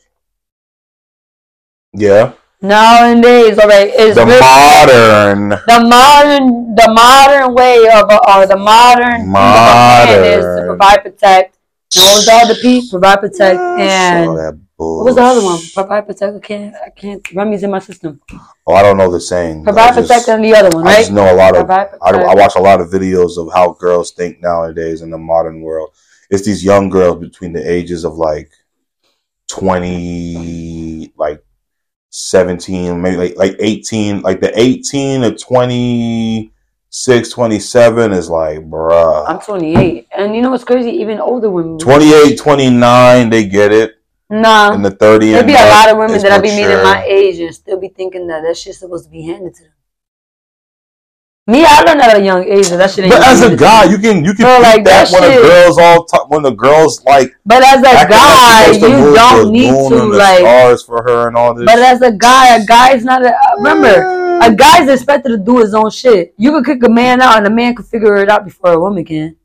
Yeah, 1.92 2.34
Nowadays, 2.62 3.58
all 3.58 3.68
right, 3.68 3.90
it's 3.92 4.16
the 4.16 4.24
really- 4.24 4.40
modern. 4.40 5.48
the 5.50 5.80
modern 5.88 6.74
the 6.74 6.88
modern 6.92 7.54
way 7.54 7.78
of 7.88 8.08
uh, 8.10 8.14
uh, 8.14 8.20
a, 8.26 8.40
or 8.40 8.46
the 8.46 8.56
modern 8.56 9.30
man 9.30 10.24
is 10.24 10.44
to 10.44 10.64
provide, 10.66 11.02
protect. 11.02 11.56
What 11.94 12.26
was 12.26 12.48
the 12.48 12.58
piece? 12.60 12.90
Provide, 12.90 13.20
protect, 13.20 13.58
Saw 13.58 13.76
and 13.78 14.65
that 14.78 14.84
what 14.84 15.04
was 15.06 15.14
the 15.14 15.22
other 15.22 15.42
one? 15.42 15.58
Provide, 15.72 16.06
protect. 16.06 16.36
I 16.36 16.40
can't. 16.40 16.74
I 16.74 16.90
can't. 16.90 17.32
Remy's 17.32 17.62
in 17.62 17.70
my 17.70 17.78
system. 17.78 18.20
Oh, 18.66 18.74
I 18.74 18.82
don't 18.82 18.98
know 18.98 19.10
the 19.10 19.20
saying. 19.20 19.64
Provide, 19.64 19.94
just, 19.94 20.08
protect, 20.08 20.28
and 20.28 20.44
the 20.44 20.54
other 20.54 20.68
one, 20.76 20.84
right? 20.84 20.96
I 20.96 21.00
just 21.00 21.12
know 21.12 21.32
a 21.32 21.34
lot 21.34 21.56
of. 21.56 21.66
Provide, 21.66 21.88
I. 22.02 22.10
I 22.10 22.34
watch 22.34 22.56
a 22.56 22.60
lot 22.60 22.80
of 22.80 22.88
videos 22.88 23.38
of 23.38 23.52
how 23.54 23.72
girls 23.72 24.12
think 24.12 24.42
nowadays 24.42 25.00
in 25.00 25.10
the 25.10 25.18
modern 25.18 25.62
world. 25.62 25.94
It's 26.28 26.44
these 26.44 26.62
young 26.62 26.90
girls 26.90 27.20
between 27.20 27.52
the 27.54 27.70
ages 27.70 28.04
of 28.04 28.14
like 28.14 28.50
twenty, 29.48 31.12
like 31.16 31.42
seventeen, 32.10 33.00
maybe 33.00 33.16
like 33.16 33.36
like 33.36 33.56
eighteen. 33.60 34.20
Like 34.20 34.40
the 34.40 34.52
eighteen 34.60 35.22
to 35.22 35.34
26, 35.34 37.30
27 37.30 38.12
is 38.12 38.28
like, 38.28 38.58
bruh. 38.58 39.24
I'm 39.26 39.40
28, 39.40 40.08
and 40.18 40.36
you 40.36 40.42
know 40.42 40.50
what's 40.50 40.64
crazy? 40.64 40.90
Even 40.90 41.18
older 41.18 41.48
women. 41.48 41.78
28, 41.78 42.36
29, 42.36 43.30
they 43.30 43.46
get 43.46 43.72
it. 43.72 43.95
Nah, 44.28 44.72
And 44.72 44.84
the 44.84 44.90
30 44.90 45.30
there 45.30 45.38
and 45.38 45.46
be 45.46 45.54
a 45.54 45.56
lot 45.68 45.88
of 45.88 45.98
women 45.98 46.20
that 46.20 46.32
I 46.32 46.38
be 46.40 46.48
meeting 46.50 46.82
my 46.82 47.04
age 47.06 47.38
and 47.38 47.54
still 47.54 47.78
be 47.78 47.88
thinking 47.88 48.26
that 48.26 48.42
that 48.42 48.56
shit's 48.56 48.78
supposed 48.78 49.04
to 49.04 49.10
be 49.10 49.22
handed 49.22 49.54
to 49.54 49.62
them. 49.62 49.72
Me, 51.48 51.64
I 51.64 51.82
learned 51.82 52.00
at 52.00 52.16
a 52.16 52.24
young 52.24 52.42
age 52.42 52.70
that 52.70 52.78
that 52.78 52.90
shit 52.90 53.04
ain't 53.04 53.14
But 53.14 53.22
as 53.22 53.40
a 53.40 53.54
guy, 53.54 53.84
you 53.84 53.98
can 53.98 54.24
you 54.24 54.34
can 54.34 54.46
So, 54.46 54.60
like, 54.60 54.82
that, 54.82 55.08
that 55.08 55.12
when 55.12 55.30
a 55.30 55.32
shit- 55.32 55.42
girl's 55.42 55.78
all 55.78 56.04
t- 56.04 56.18
when 56.26 56.42
the 56.42 56.50
girls 56.50 57.04
like 57.04 57.36
But 57.46 57.62
as 57.62 57.78
a 57.82 58.08
guy, 58.08 58.66
like 58.66 58.66
she's 58.66 58.80
supposed 58.80 58.82
to 58.82 59.08
you 59.10 59.14
don't 59.14 59.52
need 59.52 59.88
to 59.90 59.94
the 59.94 60.18
like. 60.18 60.38
stars 60.40 60.82
for 60.82 61.04
her 61.04 61.28
and 61.28 61.36
all 61.36 61.54
this. 61.54 61.66
But 61.66 61.78
as 61.78 62.02
a 62.02 62.10
guy, 62.10 62.56
a 62.56 62.66
guy's 62.66 63.04
not 63.04 63.24
a. 63.24 63.28
uh, 63.28 63.38
Remember, 63.58 64.40
a 64.42 64.52
guy's 64.56 64.88
expected 64.88 65.28
to 65.28 65.38
do 65.38 65.58
his 65.58 65.72
own 65.72 65.90
shit. 65.90 66.34
You 66.36 66.50
can 66.50 66.64
kick 66.64 66.82
a 66.82 66.90
man 66.90 67.22
out, 67.22 67.38
and 67.38 67.46
a 67.46 67.50
man 67.50 67.76
can 67.76 67.84
figure 67.84 68.16
it 68.16 68.28
out 68.28 68.44
before 68.44 68.72
a 68.72 68.80
woman 68.80 69.04
can. 69.04 69.36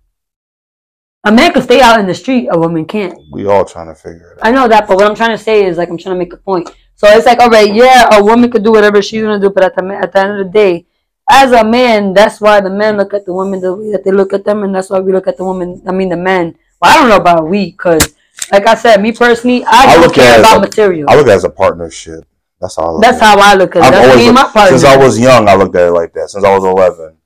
A 1.24 1.32
man 1.32 1.54
can 1.54 1.62
stay 1.62 1.82
out 1.82 2.00
in 2.00 2.08
the 2.08 2.16
street, 2.16 2.48
a 2.52 2.58
woman 2.58 2.84
can't. 2.86 3.14
we 3.32 3.46
all 3.46 3.64
trying 3.64 3.88
to 3.88 3.96
figure 3.96 4.32
it 4.34 4.40
out. 4.42 4.48
I 4.48 4.52
know 4.52 4.68
that, 4.68 4.88
but 4.88 4.98
what 4.98 5.06
I'm 5.06 5.16
trying 5.16 5.38
to 5.38 5.44
say 5.44 5.66
is 5.66 5.78
like 5.78 5.90
I'm 5.90 5.98
trying 5.98 6.16
to 6.16 6.20
make 6.20 6.34
a 6.34 6.38
point. 6.38 6.68
So 6.96 7.08
it's 7.08 7.26
like, 7.28 7.40
all 7.40 7.50
right, 7.50 7.72
yeah, 7.74 8.10
a 8.18 8.24
woman 8.24 8.50
could 8.50 8.64
do 8.64 8.72
whatever 8.72 9.02
she's 9.02 9.22
gonna 9.22 9.40
do, 9.40 9.50
but 9.52 9.64
at 9.64 9.76
the 9.76 9.86
at 10.02 10.12
the 10.14 10.20
end 10.20 10.32
of 10.40 10.46
the 10.48 10.52
day, 10.52 10.86
as 11.30 11.52
a 11.52 11.64
man, 11.64 12.14
that's 12.14 12.42
why 12.42 12.60
the 12.60 12.70
men 12.72 12.98
look 12.98 13.14
at 13.14 13.26
the 13.26 13.34
women 13.34 13.62
the 13.62 13.74
way 13.76 13.92
that 13.92 14.04
they 14.04 14.12
look 14.12 14.34
at 14.34 14.44
them, 14.46 14.64
and 14.64 14.74
that's 14.74 14.90
why 14.90 15.00
we 15.00 15.12
look 15.12 15.28
at 15.28 15.38
the 15.38 15.46
women. 15.46 15.82
I 15.88 15.92
mean, 15.92 16.10
the 16.10 16.18
men. 16.18 16.58
Well, 16.82 16.92
I 16.92 17.00
don't 17.00 17.10
know 17.10 17.18
about 17.18 17.48
we, 17.48 17.72
because 17.72 18.16
like 18.52 18.66
I 18.66 18.74
said, 18.74 19.00
me 19.02 19.12
personally, 19.12 19.64
I 19.66 19.70
I 19.70 19.94
don't 19.94 20.02
look 20.02 20.18
at 20.18 20.24
care 20.26 20.40
about 20.40 20.58
a- 20.58 20.62
material. 20.62 21.08
I 21.10 21.16
look 21.16 21.28
at 21.28 21.34
it 21.34 21.36
as 21.36 21.44
a 21.44 21.50
partnership. 21.52 22.26
That's 22.60 22.76
how 22.76 22.84
I 22.84 22.90
look 22.92 23.02
That's 23.04 23.22
at 23.22 23.34
it. 23.36 23.40
how 23.40 23.52
I 23.52 23.54
look 23.56 23.76
at 23.76 23.80
it. 23.88 23.92
That's 23.92 24.10
always 24.10 24.34
my 24.34 24.44
partner. 24.44 24.78
since 24.80 24.84
I 24.84 24.98
was 24.98 25.20
young, 25.20 25.48
I 25.48 25.56
looked 25.56 25.76
at 25.76 25.88
it 25.88 25.92
like 25.92 26.14
that. 26.14 26.30
Since 26.32 26.44
I 26.44 26.56
was 26.56 26.64
eleven, 26.64 27.18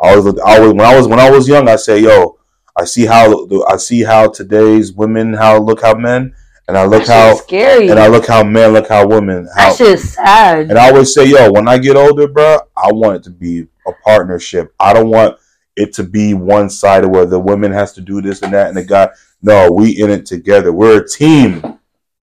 I 0.00 0.10
always 0.10 0.24
looked. 0.26 0.40
I 0.40 0.58
always 0.58 0.72
when 0.74 0.80
I 0.86 0.96
was 0.96 1.08
when 1.08 1.18
I 1.20 1.30
was 1.30 1.48
young, 1.48 1.66
I 1.68 1.76
say, 1.76 1.98
"Yo, 2.00 2.37
I 2.78 2.84
see 2.84 3.06
how 3.06 3.48
I 3.66 3.76
see 3.76 4.04
how 4.04 4.28
today's 4.28 4.92
women 4.92 5.34
how 5.34 5.58
look 5.58 5.82
how 5.82 5.94
men, 5.94 6.32
and 6.68 6.78
I 6.78 6.84
look 6.84 7.08
how 7.08 7.34
scary. 7.34 7.88
and 7.88 7.98
I 7.98 8.06
look 8.06 8.26
how 8.26 8.44
men 8.44 8.72
look 8.72 8.88
how 8.88 9.04
women 9.04 9.48
how 9.56 9.74
that 9.74 9.98
sad. 9.98 10.70
And 10.70 10.78
I 10.78 10.90
always 10.90 11.12
say, 11.12 11.26
yo, 11.26 11.50
when 11.50 11.66
I 11.66 11.78
get 11.78 11.96
older, 11.96 12.28
bro, 12.28 12.60
I 12.76 12.92
want 12.92 13.16
it 13.16 13.22
to 13.24 13.30
be 13.30 13.66
a 13.86 13.92
partnership. 14.04 14.72
I 14.78 14.92
don't 14.92 15.10
want 15.10 15.36
it 15.74 15.92
to 15.94 16.04
be 16.04 16.34
one 16.34 16.70
sided 16.70 17.08
where 17.08 17.26
the 17.26 17.40
women 17.40 17.72
has 17.72 17.92
to 17.94 18.00
do 18.00 18.22
this 18.22 18.42
and 18.42 18.52
that 18.52 18.68
and 18.68 18.76
the 18.76 18.84
guy. 18.84 19.08
No, 19.42 19.72
we 19.72 20.00
in 20.00 20.10
it 20.10 20.24
together. 20.24 20.72
We're 20.72 21.02
a 21.02 21.08
team. 21.08 21.80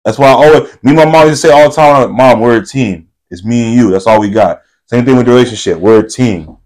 That's 0.06 0.18
why 0.18 0.28
I 0.28 0.32
always 0.32 0.74
me 0.84 0.92
and 0.92 0.96
my 0.96 1.06
mom 1.06 1.28
used 1.28 1.42
to 1.42 1.50
say 1.50 1.54
all 1.54 1.70
the 1.70 1.76
time, 1.76 2.16
Mom, 2.16 2.40
we're 2.40 2.62
a 2.62 2.66
team. 2.66 3.10
It's 3.30 3.44
me 3.44 3.66
and 3.66 3.76
you. 3.76 3.92
That's 3.92 4.08
all 4.08 4.22
we 4.22 4.30
got. 4.30 4.62
Same 4.86 5.04
thing 5.04 5.18
with 5.18 5.26
the 5.26 5.34
relationship. 5.34 5.78
We're 5.78 6.00
a 6.00 6.10
team. 6.10 6.58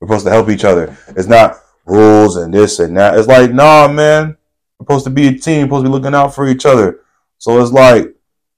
We're 0.00 0.08
supposed 0.08 0.26
to 0.26 0.30
help 0.30 0.50
each 0.50 0.64
other. 0.64 0.94
It's 1.08 1.26
not 1.26 1.56
rules 1.86 2.36
and 2.36 2.52
this 2.52 2.78
and 2.78 2.96
that. 2.96 3.18
It's 3.18 3.28
like, 3.28 3.52
nah, 3.52 3.88
man. 3.88 4.36
We're 4.78 4.84
supposed 4.84 5.04
to 5.04 5.10
be 5.10 5.28
a 5.28 5.32
team. 5.32 5.66
Supposed 5.66 5.84
to 5.84 5.88
be 5.88 5.92
looking 5.92 6.14
out 6.14 6.34
for 6.34 6.46
each 6.46 6.66
other. 6.66 7.00
So 7.38 7.60
it's 7.60 7.72
like 7.72 8.14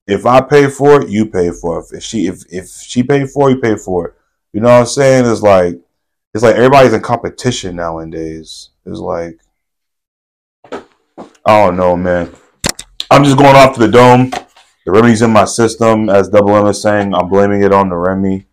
if 0.07 0.27
I 0.27 0.41
pay 0.41 0.69
for 0.69 1.03
it, 1.03 1.11
you 1.11 1.27
pay 1.27 1.51
for 1.51 1.81
it. 1.81 1.87
If 1.93 2.03
she 2.03 2.27
if 2.27 2.43
if 2.51 2.69
she 2.69 3.03
paid 3.03 3.31
for 3.31 3.51
it, 3.51 3.55
you 3.55 3.61
pay 3.61 3.77
for 3.77 4.09
it. 4.09 4.15
You 4.53 4.61
know 4.61 4.69
what 4.69 4.81
I'm 4.81 4.87
saying? 4.87 5.31
It's 5.31 5.43
like 5.43 5.79
it's 6.35 6.43
like 6.43 6.57
everybody's 6.57 6.93
in 6.93 7.03
competition 7.03 7.77
nowadays. 7.77 8.71
It's 8.85 8.99
like 8.99 9.39
I 10.73 11.67
don't 11.67 11.77
know, 11.77 11.97
man. 11.97 12.35
I'm 13.11 13.25
just 13.25 13.39
going 13.39 13.55
off 13.55 13.75
to 13.75 13.81
the 13.81 13.89
dome. 13.89 14.31
The 14.31 14.93
Remy's 14.93 15.23
in 15.23 15.31
my 15.31 15.45
system, 15.45 16.09
as 16.09 16.29
Double 16.29 16.57
M 16.57 16.67
is 16.67 16.81
saying. 16.81 17.15
I'm 17.15 17.29
blaming 17.29 17.63
it 17.63 17.73
on 17.73 17.91
the 17.91 17.97
Remy 17.97 18.47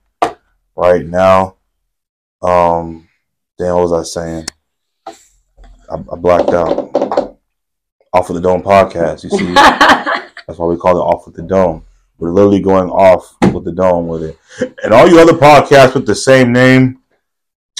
right 0.75 1.05
now. 1.05 1.55
Um, 2.41 3.07
damn, 3.57 3.75
what 3.75 3.89
was 3.89 3.93
I 3.93 4.03
saying? 4.03 4.47
I 5.95 6.13
I, 6.13 6.15
blacked 6.17 6.49
out. 6.49 7.37
Off 8.13 8.29
of 8.29 8.35
the 8.35 8.41
Dome 8.41 8.61
podcast. 8.61 9.23
You 9.23 9.29
see, 9.29 9.53
that's 9.53 10.57
why 10.59 10.65
we 10.67 10.77
call 10.77 10.97
it 10.97 11.01
Off 11.01 11.25
with 11.25 11.35
the 11.35 11.41
Dome. 11.41 11.83
We're 12.17 12.31
literally 12.31 12.61
going 12.61 12.89
off 12.89 13.35
with 13.53 13.65
the 13.65 13.73
dome 13.73 14.07
with 14.07 14.23
it. 14.23 14.39
And 14.83 14.93
all 14.93 15.05
you 15.07 15.19
other 15.19 15.33
podcasts 15.33 15.95
with 15.95 16.05
the 16.05 16.15
same 16.15 16.53
name, 16.53 17.01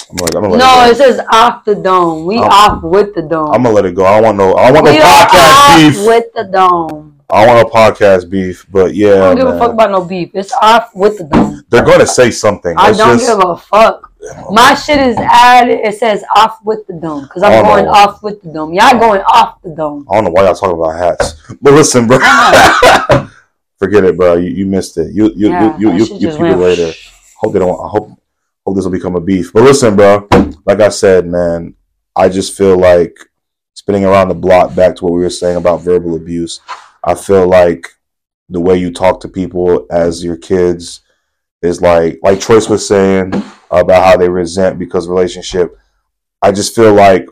I'm 0.10 0.18
like, 0.18 0.36
I'm 0.36 0.42
gonna 0.42 0.58
no, 0.58 0.86
it 0.86 0.92
it 0.92 0.98
says 0.98 1.22
off 1.32 1.64
the 1.64 1.74
dome. 1.76 2.26
We 2.26 2.38
I'm- 2.38 2.50
off 2.52 2.84
with 2.84 3.16
the 3.16 3.22
dome. 3.22 3.52
I'm 3.54 3.64
gonna 3.64 3.74
let 3.76 3.86
it 3.86 3.96
go. 3.96 4.04
I 4.06 4.16
don't 4.20 4.24
want 4.26 4.38
no. 4.38 4.56
I 4.56 4.72
don't 4.72 4.84
want 4.84 4.88
we 4.94 5.00
no 5.00 5.06
podcast 5.06 5.54
off 5.56 5.78
beef. 5.96 6.08
with 6.08 6.26
the 6.36 6.44
dome. 6.52 7.22
I 7.30 7.46
don't 7.46 7.56
want 7.56 7.68
no 7.68 7.74
podcast 7.80 8.30
beef. 8.30 8.66
But 8.70 8.94
yeah, 8.94 9.14
I 9.14 9.18
don't 9.34 9.38
give 9.38 9.48
a 9.48 9.58
fuck 9.58 9.72
about 9.72 9.92
no 9.92 10.04
beef. 10.04 10.32
It's 10.34 10.52
off 10.62 10.94
with 10.94 11.18
the 11.18 11.24
dome. 11.24 11.64
they're 11.70 11.86
gonna 11.86 12.06
say 12.06 12.30
something. 12.30 12.76
I 12.78 12.90
It's 12.90 12.98
don't 12.98 13.18
just- 13.18 13.30
give 13.30 13.40
a 13.50 13.56
fuck. 13.56 14.12
My 14.52 14.74
shit 14.76 15.00
is 15.00 15.18
added. 15.18 15.80
It 15.86 15.96
says 15.96 16.24
off 16.36 16.64
with 16.64 16.86
the 16.88 16.94
dome 16.94 17.24
because 17.24 17.44
I'm 17.44 17.64
going 17.64 17.88
off 17.88 18.24
with 18.24 18.42
the 18.42 18.52
dome. 18.52 18.74
Y'all 18.74 18.98
going 19.00 19.22
off 19.22 19.62
the 19.62 19.70
dome. 19.70 20.08
I 20.10 20.16
don't 20.16 20.26
know 20.26 20.32
why 20.32 20.44
y'all 20.46 20.56
talking 20.56 20.80
about 20.80 20.98
hats. 20.98 21.42
But 21.62 21.74
listen, 21.74 22.08
bro. 22.08 22.18
Forget 23.80 24.06
it, 24.06 24.18
bro. 24.18 24.36
You, 24.36 24.50
you 24.50 24.66
missed 24.66 24.98
it. 24.98 25.14
You 25.14 25.32
you 25.36 25.50
Yeah, 25.50 25.78
you 25.78 25.92
you, 25.94 26.06
you, 26.06 26.18
you 26.20 26.30
it 26.30 26.58
later. 26.58 26.94
Hope 27.38 27.54
they 27.54 27.60
don't. 27.60 27.70
I 27.70 27.90
hope 27.90 28.20
hope 28.66 28.76
this 28.76 28.86
will 28.86 28.92
become 28.92 29.16
a 29.16 29.22
beef. 29.22 29.52
But 29.54 29.64
listen, 29.64 29.96
bro. 29.96 30.28
Like 30.66 30.80
I 30.80 30.90
said, 30.90 31.28
man, 31.28 31.76
I 32.16 32.30
just 32.30 32.58
feel 32.58 32.78
like 32.80 33.18
spinning 33.74 34.06
around 34.06 34.30
the 34.30 34.36
block 34.36 34.76
back 34.76 34.96
to 34.96 35.04
what 35.04 35.14
we 35.14 35.20
were 35.20 35.30
saying 35.30 35.58
about 35.58 35.82
verbal 35.82 36.16
abuse. 36.16 36.62
I 37.04 37.16
feel 37.16 37.48
like 37.48 37.90
the 38.50 38.62
way 38.62 38.78
you 38.78 38.92
talk 38.92 39.20
to 39.22 39.28
people 39.28 39.86
as 39.92 40.24
your 40.24 40.38
kids 40.38 41.02
is 41.62 41.82
like 41.82 42.20
like 42.24 42.40
Choice 42.40 42.70
was 42.70 42.88
saying 42.88 43.32
about 43.72 44.04
how 44.04 44.18
they 44.18 44.30
resent 44.30 44.80
because 44.80 45.06
of 45.06 45.12
relationship. 45.12 45.78
I 46.42 46.52
just 46.52 46.76
feel 46.76 46.94
like 46.94 47.28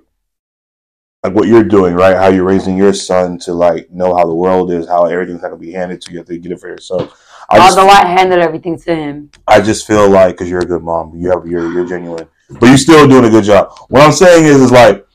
like 1.23 1.33
what 1.33 1.47
you're 1.47 1.63
doing, 1.63 1.93
right? 1.93 2.17
How 2.17 2.27
you're 2.27 2.43
raising 2.43 2.77
your 2.77 2.93
son 2.93 3.39
to 3.39 3.53
like 3.53 3.89
know 3.91 4.15
how 4.15 4.25
the 4.25 4.33
world 4.33 4.71
is, 4.71 4.87
how 4.87 5.05
everything's 5.05 5.41
not 5.41 5.49
gonna 5.49 5.59
be 5.59 5.71
handed 5.71 6.01
to 6.01 6.11
you. 6.11 6.15
You 6.15 6.19
have 6.19 6.27
to 6.27 6.37
get 6.37 6.51
it 6.51 6.59
for 6.59 6.67
yourself. 6.67 7.19
I 7.49 7.57
just, 7.57 7.77
Although 7.77 7.91
I 7.91 8.05
handed 8.05 8.39
everything 8.39 8.77
to 8.79 8.95
him. 8.95 9.31
I 9.47 9.61
just 9.61 9.87
feel 9.87 10.09
like 10.09 10.35
because 10.35 10.49
you're 10.49 10.61
a 10.61 10.65
good 10.65 10.83
mom, 10.83 11.15
you 11.15 11.29
have 11.29 11.45
you're 11.45 11.71
you're 11.71 11.87
genuine, 11.87 12.27
but 12.49 12.67
you're 12.67 12.77
still 12.77 13.07
doing 13.07 13.25
a 13.25 13.29
good 13.29 13.45
job. 13.45 13.71
What 13.89 14.01
I'm 14.01 14.11
saying 14.11 14.45
is, 14.45 14.59
is 14.59 14.71
like 14.71 15.05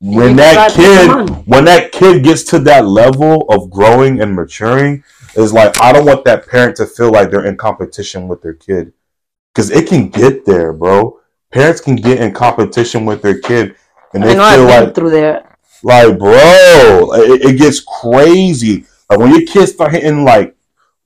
when 0.00 0.36
that 0.36 0.72
kid 0.72 1.46
when 1.46 1.64
that 1.64 1.92
kid 1.92 2.22
gets 2.22 2.42
to 2.44 2.58
that 2.60 2.86
level 2.86 3.46
of 3.48 3.70
growing 3.70 4.20
and 4.20 4.34
maturing, 4.34 5.02
is 5.34 5.52
like 5.52 5.80
I 5.80 5.92
don't 5.92 6.04
want 6.04 6.24
that 6.26 6.46
parent 6.46 6.76
to 6.76 6.86
feel 6.86 7.10
like 7.10 7.30
they're 7.30 7.46
in 7.46 7.56
competition 7.56 8.28
with 8.28 8.42
their 8.42 8.54
kid 8.54 8.92
because 9.54 9.70
it 9.70 9.88
can 9.88 10.08
get 10.08 10.44
there, 10.44 10.72
bro. 10.72 11.20
Parents 11.52 11.80
can 11.80 11.94
get 11.94 12.20
in 12.20 12.32
competition 12.32 13.04
with 13.04 13.22
their 13.22 13.38
kid, 13.38 13.76
and 14.12 14.22
they 14.22 14.36
I 14.36 14.56
feel 14.56 14.64
like 14.64 14.94
through 14.94 15.10
there. 15.10 15.56
like, 15.82 16.18
bro, 16.18 17.12
it, 17.14 17.42
it 17.44 17.58
gets 17.58 17.80
crazy. 17.80 18.86
Like 19.08 19.18
when 19.18 19.30
your 19.30 19.46
kids 19.46 19.72
start 19.72 19.92
hitting 19.92 20.24
like 20.24 20.56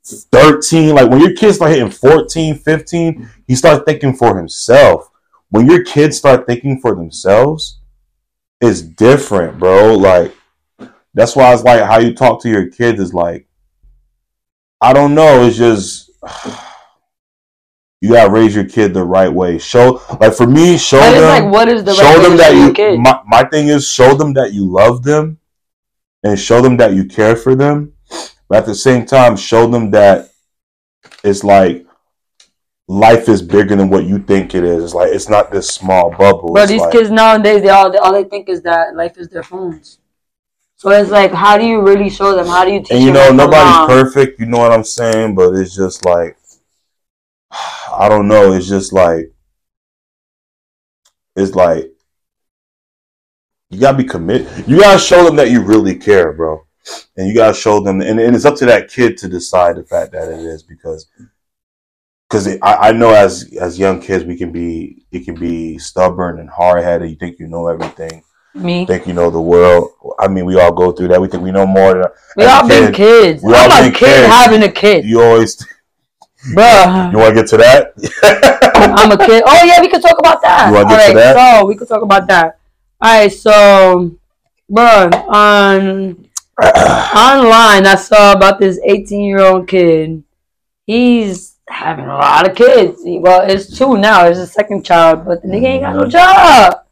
13, 0.05 0.95
like 0.95 1.11
when 1.11 1.21
your 1.21 1.35
kids 1.35 1.57
start 1.57 1.73
hitting 1.73 1.91
14, 1.91 2.55
15, 2.57 3.29
he 3.47 3.55
starts 3.55 3.85
thinking 3.85 4.15
for 4.15 4.37
himself. 4.37 5.11
When 5.51 5.67
your 5.67 5.85
kids 5.85 6.17
start 6.17 6.47
thinking 6.47 6.81
for 6.81 6.95
themselves, 6.95 7.81
it's 8.61 8.81
different, 8.81 9.59
bro. 9.59 9.97
Like 9.97 10.35
that's 11.13 11.37
why 11.37 11.53
it's 11.53 11.65
like 11.65 11.83
how 11.83 11.99
you 11.99 12.15
talk 12.15 12.41
to 12.43 12.49
your 12.49 12.71
kids 12.71 13.01
is 13.01 13.13
like 13.13 13.47
I 14.81 14.93
don't 14.93 15.15
know, 15.15 15.45
it's 15.45 15.57
just 15.57 16.11
you 18.01 18.11
gotta 18.13 18.31
raise 18.31 18.55
your 18.55 18.65
kid 18.65 18.95
the 18.95 19.03
right 19.05 19.33
way. 19.33 19.59
Show 19.59 20.01
like 20.21 20.35
for 20.35 20.47
me, 20.47 20.79
show 20.79 20.99
But 21.01 21.13
them 21.13 21.45
like, 21.45 21.53
what 21.53 21.69
is 21.69 21.83
the 21.85 21.95
show 21.95 22.03
right 22.05 22.17
way 22.19 22.23
them 22.23 22.33
to 22.33 22.37
that 22.39 22.55
your 22.55 22.67
you 22.69 22.73
kid? 22.73 23.01
my, 23.01 23.21
my 23.27 23.43
thing 23.45 23.69
is 23.69 23.89
show 23.91 24.15
them 24.15 24.33
that 24.35 24.53
you 24.53 24.65
love 24.71 25.03
them 25.03 25.39
and 26.23 26.39
show 26.39 26.61
them 26.61 26.77
that 26.77 26.93
you 26.95 27.05
care 27.05 27.35
for 27.37 27.55
them 27.55 27.93
but 28.49 28.59
at 28.59 28.67
the 28.67 28.75
same 28.75 29.05
time 29.07 29.37
show 29.37 29.67
them 29.69 29.91
that 29.91 30.31
it's 31.25 31.43
like 31.45 31.87
life 32.87 33.29
is 33.29 33.43
bigger 33.43 33.77
than 33.77 33.91
what 33.91 34.05
you 34.05 34.19
think 34.19 34.55
it 34.55 34.65
is 34.65 34.83
it's 34.85 34.95
like 34.95 35.13
it's 35.13 35.29
not 35.29 35.51
this 35.51 35.69
small 35.69 36.11
bubble 36.11 36.53
But 36.55 36.63
It's 36.65 36.73
these 36.73 36.81
like- 36.83 36.93
kids 36.93 37.11
nowadays, 37.11 37.63
they 37.63 37.69
all 37.69 37.91
they, 37.91 37.99
all 37.99 38.13
they 38.13 38.25
think 38.25 38.49
is 38.49 38.63
that 38.63 38.95
life 38.95 39.19
is 39.19 39.29
their 39.29 39.43
phones. 39.43 39.99
So 40.77 40.91
it's 40.91 41.11
like, 41.11 41.33
how 41.33 41.59
do 41.59 41.67
you 41.67 41.81
really 41.83 42.09
show 42.09 42.37
them? 42.37 42.47
How 42.47 42.65
do 42.65 42.71
you 42.73 42.79
teach 42.79 42.89
them? 42.91 42.97
and 42.99 43.07
you 43.07 43.13
know 43.13 43.33
nobody's 43.33 43.87
perfect 43.89 44.39
you 44.41 44.47
know 44.47 44.59
what 44.59 44.73
i'm 44.73 44.85
saying 44.85 45.35
but 45.35 45.53
it's 45.55 45.75
just 45.75 46.05
like 46.05 46.37
i 47.99 48.09
don't 48.09 48.29
know. 48.29 48.53
It's 48.53 48.69
just 48.69 48.93
like 48.93 49.33
it's 51.37 51.55
like 51.55 51.91
you 53.71 53.81
gotta 53.81 53.99
be 53.99 54.05
committed. 54.05 54.67
You 54.69 54.81
gotta 54.81 54.99
show 54.99 55.25
them 55.25 55.37
that 55.37 55.51
you 55.51 55.63
really 55.63 55.97
care 55.97 56.33
bro. 56.33 56.65
And 57.17 57.29
you 57.29 57.35
gotta 57.35 57.55
show 57.55 57.81
them 57.81 58.01
and, 58.01 58.19
and 58.21 58.35
it's 58.35 58.45
up 58.45 58.57
to 58.57 58.67
that 58.67 58.89
kid 58.89 59.19
to 59.19 59.29
decide 59.29 59.77
the 59.77 59.85
fact 59.85 60.13
that 60.13 60.29
it 60.29 60.39
is 60.39 60.63
because 60.63 61.07
because 62.29 62.47
I, 62.63 62.89
I 62.89 62.93
know 62.93 63.11
as 63.11 63.53
as 63.61 63.79
young 63.79 64.01
kids 64.01 64.25
we 64.25 64.37
can 64.37 64.53
be 64.53 65.05
it 65.11 65.25
can 65.25 65.35
be 65.35 65.79
stubborn 65.79 66.39
and 66.39 66.49
hard-headed. 66.49 67.11
You 67.11 67.17
think 67.17 67.39
you 67.39 67.49
know 67.49 67.67
everything. 67.67 68.23
Me, 68.55 68.87
think 68.87 69.07
you 69.07 69.13
know 69.13 69.31
the 69.31 69.41
world. 69.41 69.91
I 70.19 70.29
mean 70.29 70.47
we 70.47 70.59
all 70.59 70.73
go 70.73 70.93
through 70.93 71.09
that. 71.09 71.21
We 71.21 71.29
think 71.29 71.43
we 71.43 71.53
know 71.53 71.67
more 71.67 71.95
than 71.95 72.05
we 72.37 72.45
all 72.45 72.67
been 72.67 72.93
kids. 72.95 73.43
we 73.43 73.55
all 73.55 73.71
I'm 73.71 73.85
a 73.85 73.87
been 73.87 73.93
kid 73.93 74.07
kids. 74.07 74.29
having 74.29 74.63
a 74.63 74.73
kid, 74.73 75.05
you 75.05 75.21
always 75.21 75.65
bruh. 76.55 77.13
you 77.13 77.19
want 77.19 77.35
to 77.35 77.43
get 77.43 77.49
to 77.49 77.57
that 77.57 77.93
I'm 78.79 79.11
a 79.13 79.19
kid. 79.19 79.43
Oh 79.47 79.65
yeah, 79.65 79.81
we 79.81 79.89
could 79.89 80.03
talk 80.03 80.19
about 80.19 80.41
that. 80.43 80.69
You 80.69 80.75
wanna 80.75 80.89
get 80.89 81.07
to 81.07 81.09
Alright, 81.11 81.35
that? 81.35 81.59
So 81.61 81.67
we 81.67 81.75
could 81.75 81.89
talk 81.89 82.03
about 82.03 82.27
that. 82.29 82.59
All 83.01 83.21
right, 83.21 83.33
so, 83.33 84.17
bro, 84.69 85.11
on 85.29 86.29
online, 86.61 87.87
I 87.87 87.95
saw 87.97 88.33
about 88.33 88.59
this 88.61 88.79
18 88.85 89.21
year 89.23 89.41
old 89.41 89.69
kid. 89.69 90.23
He's 90.87 91.57
having 91.69 92.07
a 92.07 92.15
lot 92.15 92.49
of 92.49 92.57
kids. 92.57 93.01
Well, 93.05 93.49
it's 93.49 93.77
two 93.77 93.99
now. 93.99 94.27
It's 94.27 94.39
his 94.39 94.53
second 94.53 94.85
child, 94.85 95.25
but 95.25 95.43
the 95.43 95.49
nigga 95.49 95.65
ain't 95.67 95.83
got 95.83 95.95
no 95.97 96.07
job. 96.09 96.85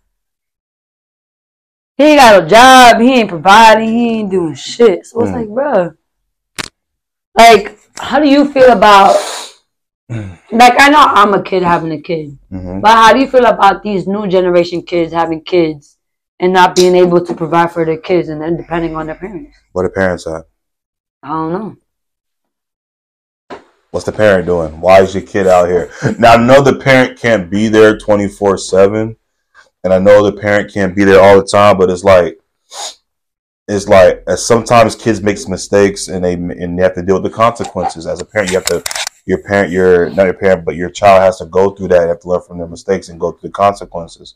He 1.97 2.05
ain't 2.05 2.20
got 2.20 2.42
no 2.42 2.49
job. 2.49 3.01
He 3.01 3.14
ain't 3.14 3.28
providing. 3.28 3.88
He 3.88 4.09
ain't 4.20 4.30
doing 4.30 4.55
shit. 4.55 5.07
So 5.07 5.22
it's 5.22 5.30
Mm. 5.30 5.34
like, 5.34 5.49
bro, 5.49 5.94
like, 7.36 7.76
how 7.99 8.18
do 8.20 8.28
you 8.28 8.51
feel 8.53 8.70
about? 8.72 9.16
Like, 10.09 10.74
I 10.78 10.88
know 10.88 11.01
I'm 11.01 11.34
a 11.34 11.42
kid 11.42 11.62
having 11.62 11.90
a 11.92 12.01
kid. 12.01 12.38
Mhm. 12.53 12.80
But 12.80 12.92
how 12.92 13.12
do 13.12 13.18
you 13.18 13.26
feel 13.29 13.45
about 13.46 13.83
these 13.83 14.07
new 14.07 14.29
generation 14.29 14.83
kids 14.83 15.12
having 15.12 15.42
kids 15.42 15.96
and 16.38 16.53
not 16.53 16.76
being 16.76 16.95
able 16.95 17.25
to 17.25 17.34
provide 17.34 17.72
for 17.72 17.84
their 17.84 17.96
kids 17.99 18.29
and 18.29 18.41
then 18.41 18.57
depending 18.57 18.95
on 18.95 19.07
their 19.07 19.16
parents? 19.16 19.57
what 19.72 19.83
the 19.83 19.88
parents 19.91 20.26
at 20.26 20.45
I 21.22 21.29
don't 21.29 21.53
know. 21.53 21.76
what's 23.91 24.07
the 24.07 24.12
parent 24.12 24.46
doing 24.46 24.80
why 24.80 25.00
is 25.00 25.14
your 25.14 25.22
kid 25.25 25.46
out 25.46 25.68
here 25.68 25.91
now 26.18 26.34
i 26.34 26.37
know 26.37 26.61
the 26.62 26.76
parent 26.76 27.18
can't 27.18 27.50
be 27.50 27.68
there 27.68 27.96
24 27.99 28.58
7 28.58 29.16
and 29.84 29.92
i 29.92 29.99
know 29.99 30.22
the 30.22 30.38
parent 30.41 30.72
can't 30.72 30.95
be 30.95 31.04
there 31.04 31.21
all 31.21 31.37
the 31.41 31.46
time 31.46 31.79
but 31.79 31.91
it's 31.91 32.04
like 32.04 32.38
it's 33.68 33.88
like 33.88 34.22
sometimes 34.37 34.95
kids 34.95 35.21
make 35.22 35.37
mistakes 35.49 36.09
and 36.09 36.25
they 36.25 36.34
and 36.34 36.79
they 36.79 36.83
have 36.83 36.95
to 36.95 37.03
deal 37.03 37.21
with 37.21 37.30
the 37.30 37.37
consequences. 37.37 38.07
As 38.07 38.21
a 38.21 38.25
parent 38.25 38.51
you 38.51 38.57
have 38.57 38.64
to 38.67 38.84
your 39.25 39.43
parent 39.43 39.72
your 39.72 40.11
not 40.11 40.25
your 40.25 40.34
parent 40.34 40.64
but 40.64 40.76
your 40.76 40.91
child 40.91 41.22
has 41.22 41.38
to 41.38 41.47
go 41.47 41.71
through 41.71 41.88
that 41.88 42.03
you 42.03 42.09
have 42.09 42.21
to 42.21 42.29
learn 42.29 42.43
from 42.43 42.59
their 42.59 42.68
mistakes 42.68 43.09
and 43.09 43.18
go 43.18 43.33
through 43.33 43.49
the 43.49 43.53
consequences. 43.53 44.34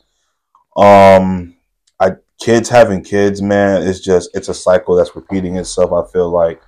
Um 0.75 1.55
i 1.99 2.11
kids 2.39 2.69
having 2.69 3.03
kids 3.03 3.41
man 3.41 3.87
it's 3.87 3.99
just 3.99 4.29
it's 4.33 4.49
a 4.49 4.53
cycle 4.53 4.95
that's 4.95 5.15
repeating 5.15 5.57
itself 5.57 5.91
i 5.93 6.11
feel 6.11 6.29
like 6.29 6.61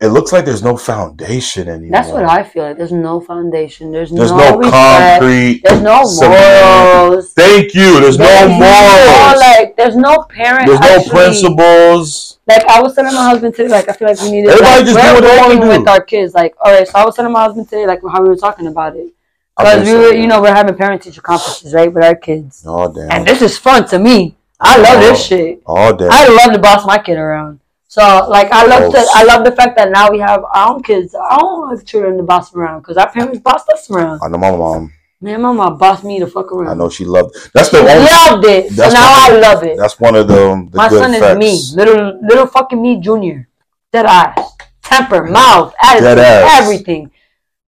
it 0.00 0.08
looks 0.08 0.32
like 0.32 0.44
there's 0.44 0.62
no 0.62 0.76
foundation 0.76 1.68
anymore 1.68 1.90
That's 1.90 2.10
what 2.10 2.24
I 2.24 2.42
feel 2.44 2.64
like. 2.64 2.76
There's 2.78 2.92
no 2.92 3.20
foundation. 3.20 3.90
There's, 3.90 4.10
there's 4.10 4.30
no, 4.30 4.36
no, 4.36 4.58
respect. 4.58 5.20
concrete 5.20 5.62
There's 5.64 5.82
no 5.82 6.02
morals. 6.04 7.32
thank 7.32 7.74
you 7.74 8.00
there's, 8.00 8.18
no 8.18 8.48
morals 8.48 9.40
like 9.40 9.76
there's 9.76 9.96
no 9.96 10.22
parent. 10.24 10.66
there's 10.66 10.80
no 10.80 10.96
actually- 10.96 11.10
principles 11.10 12.38
Like 12.46 12.64
I 12.66 12.80
was 12.80 12.94
telling 12.94 13.14
my 13.14 13.28
husband 13.30 13.54
today, 13.54 13.68
like 13.68 13.88
I 13.88 13.92
feel 13.92 14.08
like 14.08 14.20
we 14.20 14.30
need 14.30 14.44
to. 14.44 14.50
Everybody 14.50 14.76
like, 14.76 14.84
just 14.86 15.06
do 15.06 15.14
what 15.14 15.22
they 15.22 15.38
wanna 15.38 15.60
do. 15.60 15.68
with 15.80 15.88
our 15.88 16.02
kids. 16.02 16.34
Like, 16.34 16.54
all 16.60 16.72
right, 16.72 16.86
so 16.86 16.98
I 16.98 17.04
was 17.04 17.16
telling 17.16 17.32
my 17.32 17.42
husband 17.44 17.68
today, 17.68 17.86
like 17.86 18.00
how 18.02 18.22
we 18.22 18.28
were 18.28 18.36
talking 18.36 18.66
about 18.68 18.96
it, 18.96 19.12
because 19.56 19.84
we 19.86 19.94
were, 19.94 20.10
saying 20.10 20.22
you 20.22 20.28
know, 20.28 20.40
we're 20.40 20.54
having 20.54 20.74
parent 20.76 21.02
teacher 21.02 21.20
conferences, 21.20 21.74
right, 21.74 21.92
with 21.92 22.04
our 22.04 22.14
kids, 22.14 22.62
oh 22.66 22.92
damn 22.92 23.10
and 23.10 23.26
this 23.26 23.42
is 23.42 23.58
fun 23.58 23.86
to 23.88 23.98
me. 23.98 24.36
I 24.60 24.78
love 24.78 25.00
this 25.00 25.24
shit. 25.26 25.62
oh 25.66 25.94
damn 25.96 26.10
I 26.10 26.28
love 26.28 26.52
to 26.52 26.58
boss 26.58 26.86
my 26.86 26.98
kid 26.98 27.18
around. 27.18 27.60
So 27.90 28.02
like 28.28 28.50
I 28.52 28.66
love 28.66 28.92
to, 28.92 29.06
I 29.14 29.24
love 29.24 29.44
the 29.44 29.52
fact 29.52 29.76
that 29.78 29.90
now 29.90 30.10
we 30.10 30.18
have 30.18 30.44
our 30.54 30.74
own 30.74 30.82
kids. 30.82 31.14
I 31.14 31.38
don't 31.38 31.74
like 31.74 31.86
children 31.86 32.18
to 32.18 32.22
boss 32.22 32.54
around 32.54 32.80
because 32.80 32.98
our 32.98 33.10
parents 33.10 33.40
bossed 33.40 33.68
us 33.70 33.90
around. 33.90 34.20
I 34.22 34.28
know 34.28 34.36
my 34.38 34.50
mom. 34.50 34.92
Man, 35.20 35.40
my 35.42 35.52
mama 35.52 35.74
bossed 35.76 36.04
me 36.04 36.18
to 36.20 36.26
fuck 36.26 36.52
around. 36.52 36.68
I 36.68 36.74
know 36.74 36.90
she 36.90 37.04
loved. 37.04 37.34
That's 37.54 37.70
the 37.70 37.78
She 37.78 37.88
only. 37.88 38.04
loved 38.04 38.44
it. 38.44 38.76
That's 38.76 38.94
now 38.94 39.02
I 39.08 39.30
of- 39.34 39.40
love 39.40 39.64
it. 39.64 39.76
That's 39.78 39.98
one 39.98 40.14
of 40.14 40.28
the, 40.28 40.50
um, 40.50 40.68
the 40.68 40.76
My 40.76 40.88
son 40.90 41.14
is 41.14 41.38
me, 41.38 41.60
little 41.74 42.20
little 42.22 42.46
fucking 42.46 42.80
me, 42.80 43.00
junior. 43.00 43.48
Dead 43.90 44.04
eyes, 44.04 44.36
temper, 44.82 45.24
mouth, 45.24 45.74
attitude, 45.82 46.18
everything. 46.18 47.10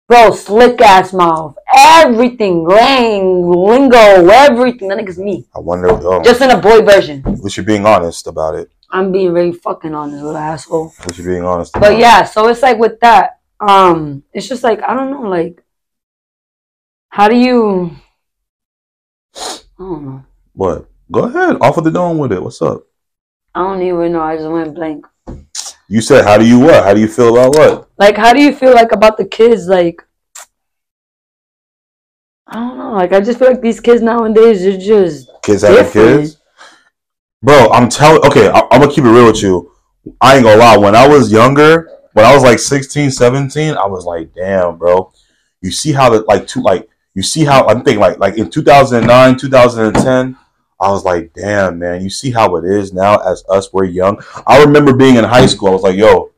Bro, 0.09 0.31
slick 0.31 0.81
ass 0.81 1.13
mouth, 1.13 1.55
everything, 1.71 2.63
lang, 2.63 3.47
lingo, 3.47 4.27
everything. 4.27 4.87
That 4.87 4.97
nigga's 4.97 5.19
me. 5.19 5.45
I 5.55 5.59
wonder. 5.59 5.89
Um, 5.89 6.23
Just 6.23 6.41
in 6.41 6.49
a 6.49 6.57
boy 6.59 6.81
version. 6.81 7.21
at 7.27 7.39
least 7.41 7.57
you're 7.57 7.63
being 7.63 7.85
honest 7.85 8.25
about 8.25 8.55
it. 8.55 8.71
I'm 8.89 9.11
being 9.11 9.35
very 9.35 9.51
fucking 9.51 9.93
honest, 9.93 10.23
little 10.23 10.35
asshole. 10.35 10.93
At 10.97 11.09
least 11.09 11.19
you're 11.19 11.31
being 11.31 11.45
honest. 11.45 11.73
But 11.73 11.93
it. 11.93 11.99
yeah, 11.99 12.23
so 12.23 12.47
it's 12.47 12.63
like 12.63 12.79
with 12.79 12.99
that, 13.01 13.39
um, 13.59 14.23
it's 14.33 14.49
just 14.49 14.63
like 14.63 14.81
I 14.81 14.95
don't 14.95 15.11
know, 15.11 15.29
like 15.29 15.63
how 17.09 17.27
do 17.27 17.35
you 17.35 17.95
I 19.35 19.59
don't 19.77 20.05
know. 20.05 20.25
What? 20.53 20.89
Go 21.11 21.25
ahead. 21.25 21.57
Off 21.61 21.77
of 21.77 21.83
the 21.83 21.91
dome 21.91 22.17
with 22.17 22.31
it. 22.31 22.41
What's 22.41 22.63
up? 22.63 22.81
I 23.53 23.61
don't 23.61 23.83
even 23.83 24.13
know. 24.13 24.21
I 24.21 24.37
just 24.37 24.49
went 24.49 24.73
blank. 24.73 25.05
You 25.91 26.01
said, 26.01 26.23
how 26.23 26.37
do 26.37 26.47
you 26.47 26.59
what? 26.59 26.83
How 26.83 26.93
do 26.93 27.01
you 27.01 27.07
feel 27.07 27.35
about 27.35 27.57
what? 27.57 27.89
Like, 27.97 28.15
how 28.15 28.31
do 28.31 28.39
you 28.39 28.53
feel 28.53 28.75
like 28.75 28.91
about 28.91 29.17
the 29.17 29.25
kids? 29.25 29.67
Like, 29.67 30.01
I 32.47 32.55
don't 32.59 32.77
know. 32.77 32.93
Like, 32.93 33.11
I 33.11 33.19
just 33.19 33.39
feel 33.39 33.49
like 33.49 33.61
these 33.61 33.79
kids 33.79 34.03
nowadays 34.03 34.63
are 34.65 34.77
just 34.77 35.29
Kids 35.41 35.63
having 35.63 35.91
kids? 35.91 36.37
Bro, 37.41 37.71
I'm 37.71 37.89
telling. 37.89 38.23
Okay, 38.23 38.49
I, 38.49 38.59
I'm 38.71 38.81
gonna 38.81 38.91
keep 38.91 39.03
it 39.03 39.09
real 39.09 39.25
with 39.25 39.41
you. 39.41 39.71
I 40.21 40.35
ain't 40.35 40.43
gonna 40.43 40.59
lie. 40.59 40.77
When 40.77 40.95
I 40.95 41.07
was 41.07 41.31
younger, 41.31 41.89
when 42.13 42.23
I 42.23 42.35
was 42.35 42.43
like 42.43 42.59
16, 42.59 43.09
17, 43.09 43.75
I 43.75 43.85
was 43.87 44.05
like, 44.05 44.31
damn, 44.35 44.77
bro. 44.77 45.11
You 45.61 45.71
see 45.71 45.91
how 45.91 46.09
the 46.09 46.21
like 46.21 46.47
two 46.47 46.61
like 46.61 46.87
you 47.15 47.23
see 47.23 47.45
how 47.45 47.65
I'm 47.67 47.83
thinking 47.83 47.99
like 47.99 48.19
like 48.19 48.37
in 48.37 48.51
2009, 48.51 49.37
2010. 49.37 50.37
I 50.81 50.89
was 50.89 51.03
like, 51.03 51.33
damn, 51.33 51.79
man. 51.79 52.01
You 52.01 52.09
see 52.09 52.31
how 52.31 52.55
it 52.55 52.65
is 52.65 52.93
now 52.93 53.17
as 53.17 53.43
us. 53.49 53.73
We're 53.73 53.85
young. 53.85 54.21
I 54.47 54.63
remember 54.63 54.93
being 54.93 55.15
in 55.15 55.23
high 55.23 55.45
school. 55.45 55.69
I 55.69 55.71
was 55.71 55.83
like, 55.83 55.97
yo, 55.97 56.31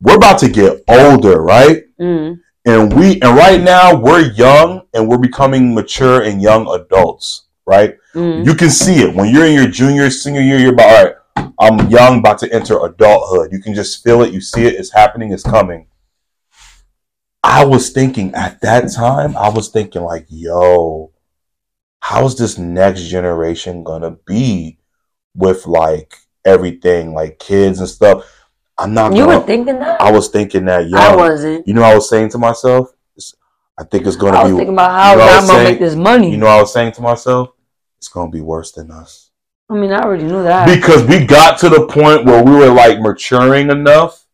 we're 0.00 0.16
about 0.16 0.38
to 0.40 0.48
get 0.48 0.82
older, 0.88 1.40
right? 1.42 1.84
mm, 1.98 2.40
and 2.64 2.92
we 2.92 3.20
and 3.20 3.36
right 3.36 3.62
now 3.62 3.94
we're 3.98 4.30
young 4.32 4.82
and 4.94 5.08
we're 5.08 5.18
becoming 5.18 5.74
mature 5.74 6.22
and 6.22 6.42
young 6.42 6.68
adults 6.68 7.46
right 7.66 7.96
mm. 8.14 8.44
you 8.44 8.54
can 8.54 8.70
see 8.70 8.96
it 9.02 9.14
when 9.14 9.32
you're 9.32 9.46
in 9.46 9.54
your 9.54 9.68
junior 9.68 10.10
senior 10.10 10.40
year 10.40 10.58
you're 10.58 10.72
about 10.72 10.88
all 10.88 11.04
right 11.04 11.52
i'm 11.60 11.88
young 11.88 12.18
about 12.18 12.38
to 12.38 12.52
enter 12.52 12.84
adulthood 12.84 13.52
you 13.52 13.60
can 13.60 13.74
just 13.74 14.02
feel 14.02 14.22
it 14.22 14.32
you 14.32 14.40
see 14.40 14.66
it 14.66 14.74
it's 14.74 14.92
happening 14.92 15.32
it's 15.32 15.42
coming 15.42 15.86
i 17.42 17.64
was 17.64 17.90
thinking 17.90 18.34
at 18.34 18.60
that 18.60 18.92
time 18.92 19.36
i 19.36 19.48
was 19.48 19.68
thinking 19.68 20.02
like 20.02 20.26
yo 20.28 21.10
how's 22.00 22.36
this 22.36 22.58
next 22.58 23.02
generation 23.04 23.82
gonna 23.84 24.12
be 24.26 24.78
with 25.34 25.66
like 25.66 26.16
everything 26.44 27.12
like 27.14 27.38
kids 27.38 27.78
and 27.80 27.88
stuff 27.88 28.24
i'm 28.78 28.94
not 28.94 29.12
You 29.12 29.24
gonna, 29.24 29.38
were 29.40 29.46
thinking 29.46 29.78
that? 29.80 30.00
i 30.00 30.10
was 30.10 30.28
thinking 30.28 30.64
that 30.66 30.92
I 30.94 31.14
wasn't. 31.16 31.66
you 31.66 31.74
know, 31.74 31.82
I 31.82 31.94
was 31.94 32.08
saying 32.08 32.30
to 32.30 32.38
myself, 32.38 32.90
I 33.78 33.84
think 33.84 34.06
it's 34.06 34.16
gonna 34.16 34.36
I 34.38 34.42
was 34.44 34.52
be. 34.52 34.58
thinking 34.58 34.74
about 34.74 34.90
how 34.90 35.12
you 35.12 35.18
know 35.18 35.24
I'm 35.28 35.46
gonna 35.46 35.64
make 35.64 35.78
this 35.78 35.94
money. 35.94 36.30
You 36.30 36.36
know, 36.36 36.46
I 36.46 36.60
was 36.60 36.72
saying 36.72 36.92
to 36.92 37.00
myself, 37.00 37.50
it's 37.98 38.08
to 38.08 38.28
be 38.28 38.40
worse 38.40 38.72
than 38.72 38.90
us 38.90 39.28
I 39.70 39.74
mean, 39.74 39.92
I 39.92 40.00
already 40.00 40.24
knew 40.24 40.42
that. 40.44 40.66
because 40.66 41.04
we 41.04 41.26
got 41.26 41.58
to 41.60 41.68
the 41.68 41.86
point 41.86 42.24
where 42.24 42.42
we 42.42 42.52
were 42.52 42.70
like 42.72 43.00
maturing 43.00 43.70
enough. 43.70 44.24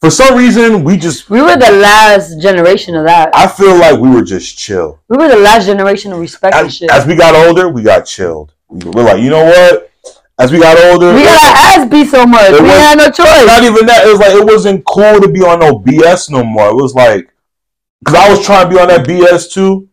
For 0.00 0.10
some 0.10 0.36
reason, 0.36 0.82
we 0.82 0.96
just. 0.96 1.28
we 1.28 1.42
were 1.42 1.56
the 1.56 1.72
last 1.72 2.40
generation 2.40 2.94
of 2.96 3.04
that. 3.04 3.30
I 3.34 3.46
feel 3.46 3.76
like 3.76 4.00
we 4.00 4.08
were 4.08 4.22
just 4.22 4.56
chill. 4.56 4.98
we 5.08 5.18
were 5.18 5.28
the 5.28 5.36
last 5.36 5.66
generation 5.66 6.10
of 6.12 6.18
respect 6.20 6.54
and 6.56 6.72
shit. 6.72 6.90
as 6.90 7.06
we 7.06 7.14
got 7.16 7.34
older, 7.34 7.68
we 7.68 7.82
got 7.82 8.06
chilled. 8.06 8.54
We- 8.68 8.88
We're 8.90 9.04
like, 9.04 9.20
you 9.20 9.28
know 9.28 9.44
what? 9.44 9.90
As 10.38 10.50
we 10.50 10.58
got 10.58 10.78
older, 10.90 11.12
we 11.12 11.22
got 11.22 11.36
our 11.76 11.82
ass 11.82 11.90
beat 11.90 12.08
so 12.08 12.24
much. 12.24 12.52
We 12.52 12.68
had 12.68 12.96
no 12.96 13.10
choice. 13.10 13.44
not 13.46 13.62
even 13.62 13.84
that. 13.84 14.06
It 14.06 14.10
was 14.10 14.20
like 14.20 14.32
it 14.34 14.46
wasn't 14.46 14.82
cool 14.86 15.20
to 15.20 15.28
be 15.28 15.40
on 15.42 15.58
no 15.60 15.78
BS 15.78 16.30
no 16.30 16.42
more. 16.44 16.70
It 16.70 16.76
was 16.76 16.94
like 16.94 17.30
because 18.02 18.14
I 18.18 18.30
was 18.30 18.46
trying 18.46 18.64
to 18.70 18.74
be 18.74 18.80
on 18.80 18.88
that 18.88 19.06
BS 19.06 19.52
too. 19.52 19.86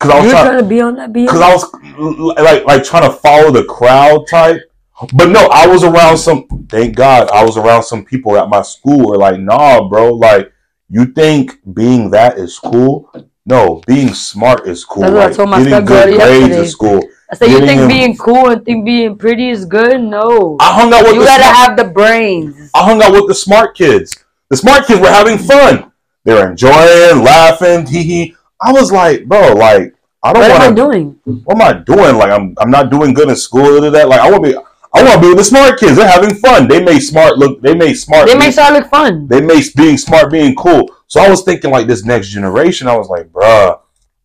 Because 0.00 0.14
I 0.16 0.20
was 0.20 0.30
trying. 0.32 0.44
trying 0.46 0.58
to 0.62 0.68
be 0.68 0.80
on 0.80 0.96
that 0.96 1.12
BS. 1.12 1.26
because 1.26 1.40
I 1.40 1.52
was 1.54 2.34
like 2.42 2.64
like 2.64 2.82
trying 2.82 3.08
to 3.08 3.16
follow 3.18 3.52
the 3.52 3.62
crowd 3.66 4.26
type. 4.28 4.62
But 5.12 5.28
no, 5.30 5.48
I 5.52 5.66
was 5.66 5.84
around 5.84 6.18
some. 6.18 6.46
Thank 6.68 6.96
God, 6.96 7.30
I 7.30 7.44
was 7.44 7.56
around 7.56 7.84
some 7.84 8.04
people 8.04 8.36
at 8.36 8.48
my 8.48 8.62
school 8.62 9.08
were 9.10 9.16
like, 9.16 9.38
"Nah, 9.38 9.88
bro. 9.88 10.14
Like, 10.14 10.52
you 10.90 11.06
think 11.06 11.58
being 11.72 12.10
that 12.10 12.36
is 12.38 12.58
cool? 12.58 13.12
No, 13.46 13.80
being 13.86 14.12
smart 14.12 14.66
is 14.66 14.84
cool. 14.84 15.02
That's 15.02 15.14
what 15.14 15.32
I 15.32 15.32
told 15.32 15.50
my 15.50 15.62
getting 15.62 15.84
good 15.84 16.16
grades 16.16 16.18
yesterday. 16.18 16.60
is 16.60 16.74
cool." 16.74 17.02
I 17.30 17.34
said, 17.36 17.50
you 17.50 17.58
think 17.60 17.80
him- 17.82 17.88
being 17.88 18.16
cool 18.16 18.48
and 18.48 18.64
think 18.64 18.86
being 18.86 19.16
pretty 19.16 19.50
is 19.50 19.66
good? 19.66 20.00
No. 20.00 20.56
I 20.60 20.72
hung 20.72 20.92
out 20.94 21.04
with 21.04 21.14
You 21.14 21.20
the 21.20 21.26
gotta 21.26 21.42
smart, 21.42 21.56
have 21.56 21.76
the 21.76 21.84
brains. 21.84 22.70
I 22.74 22.84
hung 22.84 23.02
out 23.02 23.12
with 23.12 23.28
the 23.28 23.34
smart 23.34 23.76
kids. 23.76 24.16
The 24.48 24.56
smart 24.56 24.86
kids 24.86 24.98
were 25.00 25.10
having 25.10 25.36
fun. 25.36 25.92
They 26.24 26.32
were 26.32 26.50
enjoying, 26.50 27.22
laughing, 27.22 27.86
hee 27.86 28.02
hee. 28.02 28.34
I 28.60 28.72
was 28.72 28.90
like, 28.90 29.26
bro, 29.26 29.52
like 29.52 29.94
I 30.22 30.32
don't 30.32 30.42
What 30.42 30.50
am 30.50 30.72
I 30.72 30.74
doing? 30.74 31.20
What 31.44 31.60
am 31.60 31.62
I 31.62 31.72
doing? 31.84 32.16
Like 32.16 32.30
I'm, 32.30 32.54
I'm 32.58 32.70
not 32.70 32.90
doing 32.90 33.12
good 33.12 33.28
in 33.28 33.36
school 33.36 33.84
or 33.84 33.90
that. 33.90 34.08
Like 34.08 34.20
I 34.20 34.30
want 34.30 34.44
to 34.44 34.50
be, 34.52 34.58
I 34.94 35.02
want 35.02 35.14
to 35.16 35.20
be 35.20 35.28
with 35.28 35.38
the 35.38 35.44
smart 35.44 35.78
kids. 35.78 35.96
They're 35.96 36.08
having 36.08 36.34
fun. 36.34 36.66
They 36.66 36.82
make 36.82 37.02
smart 37.02 37.38
look. 37.38 37.60
They 37.60 37.74
make 37.74 37.96
smart. 37.96 38.26
They 38.26 38.32
being- 38.32 38.38
make 38.46 38.54
sure 38.54 38.72
look 38.72 38.88
fun. 38.88 39.28
they 39.28 39.40
make 39.40 39.74
being 39.74 39.98
smart 39.98 40.32
being 40.32 40.54
cool. 40.54 40.90
So 41.06 41.20
I 41.20 41.28
was 41.28 41.42
thinking 41.42 41.70
like 41.70 41.86
this 41.86 42.04
next 42.04 42.28
generation. 42.28 42.88
I 42.88 42.96
was 42.96 43.08
like, 43.08 43.28
bruh, 43.28 43.78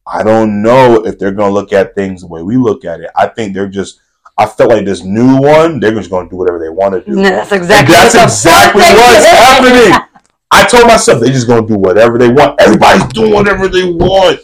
I 0.07 0.23
don't 0.23 0.61
know 0.61 1.05
if 1.05 1.19
they're 1.19 1.31
gonna 1.31 1.53
look 1.53 1.73
at 1.73 1.95
things 1.95 2.21
the 2.21 2.27
way 2.27 2.41
we 2.43 2.57
look 2.57 2.85
at 2.85 3.01
it. 3.01 3.09
I 3.15 3.27
think 3.27 3.53
they're 3.53 3.67
just. 3.69 3.99
I 4.37 4.47
felt 4.47 4.71
like 4.71 4.83
this 4.85 5.03
new 5.03 5.37
one. 5.39 5.79
They're 5.79 5.93
just 5.93 6.09
gonna 6.09 6.27
do 6.29 6.37
whatever 6.37 6.57
they 6.59 6.69
want 6.69 6.93
to 6.95 7.01
do. 7.01 7.15
Nah, 7.17 7.29
That's 7.29 7.51
exactly. 7.51 7.93
That's 7.93 8.15
what 8.15 8.23
exactly 8.23 8.81
what's 8.81 9.25
happening. 9.25 10.07
I 10.51 10.65
told 10.65 10.87
myself 10.87 11.19
they're 11.19 11.33
just 11.33 11.47
gonna 11.47 11.67
do 11.67 11.75
whatever 11.77 12.17
they 12.17 12.29
want. 12.29 12.59
Everybody's 12.59 13.05
doing 13.07 13.33
whatever 13.33 13.67
they 13.67 13.83
want. 13.91 14.39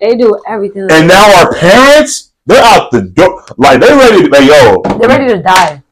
They 0.00 0.16
do 0.16 0.40
everything. 0.46 0.86
And 0.90 1.08
now 1.08 1.40
our 1.40 1.52
parents, 1.54 2.27
they're 2.48 2.64
out 2.64 2.90
the 2.90 3.02
door. 3.02 3.44
Like 3.58 3.80
they 3.80 3.88
ready 3.94 4.22
to 4.24 4.28
like, 4.28 4.44
yo, 4.48 4.82
They're 4.98 5.08
ready 5.08 5.28
to 5.34 5.42
die. 5.42 5.82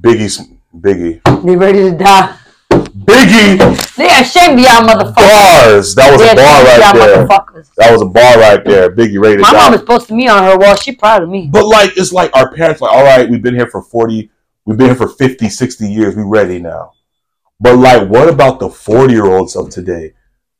Biggie's 0.00 0.40
Biggie. 0.74 1.20
They're 1.44 1.58
ready 1.58 1.90
to 1.90 1.96
die. 1.96 2.36
Biggie 2.70 3.94
They 3.96 4.08
ashamed 4.20 4.58
of 4.58 4.64
y'all 4.64 4.82
motherfuckers. 4.88 5.14
bars. 5.14 5.94
That 5.94 6.12
was 6.12 6.20
They 6.20 6.30
a 6.32 6.34
bar 6.34 6.64
right 6.64 6.80
y'all 6.80 6.94
there. 7.06 7.26
motherfuckers. 7.26 7.74
That 7.76 7.92
was 7.92 8.02
a 8.02 8.06
bar 8.06 8.38
right 8.38 8.64
there. 8.64 8.90
Biggie 8.90 9.20
ready 9.22 9.36
to 9.36 9.42
My 9.42 9.52
die. 9.52 9.64
mom 9.64 9.74
is 9.74 9.82
posting 9.82 10.16
me 10.16 10.28
on 10.28 10.42
her 10.44 10.56
wall. 10.58 10.74
She 10.76 10.92
proud 10.92 11.22
of 11.22 11.28
me. 11.28 11.48
But 11.52 11.66
like 11.66 11.96
it's 11.96 12.12
like 12.12 12.34
our 12.34 12.52
parents 12.54 12.80
like, 12.80 12.92
all 12.92 13.04
right, 13.04 13.28
we've 13.28 13.42
been 13.42 13.54
here 13.54 13.68
for 13.68 13.82
40, 13.82 14.30
we've 14.64 14.76
been 14.78 14.86
here 14.88 14.96
for 14.96 15.08
50, 15.08 15.48
60 15.48 15.86
years, 15.92 16.16
we 16.16 16.22
ready 16.22 16.58
now. 16.58 16.92
But 17.60 17.76
like 17.76 18.08
what 18.08 18.28
about 18.28 18.60
the 18.60 18.68
40 18.70 19.12
year 19.12 19.26
olds 19.26 19.56
of 19.56 19.70
today? 19.70 20.14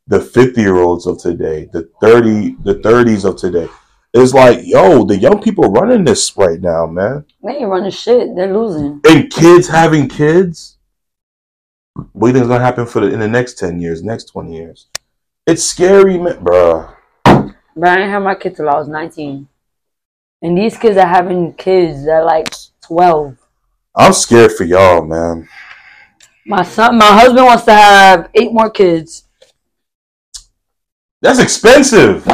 The 0.07 0.21
50 0.21 0.61
year 0.61 0.77
olds 0.77 1.05
of 1.05 1.17
today, 1.19 1.67
the 1.73 1.89
30, 2.01 2.57
the 2.63 2.75
30s 2.75 3.25
of 3.25 3.35
today. 3.35 3.67
It's 4.13 4.33
like, 4.33 4.59
yo, 4.63 5.03
the 5.03 5.17
young 5.17 5.41
people 5.41 5.65
running 5.65 6.03
this 6.03 6.35
right 6.37 6.59
now, 6.59 6.87
man. 6.87 7.25
They 7.43 7.57
ain't 7.57 7.69
running 7.69 7.91
shit. 7.91 8.35
They're 8.35 8.53
losing. 8.53 9.01
And 9.07 9.29
kids 9.31 9.67
having 9.67 10.07
kids. 10.07 10.77
What 12.13 12.27
do 12.27 12.27
you 12.27 12.33
think 12.33 12.43
is 12.43 12.47
gonna 12.49 12.63
happen 12.63 12.85
for 12.85 13.01
the 13.01 13.11
in 13.11 13.19
the 13.19 13.27
next 13.27 13.57
10 13.59 13.79
years, 13.79 14.03
next 14.03 14.25
20 14.25 14.55
years? 14.55 14.87
It's 15.45 15.63
scary, 15.63 16.17
man, 16.17 16.43
bruh. 16.43 16.95
But 17.23 17.89
I 17.89 17.95
didn't 17.95 18.11
have 18.11 18.23
my 18.23 18.35
kid 18.35 18.55
till 18.55 18.69
I 18.69 18.75
was 18.75 18.87
19. 18.87 19.47
And 20.41 20.57
these 20.57 20.77
kids 20.77 20.97
are 20.97 21.07
having 21.07 21.53
kids 21.53 22.07
at 22.07 22.25
like 22.25 22.53
12. 22.81 23.37
I'm 23.95 24.13
scared 24.13 24.51
for 24.51 24.63
y'all, 24.63 25.03
man. 25.03 25.47
My 26.45 26.63
son, 26.63 26.97
my 26.97 27.05
husband 27.05 27.45
wants 27.45 27.65
to 27.65 27.73
have 27.73 28.29
eight 28.33 28.53
more 28.53 28.69
kids. 28.69 29.25
That's 31.21 31.39
expensive. 31.39 32.25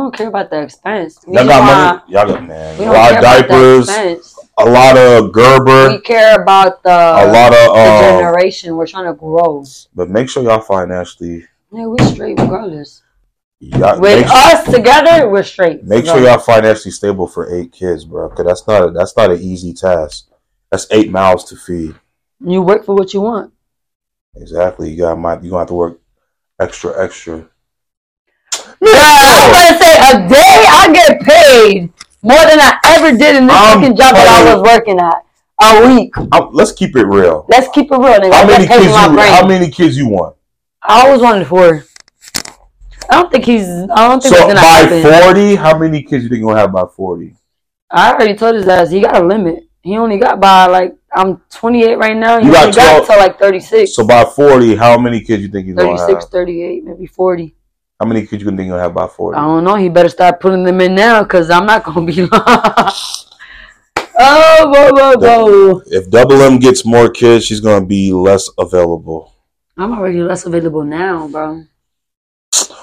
We 0.00 0.04
don't 0.04 0.16
care 0.16 0.28
about 0.28 0.48
the 0.48 0.62
expense. 0.62 1.20
We 1.26 1.36
Y'all 1.36 1.46
got 1.46 2.02
money? 2.06 2.12
Y'all 2.12 2.26
got 2.26 2.48
man. 2.48 2.78
We 2.78 2.84
A 2.84 2.86
don't 2.86 2.94
lot 2.94 3.10
care 3.10 3.18
of 3.18 3.22
diapers, 3.22 4.38
a 4.56 4.64
lot 4.64 4.96
of 4.96 5.32
Gerber, 5.32 5.90
We 5.90 6.00
care 6.00 6.40
about 6.40 6.82
the, 6.82 6.88
a 6.88 7.28
lot 7.30 7.52
of 7.52 7.76
um. 7.76 8.18
generation. 8.18 8.76
We're 8.76 8.86
trying 8.86 9.04
to 9.04 9.12
grow. 9.12 9.62
But 9.94 10.08
make 10.08 10.30
sure 10.30 10.42
y'all 10.42 10.62
financially. 10.62 11.44
Yeah, 11.70 11.84
we're 11.84 12.02
straight 12.06 12.40
regardless. 12.40 13.02
Y'all, 13.58 14.00
With 14.00 14.22
make, 14.22 14.30
us 14.30 14.64
together, 14.74 15.28
we're 15.28 15.42
straight. 15.42 15.84
make 15.84 16.06
sure 16.06 16.18
y'all 16.18 16.38
financially 16.38 16.92
stable 16.92 17.26
for 17.26 17.54
eight 17.54 17.70
kids, 17.70 18.06
bro. 18.06 18.30
Cause 18.30 18.46
that's 18.46 18.66
not 18.66 18.88
a, 18.88 18.90
that's 18.92 19.14
not 19.18 19.30
an 19.30 19.38
easy 19.42 19.74
task. 19.74 20.30
That's 20.70 20.86
eight 20.92 21.10
mouths 21.10 21.44
to 21.44 21.56
feed. 21.56 21.94
You 22.42 22.62
work 22.62 22.86
for 22.86 22.94
what 22.94 23.12
you 23.12 23.20
want. 23.20 23.52
Exactly. 24.34 24.90
You 24.92 24.96
got 24.96 25.18
might 25.18 25.42
you 25.44 25.50
gonna 25.50 25.60
have 25.60 25.68
to 25.68 25.74
work 25.74 26.00
extra 26.58 27.04
extra. 27.04 27.46
Yeah, 28.80 28.90
I 28.96 29.36
was 29.44 29.50
gonna 29.56 29.78
say 29.78 29.92
a 30.08 30.28
day 30.28 30.64
I 30.68 30.92
get 30.92 31.20
paid 31.20 31.92
more 32.22 32.38
than 32.48 32.58
I 32.60 32.78
ever 32.96 33.16
did 33.16 33.36
in 33.36 33.46
this 33.46 33.56
I'm 33.56 33.80
fucking 33.80 33.96
job 33.96 34.14
that 34.14 34.26
I 34.26 34.54
was 34.54 34.62
working 34.62 34.98
at. 34.98 35.24
A 35.62 35.94
week. 35.94 36.14
Uh, 36.16 36.48
let's 36.52 36.72
keep 36.72 36.96
it 36.96 37.04
real. 37.06 37.44
Let's 37.50 37.68
keep 37.68 37.92
it 37.92 37.96
real, 37.96 38.18
nigga. 38.18 38.32
How 38.32 38.46
many 38.46 38.66
kids? 38.66 38.84
You, 38.86 38.92
how 38.92 39.46
many 39.46 39.70
kids 39.70 39.96
you 39.98 40.08
want? 40.08 40.36
I 40.82 41.06
always 41.06 41.20
wanted 41.20 41.46
four. 41.46 41.84
I 43.10 43.20
don't 43.20 43.30
think 43.30 43.44
he's. 43.44 43.68
I 43.68 44.08
don't 44.08 44.22
think 44.22 44.34
So 44.34 44.40
it's 44.40 44.46
gonna 44.46 44.54
by 44.54 44.60
happen. 44.62 45.02
forty, 45.02 45.54
how 45.56 45.76
many 45.78 46.02
kids 46.02 46.24
you 46.24 46.30
think 46.30 46.42
gonna 46.42 46.58
have 46.58 46.72
by 46.72 46.84
forty? 46.96 47.34
I 47.90 48.12
already 48.12 48.34
told 48.36 48.54
his 48.54 48.66
ass 48.68 48.90
he 48.90 49.00
got 49.00 49.16
a 49.22 49.26
limit. 49.26 49.64
He 49.82 49.96
only 49.96 50.18
got 50.18 50.40
by 50.40 50.66
like 50.66 50.94
I'm 51.14 51.38
28 51.50 51.96
right 51.98 52.16
now. 52.16 52.38
He 52.38 52.46
You 52.46 52.52
got 52.52 52.66
only 52.66 52.76
got 52.76 53.04
12 53.06 53.20
like 53.20 53.38
36, 53.38 53.94
So 53.94 54.06
by 54.06 54.24
forty, 54.24 54.76
how 54.76 54.96
many 54.98 55.20
kids 55.22 55.42
you 55.42 55.48
think 55.48 55.66
you're 55.66 55.76
gonna 55.76 55.98
36, 55.98 56.26
38, 56.26 56.84
maybe 56.84 57.06
40. 57.06 57.54
How 58.00 58.06
many 58.06 58.26
kids 58.26 58.42
you 58.42 58.48
think 58.48 58.66
you'll 58.66 58.78
have 58.78 58.94
by 58.94 59.06
forty? 59.06 59.36
I 59.36 59.42
don't 59.42 59.62
know. 59.62 59.74
He 59.74 59.90
better 59.90 60.08
start 60.08 60.40
putting 60.40 60.64
them 60.64 60.80
in 60.80 60.94
now, 60.94 61.22
cause 61.22 61.50
I'm 61.50 61.66
not 61.66 61.84
gonna 61.84 62.06
be. 62.06 62.22
oh, 62.32 62.96
whoa, 64.18 64.90
whoa, 64.92 65.16
whoa! 65.18 65.82
If 65.86 66.08
Double 66.08 66.40
M 66.40 66.58
gets 66.58 66.86
more 66.86 67.10
kids, 67.10 67.44
she's 67.44 67.60
gonna 67.60 67.84
be 67.84 68.10
less 68.14 68.48
available. 68.58 69.34
I'm 69.76 69.92
already 69.92 70.22
less 70.22 70.46
available 70.46 70.82
now, 70.82 71.28
bro. 71.28 71.64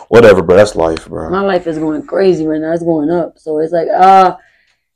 Whatever, 0.10 0.44
bro. 0.44 0.56
That's 0.56 0.76
life, 0.76 1.08
bro. 1.08 1.32
My 1.32 1.42
life 1.42 1.66
is 1.66 1.80
going 1.80 2.06
crazy 2.06 2.46
right 2.46 2.62
now. 2.62 2.74
It's 2.74 2.84
going 2.84 3.10
up, 3.10 3.40
so 3.40 3.58
it's 3.58 3.74
like, 3.74 3.88
uh, 3.88 4.38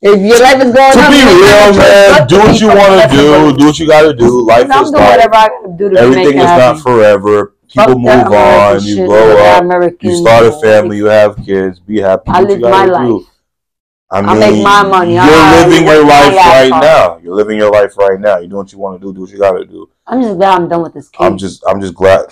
if 0.04 0.20
your 0.22 0.40
life 0.40 0.64
is 0.64 0.72
going 0.72 0.94
To 0.94 1.00
up, 1.00 1.12
be 1.12 1.18
real, 1.18 1.74
man, 1.78 2.28
do 2.28 2.38
what 2.38 2.60
you 2.62 2.68
want 2.68 3.02
to 3.02 3.08
do. 3.18 3.58
Do 3.58 3.66
what 3.66 3.80
you 3.80 3.88
got 3.88 4.02
to 4.04 4.14
do. 4.14 4.46
Life 4.46 4.68
I'm 4.72 4.84
is 4.86 4.92
life. 4.92 5.10
whatever 5.10 5.36
I 5.36 5.50
do 5.76 5.90
to 5.90 6.00
Everything 6.00 6.38
is 6.38 6.46
not 6.46 6.80
forever. 6.80 7.56
People 7.72 8.00
move 8.00 8.10
on. 8.10 8.84
You 8.84 9.08
grow 9.08 9.38
up. 9.38 9.64
American 9.64 10.10
You 10.10 10.16
start 10.18 10.46
a 10.46 10.50
life. 10.50 10.62
family. 10.62 10.98
You 10.98 11.06
have 11.06 11.38
kids. 11.46 11.80
Be 11.80 12.00
happy. 12.02 12.24
I 12.28 12.42
live 12.42 12.60
my 12.62 12.86
do. 12.86 12.92
life. 12.92 13.28
I 14.12 14.20
I 14.20 14.34
make 14.38 14.62
my 14.62 14.84
money. 14.84 15.14
You're 15.14 15.24
I 15.24 15.66
living 15.66 15.88
your 15.88 16.04
work 16.04 16.10
life 16.10 16.36
right 16.36 16.70
now. 16.70 17.18
You're 17.24 17.36
living 17.36 17.58
your 17.58 17.72
life 17.72 17.98
right 17.98 18.20
now. 18.20 18.40
You 18.40 18.50
do 18.50 18.58
what 18.58 18.72
you 18.74 18.78
want 18.78 19.00
to 19.00 19.08
do. 19.08 19.14
Do 19.14 19.22
what 19.22 19.30
you 19.30 19.38
got 19.38 19.54
to 19.54 19.66
do. 19.66 19.90
I'm 20.06 20.22
just 20.22 20.36
glad 20.38 20.62
I'm 20.62 20.68
done 20.68 20.82
with 20.84 20.94
this 20.94 21.08
kid. 21.08 21.24
I'm 21.24 21.38
just, 21.38 21.64
I'm 21.66 21.80
just 21.80 21.94
glad. 21.96 22.26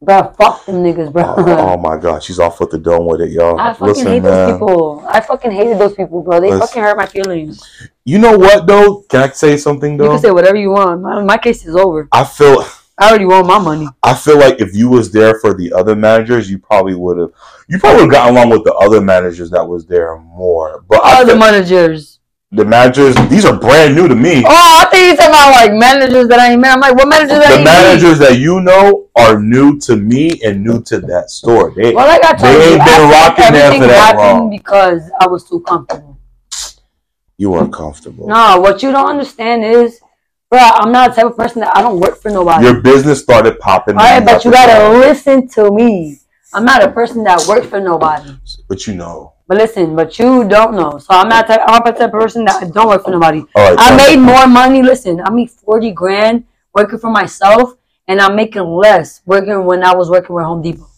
bro, 0.00 0.32
fuck 0.38 0.64
them 0.66 0.76
niggas, 0.76 1.12
bro. 1.12 1.24
Oh, 1.24 1.72
oh 1.72 1.76
my 1.78 1.96
god, 1.96 2.22
she's 2.22 2.38
off 2.38 2.60
with 2.60 2.70
the 2.70 2.78
dome 2.78 3.06
with 3.06 3.22
it, 3.22 3.30
y'all. 3.30 3.58
I 3.58 3.72
fucking 3.72 3.86
Listen, 3.88 4.06
hate 4.06 4.22
man. 4.22 4.22
those 4.22 4.52
people. 4.52 5.04
I 5.08 5.20
fucking 5.20 5.50
hated 5.50 5.78
those 5.78 5.94
people, 5.94 6.22
bro. 6.22 6.40
They 6.40 6.50
Listen. 6.50 6.60
fucking 6.60 6.82
hurt 6.82 6.96
my 6.96 7.06
feelings. 7.06 7.62
You 8.04 8.18
know 8.18 8.36
what 8.38 8.66
though? 8.66 9.02
Can 9.08 9.22
I 9.22 9.28
say 9.30 9.56
something 9.56 9.96
though? 9.96 10.04
You 10.04 10.10
can 10.10 10.20
say 10.20 10.30
whatever 10.30 10.56
you 10.56 10.70
want. 10.70 11.02
My, 11.02 11.22
my 11.22 11.38
case 11.38 11.66
is 11.66 11.74
over. 11.74 12.08
I 12.12 12.24
feel, 12.24 12.64
I 12.96 13.08
already 13.08 13.24
won 13.24 13.46
my 13.46 13.58
money. 13.58 13.88
I 14.04 14.14
feel 14.14 14.38
like 14.38 14.60
if 14.60 14.74
you 14.74 14.88
was 14.88 15.10
there 15.10 15.40
for 15.40 15.52
the 15.52 15.72
other 15.72 15.96
managers, 15.96 16.48
you 16.50 16.58
probably 16.58 16.94
would 16.94 17.18
have, 17.18 17.30
you 17.68 17.78
probably 17.80 18.02
would 18.04 18.14
have 18.14 18.22
gotten 18.22 18.36
along 18.36 18.50
with 18.50 18.64
the 18.64 18.72
other 18.74 19.00
managers 19.00 19.50
that 19.50 19.66
was 19.66 19.84
there 19.86 20.16
more. 20.18 20.84
But 20.88 21.00
I 21.04 21.24
the 21.24 21.34
managers. 21.34 22.20
the 22.52 22.64
managers, 22.64 23.16
these 23.28 23.44
are 23.44 23.58
brand 23.58 23.96
new 23.96 24.06
to 24.06 24.14
me. 24.14 24.44
Oh, 24.46 24.48
I 24.80 24.84
think 24.92 25.10
you 25.10 25.16
talking 25.16 25.30
about 25.34 25.50
like 25.50 25.72
managers 25.72 26.28
that 26.28 26.38
I 26.38 26.52
ain't 26.52 26.60
met. 26.60 26.72
I'm 26.74 26.80
like, 26.80 26.94
what 26.94 27.08
managers 27.08 27.38
that 27.40 27.48
I 27.52 27.56
the 27.58 27.64
met? 27.64 27.82
managers 27.82 28.18
that 28.20 28.38
you 28.38 28.60
know 28.60 29.08
are 29.16 29.40
new 29.40 29.76
to 29.80 29.96
me 29.96 30.40
and 30.44 30.62
new 30.62 30.80
to 30.84 31.00
that 31.00 31.30
store. 31.30 31.72
They, 31.74 31.92
Well, 31.94 32.06
like 32.06 32.22
I 32.22 32.30
told 32.34 32.42
They 32.54 32.64
you, 32.68 32.72
ain't 32.74 32.82
I 32.82 32.96
been 32.96 33.10
rocking 33.10 33.52
there 33.54 33.72
for 33.72 33.86
that 33.88 34.14
long. 34.16 34.50
because 34.50 35.10
I 35.20 35.26
was 35.26 35.48
too 35.48 35.60
comfortable. 35.62 36.16
you 37.38 37.50
weren't 37.50 37.72
comfortable. 37.74 38.28
No, 38.28 38.60
what 38.60 38.84
you 38.84 38.92
don't 38.92 39.08
understand 39.10 39.64
is, 39.64 39.98
bro, 40.50 40.58
I'm 40.60 40.92
not 40.92 41.10
the 41.10 41.22
type 41.22 41.30
of 41.30 41.36
person 41.36 41.60
that 41.60 41.76
I 41.76 41.82
don't 41.82 42.00
work 42.00 42.16
for 42.20 42.30
nobody. 42.30 42.64
Your 42.64 42.80
business 42.80 43.20
started 43.22 43.58
popping. 43.58 43.96
All 43.96 44.04
right, 44.04 44.24
but 44.24 44.44
you 44.44 44.50
gotta 44.50 44.98
listen 44.98 45.48
to 45.48 45.70
me. 45.70 46.18
I'm 46.52 46.64
not 46.64 46.82
a 46.82 46.90
person 46.90 47.24
that 47.24 47.44
works 47.48 47.66
for 47.66 47.80
nobody. 47.80 48.30
But 48.68 48.86
you 48.86 48.94
know. 48.94 49.32
But 49.46 49.58
listen, 49.58 49.94
but 49.94 50.18
you 50.18 50.46
don't 50.48 50.74
know. 50.74 50.98
So 50.98 51.08
I'm 51.10 51.28
not. 51.28 51.46
Type, 51.46 51.60
I'm 51.66 51.82
not 51.82 51.84
the 51.84 51.92
type 51.92 52.14
of 52.14 52.20
person 52.20 52.44
that 52.46 52.72
don't 52.72 52.88
work 52.88 53.04
for 53.04 53.10
nobody. 53.10 53.40
All 53.54 53.70
right. 53.70 53.76
I 53.78 53.96
made 53.96 54.16
me. 54.16 54.22
more 54.24 54.46
money. 54.46 54.82
Listen, 54.82 55.20
I 55.20 55.30
made 55.30 55.50
forty 55.50 55.90
grand 55.90 56.44
working 56.72 56.98
for 56.98 57.10
myself, 57.10 57.74
and 58.08 58.20
I'm 58.20 58.36
making 58.36 58.62
less 58.62 59.20
working 59.26 59.64
when 59.64 59.82
I 59.84 59.94
was 59.94 60.08
working 60.08 60.34
with 60.34 60.44
Home 60.44 60.62
Depot. 60.62 60.88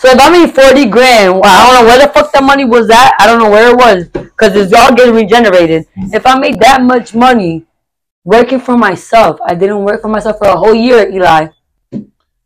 So 0.00 0.08
if 0.10 0.18
I 0.20 0.30
made 0.30 0.54
forty 0.54 0.86
grand, 0.86 1.40
well, 1.40 1.42
I 1.44 1.66
don't 1.66 1.82
know 1.82 1.88
where 1.88 2.06
the 2.06 2.12
fuck 2.12 2.32
that 2.32 2.42
money 2.44 2.64
was 2.64 2.88
at. 2.88 3.14
I 3.18 3.26
don't 3.26 3.40
know 3.40 3.50
where 3.50 3.70
it 3.70 3.76
was 3.76 4.08
because 4.08 4.54
it's 4.54 4.72
all 4.72 4.94
getting 4.94 5.14
regenerated. 5.14 5.86
If 5.96 6.24
I 6.24 6.38
made 6.38 6.60
that 6.60 6.82
much 6.82 7.16
money 7.16 7.66
working 8.24 8.60
for 8.60 8.76
myself, 8.76 9.40
I 9.44 9.56
didn't 9.56 9.82
work 9.82 10.00
for 10.00 10.08
myself 10.08 10.38
for 10.38 10.46
a 10.46 10.56
whole 10.56 10.74
year, 10.74 11.08
Elie. 11.08 11.50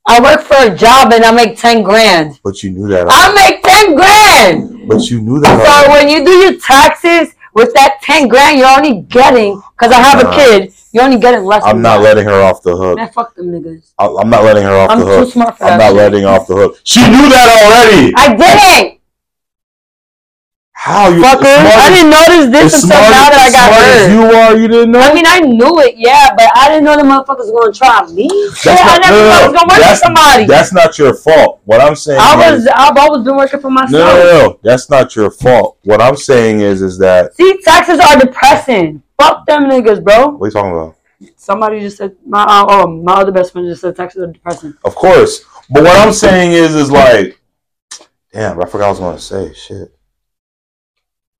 I 0.04 0.20
work 0.20 0.40
for 0.40 0.56
a 0.56 0.74
job 0.74 1.12
and 1.12 1.22
I 1.24 1.30
make 1.30 1.58
ten 1.58 1.82
grand. 1.82 2.40
But 2.42 2.62
you 2.62 2.70
knew 2.70 2.88
that. 2.88 3.06
I 3.10 3.34
make 3.34 3.62
ten 3.62 3.94
grand. 3.94 4.88
But 4.88 5.10
you 5.10 5.20
knew 5.20 5.38
that. 5.40 5.62
So 5.62 5.90
already. 5.90 6.06
when 6.06 6.08
you 6.08 6.24
do 6.24 6.32
your 6.32 6.58
taxes 6.58 7.34
with 7.54 7.74
that 7.74 8.00
ten 8.02 8.28
grand, 8.28 8.58
you're 8.58 8.66
only 8.66 9.02
getting 9.02 9.60
because 9.76 9.92
I 9.92 10.00
have 10.00 10.26
a 10.26 10.34
kid. 10.34 10.72
You're 10.92 11.04
only 11.04 11.18
getting 11.18 11.44
less. 11.44 11.62
I'm 11.64 11.76
than 11.76 11.82
not 11.82 11.96
that. 11.98 12.02
letting 12.04 12.24
her 12.26 12.42
off 12.42 12.62
the 12.62 12.76
hook. 12.76 12.96
Man, 12.96 13.10
fuck 13.10 13.34
them 13.34 13.46
niggas. 13.50 13.92
I- 13.98 14.06
I'm 14.20 14.28
not 14.30 14.44
letting 14.44 14.62
her 14.64 14.76
off 14.76 14.90
I'm 14.90 14.98
the 15.00 15.04
too 15.06 15.10
hook. 15.12 15.32
smart 15.32 15.56
for 15.58 15.64
I'm 15.64 15.78
that 15.78 15.78
not 15.78 15.86
shit. 15.88 15.96
letting 15.96 16.24
off 16.26 16.46
the 16.46 16.54
hook. 16.54 16.76
She 16.84 17.00
knew 17.00 17.28
that 17.30 17.48
already. 17.62 18.12
I 18.16 18.36
didn't. 18.36 18.98
How 20.74 21.08
you? 21.10 21.22
Fucker. 21.22 21.46
smart 21.46 21.78
I 21.78 21.90
didn't 21.94 22.10
notice 22.10 22.50
this 22.50 22.74
as 22.74 22.82
until 22.82 22.96
smart 22.98 23.12
now 23.14 23.30
that 23.30 23.38
I 23.38 23.50
got 23.54 23.68
smart 23.70 23.86
as 23.86 24.02
hurt. 24.02 24.10
you 24.10 24.22
are, 24.36 24.52
you 24.58 24.68
didn't 24.68 24.90
know. 24.90 24.98
I 25.00 25.14
mean, 25.14 25.24
I 25.26 25.38
knew 25.40 25.78
it, 25.78 25.94
yeah, 25.96 26.34
but 26.36 26.50
I 26.56 26.68
didn't 26.70 26.84
know 26.84 26.96
the 26.96 27.02
motherfuckers 27.06 27.52
were 27.54 27.60
gonna 27.60 27.72
try 27.72 28.04
me. 28.10 28.26
Shit, 28.56 28.72
I 28.72 28.98
not- 28.98 29.00
never 29.00 29.16
no, 29.16 29.22
no, 29.22 29.30
thought 29.30 29.42
was 29.42 29.52
gonna 29.52 29.66
work 29.68 29.72
for 29.72 29.78
That's- 29.78 30.00
somebody. 30.00 30.44
That's 30.46 30.72
not 30.72 30.98
your 30.98 31.14
fault. 31.14 31.60
What 31.66 31.80
I'm 31.80 31.94
saying 31.94 32.18
I 32.20 32.34
is, 32.52 32.64
was, 32.64 32.68
I've 32.74 32.96
always 32.98 33.22
been 33.24 33.36
working 33.36 33.60
for 33.60 33.70
myself. 33.70 33.92
no, 33.92 33.98
no, 34.00 34.24
no, 34.24 34.46
no. 34.48 34.58
That's 34.64 34.90
not 34.90 35.14
your 35.14 35.30
fault. 35.30 35.78
What 35.84 36.02
I'm 36.02 36.16
saying 36.16 36.60
is, 36.60 36.82
is 36.82 36.98
that 36.98 37.36
See, 37.36 37.58
taxes 37.62 38.00
are 38.00 38.18
depressing. 38.18 39.02
Fuck 39.22 39.46
them 39.46 39.64
niggas, 39.64 40.02
bro. 40.02 40.30
what 40.30 40.44
are 40.44 40.48
you 40.48 40.52
talking 40.52 40.70
about? 40.72 40.96
Somebody 41.36 41.80
just 41.80 41.96
said 41.98 42.16
my 42.26 42.42
uh, 42.42 42.66
oh 42.68 42.86
my 42.88 43.14
other 43.14 43.30
best 43.30 43.52
friend 43.52 43.68
just 43.68 43.80
said 43.82 43.94
taxes 43.94 44.22
are 44.24 44.32
depressing. 44.32 44.74
Of 44.84 44.94
course, 44.96 45.44
but 45.70 45.84
what 45.84 45.96
I'm 45.96 46.12
saying 46.12 46.52
is, 46.52 46.74
is 46.74 46.90
like, 46.90 47.40
damn, 48.32 48.60
I 48.60 48.66
forgot 48.66 48.72
what 48.72 48.82
I 48.86 48.90
was 48.90 48.98
gonna 48.98 49.18
say. 49.20 49.54
Shit. 49.54 49.94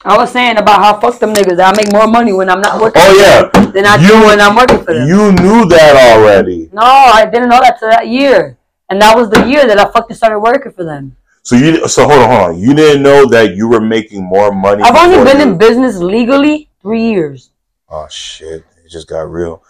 I 0.04 0.16
was 0.16 0.30
saying 0.32 0.56
about 0.58 0.80
how 0.82 1.00
fuck 1.00 1.18
them 1.18 1.32
niggas. 1.34 1.60
I 1.60 1.76
make 1.76 1.92
more 1.92 2.06
money 2.06 2.32
when 2.32 2.48
I'm 2.48 2.60
not 2.60 2.80
working. 2.80 3.02
Oh 3.04 3.12
yeah, 3.18 3.62
than 3.72 3.86
I 3.86 3.96
You- 3.96 4.08
do 4.08 4.14
when 4.26 4.40
I'm 4.40 4.54
working 4.54 4.78
for 4.84 4.94
them. 4.94 5.08
you 5.08 5.32
knew 5.32 5.64
that 5.66 6.16
already. 6.16 6.70
no, 6.72 6.82
I 6.82 7.24
didn't 7.26 7.48
know 7.48 7.60
that 7.60 7.78
till 7.80 7.88
that 7.90 8.06
year, 8.06 8.56
and 8.88 9.00
that 9.02 9.16
was 9.16 9.30
the 9.30 9.46
year 9.48 9.66
that 9.66 9.78
I 9.80 9.90
fucking 9.90 10.14
started 10.16 10.38
working 10.38 10.70
for 10.72 10.84
them. 10.84 11.16
So 11.42 11.56
you, 11.56 11.88
so 11.88 12.06
hold 12.06 12.20
on, 12.22 12.28
hold 12.30 12.50
on. 12.50 12.58
You 12.60 12.72
didn't 12.74 13.02
know 13.02 13.26
that 13.26 13.56
you 13.56 13.66
were 13.68 13.80
making 13.80 14.22
more 14.22 14.52
money. 14.52 14.82
I've 14.84 14.94
only 14.94 15.24
been 15.24 15.38
you- 15.40 15.52
in 15.54 15.58
business 15.58 15.96
legally 15.98 16.68
three 16.82 17.02
years. 17.10 17.50
Oh 17.94 18.08
shit! 18.08 18.64
It 18.82 18.88
just 18.88 19.06
got 19.06 19.30
real. 19.30 19.62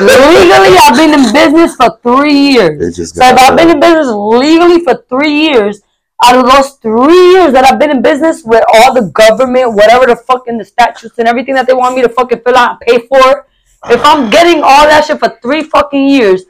legally, 0.00 0.78
I've 0.78 0.96
been 0.96 1.12
in 1.12 1.32
business 1.32 1.74
for 1.74 1.98
three 2.00 2.52
years. 2.52 2.80
It 2.80 2.94
just 2.94 3.16
So 3.16 3.22
got 3.22 3.34
if 3.34 3.40
I've 3.40 3.56
been 3.56 3.70
in 3.70 3.80
business 3.80 4.06
legally 4.06 4.84
for 4.84 5.04
three 5.08 5.32
years, 5.32 5.82
out 6.22 6.36
of 6.36 6.48
those 6.48 6.74
three 6.74 7.32
years 7.32 7.52
that 7.54 7.64
I've 7.64 7.80
been 7.80 7.90
in 7.90 8.02
business 8.02 8.44
with 8.44 8.62
all 8.72 8.94
the 8.94 9.10
government, 9.10 9.74
whatever 9.74 10.06
the 10.06 10.14
fucking 10.14 10.58
the 10.58 10.64
statutes 10.64 11.18
and 11.18 11.26
everything 11.26 11.56
that 11.56 11.66
they 11.66 11.74
want 11.74 11.96
me 11.96 12.02
to 12.02 12.08
fucking 12.08 12.38
fill 12.44 12.56
out 12.56 12.78
and 12.78 12.80
pay 12.80 13.04
for, 13.08 13.48
if 13.90 14.00
I'm 14.04 14.30
getting 14.36 14.62
all 14.62 14.86
that 14.86 15.04
shit 15.04 15.18
for 15.18 15.36
three 15.42 15.64
fucking 15.64 16.08
years, 16.08 16.44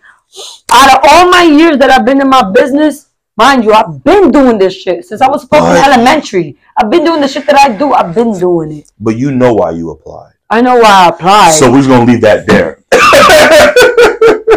out 0.70 0.99
of 0.99 1.11
all 1.11 1.31
my 1.31 1.45
years 1.45 1.79
that 1.79 1.89
I've 1.89 2.05
been 2.05 2.20
in 2.20 2.29
my 2.29 2.51
business, 2.53 3.09
mind 3.39 3.65
you, 3.65 3.73
I've 3.73 4.05
been 4.05 4.31
doing 4.31 4.59
this 4.59 4.74
shit 4.74 5.07
since 5.07 5.23
I 5.23 5.29
was 5.29 5.45
fucking 5.45 5.83
elementary. 5.83 6.59
I've 6.77 6.91
been 6.91 7.07
doing 7.07 7.23
the 7.23 7.29
shit 7.29 7.47
that 7.47 7.57
I 7.57 7.74
do. 7.74 7.95
I've 7.95 8.15
been 8.15 8.39
doing 8.39 8.73
it. 8.73 8.93
But 9.01 9.16
you 9.16 9.31
know 9.31 9.55
why 9.55 9.70
you 9.70 9.91
applied. 9.91 10.35
I 10.53 10.61
know 10.61 10.77
why 10.77 11.07
I 11.07 11.09
applied. 11.09 11.53
So 11.53 11.70
we're 11.73 11.79
just 11.79 11.89
gonna 11.89 12.05
leave 12.05 12.20
that 12.20 12.47
there. 12.47 12.85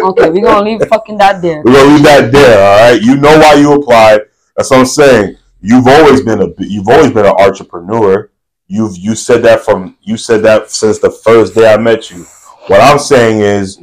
okay, 0.02 0.28
we're 0.28 0.44
gonna 0.44 0.62
leave 0.62 0.86
fucking 0.88 1.16
that 1.16 1.40
there. 1.40 1.62
We're 1.64 1.72
gonna 1.72 1.94
leave 1.94 2.02
that 2.02 2.30
there. 2.30 2.58
All 2.62 2.90
right. 2.92 3.00
You 3.00 3.16
know 3.16 3.38
why 3.38 3.54
you 3.54 3.72
applied. 3.72 4.20
That's 4.54 4.70
what 4.70 4.80
I'm 4.80 4.84
saying. 4.86 5.38
You've 5.62 5.86
always 5.86 6.20
been 6.20 6.42
a 6.42 6.48
you've 6.58 6.86
always 6.88 7.12
been 7.12 7.24
an 7.24 7.34
entrepreneur. 7.38 8.30
You've 8.66 8.98
you 8.98 9.14
said 9.14 9.42
that 9.44 9.62
from 9.62 9.96
you 10.02 10.18
said 10.18 10.42
that 10.42 10.70
since 10.70 10.98
the 10.98 11.10
first 11.10 11.54
day 11.54 11.72
I 11.72 11.78
met 11.78 12.10
you. 12.10 12.24
What 12.66 12.82
I'm 12.82 12.98
saying 12.98 13.40
is 13.40 13.80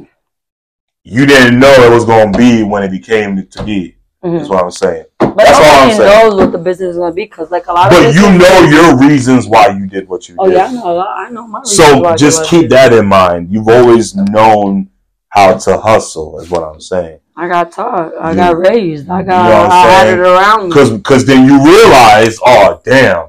you 1.02 1.26
didn't 1.26 1.58
know 1.58 1.72
it 1.72 1.90
was 1.92 2.04
gonna 2.04 2.36
be 2.38 2.62
when 2.62 2.84
it 2.84 2.92
became 2.92 3.44
to 3.44 3.62
be. 3.64 3.96
Mhm. 4.24 4.38
That's 4.38 4.48
what 4.48 4.62
I'm 4.62 4.70
saying. 4.70 5.06
But 5.26 5.36
That's 5.44 5.58
all 5.58 5.64
I'm 5.64 5.96
saying. 5.96 6.28
knows 6.30 6.34
what 6.40 6.52
the 6.52 6.58
business 6.58 6.90
is 6.92 6.96
gonna 6.98 7.14
be 7.14 7.24
because, 7.24 7.50
like 7.50 7.66
a 7.66 7.72
lot 7.72 7.92
of. 7.92 7.98
But 8.02 8.14
you 8.14 8.36
know 8.38 8.60
your 8.68 8.98
reasons 9.08 9.46
why 9.46 9.68
you 9.68 9.86
did 9.86 10.08
what 10.08 10.28
you 10.28 10.36
Oh 10.38 10.46
did. 10.48 10.54
yeah, 10.56 10.66
I 10.66 10.72
know. 10.72 11.00
I 11.00 11.30
know 11.30 11.46
my. 11.46 11.60
reasons 11.60 11.76
So 11.76 12.04
I 12.04 12.16
just 12.16 12.42
I 12.42 12.46
keep 12.46 12.70
that 12.70 12.92
in 12.92 13.06
mind. 13.06 13.50
You've 13.52 13.68
always 13.68 14.14
known 14.14 14.90
how 15.28 15.56
to 15.56 15.78
hustle, 15.78 16.38
is 16.40 16.50
what 16.50 16.62
I'm 16.62 16.80
saying. 16.80 17.18
I 17.36 17.48
got 17.48 17.72
taught. 17.72 18.12
I 18.20 18.30
You- 18.30 18.36
got 18.36 18.56
raised. 18.58 19.10
I 19.10 19.22
got. 19.22 19.44
You 19.44 19.50
know 19.50 19.64
I'm 19.64 19.88
had 19.88 20.06
it 20.08 20.18
around 20.20 20.62
me. 20.64 20.68
Because 20.68 20.90
because 20.90 21.24
then 21.26 21.46
you 21.48 21.64
realize, 21.64 22.38
oh 22.44 22.80
damn, 22.84 23.28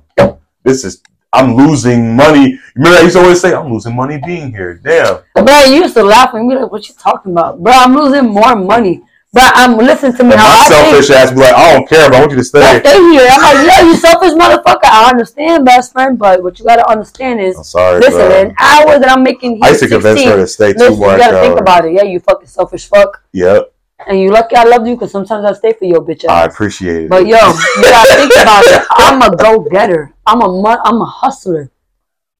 this 0.63 0.83
is 0.83 1.01
I'm 1.33 1.55
losing 1.55 2.15
money. 2.15 2.57
Remember 2.75 2.97
I 2.99 3.01
used 3.01 3.15
to 3.15 3.21
always 3.21 3.41
say, 3.41 3.53
I'm 3.53 3.69
losing 3.71 3.93
money 3.95 4.19
being 4.25 4.51
here. 4.51 4.75
Damn. 4.81 5.17
Bro, 5.33 5.59
you 5.65 5.81
used 5.81 5.93
to 5.95 6.03
laugh 6.03 6.33
and 6.33 6.47
be 6.49 6.55
like, 6.55 6.71
"What 6.71 6.87
you 6.87 6.95
talking 6.97 7.31
about, 7.33 7.61
bro? 7.61 7.73
I'm 7.73 7.93
losing 7.95 8.29
more 8.29 8.55
money." 8.55 9.01
Bro, 9.35 9.43
I'm 9.53 9.75
listen 9.75 10.15
to 10.15 10.23
me. 10.23 10.31
And 10.31 10.39
how 10.39 10.47
my 10.47 10.63
I 10.63 10.69
selfish 10.69 11.07
think. 11.07 11.19
ass 11.19 11.31
be 11.31 11.41
like, 11.41 11.53
I 11.53 11.73
don't 11.73 11.89
care, 11.89 12.09
but 12.09 12.15
I 12.15 12.19
want 12.21 12.31
you 12.31 12.37
to 12.37 12.43
stay. 12.45 12.79
stay 12.79 12.97
here. 13.11 13.27
I'm 13.29 13.41
like, 13.43 13.67
yeah, 13.67 13.81
you 13.83 13.95
selfish 13.97 14.31
motherfucker. 14.31 14.85
I 14.85 15.09
understand, 15.09 15.65
best 15.65 15.91
friend, 15.91 16.17
but 16.17 16.41
what 16.41 16.57
you 16.57 16.63
gotta 16.63 16.89
understand 16.89 17.41
is, 17.41 17.57
I'm 17.57 17.65
sorry, 17.65 17.99
listen, 17.99 18.15
bro. 18.15 18.31
an 18.31 18.55
hour 18.57 18.97
that 18.97 19.11
I'm 19.11 19.23
making 19.23 19.61
I 19.61 19.67
here, 19.67 19.69
used 19.71 19.83
to 19.83 19.89
convince 19.89 20.23
her 20.23 20.37
to 20.37 20.47
stay 20.47 20.71
listen, 20.71 20.97
more 20.97 21.11
you 21.11 21.17
gotta 21.17 21.41
think 21.41 21.59
about 21.59 21.83
it. 21.83 21.91
Yeah, 21.91 22.03
you 22.03 22.21
fucking 22.21 22.47
selfish 22.47 22.87
fuck. 22.87 23.23
Yep, 23.33 23.73
And 24.07 24.21
you 24.21 24.31
lucky 24.31 24.55
I 24.55 24.63
love 24.63 24.87
you 24.87 24.95
because 24.95 25.11
sometimes 25.11 25.43
I 25.43 25.51
stay 25.51 25.73
for 25.73 25.83
your 25.83 25.99
bitch 25.99 26.23
ass. 26.23 26.31
I 26.31 26.45
appreciate 26.45 27.03
it. 27.03 27.09
But 27.09 27.27
yo, 27.27 27.35
you 27.35 27.83
gotta 27.83 28.13
think 28.15 28.31
about 28.41 28.63
it. 28.63 28.87
I'm 28.91 29.21
a 29.21 29.35
go 29.35 29.59
getter. 29.59 30.13
I'm 30.25 30.39
a 30.39 30.79
I'm 30.85 31.01
a 31.01 31.05
hustler. 31.05 31.71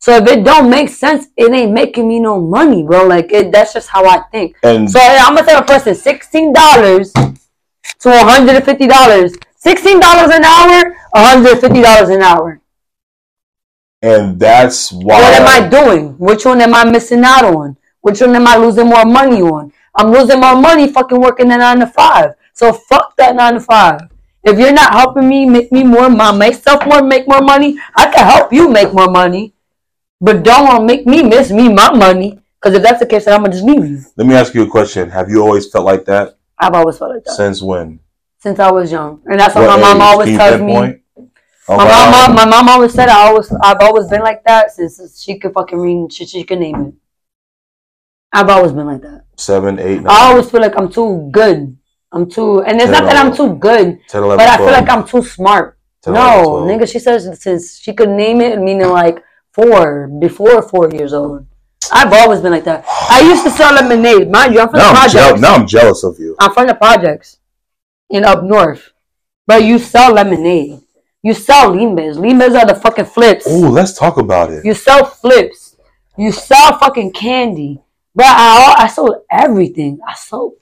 So 0.06 0.18
if 0.18 0.28
it 0.28 0.44
don't 0.44 0.70
make 0.70 0.90
sense, 0.90 1.30
it 1.36 1.52
ain't 1.52 1.72
making 1.72 2.08
me 2.08 2.20
no 2.20 2.40
money, 2.40 2.84
bro. 2.84 3.08
Like 3.08 3.32
it, 3.32 3.52
that's 3.52 3.74
just 3.74 3.90
how 3.90 4.06
I 4.06 4.20
think. 4.32 4.56
and 4.62 4.86
So 4.88 5.00
I'm 5.02 5.34
gonna 5.34 5.48
tell 5.48 5.64
a 5.64 5.66
person 5.66 5.96
sixteen 5.96 6.54
dollars 6.54 7.12
to 7.12 8.10
$150. 8.10 9.36
$16 9.66 10.36
an 10.36 10.44
hour, 10.44 10.96
$150 11.16 12.16
an 12.16 12.22
hour. 12.22 12.62
And 14.04 14.40
that's 14.40 14.92
why. 14.92 15.20
What 15.20 15.34
am 15.42 15.48
I 15.48 15.68
doing? 15.68 16.10
Which 16.20 16.46
one 16.46 16.62
am 16.62 16.76
I 16.76 16.84
missing 16.86 17.24
out 17.24 17.46
on? 17.46 17.76
Which 18.02 18.22
one 18.22 18.36
am 18.36 18.46
I 18.46 18.58
losing 18.58 18.86
more 18.86 19.06
money 19.06 19.42
on? 19.42 19.74
I'm 19.96 20.12
losing 20.12 20.40
more 20.40 20.56
money 20.56 20.88
fucking 20.88 21.20
working 21.20 21.52
a 21.52 21.58
nine 21.58 21.80
to 21.80 21.88
five. 21.88 22.36
So 22.54 22.74
fuck 22.74 23.18
that 23.18 23.36
nine 23.36 23.56
to 23.56 23.60
five. 23.60 24.02
If 24.44 24.60
you're 24.60 24.72
not 24.72 24.94
helping 24.94 25.28
me 25.28 25.48
make 25.48 25.72
me 25.72 25.84
more, 25.84 26.12
my 26.12 26.32
myself 26.32 26.86
more, 26.86 27.02
make 27.02 27.28
more 27.28 27.42
money, 27.42 27.80
I 27.96 28.12
can 28.12 28.24
help 28.24 28.54
you 28.54 28.70
make 28.70 28.94
more 28.94 29.10
money. 29.10 29.55
But 30.22 30.44
don't 30.44 30.86
make 30.86 31.06
me 31.06 31.24
miss 31.24 31.52
me 31.52 31.70
my 31.72 31.94
money. 31.94 32.40
Because 32.60 32.78
if 32.78 32.84
that's 32.84 33.00
the 33.00 33.06
case, 33.06 33.26
then 33.26 33.36
I'm 33.36 33.42
gonna 33.42 33.54
just 33.54 33.66
leave 33.66 33.86
you. 33.86 34.02
Let 34.16 34.26
me 34.28 34.34
ask 34.34 34.54
you 34.54 34.64
a 34.64 34.68
question. 34.68 35.10
Have 35.10 35.30
you 35.30 35.42
always 35.42 35.70
felt 35.70 35.86
like 35.86 36.06
that? 36.06 36.38
I've 36.58 36.74
always 36.74 36.98
felt 36.98 37.12
like 37.14 37.24
that 37.26 37.34
since 37.34 37.62
when? 37.62 38.00
Since 38.40 38.60
I 38.60 38.72
was 38.72 38.92
young, 38.92 39.22
and 39.26 39.40
that's 39.40 39.56
what, 39.56 39.68
What 39.68 39.80
my 39.80 39.94
mom 39.94 40.02
always 40.02 40.36
tells 40.38 40.62
me. 40.62 41.02
Oh, 41.68 41.78
My 41.78 41.86
wow. 41.86 42.12
mom, 42.12 42.36
my 42.36 42.46
mom 42.46 42.70
always 42.70 42.94
said 42.94 43.10
I 43.10 43.28
always, 43.28 43.52
I've 43.62 43.82
always 43.82 44.08
been 44.08 44.22
like 44.22 44.44
that 44.44 44.72
since 44.72 45.22
she 45.22 45.40
could 45.40 45.52
fucking 45.54 45.80
read, 45.80 46.14
she, 46.14 46.26
she 46.28 46.44
could 46.44 46.60
name 46.60 46.76
it. 46.86 46.94
I've 48.32 48.50
always 48.50 48.72
been 48.72 48.86
like 48.86 49.02
that. 49.02 49.26
Seven, 49.38 49.80
eight, 49.80 50.02
nine, 50.02 50.08
I 50.08 50.30
always 50.32 50.50
feel 50.50 50.62
like 50.62 50.78
I'm 50.78 50.92
too 50.92 51.28
good. 51.32 51.76
I'm 52.12 52.30
too, 52.30 52.62
and 52.62 52.80
it's 52.80 52.92
not 52.92 53.04
that 53.06 53.18
I'm 53.18 53.36
too 53.36 53.56
good, 53.56 54.00
10, 54.08 54.24
11, 54.24 54.38
but 54.38 54.48
I 54.48 54.58
feel 54.58 54.68
12, 54.68 54.80
like 54.80 54.90
I'm 54.90 55.08
too 55.08 55.24
smart. 55.24 55.80
10, 56.04 56.14
No, 56.14 56.22
11, 56.22 56.46
12. 56.46 56.68
nigga, 56.82 56.92
she 56.92 57.00
says 57.00 57.42
since 57.42 57.80
she 57.80 57.94
could 57.94 58.10
name 58.10 58.42
it, 58.42 58.60
meaning 58.60 58.88
like 58.90 59.24
four, 59.56 60.08
before 60.08 60.62
four 60.62 60.90
years 60.92 61.14
old. 61.14 61.46
I've 61.92 62.12
always 62.14 62.42
been 62.42 62.52
like 62.52 62.66
that. 62.66 62.84
I 63.10 63.22
used 63.22 63.44
to 63.44 63.52
sell 63.52 63.74
lemonade. 63.74 64.30
Mind 64.30 64.54
you, 64.54 64.60
I'm 64.60 64.70
from 64.70 64.80
Now 64.80 64.92
the 64.94 65.00
I'm, 65.00 65.10
projects. 65.12 65.42
now 65.42 65.54
I'm 65.56 65.68
jealous 65.68 66.04
of 66.04 66.20
you. 66.20 66.36
I'm 66.40 66.52
from 66.52 66.68
the 66.68 66.74
projects 66.76 67.40
in 68.10 68.24
up 68.26 68.44
north. 68.44 68.92
But 69.48 69.64
you 69.64 69.78
sell 69.80 70.14
lemonade. 70.14 70.82
You 71.22 71.34
sell 71.34 71.72
limbes. 71.72 72.18
Limbes 72.18 72.60
are 72.60 72.66
the 72.66 72.76
fucking 72.76 73.06
flips. 73.06 73.48
Ooh, 73.48 73.70
let's 73.70 73.94
talk 73.98 74.18
about 74.18 74.52
it. 74.52 74.66
You 74.66 74.74
sell 74.74 75.06
flips. 75.06 75.78
You 76.18 76.32
sell 76.32 76.78
fucking 76.80 77.14
candy. 77.14 77.82
But 78.16 78.26
I, 78.28 78.76
I 78.80 78.88
sold 78.88 79.18
everything. 79.32 80.00
I 80.08 80.16
sold. 80.16 80.54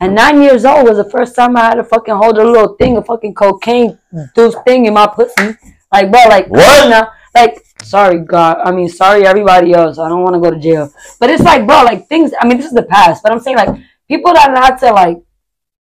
And 0.00 0.16
nine 0.16 0.42
years 0.42 0.64
old 0.64 0.88
was 0.88 0.96
the 0.96 1.08
first 1.08 1.36
time 1.36 1.56
I 1.56 1.60
had 1.60 1.74
to 1.74 1.84
fucking 1.84 2.14
hold 2.14 2.36
a 2.38 2.44
little 2.44 2.74
thing 2.74 2.96
of 2.96 3.06
fucking 3.06 3.34
cocaine, 3.34 3.98
this 4.34 4.56
thing 4.66 4.86
in 4.86 4.94
my 4.94 5.06
pussy. 5.06 5.56
Like, 5.92 6.10
bro, 6.10 6.20
like, 6.28 6.48
What? 6.48 6.88
Now, 6.90 7.12
like, 7.34 7.56
sorry, 7.82 8.20
God. 8.20 8.58
I 8.64 8.70
mean, 8.72 8.88
sorry, 8.88 9.26
everybody 9.26 9.72
else. 9.74 9.98
I 9.98 10.08
don't 10.08 10.22
want 10.22 10.34
to 10.34 10.40
go 10.40 10.50
to 10.50 10.58
jail. 10.60 10.92
But 11.20 11.30
it's 11.30 11.42
like, 11.42 11.66
bro, 11.66 11.82
like, 11.82 12.08
things, 12.08 12.32
I 12.40 12.46
mean, 12.46 12.56
this 12.58 12.66
is 12.66 12.72
the 12.72 12.82
past. 12.84 13.22
But 13.22 13.32
I'm 13.32 13.40
saying, 13.40 13.56
like, 13.56 13.70
people 14.08 14.32
that 14.34 14.50
not 14.52 14.78
to, 14.80 14.92
like, 14.92 15.18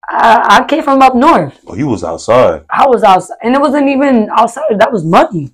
I, 0.08 0.60
I 0.60 0.64
came 0.68 0.82
from 0.84 1.02
up 1.02 1.14
north. 1.16 1.58
Oh, 1.66 1.74
you 1.74 1.88
was 1.88 2.04
outside. 2.04 2.64
I 2.70 2.86
was 2.86 3.02
outside, 3.02 3.36
and 3.42 3.54
it 3.54 3.60
wasn't 3.60 3.88
even 3.88 4.28
outside. 4.30 4.78
That 4.78 4.92
was 4.92 5.04
money. 5.04 5.52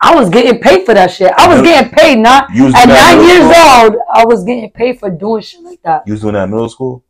I 0.00 0.16
was 0.16 0.28
getting 0.28 0.60
paid 0.60 0.84
for 0.84 0.94
that 0.94 1.12
shit. 1.12 1.30
I 1.38 1.46
was 1.46 1.58
You- 1.58 1.64
getting 1.66 1.90
paid 1.92 2.18
not 2.18 2.50
at 2.50 2.88
nine 2.88 3.20
years 3.28 3.54
school? 3.54 3.84
old. 3.84 3.96
I 4.12 4.24
was 4.24 4.42
getting 4.42 4.70
paid 4.70 4.98
for 4.98 5.08
doing 5.10 5.42
shit 5.42 5.62
like 5.62 5.80
that. 5.82 6.02
You 6.06 6.14
was 6.14 6.22
doing 6.22 6.34
that 6.34 6.44
in 6.44 6.50
middle 6.50 6.68
school? 6.68 7.04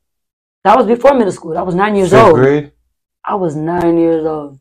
That 0.65 0.77
was 0.77 0.87
before 0.87 1.15
middle 1.15 1.33
school. 1.33 1.55
That 1.55 1.65
was 1.65 1.75
nine 1.75 1.97
years 1.97 2.11
Fifth 2.11 2.23
old. 2.23 2.35
grade? 2.35 2.73
I 3.25 3.35
was 3.37 3.57
nine 3.57 3.97
years 3.97 4.27
old. 4.27 4.59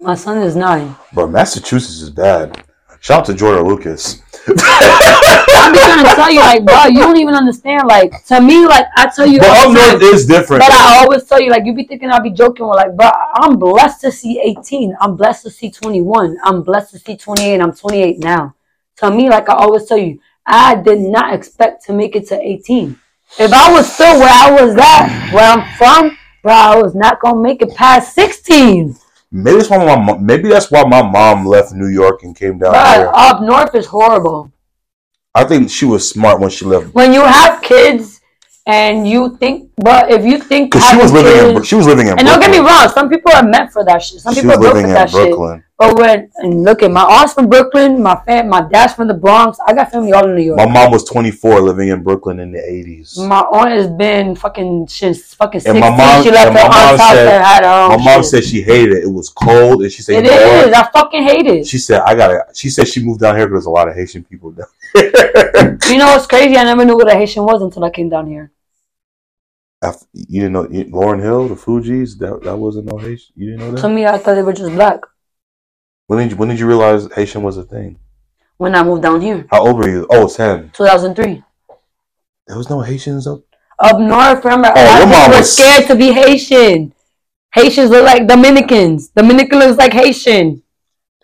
My 0.00 0.14
son 0.14 0.38
is 0.38 0.56
nine. 0.56 0.96
Bro, 1.12 1.28
Massachusetts 1.28 2.00
is 2.00 2.10
bad. 2.10 2.64
Shout 3.04 3.18
out 3.18 3.24
to 3.26 3.34
Jordan 3.34 3.68
Lucas. 3.68 4.22
I'm 4.48 4.56
just 4.56 5.84
trying 5.84 6.04
to 6.06 6.14
tell 6.14 6.32
you, 6.32 6.40
like, 6.40 6.64
bro, 6.64 6.86
you 6.86 7.00
don't 7.00 7.18
even 7.18 7.34
understand. 7.34 7.86
Like, 7.86 8.24
to 8.24 8.40
me, 8.40 8.64
like, 8.64 8.86
I 8.96 9.10
tell 9.14 9.26
you, 9.26 9.40
But 9.40 9.50
up 9.50 9.72
north 9.74 10.02
is 10.02 10.24
different. 10.24 10.62
But 10.62 10.72
I 10.72 11.02
always 11.02 11.24
tell 11.24 11.38
you, 11.38 11.50
like, 11.50 11.66
you 11.66 11.74
be 11.74 11.84
thinking 11.84 12.10
I'll 12.10 12.22
be 12.22 12.30
joking. 12.30 12.66
With, 12.66 12.76
like, 12.76 12.96
bro, 12.96 13.10
I'm 13.34 13.58
blessed 13.58 14.00
to 14.00 14.10
see 14.10 14.40
18. 14.40 14.96
I'm 15.02 15.16
blessed 15.16 15.42
to 15.42 15.50
see 15.50 15.70
21. 15.70 16.38
I'm 16.44 16.62
blessed 16.62 16.92
to 16.92 16.98
see 16.98 17.14
28. 17.14 17.60
I'm 17.60 17.74
28 17.74 18.20
now. 18.20 18.54
To 18.96 19.10
me, 19.10 19.28
like 19.28 19.50
I 19.50 19.54
always 19.54 19.84
tell 19.84 19.98
you, 19.98 20.18
I 20.46 20.76
did 20.76 21.00
not 21.00 21.34
expect 21.34 21.84
to 21.84 21.92
make 21.92 22.16
it 22.16 22.26
to 22.28 22.40
18. 22.40 22.98
If 23.38 23.52
I 23.52 23.70
was 23.70 23.92
still 23.92 24.18
where 24.18 24.32
I 24.32 24.50
was 24.50 24.76
at, 24.76 25.30
where 25.34 25.44
I'm 25.44 25.76
from, 25.76 26.16
bro, 26.42 26.54
I 26.54 26.80
was 26.80 26.94
not 26.94 27.20
gonna 27.20 27.42
make 27.42 27.60
it 27.60 27.74
past 27.74 28.14
16. 28.14 28.96
Maybe 29.34 29.58
that's 29.58 29.70
why 29.70 29.78
my 29.84 29.98
mom, 29.98 30.24
maybe 30.24 30.48
that's 30.48 30.70
why 30.70 30.84
my 30.84 31.02
mom 31.02 31.44
left 31.44 31.72
New 31.72 31.88
York 31.88 32.22
and 32.22 32.36
came 32.36 32.58
down 32.58 32.74
here. 32.74 33.10
up 33.12 33.42
north 33.42 33.74
is 33.74 33.86
horrible. 33.86 34.52
I 35.34 35.44
think 35.44 35.68
she 35.68 35.84
was 35.84 36.08
smart 36.08 36.38
when 36.40 36.50
she 36.50 36.64
left 36.64 36.94
When 36.94 37.12
you 37.12 37.22
have 37.22 37.60
kids 37.60 38.20
and 38.66 39.06
you 39.08 39.36
think, 39.36 39.70
but 39.76 40.10
if 40.10 40.24
you 40.24 40.38
think 40.38 40.72
because 40.72 40.88
she 40.88 40.96
was 40.96 41.12
living 41.12 41.56
in 41.56 41.62
she 41.64 41.74
was 41.74 41.86
living 41.86 42.06
in 42.06 42.18
and 42.18 42.26
don't 42.26 42.40
get 42.40 42.50
me 42.50 42.58
wrong, 42.58 42.88
some 42.88 43.08
people 43.10 43.32
are 43.32 43.42
meant 43.42 43.72
for 43.72 43.84
that 43.84 43.98
shit. 44.02 44.20
Some 44.20 44.34
She 44.34 44.42
people 44.42 44.54
are 44.54 44.60
living 44.60 44.84
for 44.84 44.88
in 44.88 44.94
that 44.94 45.10
shit. 45.10 45.34
But 45.76 45.98
when 45.98 46.30
and 46.36 46.62
look 46.62 46.84
at 46.84 46.90
my 46.92 47.02
oh, 47.02 47.10
aunt's 47.20 47.34
from 47.34 47.48
Brooklyn, 47.48 48.00
my 48.00 48.14
fam, 48.24 48.48
my 48.48 48.60
dad's 48.70 48.94
from 48.94 49.08
the 49.08 49.14
Bronx. 49.14 49.58
I 49.66 49.72
got 49.72 49.90
family 49.90 50.12
all 50.12 50.24
in 50.28 50.36
New 50.36 50.42
York. 50.42 50.56
My 50.56 50.66
mom 50.68 50.92
was 50.92 51.02
24 51.04 51.60
living 51.62 51.88
in 51.88 52.04
Brooklyn 52.04 52.38
in 52.38 52.52
the 52.52 52.60
80s. 52.60 53.18
My 53.28 53.40
aunt 53.40 53.70
has 53.72 53.88
been 53.88 54.36
fucking 54.36 54.86
since 54.86 55.34
fucking 55.34 55.56
And 55.58 55.62
sixteen. 55.64 55.80
my 55.80 55.90
mom- 55.90 56.22
she 56.22 56.30
left 56.30 56.46
and 56.50 56.58
her 56.58 56.64
aunt's 56.64 57.02
house 57.02 57.10
said- 57.10 57.26
and 57.34 57.44
had 57.44 57.64
her 57.64 57.68
own. 57.92 57.98
My 57.98 58.04
mom 58.04 58.22
shit. 58.22 58.30
said 58.30 58.44
she 58.44 58.62
hated 58.62 58.98
it. 58.98 59.02
It 59.04 59.12
was 59.12 59.30
cold, 59.30 59.82
and 59.82 59.90
she 59.90 60.02
said, 60.02 60.24
it 60.24 60.24
"You 60.26 60.30
know 60.30 60.66
what?" 60.66 60.76
I 60.76 60.90
fucking 60.92 61.22
hate 61.24 61.46
it. 61.46 61.66
She 61.66 61.78
said, 61.78 62.02
"I 62.06 62.14
gotta." 62.14 62.44
She 62.54 62.70
said 62.70 62.86
she 62.86 63.04
moved 63.04 63.20
down 63.20 63.34
here 63.36 63.46
because 63.46 63.64
there's 63.64 63.66
a 63.66 63.70
lot 63.70 63.88
of 63.88 63.96
Haitian 63.96 64.22
people 64.22 64.52
down. 64.52 64.66
You 65.90 65.98
know 65.98 66.06
what's 66.06 66.26
crazy? 66.26 66.56
I 66.56 66.62
never 66.64 66.84
knew 66.84 66.94
what 66.96 67.08
a 67.12 67.16
Haitian 67.16 67.44
was 67.44 67.60
until 67.62 67.82
I 67.84 67.90
came 67.90 68.08
down 68.08 68.26
here. 68.28 68.52
After- 69.82 70.06
you 70.12 70.40
didn't 70.42 70.52
know 70.52 70.64
Lauryn 70.66 71.20
Hill, 71.20 71.48
the 71.48 71.56
Fugees. 71.56 72.16
That 72.18 72.42
that 72.44 72.56
wasn't 72.56 72.86
no 72.92 72.96
Haitian. 72.98 73.32
You 73.34 73.46
didn't 73.50 73.60
know 73.60 73.70
that. 73.72 73.80
To 73.80 73.88
me, 73.88 74.06
I 74.06 74.18
thought 74.18 74.34
they 74.36 74.42
were 74.42 74.52
just 74.52 74.70
black 74.72 75.00
When 76.06 76.18
did 76.20 76.30
you 76.32 76.36
When 76.36 76.48
did 76.48 76.58
you 76.58 76.66
realize 76.66 77.08
Haitian 77.14 77.42
was 77.42 77.56
a 77.56 77.62
thing? 77.64 77.98
when 78.56 78.74
I 78.76 78.82
moved 78.84 79.02
down 79.02 79.20
here, 79.20 79.46
How 79.50 79.66
old 79.66 79.76
were 79.78 79.88
you? 79.88 80.06
Oh, 80.10 80.28
10. 80.28 80.70
2003. 80.74 81.42
There 82.46 82.56
was 82.56 82.70
no 82.70 82.80
Haitians 82.80 83.26
up. 83.26 83.40
Up 83.80 83.98
north, 83.98 84.44
remember, 84.44 84.72
Oh, 84.76 84.98
your 84.98 85.06
mom 85.08 85.30
was- 85.32 85.52
scared 85.56 85.86
to 85.88 85.96
be 85.96 86.12
Haitian. 86.12 86.94
Haitians 87.52 87.90
look 87.90 88.04
like 88.04 88.26
Dominicans. 88.28 89.08
Dominican 89.08 89.58
looks 89.58 89.76
like 89.78 89.92
Haitian. 89.92 90.62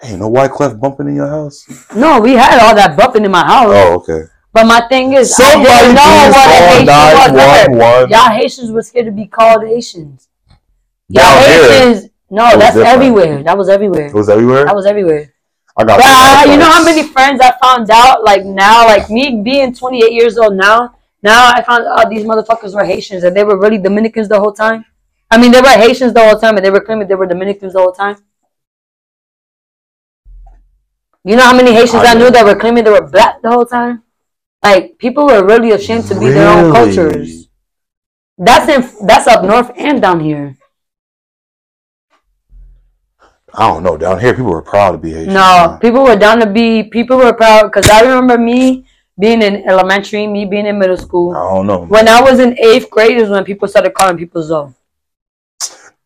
Hey, 0.02 0.16
no 0.16 0.28
Wyclef 0.31 0.81
bumping 0.81 1.09
in 1.09 1.15
your 1.15 1.28
house. 1.28 1.65
No, 1.94 2.20
we 2.20 2.32
had 2.35 2.59
all 2.61 2.74
that 2.74 2.97
bumping 2.97 3.24
in 3.24 3.31
my 3.31 3.44
house. 3.47 3.70
Oh, 3.73 3.94
okay. 3.97 4.23
But 4.52 4.66
my 4.66 4.81
thing 4.89 5.12
is, 5.12 5.32
I 5.39 5.52
Somebody 5.52 5.70
didn't 5.70 5.94
know 5.94 6.31
what 6.32 6.51
Haitian 6.51 6.86
was. 6.86 7.31
Remember, 7.31 7.77
911. 7.78 8.11
Y'all 8.11 8.31
Haitians 8.31 8.70
were 8.73 8.82
scared 8.82 9.07
to 9.07 9.12
be 9.12 9.27
called 9.27 9.62
Haitians. 9.65 10.28
Y'all 11.09 11.39
Haitians, 11.39 12.09
no, 12.31 12.48
it 12.48 12.59
that's 12.59 12.77
everywhere. 12.77 13.43
That 13.43 13.59
was 13.59 13.69
everywhere. 13.69 14.07
it 14.07 14.15
was 14.15 14.28
everywhere. 14.28 14.65
That 14.65 14.74
was 14.74 14.86
everywhere. 14.86 15.32
I 15.77 15.85
got. 15.85 15.98
But 15.98 16.07
I, 16.07 16.43
uh, 16.44 16.52
you 16.52 16.59
know 16.59 16.70
how 16.70 16.85
many 16.85 17.02
friends 17.02 17.40
I 17.40 17.52
found 17.62 17.90
out, 17.90 18.23
like 18.23 18.44
now, 18.44 18.86
like 18.86 19.11
me 19.11 19.43
being 19.43 19.74
28 19.74 20.12
years 20.12 20.39
old 20.39 20.55
now, 20.55 20.94
now 21.23 21.51
I 21.52 21.62
found 21.62 21.86
out 21.86 22.09
these 22.09 22.24
motherfuckers 22.24 22.74
were 22.74 22.85
Haitians 22.85 23.24
and 23.24 23.36
they 23.36 23.44
were 23.44 23.59
really 23.59 23.78
Dominicans 23.78 24.28
the 24.28 24.39
whole 24.39 24.52
time. 24.52 24.85
I 25.31 25.39
mean, 25.39 25.52
they 25.52 25.61
were 25.61 25.69
Haitians 25.69 26.12
the 26.12 26.20
whole 26.20 26.39
time, 26.39 26.57
and 26.57 26.65
they 26.65 26.70
were 26.70 26.81
claiming 26.81 27.07
they 27.07 27.15
were 27.15 27.27
Dominicans 27.27 27.73
the 27.73 27.78
whole 27.81 27.93
time. 27.93 28.16
You 31.24 31.36
know 31.36 31.43
how 31.43 31.57
many 31.57 31.73
Haitians 31.73 32.05
I, 32.05 32.12
I 32.12 32.15
knew 32.15 32.31
that 32.31 32.44
were 32.44 32.59
claiming 32.59 32.85
they 32.85 32.90
were 32.90 33.07
black 33.07 33.43
the 33.43 33.51
whole 33.51 33.66
time? 33.66 34.02
Like 34.62 34.98
people 34.98 35.27
were 35.27 35.44
really 35.44 35.70
ashamed 35.73 36.07
to 36.07 36.19
be 36.19 36.31
their 36.31 36.48
own 36.48 36.73
cultures. 36.73 37.48
That's 38.39 38.69
in 38.69 39.07
that's 39.07 39.27
up 39.27 39.44
north 39.44 39.70
and 39.77 40.01
down 40.01 40.20
here. 40.20 40.57
I 43.55 43.68
don't 43.68 43.82
know. 43.82 43.97
Down 43.97 44.18
here, 44.20 44.32
people 44.35 44.51
were 44.52 44.62
proud 44.62 44.93
to 44.93 44.98
be 44.98 45.12
Haitian. 45.12 45.35
No, 45.35 45.78
people 45.81 46.02
were 46.05 46.16
down 46.16 46.39
to 46.40 46.47
be. 46.47 46.82
People 46.85 47.18
were 47.18 47.32
proud 47.32 47.64
because 47.66 47.89
I 47.90 48.02
remember 48.02 48.39
me 48.39 48.86
being 49.18 49.43
in 49.43 49.68
elementary, 49.68 50.27
me 50.27 50.44
being 50.47 50.66
in 50.66 50.78
middle 50.78 50.97
school. 50.97 51.35
I 51.36 51.55
don't 51.55 51.66
know. 51.66 51.81
When 51.85 52.09
I 52.09 52.20
was 52.22 52.39
in 52.39 52.59
eighth 52.59 52.90
grade 52.90 53.18
is 53.18 53.28
when 53.28 53.44
people 53.44 53.68
started 53.68 53.93
calling 53.94 54.16
people 54.16 54.43
Zoe. 54.43 54.72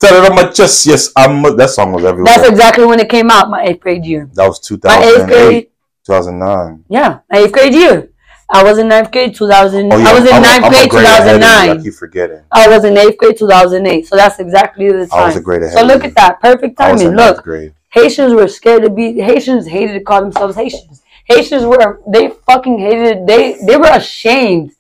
Tell 0.00 0.24
it 0.24 0.30
on 0.30 0.36
my 0.36 0.50
chest. 0.50 0.86
Yes, 0.86 1.12
I'm. 1.16 1.44
a- 1.44 1.54
That 1.54 1.70
song 1.70 1.92
was 1.92 2.04
everywhere. 2.04 2.32
That's 2.34 2.48
exactly 2.48 2.84
when 2.86 2.98
it 3.00 3.08
came 3.08 3.30
out. 3.30 3.48
My 3.50 3.64
eighth 3.64 3.80
grade 3.80 4.04
year. 4.04 4.28
that 4.34 4.46
was 4.46 4.58
My 4.82 4.98
eighth 4.98 5.26
2008, 5.26 5.28
grade. 5.28 5.68
2009. 6.06 6.84
Yeah, 6.88 7.18
my 7.30 7.38
eighth 7.38 7.52
grade 7.52 7.74
year. 7.74 8.10
I 8.54 8.62
was 8.62 8.78
in 8.78 8.86
ninth 8.86 9.10
grade, 9.10 9.34
2000. 9.34 9.92
Oh, 9.92 9.96
yeah, 9.98 10.08
I 10.08 10.14
was 10.14 10.28
in 10.28 10.32
I'm 10.32 10.42
ninth 10.42 10.66
a 10.66 10.68
grade, 10.68 10.88
grade 10.88 11.04
ahead 11.06 11.26
of 11.26 11.42
you. 11.42 11.80
2009. 11.80 11.86
I 11.86 11.90
forgetting. 11.90 12.40
I 12.52 12.68
was 12.68 12.84
in 12.84 12.96
eighth 12.96 13.18
grade, 13.18 13.36
2008. 13.36 14.06
So 14.06 14.14
that's 14.14 14.38
exactly 14.38 14.92
the 14.92 15.08
time. 15.08 15.22
I 15.24 15.26
was 15.26 15.36
a 15.36 15.40
grade 15.40 15.62
ahead 15.62 15.76
So 15.76 15.84
look 15.84 16.04
you. 16.04 16.10
at 16.10 16.14
that. 16.14 16.40
Perfect 16.40 16.80
I 16.80 16.92
was 16.92 17.02
in 17.02 17.16
timing. 17.16 17.26
Look, 17.26 17.42
grade. 17.42 17.74
Haitians 17.90 18.32
were 18.32 18.46
scared 18.46 18.82
to 18.84 18.90
be 18.90 19.20
Haitians 19.20 19.66
hated 19.66 19.94
to 19.94 20.00
call 20.00 20.20
themselves 20.20 20.54
Haitians. 20.54 21.02
Haitians 21.24 21.64
were 21.64 22.00
they 22.06 22.28
fucking 22.46 22.78
hated 22.78 23.26
they 23.26 23.56
they 23.66 23.76
were 23.76 23.90
ashamed 23.90 24.70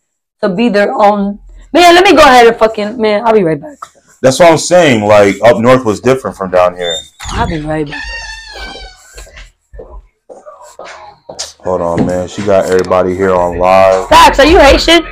to 0.40 0.48
be 0.48 0.68
their 0.68 0.92
own 0.92 1.40
man. 1.72 1.94
Let 1.96 2.04
me 2.04 2.12
go 2.12 2.22
ahead 2.22 2.46
and 2.46 2.56
fucking 2.56 3.00
man. 3.00 3.26
I'll 3.26 3.32
be 3.32 3.42
right 3.42 3.60
back. 3.60 3.78
That's 4.22 4.38
what 4.38 4.52
I'm 4.52 4.58
saying. 4.58 5.04
Like 5.04 5.36
up 5.42 5.58
north 5.58 5.84
was 5.84 6.00
different 6.00 6.36
from 6.36 6.50
down 6.50 6.76
here. 6.76 6.96
I'll 7.22 7.48
be 7.48 7.60
right 7.60 7.88
back. 7.88 8.02
Hold 11.64 11.80
on, 11.80 12.04
man. 12.06 12.28
She 12.28 12.44
got 12.44 12.66
everybody 12.66 13.14
here 13.16 13.34
on 13.34 13.58
live. 13.58 14.06
Facts, 14.08 14.38
are 14.38 14.44
you 14.46 14.58
Haitian? 14.58 15.02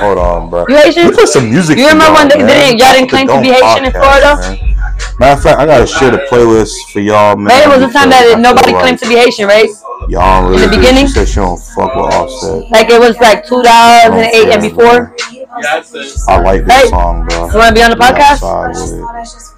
Hold 0.00 0.16
on, 0.18 0.48
bro. 0.48 0.64
You 0.68 0.76
Haitian? 0.76 1.06
You 1.06 1.12
put 1.12 1.28
some 1.28 1.50
music. 1.50 1.76
You 1.76 1.88
remember 1.88 2.14
when 2.14 2.30
y'all, 2.30 2.38
they- 2.38 2.44
they 2.46 2.60
didn't- 2.70 2.78
y'all 2.80 2.92
didn't 2.94 3.10
claim 3.10 3.28
to 3.28 3.40
be 3.40 3.48
Haitian 3.52 3.84
in 3.84 3.92
Florida? 3.92 4.36
man. 4.40 4.76
Matter 5.18 5.32
of 5.36 5.42
fact, 5.42 5.58
I 5.60 5.66
gotta 5.66 5.86
share 5.86 6.10
the 6.10 6.18
playlist 6.30 6.72
for 6.92 7.00
y'all, 7.00 7.36
man. 7.36 7.48
Maybe 7.48 7.70
it 7.70 7.78
was 7.78 7.86
the 7.92 7.98
time 7.98 8.08
that 8.10 8.38
nobody 8.38 8.72
like 8.72 8.80
claimed 8.80 8.98
to 9.00 9.08
be 9.08 9.16
Haitian, 9.16 9.46
right? 9.46 9.68
Y'all 10.08 10.42
really 10.48 10.64
in 10.64 10.70
the 10.70 10.76
beginning? 10.76 11.06
She 11.06 11.12
said 11.12 11.28
she 11.28 11.34
don't 11.36 11.60
fuck 11.60 11.94
with 11.94 12.14
Offset. 12.14 12.70
Like 12.70 12.88
it 12.90 12.98
was 12.98 13.18
like 13.20 13.46
2008 13.46 14.48
and 14.48 14.62
before. 14.62 15.14
I 15.52 16.40
like 16.40 16.64
this 16.64 16.74
Hey. 16.82 16.88
song, 16.88 17.26
bro. 17.26 17.50
You 17.50 17.58
wanna 17.58 17.72
be 17.74 17.82
on 17.82 17.90
the 17.90 17.96
podcast? 17.96 18.42
outside 18.42 18.68
with. 18.68 19.00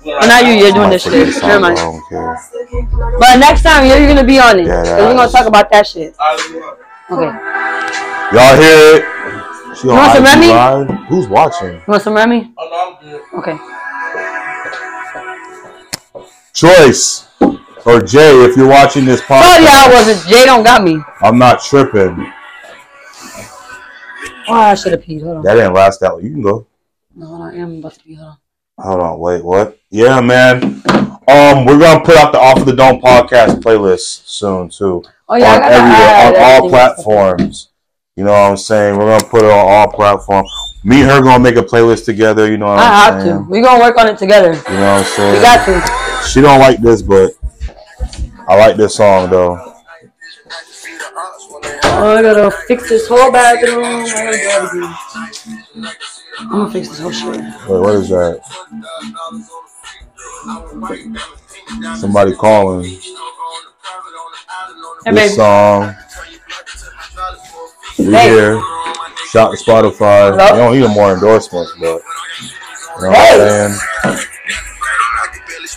Well, 0.04 0.26
not 0.26 0.44
you. 0.46 0.52
You're 0.54 0.72
doing 0.72 0.90
this 0.90 1.02
shit. 1.02 1.34
song, 1.34 1.48
Never 1.48 1.60
but 1.60 1.76
mind. 1.76 3.20
But 3.20 3.36
next 3.38 3.62
time 3.62 3.86
you're, 3.86 3.98
you're 3.98 4.08
gonna 4.08 4.24
be 4.24 4.38
on 4.40 4.58
it. 4.58 4.66
Yeah, 4.66 4.82
'Cause 4.82 5.02
we're 5.04 5.14
gonna 5.14 5.30
talk 5.30 5.46
about 5.46 5.70
that 5.70 5.86
shit. 5.86 6.14
Okay. 7.10 7.30
Y'all 8.32 8.56
hear 8.56 8.96
it? 8.96 9.04
She 9.76 9.88
on 9.88 9.96
want 9.96 10.12
some 10.14 10.24
Remy? 10.24 10.46
Live? 10.48 10.88
Who's 11.08 11.28
watching? 11.28 11.72
You 11.74 11.82
want 11.86 12.02
some 12.02 12.14
Remy? 12.14 12.52
Okay. 13.38 13.58
Choice 16.54 17.24
or 17.84 18.00
Jay, 18.00 18.44
if 18.44 18.56
you're 18.56 18.68
watching 18.68 19.04
this 19.04 19.20
podcast. 19.20 19.42
Oh 19.44 19.58
yeah, 19.60 19.86
I 19.86 19.90
wasn't. 19.92 20.26
Jay 20.28 20.44
don't 20.44 20.62
got 20.62 20.82
me. 20.84 20.98
I'm 21.20 21.38
not 21.38 21.62
tripping. 21.62 22.32
Oh, 24.52 24.56
I 24.56 24.74
should 24.74 24.92
have 24.92 25.02
peed. 25.02 25.22
Hold 25.22 25.38
on. 25.38 25.42
That 25.44 25.54
didn't 25.54 25.72
last 25.72 26.00
that 26.00 26.12
long. 26.12 26.22
You 26.22 26.30
can 26.30 26.42
go. 26.42 26.66
No, 27.14 27.26
hold 27.26 27.40
on. 27.40 27.54
I 27.54 27.58
am 27.58 27.78
about 27.78 27.94
to 27.94 28.00
pee. 28.00 28.14
Hold 28.14 28.28
on. 28.28 28.36
Hold 28.78 29.00
on, 29.00 29.18
wait, 29.18 29.44
what? 29.44 29.78
Yeah, 29.90 30.20
man. 30.20 30.82
Um, 31.28 31.64
we're 31.66 31.78
gonna 31.78 32.04
put 32.04 32.16
out 32.16 32.32
the 32.32 32.38
Off 32.38 32.58
of 32.58 32.66
the 32.66 32.74
Dome 32.74 33.00
podcast 33.00 33.60
playlist 33.62 34.26
soon 34.26 34.68
too. 34.68 35.04
Oh 35.28 35.36
yeah, 35.36 35.54
on 35.56 35.62
everywhere, 35.62 36.26
on 36.26 36.62
all 36.62 36.68
platforms. 36.68 37.68
You 38.16 38.24
know 38.24 38.32
what 38.32 38.50
I'm 38.50 38.56
saying? 38.56 38.98
We're 38.98 39.16
gonna 39.18 39.30
put 39.30 39.42
it 39.44 39.50
on 39.50 39.66
all 39.68 39.88
platforms. 39.90 40.50
Me 40.84 41.02
and 41.02 41.10
her 41.10 41.22
gonna 41.22 41.42
make 41.42 41.56
a 41.56 41.62
playlist 41.62 42.04
together. 42.04 42.50
You 42.50 42.56
know 42.58 42.66
what 42.66 42.78
I 42.78 42.82
I'm 42.82 43.12
have 43.14 43.22
saying? 43.22 43.44
to. 43.44 43.50
We 43.50 43.60
gonna 43.62 43.80
work 43.80 43.96
on 43.98 44.08
it 44.08 44.18
together. 44.18 44.52
You 44.52 44.76
know 44.76 44.94
what 44.94 45.00
I'm 45.00 45.04
saying? 45.04 45.34
We 45.34 45.40
got 45.42 45.64
to. 46.22 46.28
She 46.28 46.40
don't 46.40 46.58
like 46.58 46.80
this, 46.80 47.02
but 47.02 47.30
I 48.48 48.56
like 48.56 48.76
this 48.76 48.96
song 48.96 49.30
though. 49.30 49.71
Oh, 52.04 52.16
I 52.16 52.22
gotta 52.22 52.50
fix 52.66 52.88
this 52.88 53.06
whole 53.06 53.30
bathroom. 53.30 53.84
I 53.84 54.08
gotta 54.10 54.36
do 54.36 54.48
everything. 54.50 55.84
I'm 56.40 56.48
gonna 56.48 56.70
fix 56.72 56.88
this 56.88 56.98
whole 56.98 57.12
shit. 57.12 57.28
Wait, 57.28 57.80
what 57.80 57.94
is 57.94 58.08
that? 58.08 58.40
Somebody 62.00 62.34
calling. 62.34 62.82
Hey, 62.82 62.98
This 65.12 65.30
babe. 65.30 65.36
song. 65.36 65.94
We 67.98 68.04
Hey. 68.14 68.30
here. 68.30 68.60
Shout 69.30 69.56
to 69.56 69.64
Spotify. 69.64 70.32
Hello? 70.36 70.72
You 70.72 70.80
don't 70.80 70.90
need 70.90 70.96
more 70.96 71.12
endorsements, 71.14 71.72
but 71.78 72.02
you 72.96 73.02
know 73.02 73.10
Hey. 73.12 73.70
I'm 73.70 73.70
saying? 73.70 74.18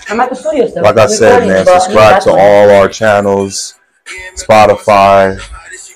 I'm 0.10 0.20
at 0.20 0.30
the 0.30 0.36
studio 0.36 0.68
still. 0.68 0.82
Like 0.82 0.98
I 0.98 1.06
said, 1.06 1.46
man, 1.48 1.66
but 1.66 1.72
I 1.72 1.74
need 1.76 1.82
subscribe 1.82 2.22
to 2.24 2.32
all 2.32 2.72
our 2.72 2.88
channels. 2.88 3.76
Spotify, 4.36 5.40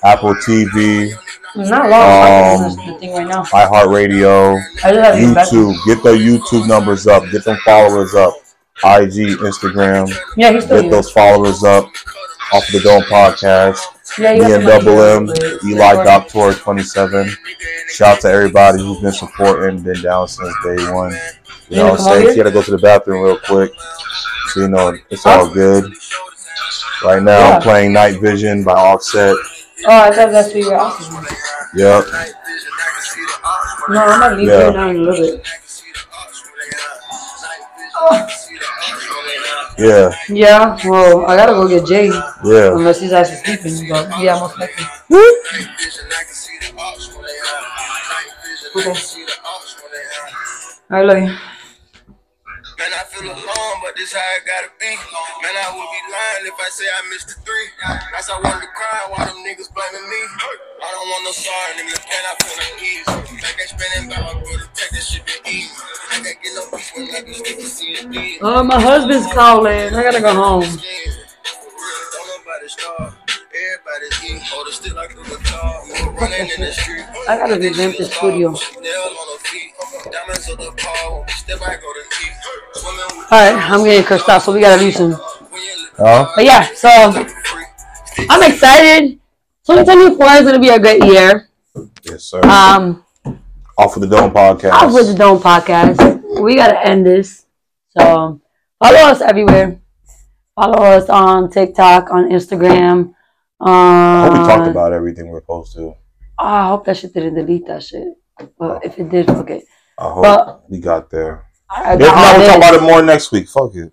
Apple 0.02 0.34
TV, 0.36 1.12
Not 1.56 1.90
long. 1.90 2.72
Um, 2.72 2.78
I'm 2.80 2.92
the 2.94 2.98
thing 3.00 3.12
right 3.12 3.26
now. 3.26 3.42
iHeartRadio, 3.44 4.60
I 4.84 4.92
just 4.92 5.04
have 5.04 5.14
to 5.14 5.20
get 5.20 5.34
back. 5.34 5.48
YouTube. 5.48 5.74
Get 5.86 6.02
the 6.02 6.10
YouTube 6.12 6.68
numbers 6.68 7.06
up. 7.06 7.24
Get 7.30 7.44
them 7.44 7.56
followers 7.64 8.14
up. 8.14 8.34
IG, 8.82 9.36
Instagram. 9.38 10.10
Yeah, 10.36 10.52
he's 10.52 10.64
still 10.64 10.82
Get 10.82 10.90
those 10.90 11.10
followers 11.10 11.62
up. 11.64 11.84
Off 12.52 12.66
the 12.72 12.80
Dome 12.80 13.02
Podcast. 13.02 13.78
Yeah, 14.18 14.32
you 14.32 14.42
Me 14.44 14.54
and 14.54 14.64
Double 14.64 15.00
M, 15.00 15.28
Elie 15.28 16.04
Doctor 16.04 16.52
27. 16.52 17.30
Shout 17.90 18.16
out 18.16 18.20
to 18.22 18.28
everybody 18.28 18.82
who's 18.82 19.00
been 19.00 19.12
supporting, 19.12 19.82
been 19.82 20.02
down 20.02 20.26
since 20.26 20.52
day 20.64 20.90
one. 20.92 21.12
You 21.68 21.76
know 21.76 21.90
wanna 21.90 21.90
what 21.92 22.00
I'm 22.00 22.22
saying? 22.24 22.36
had 22.38 22.42
to 22.46 22.50
go 22.50 22.62
to 22.62 22.70
the 22.72 22.78
bathroom 22.78 23.22
real 23.22 23.38
quick. 23.38 23.70
So, 24.48 24.60
you 24.62 24.68
know, 24.68 24.96
it's 25.10 25.24
all 25.26 25.48
good. 25.48 25.92
Right 27.04 27.22
now, 27.22 27.38
Yeah. 27.38 27.54
I'm 27.56 27.62
playing 27.62 27.92
Night 27.92 28.20
Vision 28.20 28.64
by 28.64 28.72
Offset. 28.72 29.36
Oh, 29.86 30.00
I 30.02 30.10
thought 30.10 30.30
that's 30.30 30.48
what 30.48 30.56
you 30.56 30.70
were 30.70 30.74
asking. 30.76 31.14
me. 31.22 31.28
Yep. 31.74 32.04
No, 33.88 34.04
I'm 34.04 34.20
gonna 34.20 34.36
leave 34.36 34.48
Yeah. 34.48 34.70
now 34.70 34.88
in 34.90 34.96
a 34.96 35.00
little 35.00 35.36
bit. 35.36 35.46
Yeah. 39.78 40.12
Yeah, 40.28 40.76
well, 40.84 41.24
I 41.24 41.36
gotta 41.36 41.52
go 41.52 41.66
get 41.66 41.86
Jay. 41.86 42.06
Yeah. 42.44 42.74
Unless 42.76 43.00
he's 43.00 43.12
actually 43.12 43.36
sleeping, 43.56 43.88
but 43.88 44.20
yeah, 44.20 44.38
most 44.38 44.58
likely. 44.58 44.84
Okay. 48.76 48.94
I 50.90 51.02
love 51.02 51.18
you. 51.22 51.34
Man, 52.80 52.96
I 52.96 53.04
feel 53.12 53.28
alone, 53.28 53.76
but 53.84 53.92
this 53.92 54.16
how 54.16 54.24
it 54.40 54.48
gotta 54.48 54.72
be. 54.80 54.88
Man, 54.88 55.52
I 55.52 55.68
would 55.68 55.84
be 55.84 56.00
lying 56.08 56.48
if 56.48 56.56
I 56.56 56.68
say 56.72 56.88
I 56.88 57.04
missed 57.12 57.28
the 57.28 57.36
three. 57.44 57.68
That's 58.08 58.32
I 58.32 58.40
wanted 58.40 58.64
to 58.64 58.72
cry 58.72 59.04
while 59.12 59.28
them 59.28 59.36
niggas 59.44 59.68
blaming 59.68 60.08
me. 60.08 60.22
I 60.80 60.88
don't 60.88 61.08
want 61.12 61.28
no 61.28 61.32
sorry, 61.36 61.76
nigga. 61.76 62.00
Can 62.08 62.24
I 62.24 62.32
feel 62.40 62.56
like 62.56 62.80
ease? 62.80 63.04
Like 63.44 63.56
they 63.60 63.68
spending 63.68 64.08
by 64.08 64.24
my 64.24 64.32
brother, 64.32 64.64
take 64.72 64.96
that 64.96 65.04
shit 65.04 65.20
been 65.28 65.52
easy. 65.52 65.76
I 66.08 66.24
can't 66.24 66.40
get 66.40 66.56
no 66.56 66.64
peace 66.72 66.92
when 66.96 67.04
I 67.12 67.20
can 67.20 67.34
stick 67.34 67.56
to 67.60 67.68
see 67.68 67.92
it. 68.00 68.40
Oh, 68.40 68.64
my 68.64 68.80
husband's 68.80 69.28
calling. 69.34 69.92
I 69.92 70.00
gotta 70.00 70.24
go 70.24 70.32
home. 70.32 70.64
Don't. 73.52 73.60
Everybody's 73.60 74.24
eating. 74.24 74.40
Hold 74.46 74.68
it 74.68 74.72
still 74.72 74.96
like 74.96 75.12
a 75.12 75.14
guitar. 75.16 75.82
We're 75.88 76.12
running 76.12 76.50
in 76.56 76.60
the 76.60 76.72
street. 76.72 77.04
I 77.28 77.36
gotta 77.36 77.58
revamp 77.58 77.96
the 77.96 78.04
studio. 78.04 78.50
Nail 78.50 78.52
on 78.52 79.26
the 79.32 79.48
feet. 79.48 79.72
Diamonds 80.12 80.50
on 80.50 80.56
the 80.56 80.72
paw. 80.76 81.26
Step 81.26 81.60
back 81.60 81.80
on 81.82 81.94
the 81.94 82.04
knee. 82.10 82.32
Swimming 82.74 83.18
with 83.18 83.32
Alright, 83.32 83.70
I'm 83.70 83.84
getting 83.84 84.04
cursed 84.04 84.28
out, 84.28 84.42
so 84.42 84.52
we 84.52 84.60
gotta 84.60 84.80
leave 84.82 84.94
soon. 84.96 85.12
when 85.12 85.62
you 85.62 85.86
Huh? 85.96 86.30
But 86.34 86.44
yeah, 86.44 86.68
so. 86.74 86.88
I'm 88.28 88.42
excited. 88.50 89.18
2024 89.66 90.26
is 90.26 90.42
gonna 90.42 90.58
be 90.58 90.68
a 90.68 90.78
great 90.78 91.04
year. 91.04 91.48
Yes, 92.02 92.24
sir. 92.24 92.40
Um, 92.44 93.04
Off 93.78 93.96
of 93.96 94.02
the 94.02 94.08
Dome 94.08 94.30
Podcast. 94.32 94.72
off 94.72 94.92
with 94.92 95.08
the 95.08 95.14
Dome 95.14 95.38
podcast. 95.38 96.40
We 96.40 96.56
gotta 96.56 96.80
end 96.86 97.06
this. 97.06 97.46
So 97.98 98.40
follow 98.78 98.98
us 98.98 99.20
everywhere. 99.20 99.80
Follow 100.54 100.82
us 100.84 101.08
on 101.08 101.50
TikTok, 101.50 102.10
on 102.10 102.30
Instagram. 102.30 103.14
Um, 103.60 103.68
I 103.68 104.24
hope 104.24 104.32
we 104.32 104.38
talked 104.48 104.70
about 104.70 104.92
everything 104.92 105.28
we're 105.28 105.40
supposed 105.40 105.74
to. 105.74 105.94
I 106.38 106.68
hope 106.68 106.86
that 106.86 106.96
shit 106.96 107.12
didn't 107.12 107.34
delete 107.34 107.66
that 107.66 107.82
shit. 107.82 108.08
But 108.58 108.84
if 108.84 108.98
it 108.98 109.10
did, 109.10 109.26
fuck 109.26 109.50
it. 109.50 109.64
I 109.98 110.04
hope 110.10 110.22
But- 110.22 110.70
we 110.70 110.80
got 110.80 111.10
there. 111.10 111.44
I 111.68 111.92
If 111.94 112.00
not, 112.00 112.36
we'll 112.38 112.46
talk 112.48 112.56
about 112.56 112.74
it 112.74 112.82
more 112.82 113.02
next 113.02 113.30
week. 113.30 113.48
Fuck 113.48 113.72
it. 113.76 113.92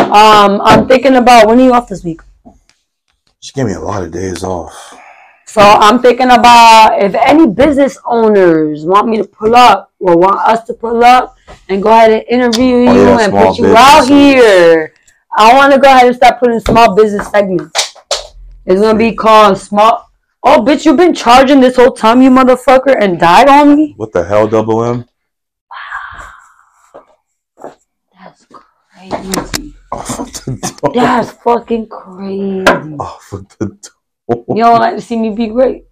Um, 0.00 0.60
I'm 0.64 0.88
thinking 0.88 1.16
about 1.16 1.46
when 1.46 1.60
are 1.60 1.62
you 1.62 1.72
off 1.74 1.88
this 1.88 2.02
week? 2.02 2.20
She 3.40 3.52
gave 3.52 3.66
me 3.66 3.74
a 3.74 3.80
lot 3.80 4.02
of 4.02 4.10
days 4.10 4.42
off. 4.42 4.94
So 5.46 5.60
I'm 5.62 6.00
thinking 6.02 6.30
about 6.30 6.98
if 7.00 7.14
any 7.14 7.46
business 7.46 7.96
owners 8.04 8.84
want 8.84 9.08
me 9.08 9.16
to 9.18 9.24
pull 9.24 9.54
up 9.54 9.92
or 10.00 10.16
want 10.16 10.36
us 10.40 10.64
to 10.64 10.74
pull 10.74 11.04
up 11.04 11.36
and 11.68 11.82
go 11.82 11.90
ahead 11.90 12.10
and 12.10 12.22
interview 12.28 12.86
Oh, 12.88 12.92
you 12.94 13.00
yeah, 13.04 13.20
and 13.20 13.32
put 13.32 13.58
you 13.58 13.74
out 13.76 14.08
here. 14.08 14.92
I 15.36 15.54
want 15.56 15.72
to 15.72 15.78
go 15.78 15.88
ahead 15.88 16.06
and 16.08 16.16
start 16.16 16.40
putting 16.40 16.58
small 16.60 16.94
business 16.96 17.28
segments. 17.30 17.87
It's 18.68 18.82
gonna 18.82 18.98
be 18.98 19.14
called 19.14 19.56
small. 19.56 20.10
Oh, 20.42 20.62
bitch, 20.62 20.84
you've 20.84 20.98
been 20.98 21.14
charging 21.14 21.58
this 21.58 21.76
whole 21.76 21.92
time, 21.92 22.20
you 22.20 22.28
motherfucker, 22.30 22.94
and 23.00 23.18
died 23.18 23.48
on 23.48 23.74
me. 23.74 23.94
What 23.96 24.12
the 24.12 24.22
hell, 24.22 24.46
Double 24.46 24.84
M? 24.84 25.06
Wow, 27.64 27.74
that's 28.12 28.46
crazy. 28.46 29.74
Oh, 29.90 29.96
Off 30.00 30.44
the 30.44 30.50
Dome. 30.82 30.92
That's 30.92 31.30
fucking 31.30 31.88
crazy. 31.88 32.66
Oh, 32.68 32.94
Off 33.00 33.30
the 33.58 33.66
Dome. 34.28 34.44
You 34.54 34.62
don't 34.64 34.80
like 34.80 34.96
to 34.96 35.00
see 35.00 35.16
me 35.16 35.30
be 35.30 35.46
great. 35.46 35.84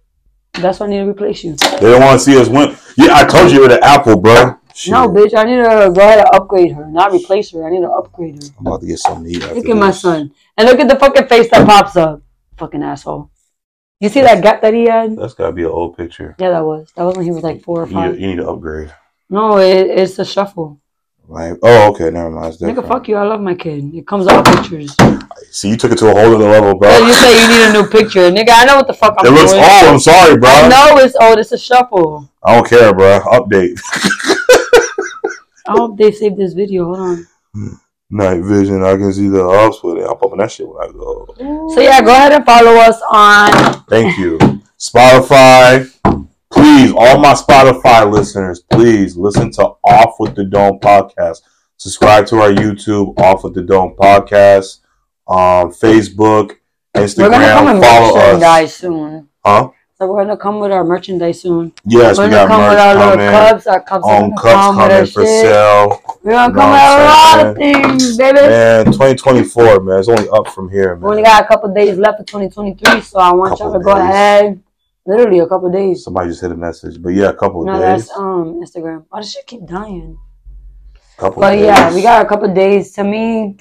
That's 0.53 0.79
why 0.79 0.85
I 0.85 0.89
need 0.89 0.97
to 0.99 1.09
replace 1.09 1.43
you. 1.43 1.55
They 1.55 1.79
don't 1.79 2.01
want 2.01 2.19
to 2.19 2.23
see 2.23 2.39
us 2.39 2.47
win. 2.47 2.77
Yeah, 2.95 3.15
I 3.15 3.25
told 3.25 3.51
you 3.51 3.61
with 3.61 3.71
an 3.71 3.79
apple, 3.81 4.17
bro. 4.17 4.55
Shit. 4.75 4.91
No, 4.91 5.09
bitch, 5.09 5.35
I 5.35 5.45
need 5.45 5.55
to 5.55 5.91
go 5.91 6.01
ahead 6.01 6.19
and 6.19 6.27
upgrade 6.31 6.73
her, 6.73 6.85
not 6.85 7.11
replace 7.11 7.49
her. 7.53 7.65
I 7.65 7.71
need 7.71 7.81
to 7.81 7.89
upgrade 7.89 8.35
her. 8.35 8.49
I'm 8.59 8.67
about 8.67 8.81
to 8.81 8.85
get 8.85 8.99
something 8.99 9.23
to 9.23 9.31
eat. 9.31 9.55
Look 9.55 9.67
at 9.67 9.75
my 9.75 9.89
son. 9.89 10.31
And 10.55 10.67
look 10.67 10.79
at 10.79 10.87
the 10.87 10.95
fucking 10.95 11.27
face 11.27 11.49
that 11.49 11.65
pops 11.65 11.95
up. 11.95 12.21
Fucking 12.57 12.83
asshole. 12.83 13.29
You 13.99 14.09
see 14.09 14.21
that 14.21 14.43
gap 14.43 14.61
that 14.61 14.73
he 14.73 14.85
had? 14.85 15.15
That's 15.17 15.33
gotta 15.33 15.51
be 15.53 15.63
an 15.63 15.69
old 15.69 15.97
picture. 15.97 16.35
Yeah, 16.39 16.49
that 16.51 16.65
was. 16.65 16.91
That 16.95 17.03
was 17.03 17.15
when 17.17 17.25
he 17.25 17.31
was 17.31 17.43
like 17.43 17.63
four 17.63 17.83
or 17.83 17.87
You 17.87 17.93
five. 17.93 18.19
you 18.19 18.27
need 18.27 18.35
to 18.37 18.47
upgrade. 18.49 18.93
No, 19.29 19.57
it, 19.57 19.87
it's 19.87 20.19
a 20.19 20.25
shuffle. 20.25 20.79
Like, 21.29 21.57
oh, 21.61 21.89
okay, 21.91 22.09
never 22.09 22.29
mind. 22.29 22.53
It's 22.53 22.61
Nigga, 22.63 22.87
fuck 22.87 23.07
you. 23.09 23.17
I 23.17 23.23
love 23.23 23.41
my 23.41 23.53
kid. 23.53 23.93
It 23.93 24.07
comes 24.07 24.27
out 24.27 24.45
pictures. 24.45 24.95
See, 25.51 25.69
you 25.69 25.75
took 25.75 25.91
it 25.91 25.97
to 25.97 26.05
a 26.07 26.11
whole 26.13 26.35
other 26.35 26.49
level, 26.49 26.73
bro. 26.79 26.89
You 26.99 27.11
say 27.11 27.41
you 27.41 27.47
need 27.49 27.63
a 27.69 27.73
new 27.81 27.89
picture. 27.89 28.31
Nigga, 28.31 28.49
I 28.51 28.63
know 28.65 28.77
what 28.77 28.87
the 28.87 28.93
fuck 28.93 29.15
I'm 29.17 29.25
it 29.25 29.31
looks 29.31 29.51
doing. 29.51 29.63
old. 29.63 29.83
I'm 29.93 29.99
sorry, 29.99 30.37
bro. 30.37 30.49
I 30.49 30.67
know 30.69 30.97
it's 31.03 31.15
old. 31.19 31.37
It's 31.39 31.51
a 31.51 31.57
shuffle. 31.57 32.29
I 32.43 32.55
don't 32.55 32.67
care, 32.69 32.93
bro. 32.93 33.19
Update. 33.25 33.77
I 35.67 35.71
hope 35.71 35.97
they 35.97 36.11
saved 36.13 36.37
this 36.37 36.53
video. 36.53 36.85
Hold 36.85 36.99
on. 36.99 37.27
Hmm. 37.53 37.73
Night 38.09 38.41
vision. 38.41 38.83
I 38.83 38.95
can 38.95 39.11
see 39.11 39.27
the 39.27 39.43
ops 39.43 39.83
with 39.83 39.97
it. 39.97 40.07
I'm 40.09 40.17
popping 40.17 40.37
that 40.39 40.49
shit 40.51 40.67
when 40.67 40.81
I 40.81 40.91
go. 40.91 41.27
So 41.73 41.81
yeah, 41.81 42.01
go 42.01 42.11
ahead 42.11 42.31
and 42.31 42.45
follow 42.45 42.71
us 42.75 43.01
on 43.11 43.83
Thank 43.89 44.17
you. 44.17 44.37
Spotify. 44.79 45.91
Please, 46.49 46.93
all 46.95 47.19
my 47.19 47.33
Spotify 47.33 48.09
listeners, 48.09 48.61
please 48.71 49.17
listen 49.17 49.51
to 49.51 49.71
Off 49.83 50.15
with 50.19 50.35
the 50.35 50.45
Dome 50.45 50.79
podcast. 50.79 51.41
Subscribe 51.75 52.25
to 52.27 52.37
our 52.39 52.49
YouTube, 52.51 53.19
Off 53.19 53.43
with 53.43 53.53
the 53.53 53.61
Dome 53.63 53.95
podcast, 53.99 54.79
um, 55.27 55.71
Facebook, 55.71 56.51
We're 56.95 57.01
gonna 57.29 57.47
come 57.47 57.67
Instagram. 57.67 57.81
Follow 57.81 58.07
us. 58.09 58.15
merchandise 58.15 58.73
soon. 58.75 59.29
Huh? 59.45 59.69
So 59.99 60.05
we're 60.05 60.23
gonna 60.23 60.37
come 60.37 60.59
with 60.59 60.71
our 60.71 60.83
merchandise 60.83 61.41
soon. 61.41 61.73
Yes, 61.83 62.19
we're 62.19 62.25
we 62.25 62.29
gonna 62.29 62.47
come 62.47 62.69
with 62.69 62.77
our 62.77 62.93
little 62.93 63.11
coming. 63.13 63.31
cups. 63.31 63.65
Our 63.65 63.81
cups 63.81 64.05
gonna 64.05 64.35
cups 64.35 64.43
come 64.53 64.75
with 64.75 64.83
our 64.83 64.89
coming 64.91 65.05
for 65.07 65.21
shit. 65.25 65.41
sale. 65.41 66.01
We're 66.21 66.31
gonna 66.33 66.53
come 66.53 66.71
with 66.71 66.81
a 66.81 67.03
lot 67.03 67.45
of 67.47 67.55
things, 67.57 68.15
baby. 68.17 68.39
Man, 68.41 68.85
2024, 68.85 69.79
man. 69.79 69.99
It's 69.99 70.07
only 70.07 70.29
up 70.29 70.49
from 70.49 70.69
here, 70.69 70.95
man. 70.95 71.01
We 71.01 71.09
only 71.09 71.23
got 71.23 71.43
a 71.43 71.47
couple 71.47 71.73
days 71.73 71.97
left 71.97 72.19
for 72.19 72.25
2023, 72.25 73.01
so 73.01 73.17
I 73.17 73.33
want 73.33 73.57
y'all 73.59 73.73
to 73.73 73.79
go 73.79 73.89
ahead. 73.93 74.61
Literally 75.07 75.39
a 75.39 75.47
couple 75.47 75.71
days. 75.71 76.03
Somebody 76.03 76.29
just 76.29 76.41
hit 76.41 76.51
a 76.51 76.55
message, 76.55 77.01
but 77.01 77.09
yeah, 77.09 77.29
a 77.29 77.33
couple 77.33 77.65
No, 77.65 77.79
days. 77.79 78.05
that's 78.05 78.15
um 78.19 78.61
Instagram. 78.63 79.05
Why 79.09 79.21
does 79.21 79.31
shit 79.31 79.47
keep 79.47 79.65
dying? 79.65 80.19
Couple 81.17 81.41
But 81.41 81.57
yeah, 81.57 81.87
days. 81.87 81.95
we 81.95 82.03
got 82.03 82.23
a 82.23 82.29
couple 82.29 82.53
days. 82.53 82.91
To 82.91 83.03
me, 83.03 83.57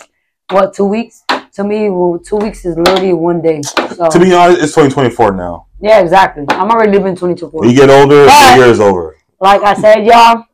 what 0.51 0.75
two 0.75 0.85
weeks? 0.85 1.23
To 1.55 1.65
me, 1.65 1.89
well, 1.89 2.19
two 2.19 2.37
weeks 2.37 2.67
is 2.67 2.77
literally 2.77 3.15
one 3.15 3.41
day. 3.41 3.63
So 3.63 4.11
To 4.11 4.19
be 4.21 4.35
honest, 4.35 4.61
it's 4.61 4.75
2024 4.75 5.33
now. 5.33 5.66
Yeah, 5.81 6.01
exactly. 6.01 6.45
I'm 6.51 6.71
already 6.71 6.93
living 6.93 7.15
2024. 7.15 7.61
When 7.61 7.71
you 7.71 7.77
get 7.77 7.91
older, 7.91 8.27
But- 8.27 8.53
the 8.55 8.59
year 8.61 8.71
is 8.71 8.81
over. 8.81 9.17
Like 9.41 9.63
I 9.63 9.75
said, 9.75 10.07
y'all, 10.07 10.45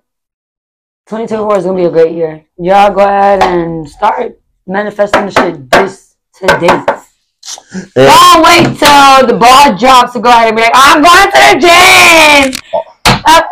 2024 1.06 1.56
is 1.58 1.64
gonna 1.64 1.76
be 1.76 1.84
a 1.84 1.90
great 1.90 2.12
year. 2.12 2.44
Y'all 2.58 2.92
go 2.92 3.00
ahead 3.04 3.42
and 3.42 3.88
start 3.88 4.38
manifesting 4.66 5.26
the 5.26 5.30
shit 5.30 5.70
this 5.70 6.16
today. 6.34 6.68
And 6.68 7.94
Don't 7.94 8.42
wait 8.44 8.78
till 8.78 9.26
the 9.26 9.36
ball 9.38 9.76
drops 9.76 10.12
to 10.14 10.20
go 10.20 10.30
ahead 10.30 10.48
and 10.48 10.56
be 10.56 10.62
like, 10.62 10.72
I'm 10.74 11.02
going 11.02 11.30
to 11.30 11.38
the 11.54 12.52
gym. 12.52 12.82
Uh, 13.26 13.42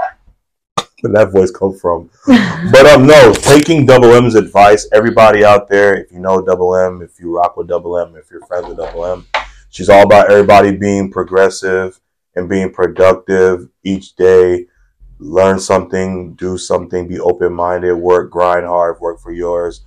where 1.01 1.13
that 1.15 1.33
voice 1.33 1.51
come 1.51 1.75
from? 1.77 2.11
But 2.73 2.87
um, 2.87 3.07
no, 3.07 3.33
taking 3.33 3.87
Double 3.87 4.13
M's 4.15 4.35
advice. 4.35 4.87
Everybody 4.93 5.45
out 5.45 5.69
there, 5.69 5.95
if 5.95 6.13
you 6.13 6.19
know 6.21 6.43
Double 6.43 6.77
M, 6.77 7.03
if 7.03 7.19
you 7.19 7.35
rock 7.35 7.57
with 7.57 7.69
Double 7.69 7.99
M, 7.99 8.15
if 8.17 8.31
you're 8.31 8.45
friends 8.47 8.67
with 8.69 8.77
Double 8.77 9.07
M, 9.07 9.27
she's 9.71 9.89
all 9.89 10.03
about 10.03 10.31
everybody 10.31 10.77
being 10.77 11.11
progressive 11.11 12.01
and 12.37 12.49
being 12.49 12.73
productive 12.73 13.69
each 13.83 14.15
day. 14.17 14.67
Learn 15.19 15.59
something, 15.59 16.35
do 16.35 16.57
something, 16.57 17.09
be 17.09 17.19
open 17.21 17.53
minded, 17.53 17.95
work, 17.95 18.31
grind 18.31 18.67
hard, 18.67 19.01
work 19.01 19.21
for 19.21 19.33
yours 19.33 19.83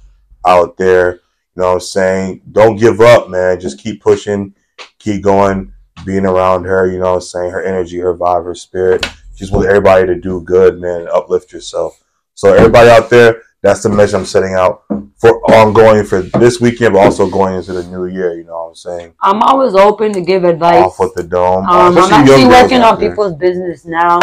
out 0.45 0.77
there. 0.77 1.13
You 1.13 1.61
know 1.61 1.67
what 1.67 1.73
I'm 1.73 1.79
saying? 1.81 2.41
Don't 2.51 2.77
give 2.77 2.99
up, 3.01 3.29
man. 3.29 3.59
Just 3.59 3.79
keep 3.79 4.01
pushing, 4.01 4.55
keep 4.99 5.23
going, 5.23 5.73
being 6.05 6.25
around 6.25 6.65
her, 6.65 6.91
you 6.91 6.99
know 6.99 7.11
what 7.11 7.15
I'm 7.15 7.21
saying? 7.21 7.51
Her 7.51 7.63
energy, 7.63 7.99
her 7.99 8.15
vibe, 8.15 8.45
her 8.45 8.55
spirit. 8.55 9.05
Just 9.35 9.51
want 9.51 9.67
everybody 9.67 10.05
to 10.05 10.15
do 10.15 10.41
good, 10.41 10.79
man, 10.79 11.07
uplift 11.11 11.51
yourself. 11.51 12.03
So 12.35 12.53
everybody 12.53 12.89
out 12.89 13.09
there, 13.09 13.41
that's 13.61 13.83
the 13.83 13.89
message 13.89 14.15
I'm 14.15 14.25
setting 14.25 14.53
out 14.53 14.83
for 15.23 15.39
ongoing 15.51 16.05
for 16.05 16.21
this 16.21 16.59
weekend, 16.59 16.93
but 16.93 16.99
also 16.99 17.29
going 17.29 17.55
into 17.55 17.73
the 17.73 17.83
new 17.83 18.05
year. 18.05 18.35
You 18.37 18.43
know 18.43 18.63
what 18.63 18.69
I'm 18.69 18.75
saying? 18.75 19.13
I'm 19.21 19.41
always 19.41 19.73
open 19.73 20.13
to 20.13 20.21
give 20.21 20.43
advice. 20.43 20.83
Off 20.83 20.99
with 20.99 21.13
the 21.15 21.23
dome. 21.23 21.65
Um, 21.65 21.97
I'm 21.97 22.13
actually 22.13 22.45
working 22.45 22.81
on 22.81 22.97
people's 22.97 23.35
business 23.35 23.85
now. 23.85 24.19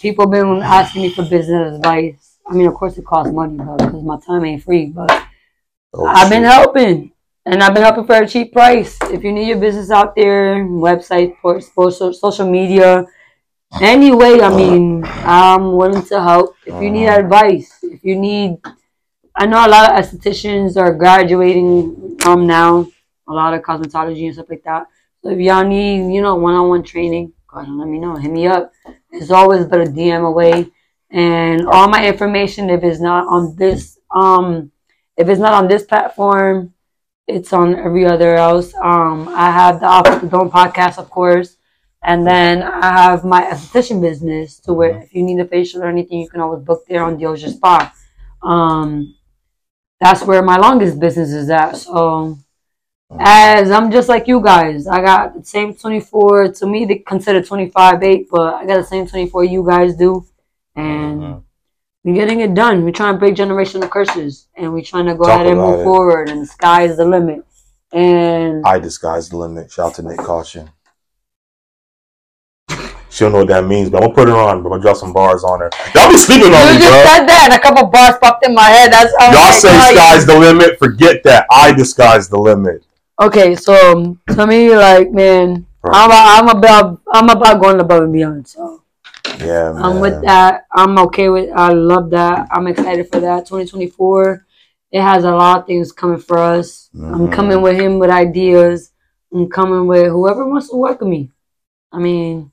People 0.00 0.26
been 0.26 0.62
asking 0.62 1.02
me 1.02 1.10
for 1.10 1.22
business 1.22 1.76
advice. 1.76 2.38
I 2.48 2.54
mean, 2.54 2.66
of 2.66 2.74
course, 2.74 2.96
it 2.98 3.04
costs 3.04 3.32
money, 3.32 3.56
but 3.56 3.78
because 3.78 4.02
my 4.02 4.18
time 4.20 4.44
ain't 4.44 4.62
free. 4.62 4.86
But 4.86 5.26
Oh, 5.94 6.04
I've 6.06 6.28
been 6.28 6.42
helping, 6.42 7.12
and 7.46 7.62
I've 7.62 7.72
been 7.72 7.82
helping 7.82 8.04
for 8.04 8.16
a 8.16 8.28
cheap 8.28 8.52
price. 8.52 8.98
If 9.04 9.24
you 9.24 9.32
need 9.32 9.48
your 9.48 9.56
business 9.58 9.90
out 9.90 10.14
there, 10.14 10.56
website, 10.64 11.36
social, 11.74 12.12
social 12.12 12.50
media, 12.50 13.06
anyway, 13.80 14.40
I 14.40 14.54
mean, 14.54 15.04
I'm 15.06 15.72
willing 15.72 16.04
to 16.06 16.20
help. 16.20 16.54
If 16.66 16.82
you 16.82 16.90
need 16.90 17.06
advice, 17.06 17.78
if 17.82 18.04
you 18.04 18.16
need, 18.16 18.58
I 19.38 19.44
know 19.44 19.66
a 19.66 19.68
lot 19.68 19.90
of 19.90 20.02
estheticians 20.02 20.78
are 20.78 20.94
graduating 20.94 22.16
now, 22.24 22.88
a 23.28 23.32
lot 23.32 23.52
of 23.52 23.62
cosmetology 23.62 24.24
and 24.24 24.34
stuff 24.34 24.48
like 24.48 24.64
that. 24.64 24.86
So 25.22 25.28
if 25.30 25.38
y'all 25.38 25.66
need, 25.66 26.12
you 26.14 26.22
know, 26.22 26.36
one-on-one 26.36 26.84
training, 26.84 27.34
go 27.46 27.58
ahead 27.58 27.68
and 27.68 27.78
let 27.78 27.88
me 27.88 27.98
know. 27.98 28.16
Hit 28.16 28.30
me 28.30 28.46
up. 28.46 28.72
It's 29.10 29.30
always 29.30 29.66
but 29.66 29.82
a 29.82 29.84
DM 29.84 30.26
away. 30.26 30.70
And 31.10 31.66
all 31.66 31.86
my 31.88 32.06
information, 32.06 32.70
if 32.70 32.82
it's 32.82 33.00
not 33.00 33.26
on 33.26 33.54
this, 33.56 33.98
um, 34.10 34.72
if 35.18 35.28
it's 35.28 35.40
not 35.40 35.52
on 35.52 35.68
this 35.68 35.84
platform, 35.84 36.72
it's 37.26 37.52
on 37.52 37.74
every 37.74 38.06
other 38.06 38.36
else. 38.36 38.72
Um, 38.74 39.28
I 39.28 39.50
have 39.50 39.80
the 39.80 39.86
Off 39.86 40.20
the 40.22 40.28
Dome 40.28 40.50
podcast, 40.50 40.96
of 40.96 41.10
course, 41.10 41.58
and 42.02 42.26
then 42.26 42.62
I 42.62 43.02
have 43.02 43.24
my 43.24 43.42
esthetician 43.42 44.00
business 44.00 44.60
to 44.60 44.72
where 44.72 45.02
if 45.02 45.14
you 45.14 45.22
need 45.22 45.40
a 45.40 45.44
facial 45.44 45.82
or 45.82 45.88
anything, 45.88 46.20
you 46.20 46.28
can 46.28 46.40
always 46.40 46.64
book 46.64 46.86
there 46.88 47.04
on 47.04 47.18
Deoja 47.18 47.52
Spa. 47.52 47.92
Um, 48.42 49.15
that's 50.00 50.22
where 50.22 50.42
my 50.42 50.56
longest 50.56 51.00
business 51.00 51.30
is 51.30 51.48
at. 51.50 51.76
So, 51.76 52.38
as 53.18 53.70
I'm 53.70 53.90
just 53.90 54.08
like 54.08 54.26
you 54.28 54.40
guys, 54.40 54.86
I 54.86 55.00
got 55.00 55.34
the 55.34 55.44
same 55.44 55.74
24. 55.74 56.52
To 56.52 56.66
me, 56.66 56.84
they 56.84 56.96
consider 56.96 57.42
25 57.42 58.02
8, 58.02 58.28
but 58.30 58.54
I 58.54 58.66
got 58.66 58.76
the 58.76 58.84
same 58.84 59.06
24 59.06 59.44
you 59.44 59.64
guys 59.64 59.96
do, 59.96 60.24
and 60.74 61.22
Mhm. 61.22 61.42
we're 62.04 62.14
getting 62.14 62.40
it 62.40 62.54
done. 62.54 62.84
We're 62.84 62.92
trying 62.92 63.14
to 63.14 63.18
break 63.18 63.34
generational 63.34 63.88
curses, 63.88 64.48
and 64.56 64.72
we're 64.72 64.82
trying 64.82 65.06
to 65.06 65.14
go 65.14 65.24
Talk 65.24 65.34
ahead 65.34 65.46
and 65.46 65.60
move 65.60 65.80
it. 65.80 65.84
forward. 65.84 66.28
And 66.28 66.42
the 66.42 66.46
sky 66.46 66.82
is 66.82 66.96
the 66.96 67.04
limit. 67.04 67.44
And 67.92 68.66
I 68.66 68.78
disguise 68.78 69.28
the 69.28 69.36
limit. 69.36 69.70
Shout 69.70 69.86
out 69.86 69.94
to 69.94 70.02
Nick 70.02 70.18
Caution. 70.18 70.70
She 73.16 73.24
don't 73.24 73.32
know 73.32 73.38
what 73.38 73.48
that 73.48 73.64
means, 73.64 73.88
but 73.88 74.02
I'm 74.02 74.12
gonna 74.12 74.14
put 74.14 74.28
her 74.28 74.34
on. 74.36 74.62
But 74.62 74.68
I'm 74.68 74.72
gonna 74.72 74.82
drop 74.82 74.96
some 74.98 75.14
bars 75.14 75.42
on 75.42 75.60
her. 75.60 75.70
Y'all 75.94 76.10
be 76.10 76.18
sleeping 76.18 76.52
on 76.52 76.68
you 76.68 76.74
me, 76.74 76.84
just 76.84 76.92
bro. 76.92 77.16
said 77.16 77.24
that, 77.24 77.48
and 77.48 77.54
a 77.54 77.58
couple 77.58 77.88
bars 77.88 78.16
popped 78.20 78.44
in 78.44 78.54
my 78.54 78.68
head. 78.68 78.92
That's 78.92 79.10
how 79.18 79.32
Y'all 79.32 79.52
say 79.52 79.72
sky's 79.94 80.26
the 80.26 80.38
limit. 80.38 80.78
Forget 80.78 81.22
that. 81.24 81.46
I 81.50 81.72
disguise 81.72 82.28
the 82.28 82.36
limit. 82.36 82.84
Okay, 83.18 83.54
so 83.54 83.72
um, 83.96 84.20
to 84.36 84.46
me, 84.46 84.76
like 84.76 85.12
man, 85.12 85.64
Bro. 85.80 85.92
I'm 85.94 86.10
about, 86.10 86.28
I'm 86.44 86.48
about 86.58 87.00
I'm 87.10 87.30
about 87.30 87.58
going 87.62 87.80
above 87.80 88.02
and 88.02 88.12
beyond. 88.12 88.48
So 88.48 88.82
Yeah, 89.38 89.72
man. 89.72 89.82
I'm 89.82 90.00
with 90.00 90.20
that. 90.20 90.66
I'm 90.74 90.98
okay 91.08 91.30
with. 91.30 91.48
I 91.56 91.70
love 91.72 92.10
that. 92.10 92.48
I'm 92.50 92.66
excited 92.66 93.08
for 93.10 93.20
that. 93.20 93.46
2024. 93.46 94.44
It 94.92 95.00
has 95.00 95.24
a 95.24 95.30
lot 95.32 95.60
of 95.60 95.66
things 95.66 95.90
coming 95.90 96.18
for 96.18 96.36
us. 96.36 96.90
I'm 96.94 97.28
Mhm. 97.28 97.32
coming 97.32 97.62
with 97.62 97.80
him 97.80 97.98
with 97.98 98.10
ideas. 98.10 98.90
I'm 99.32 99.48
coming 99.48 99.86
with 99.86 100.08
whoever 100.12 100.46
wants 100.46 100.68
to 100.68 100.76
work 100.76 101.00
with 101.00 101.08
me. 101.08 101.30
I 101.90 101.98
mean, 101.98 102.52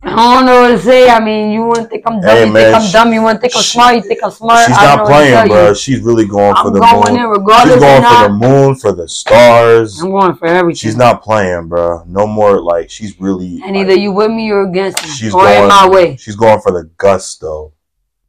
I 0.00 0.10
don't 0.36 0.46
know 0.46 0.60
what 0.62 0.68
to 0.68 0.78
say. 0.78 1.08
I 1.10 1.18
mean, 1.18 1.50
you 1.50 1.64
wouldn't 1.66 1.90
think 1.90 2.04
I'm 2.06 2.20
dumb. 2.20 2.30
Hey, 2.30 2.46
you 2.46 2.52
man, 2.52 2.62
think 2.72 2.76
I'm 2.76 2.88
sh- 2.88 2.92
dumb. 2.92 3.12
You 3.12 3.22
wouldn't 3.22 3.40
think 3.40 3.56
I'm 3.56 3.62
sh- 3.62 3.72
smart. 3.72 3.96
You 3.96 4.02
think 4.02 4.20
I'm 4.22 4.30
smart. 4.30 4.66
She's 4.66 4.76
not 4.76 4.96
know 4.98 5.02
what 5.02 5.08
to 5.08 5.12
tell 5.30 5.42
playing, 5.42 5.48
bro. 5.48 5.74
She's 5.74 6.00
really 6.00 6.26
going 6.26 6.54
for 6.54 6.68
I'm 6.68 6.72
the 6.72 6.80
going 6.80 7.14
moon. 7.14 7.20
in 7.24 7.28
regardless. 7.30 7.74
She's 7.74 7.82
going 7.82 8.04
or 8.04 8.08
for 8.14 8.22
the 8.22 8.34
moon, 8.34 8.74
for 8.76 8.92
the 8.92 9.08
stars. 9.08 10.00
I'm 10.00 10.10
going 10.10 10.34
for 10.36 10.46
everything. 10.46 10.76
She's 10.76 10.96
not 10.96 11.22
playing, 11.24 11.66
bro. 11.66 12.04
No 12.06 12.26
more 12.28 12.60
like 12.62 12.90
she's 12.90 13.20
really. 13.20 13.60
And 13.64 13.74
like, 13.74 13.86
either 13.86 13.94
you 13.94 14.12
with 14.12 14.30
me 14.30 14.50
or 14.52 14.62
against 14.68 15.02
me. 15.02 15.08
she's 15.10 15.34
or 15.34 15.42
going 15.42 15.62
in 15.64 15.68
my 15.68 15.88
way. 15.88 16.16
She's 16.16 16.36
going 16.36 16.60
for 16.60 16.70
the 16.70 16.84
gusto. 16.96 17.72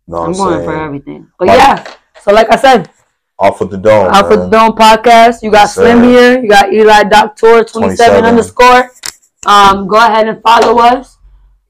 Know 0.07 0.17
I'm 0.17 0.31
I'm, 0.31 0.33
going 0.33 0.53
saying? 0.55 0.65
for 0.65 0.75
everything. 0.83 1.31
But 1.37 1.47
Like- 1.49 1.57
yeah. 1.59 1.93
So 2.23 2.33
like 2.33 2.51
I 2.51 2.55
said, 2.55 2.89
Off 3.37 3.61
with 3.61 3.69
the 3.69 3.77
dome. 3.77 4.11
Out 4.11 4.27
for 4.27 4.35
the. 4.37 4.49
Dome 4.49 4.71
podcast. 4.73 5.43
You 5.43 5.51
got 5.51 5.61
Yes, 5.61 5.75
Slim 5.75 6.03
here. 6.03 6.41
You 6.41 6.49
got 6.49 6.65
Elie 6.73 7.07
Doctor 7.09 7.63
27 7.63 7.69
27. 8.21 8.25
underscore. 8.25 8.91
Um, 9.45 9.87
go 9.87 9.95
ahead 9.97 10.27
and 10.27 10.41
follow 10.41 10.79
us. 10.79 11.18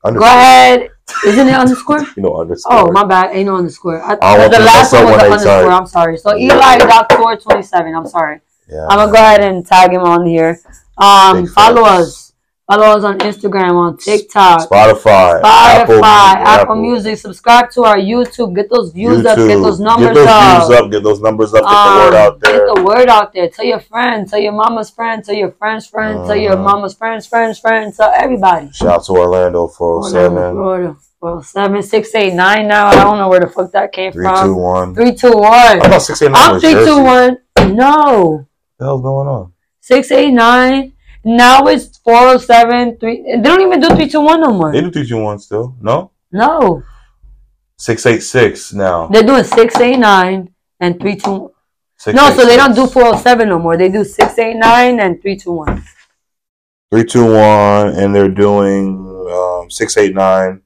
Go 0.03 0.19
ahead. 0.21 0.89
Isn't 1.25 1.47
it 1.47 1.55
underscore? 1.55 1.99
You 2.15 2.23
know, 2.23 2.35
underscore. 2.39 2.73
Oh, 2.73 2.91
my 2.91 3.03
bad. 3.03 3.35
Ain't 3.35 3.47
no 3.47 3.57
underscore. 3.57 4.01
I, 4.01 4.17
I 4.21 4.47
the 4.47 4.59
last 4.59 4.93
one 4.93 5.05
was 5.05 5.17
the 5.17 5.25
underscore. 5.25 5.71
I'm 5.71 5.87
sorry. 5.87 6.17
So. 6.17 6.31
Elie 6.31 6.47
Doctor 6.47 7.17
27. 7.17 7.95
I'm 7.95 8.07
sorry. 8.07 8.41
Yeah, 8.69 8.85
I'm 8.87 8.99
gonna 8.99 9.11
go 9.11 9.17
ahead 9.17 9.41
and 9.41 9.65
tag 9.65 9.91
him 9.91 10.01
on 10.01 10.25
here. 10.25 10.59
Um, 10.97 11.43
Big 11.43 11.51
follow 11.51 11.83
us. 11.83 12.28
Follow 12.69 12.97
us 12.97 13.03
on 13.03 13.17
Instagram, 13.17 13.73
on 13.73 13.97
TikTok, 13.97 14.69
Spotify, 14.69 15.41
Spotify, 15.41 16.03
Apple, 16.03 16.05
Apple, 16.05 16.75
Music. 16.75 17.17
Subscribe 17.17 17.71
to 17.71 17.83
our 17.83 17.97
YouTube. 17.97 18.53
Get 18.55 18.69
those 18.69 18.91
views 18.91 19.25
up. 19.25 19.37
Get 19.37 19.57
those 19.59 19.79
numbers 19.79 20.09
Get 20.09 20.13
those 20.13 20.27
up. 20.27 20.67
views 20.67 20.79
up. 20.79 20.91
Get 20.91 21.03
those 21.03 21.19
numbers 21.19 21.53
up. 21.55 21.63
Get 21.63 21.69
the 21.69 21.75
Um, 21.75 21.97
word 21.97 22.13
out 22.13 22.39
there. 22.39 22.53
Get 22.67 22.75
the 22.75 22.83
word 22.83 23.09
out 23.09 23.33
there. 23.33 23.49
Tell 23.49 23.65
your 23.65 23.79
friends. 23.79 24.29
Tell 24.29 24.39
your 24.39 24.51
mama's 24.51 24.91
friends. 24.91 25.25
Tell 25.25 25.35
your 25.35 25.49
friend's 25.49 25.87
friend. 25.87 26.27
Tell 26.27 26.35
your 26.35 26.57
Mhm. 26.57 26.63
mama's 26.63 26.93
friends, 26.93 27.25
friends, 27.25 27.57
friends. 27.57 27.97
Tell 27.97 28.11
everybody. 28.15 28.69
Shout 28.71 28.87
out 28.89 29.03
to 29.05 29.13
Orlando 29.13 29.65
407 29.65 30.51
Florida. 30.53 30.95
Well, 31.21 31.41
seven, 31.41 31.81
six, 31.81 32.13
eight, 32.13 32.35
nine. 32.35 32.67
Now 32.67 32.89
I 32.89 32.95
don't 33.03 33.17
know 33.17 33.29
where 33.29 33.39
the 33.39 33.47
fuck 33.47 33.71
that 33.71 33.91
came 33.91 34.11
from. 34.11 34.21
321. 34.21 34.93
Three, 34.93 35.15
two, 35.15 35.31
one. 35.31 35.81
I 35.81 35.89
thought 35.89 36.01
689 36.03 36.47
I'm 36.47 36.53
was 36.53 36.61
three, 36.63 36.71
Jersey. 36.73 36.85
two, 36.91 37.03
one. 37.03 37.37
No, 37.75 38.21
What 38.29 38.45
the 38.77 38.85
hell's 38.85 39.01
going 39.01 39.27
on? 39.27 39.53
six, 39.81 40.11
eight, 40.11 40.31
nine. 40.31 40.93
Now 41.23 41.67
it's 41.67 41.97
four, 41.97 42.15
oh, 42.15 42.37
seven, 42.37 42.97
three. 42.97 43.23
They 43.23 43.41
don't 43.41 43.61
even 43.61 43.79
do 43.79 43.89
three, 43.95 44.09
two, 44.09 44.21
one 44.21 44.41
no 44.41 44.53
more. 44.53 44.71
They 44.71 44.81
do 44.81 44.91
321 44.91 45.39
still. 45.39 45.75
No? 45.81 46.11
No, 46.31 46.83
686 47.77 48.73
now. 48.73 49.07
they're 49.07 49.23
doing 49.23 49.43
six, 49.43 49.75
eight, 49.79 49.97
nine, 49.97 50.53
and 50.79 50.99
three 50.99 51.15
two. 51.15 51.51
No, 52.13 52.31
so 52.33 52.45
they 52.45 52.55
don't 52.55 52.75
do 52.75 52.87
four 52.87 53.05
oh 53.07 53.17
seven 53.17 53.49
no 53.49 53.59
more. 53.59 53.75
They 53.75 53.89
do 53.89 54.03
six 54.05 54.37
eight 54.39 54.55
nine 54.55 54.99
and 54.99 55.21
three 55.21 55.35
two 55.35 55.51
one. 55.51 55.83
Three, 56.91 57.03
two, 57.03 57.25
one, 57.25 57.89
and 57.89 58.15
they're 58.15 58.29
doing 58.29 59.05
um, 59.31 59.69
six, 59.69 59.97
eight, 59.97 60.15
nine. 60.15 60.61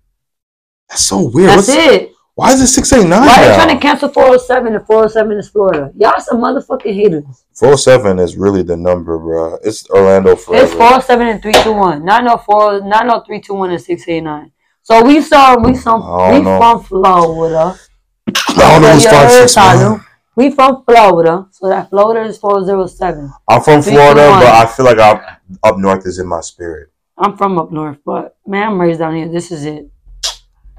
That's 0.90 1.02
so 1.02 1.30
weird. 1.30 1.50
That's 1.50 1.68
What's- 1.68 1.80
it. 1.80 2.13
Why 2.36 2.52
is 2.52 2.62
it 2.62 2.68
six, 2.68 2.92
eight, 2.94 3.08
nine? 3.08 3.28
Why 3.28 3.44
are 3.44 3.50
you 3.50 3.56
trying 3.56 3.78
to 3.78 3.82
cancel 3.82 4.10
four 4.10 4.26
oh 4.26 4.38
seven 4.38 4.74
and 4.74 4.84
four 4.88 5.04
oh 5.04 5.08
seven 5.08 5.38
is 5.38 5.50
Florida? 5.50 5.92
Y'all 5.96 6.20
some 6.20 6.42
motherfucking 6.42 6.94
haters. 6.94 7.46
407 7.54 8.18
is 8.18 8.36
really 8.36 8.64
the 8.64 8.76
number, 8.76 9.20
bro. 9.20 9.60
It's 9.64 9.88
Orlando 9.92 10.36
forever. 10.36 10.66
It's 10.66 10.74
four 10.74 10.96
oh 10.96 11.00
seven 11.00 11.28
and 11.28 11.42
three 11.44 11.54
two 11.54 11.74
one. 11.74 12.04
Not 12.04 12.24
no 12.24 12.38
four. 12.38 12.82
Not 12.82 13.06
no 13.06 13.24
three 13.24 13.40
two 13.40 13.54
one 13.54 13.70
and 13.70 13.80
six 13.80 14.08
eight 14.08 14.22
nine. 14.22 14.52
So 14.82 15.06
we 15.06 15.22
saw 15.22 15.58
we 15.58 15.76
some 15.76 16.02
we 16.02 16.42
know. 16.42 16.58
from 16.58 16.84
Florida. 16.84 17.80
I 18.28 18.54
don't 18.58 18.82
know 18.82 18.94
who's 18.94 19.06
five, 19.06 19.30
heard, 19.30 19.48
six, 19.48 19.56
one. 19.56 20.06
We 20.36 20.50
from 20.50 20.84
Florida, 20.86 21.48
so 21.52 21.70
that 21.70 21.92
Florida 21.92 22.28
is 22.28 22.40
four 22.40 22.66
zero 22.66 22.88
seven. 22.88 23.32
I'm 23.48 23.62
from 23.62 23.84
Florida, 23.84 24.30
but 24.30 24.48
I 24.48 24.66
feel 24.66 24.86
like 24.86 24.98
I'm 24.98 25.22
up 25.64 25.78
north 25.78 26.08
is 26.08 26.18
in 26.18 26.28
my 26.28 26.42
spirit. 26.42 26.90
I'm 27.16 27.38
from 27.38 27.60
up 27.60 27.72
north, 27.72 28.00
but 28.04 28.36
man, 28.48 28.70
I'm 28.70 28.82
raised 28.82 29.00
down 29.00 29.16
here. 29.16 29.28
This 29.28 29.52
is 29.52 29.66
it. 29.66 29.88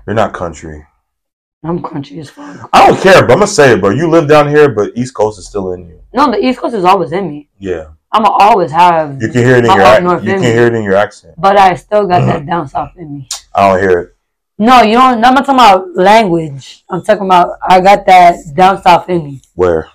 You're 0.04 0.16
not 0.16 0.34
country. 0.34 0.84
I'm 1.64 1.82
country 1.82 2.20
as 2.20 2.28
fuck. 2.28 2.68
I 2.72 2.86
don't 2.86 3.00
care, 3.00 3.22
but 3.22 3.32
I'm 3.32 3.38
gonna 3.38 3.46
say 3.46 3.72
it, 3.72 3.80
bro. 3.80 3.90
You 3.90 4.08
live 4.08 4.28
down 4.28 4.48
here, 4.48 4.68
but 4.68 4.92
East 4.94 5.14
Coast 5.14 5.38
is 5.38 5.48
still 5.48 5.72
in 5.72 5.88
you. 5.88 6.02
No, 6.12 6.30
the 6.30 6.44
East 6.44 6.58
Coast 6.60 6.74
is 6.74 6.84
always 6.84 7.12
in 7.12 7.28
me. 7.28 7.48
Yeah, 7.58 7.88
I'ma 8.12 8.28
always 8.28 8.70
have, 8.70 9.20
you 9.20 9.28
can 9.28 9.44
hear 9.44 9.56
it 9.56 9.64
in 9.64 9.72
your 9.72 9.80
ac- 9.80 10.02
north 10.02 10.22
you 10.22 10.32
can 10.32 10.42
me. 10.42 10.46
hear 10.46 10.66
it 10.66 10.74
in 10.74 10.84
your 10.84 10.94
accent. 10.94 11.34
but 11.38 11.56
I 11.56 11.74
still 11.74 12.06
got 12.06 12.20
that 12.26 12.36
uh-huh. 12.36 12.44
down 12.44 12.68
south 12.68 12.92
in 12.96 13.14
me. 13.14 13.28
I 13.54 13.68
don't 13.68 13.80
hear 13.80 13.98
it. 14.00 14.16
No, 14.58 14.82
you 14.82 14.92
don't. 14.92 15.24
I'm 15.24 15.34
not 15.34 15.46
talking 15.46 15.54
about 15.54 15.96
language. 15.96 16.84
I'm 16.88 17.02
talking 17.02 17.24
about 17.24 17.58
I 17.66 17.80
got 17.80 18.06
that 18.06 18.36
down 18.54 18.82
south 18.82 19.08
in 19.08 19.24
me. 19.24 19.42
Where? 19.54 19.88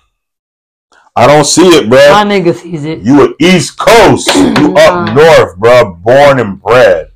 I 1.16 1.26
don't 1.26 1.44
see 1.44 1.66
it, 1.66 1.88
bro. 1.88 1.98
My 2.10 2.24
nigga 2.24 2.54
sees 2.54 2.84
it. 2.84 3.00
You 3.00 3.20
are 3.22 3.34
East 3.40 3.78
Coast. 3.78 4.34
You 4.34 4.74
up 4.76 5.14
north, 5.14 5.56
bro. 5.56 5.94
Born 5.94 6.40
and 6.40 6.60
bred. 6.60 7.09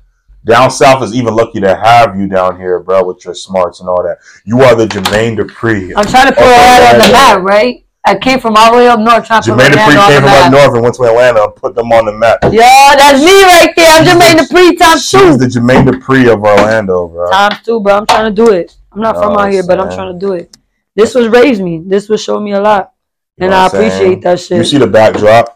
Down 0.45 0.69
south 0.69 1.03
is 1.03 1.15
even 1.15 1.35
lucky 1.35 1.59
to 1.61 1.75
have 1.75 2.15
you 2.19 2.27
down 2.27 2.57
here, 2.59 2.79
bro, 2.79 3.03
with 3.03 3.25
your 3.25 3.33
smarts 3.33 3.79
and 3.79 3.89
all 3.89 4.03
that. 4.03 4.19
You 4.45 4.61
are 4.61 4.75
the 4.75 4.85
Jermaine 4.85 5.37
Dupri. 5.37 5.91
I'm 5.95 6.05
trying 6.05 6.27
to 6.27 6.33
put 6.33 6.43
Okay, 6.43 6.53
it 6.53 6.93
on 6.93 7.07
the 7.07 7.11
map, 7.11 7.41
right? 7.41 7.81
I 8.07 8.15
came 8.15 8.39
from 8.39 8.55
all 8.55 8.71
the 8.71 8.77
way 8.77 8.87
up 8.87 8.99
north 8.99 9.25
trying 9.25 9.41
to 9.41 9.55
put 9.55 9.59
Jermaine 9.59 9.71
Dupri 9.71 10.07
came 10.07 10.21
from 10.21 10.29
up 10.29 10.51
north 10.51 10.73
and 10.75 10.83
went 10.83 10.95
to 10.95 11.03
Atlanta 11.05 11.43
and 11.45 11.55
put 11.55 11.73
them 11.73 11.91
on 11.91 12.05
the 12.05 12.13
map. 12.13 12.37
Yo, 12.43 12.51
that's 12.51 13.19
me 13.25 13.41
right 13.43 13.73
there. 13.75 13.87
I'm 13.89 14.05
Jermaine 14.05 14.37
Dupri 14.37 14.77
times 14.77 15.03
She's 15.03 15.19
two. 15.19 15.37
the 15.37 15.45
Jermaine 15.47 15.87
Dupri 15.89 16.31
of 16.31 16.43
Orlando, 16.43 17.07
bro. 17.07 17.31
Times 17.31 17.55
two, 17.65 17.79
bro. 17.79 17.97
I'm 17.97 18.05
trying 18.05 18.35
to 18.35 18.43
do 18.45 18.51
it. 18.51 18.75
I'm 18.91 19.01
not 19.01 19.15
from 19.17 19.35
out 19.35 19.51
here, 19.51 19.63
but 19.63 19.79
I'm 19.79 19.89
trying 19.91 20.13
to 20.13 20.19
do 20.19 20.33
it. 20.33 20.55
This 20.95 21.15
was 21.15 21.27
raised 21.27 21.61
me. 21.63 21.81
This 21.83 22.07
was 22.07 22.21
show 22.23 22.39
me 22.39 22.51
a 22.53 22.61
lot. 22.61 22.93
You 23.37 23.45
And 23.45 23.53
I 23.55 23.63
I'm 23.65 23.69
saying? 23.71 23.91
appreciate 23.91 24.21
that 24.21 24.39
shit. 24.39 24.57
You 24.59 24.63
see 24.63 24.77
the 24.77 24.87
backdrop? 24.87 25.54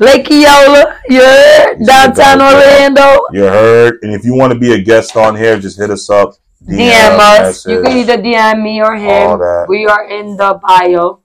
Lake 0.00 0.30
Eola, 0.30 0.98
yeah, 1.08 1.70
You 1.78 1.86
downtown? 1.86 2.40
Orlando. 2.40 3.26
You 3.32 3.44
heard? 3.44 3.98
And 4.02 4.12
if 4.12 4.24
you 4.24 4.34
want 4.34 4.52
to 4.52 4.58
be 4.58 4.72
a 4.72 4.80
guest 4.80 5.16
on 5.16 5.36
here, 5.36 5.58
just 5.58 5.78
hit 5.78 5.90
us 5.90 6.08
up. 6.10 6.34
DM 6.68 7.18
us. 7.18 7.66
You 7.66 7.82
can 7.82 7.96
either 7.98 8.18
DM 8.18 8.62
me 8.62 8.80
or 8.82 8.94
him. 8.94 9.66
We 9.68 9.86
are 9.86 10.08
in 10.08 10.36
the 10.36 10.60
bio. 10.62 11.20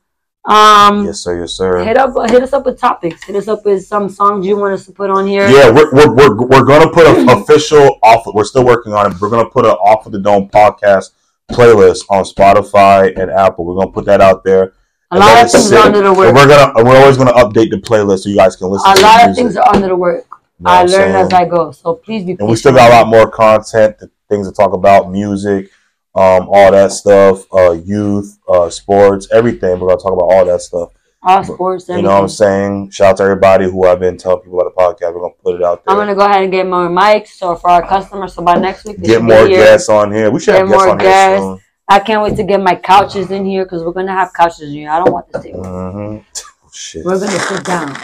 Um, 0.45 1.05
Yes, 1.05 1.19
sir. 1.19 1.39
Yes, 1.41 1.53
sir. 1.53 1.83
hit 1.83 1.97
up, 1.97 2.13
hit 2.29 2.41
us 2.41 2.53
up 2.53 2.65
with 2.65 2.79
topics. 2.79 3.23
Hit 3.25 3.35
us 3.35 3.47
up 3.49 3.65
with 3.65 3.85
some 3.85 4.07
songs 4.09 4.45
you 4.45 4.55
want 4.57 4.73
us 4.73 4.85
to 4.85 4.91
put 4.93 5.09
on 5.09 5.27
here. 5.27 5.47
Yeah, 5.49 5.69
we're, 5.69 5.91
we're, 5.93 6.13
we're, 6.13 6.35
we're 6.47 6.63
going 6.65 6.81
to 6.87 6.89
put 6.89 7.05
an 7.05 7.29
official 7.41 7.99
off. 8.01 8.23
We're 8.33 8.45
still 8.45 8.65
working 8.65 8.93
on 8.93 9.11
it. 9.11 9.19
We're 9.19 9.29
to 9.29 9.49
put 9.49 9.65
an 9.65 9.71
off 9.71 10.05
of 10.05 10.11
the 10.13 10.19
dome 10.19 10.47
podcast 10.49 11.11
playlist 11.51 12.05
on 12.09 12.23
Spotify 12.23 13.17
and 13.19 13.29
Apple. 13.29 13.65
We're 13.65 13.75
going 13.75 13.87
to 13.89 13.93
put 13.93 14.05
that 14.05 14.21
out 14.21 14.43
there. 14.43 14.73
A 15.11 15.15
And 15.15 15.19
lot 15.19 15.45
of 15.45 15.51
things 15.51 15.71
are 15.71 15.77
under 15.85 16.01
the 16.01 16.07
And 16.09 16.17
work. 16.17 16.35
we're 16.35 16.47
gonna 16.47 16.83
we're 16.83 16.97
always 16.97 17.17
gonna 17.17 17.33
update 17.33 17.69
the 17.71 17.77
playlist 17.77 18.19
so 18.19 18.29
you 18.29 18.35
guys 18.35 18.55
can 18.55 18.67
listen. 18.67 18.91
A 18.91 18.99
lot 19.01 19.29
of 19.29 19.35
things 19.35 19.55
are 19.57 19.67
under 19.75 19.87
the 19.87 19.95
work. 19.95 20.25
You 20.59 20.63
know 20.65 20.71
I 20.71 20.83
learn 20.83 21.15
as? 21.15 21.31
I 21.33 21.45
go. 21.45 21.71
So 21.71 21.95
please 21.95 22.23
be. 22.25 22.31
and 22.39 22.47
we 22.49 22.55
still 22.55 22.73
got 22.73 22.89
a 22.91 22.95
lot 22.95 23.07
more 23.07 23.29
content, 23.29 23.95
things 24.27 24.47
to 24.49 24.53
talk 24.53 24.73
about, 24.73 25.11
music, 25.11 25.69
um, 26.15 26.47
all 26.49 26.71
that 26.71 26.91
stuff, 26.91 27.45
uh, 27.53 27.71
youth, 27.73 28.37
uh, 28.49 28.69
sports, 28.69 29.27
everything. 29.31 29.79
We're 29.79 29.89
gonna 29.89 30.01
talk 30.01 30.13
about 30.13 30.25
all 30.33 30.45
that 30.45 30.61
stuff. 30.61 30.89
all 31.23 31.43
sports. 31.43 31.87
You 31.89 32.01
know 32.01 32.09
what 32.13 32.21
I'm 32.23 32.27
saying? 32.27 32.89
Shout 32.89 33.11
out 33.11 33.17
to 33.17 33.23
everybody 33.23 33.65
who 33.69 33.85
I've 33.85 33.99
been 33.99 34.17
telling 34.17 34.41
people 34.41 34.59
about 34.59 34.75
the 34.75 35.05
podcast. 35.05 35.13
We're 35.13 35.21
gonna 35.21 35.33
put 35.43 35.55
it 35.55 35.63
out 35.63 35.85
there. 35.85 35.93
I'm 35.95 36.01
gonna 36.01 36.15
go 36.15 36.25
ahead 36.25 36.41
and 36.43 36.51
get 36.51 36.65
more 36.67 36.89
mics. 36.89 37.29
So 37.29 37.55
for 37.55 37.69
our 37.69 37.87
customers, 37.87 38.33
so 38.33 38.41
by 38.41 38.55
next 38.55 38.83
week, 38.85 38.99
Get 39.01 39.21
more 39.21 39.47
guests 39.47 39.89
on 39.89 40.11
here. 40.11 40.31
We 40.31 40.39
should 40.39 40.53
Get 40.53 40.61
have 40.61 40.69
guests 40.69 40.85
more 40.85 40.91
on 40.91 40.97
guests. 40.97 41.63
I 41.89 41.99
can't 41.99 42.21
wait 42.21 42.35
to 42.35 42.43
get 42.43 42.59
my 42.61 42.75
couches 42.75 43.31
in 43.31 43.45
here 43.45 43.63
because 43.63 43.83
we're 43.83 43.93
gonna 43.93 44.11
have 44.11 44.33
couches 44.33 44.61
in 44.69 44.73
here. 44.73 44.89
I 44.89 44.99
don't 44.99 45.11
want 45.11 45.31
this 45.31 45.43
table. 45.43 45.63
soon. 45.63 46.17
hmm 46.17 46.17
Shit. 46.73 47.05
We're 47.05 47.17
gonna 47.19 47.39
sit 47.39 47.63
down 47.63 47.97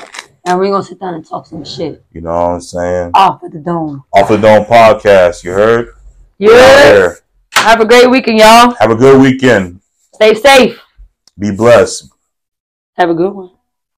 and 0.46 0.58
we're 0.58 0.72
gonna 0.72 0.84
sit 0.84 1.00
down 1.00 1.14
and 1.16 1.28
talk 1.28 1.46
some 1.46 1.64
shit 1.66 2.04
You 2.12 2.22
know 2.22 2.32
what 2.32 2.38
I'm 2.56 2.62
saying? 2.62 3.12
off 3.14 3.44
of 3.44 3.52
the 3.52 3.60
dome. 3.60 4.04
Off 4.14 4.30
the 4.30 4.38
Dome 4.38 4.66
podcast. 4.66 5.44
You 5.44 5.52
heard? 5.52 5.90
Yeah. 6.40 7.14
Have 7.54 7.82
a 7.82 7.86
great 7.86 8.10
weekend, 8.10 8.40
y'all. 8.40 8.74
Have 8.80 8.90
a 8.92 8.96
good 8.96 9.22
weekend. 9.22 9.80
Stay 10.16 10.34
safe. 10.34 10.80
Be 11.38 11.52
blessed. 11.52 12.10
Have 12.98 13.10
a 13.10 13.14
good 13.14 13.32
one. 13.34 13.52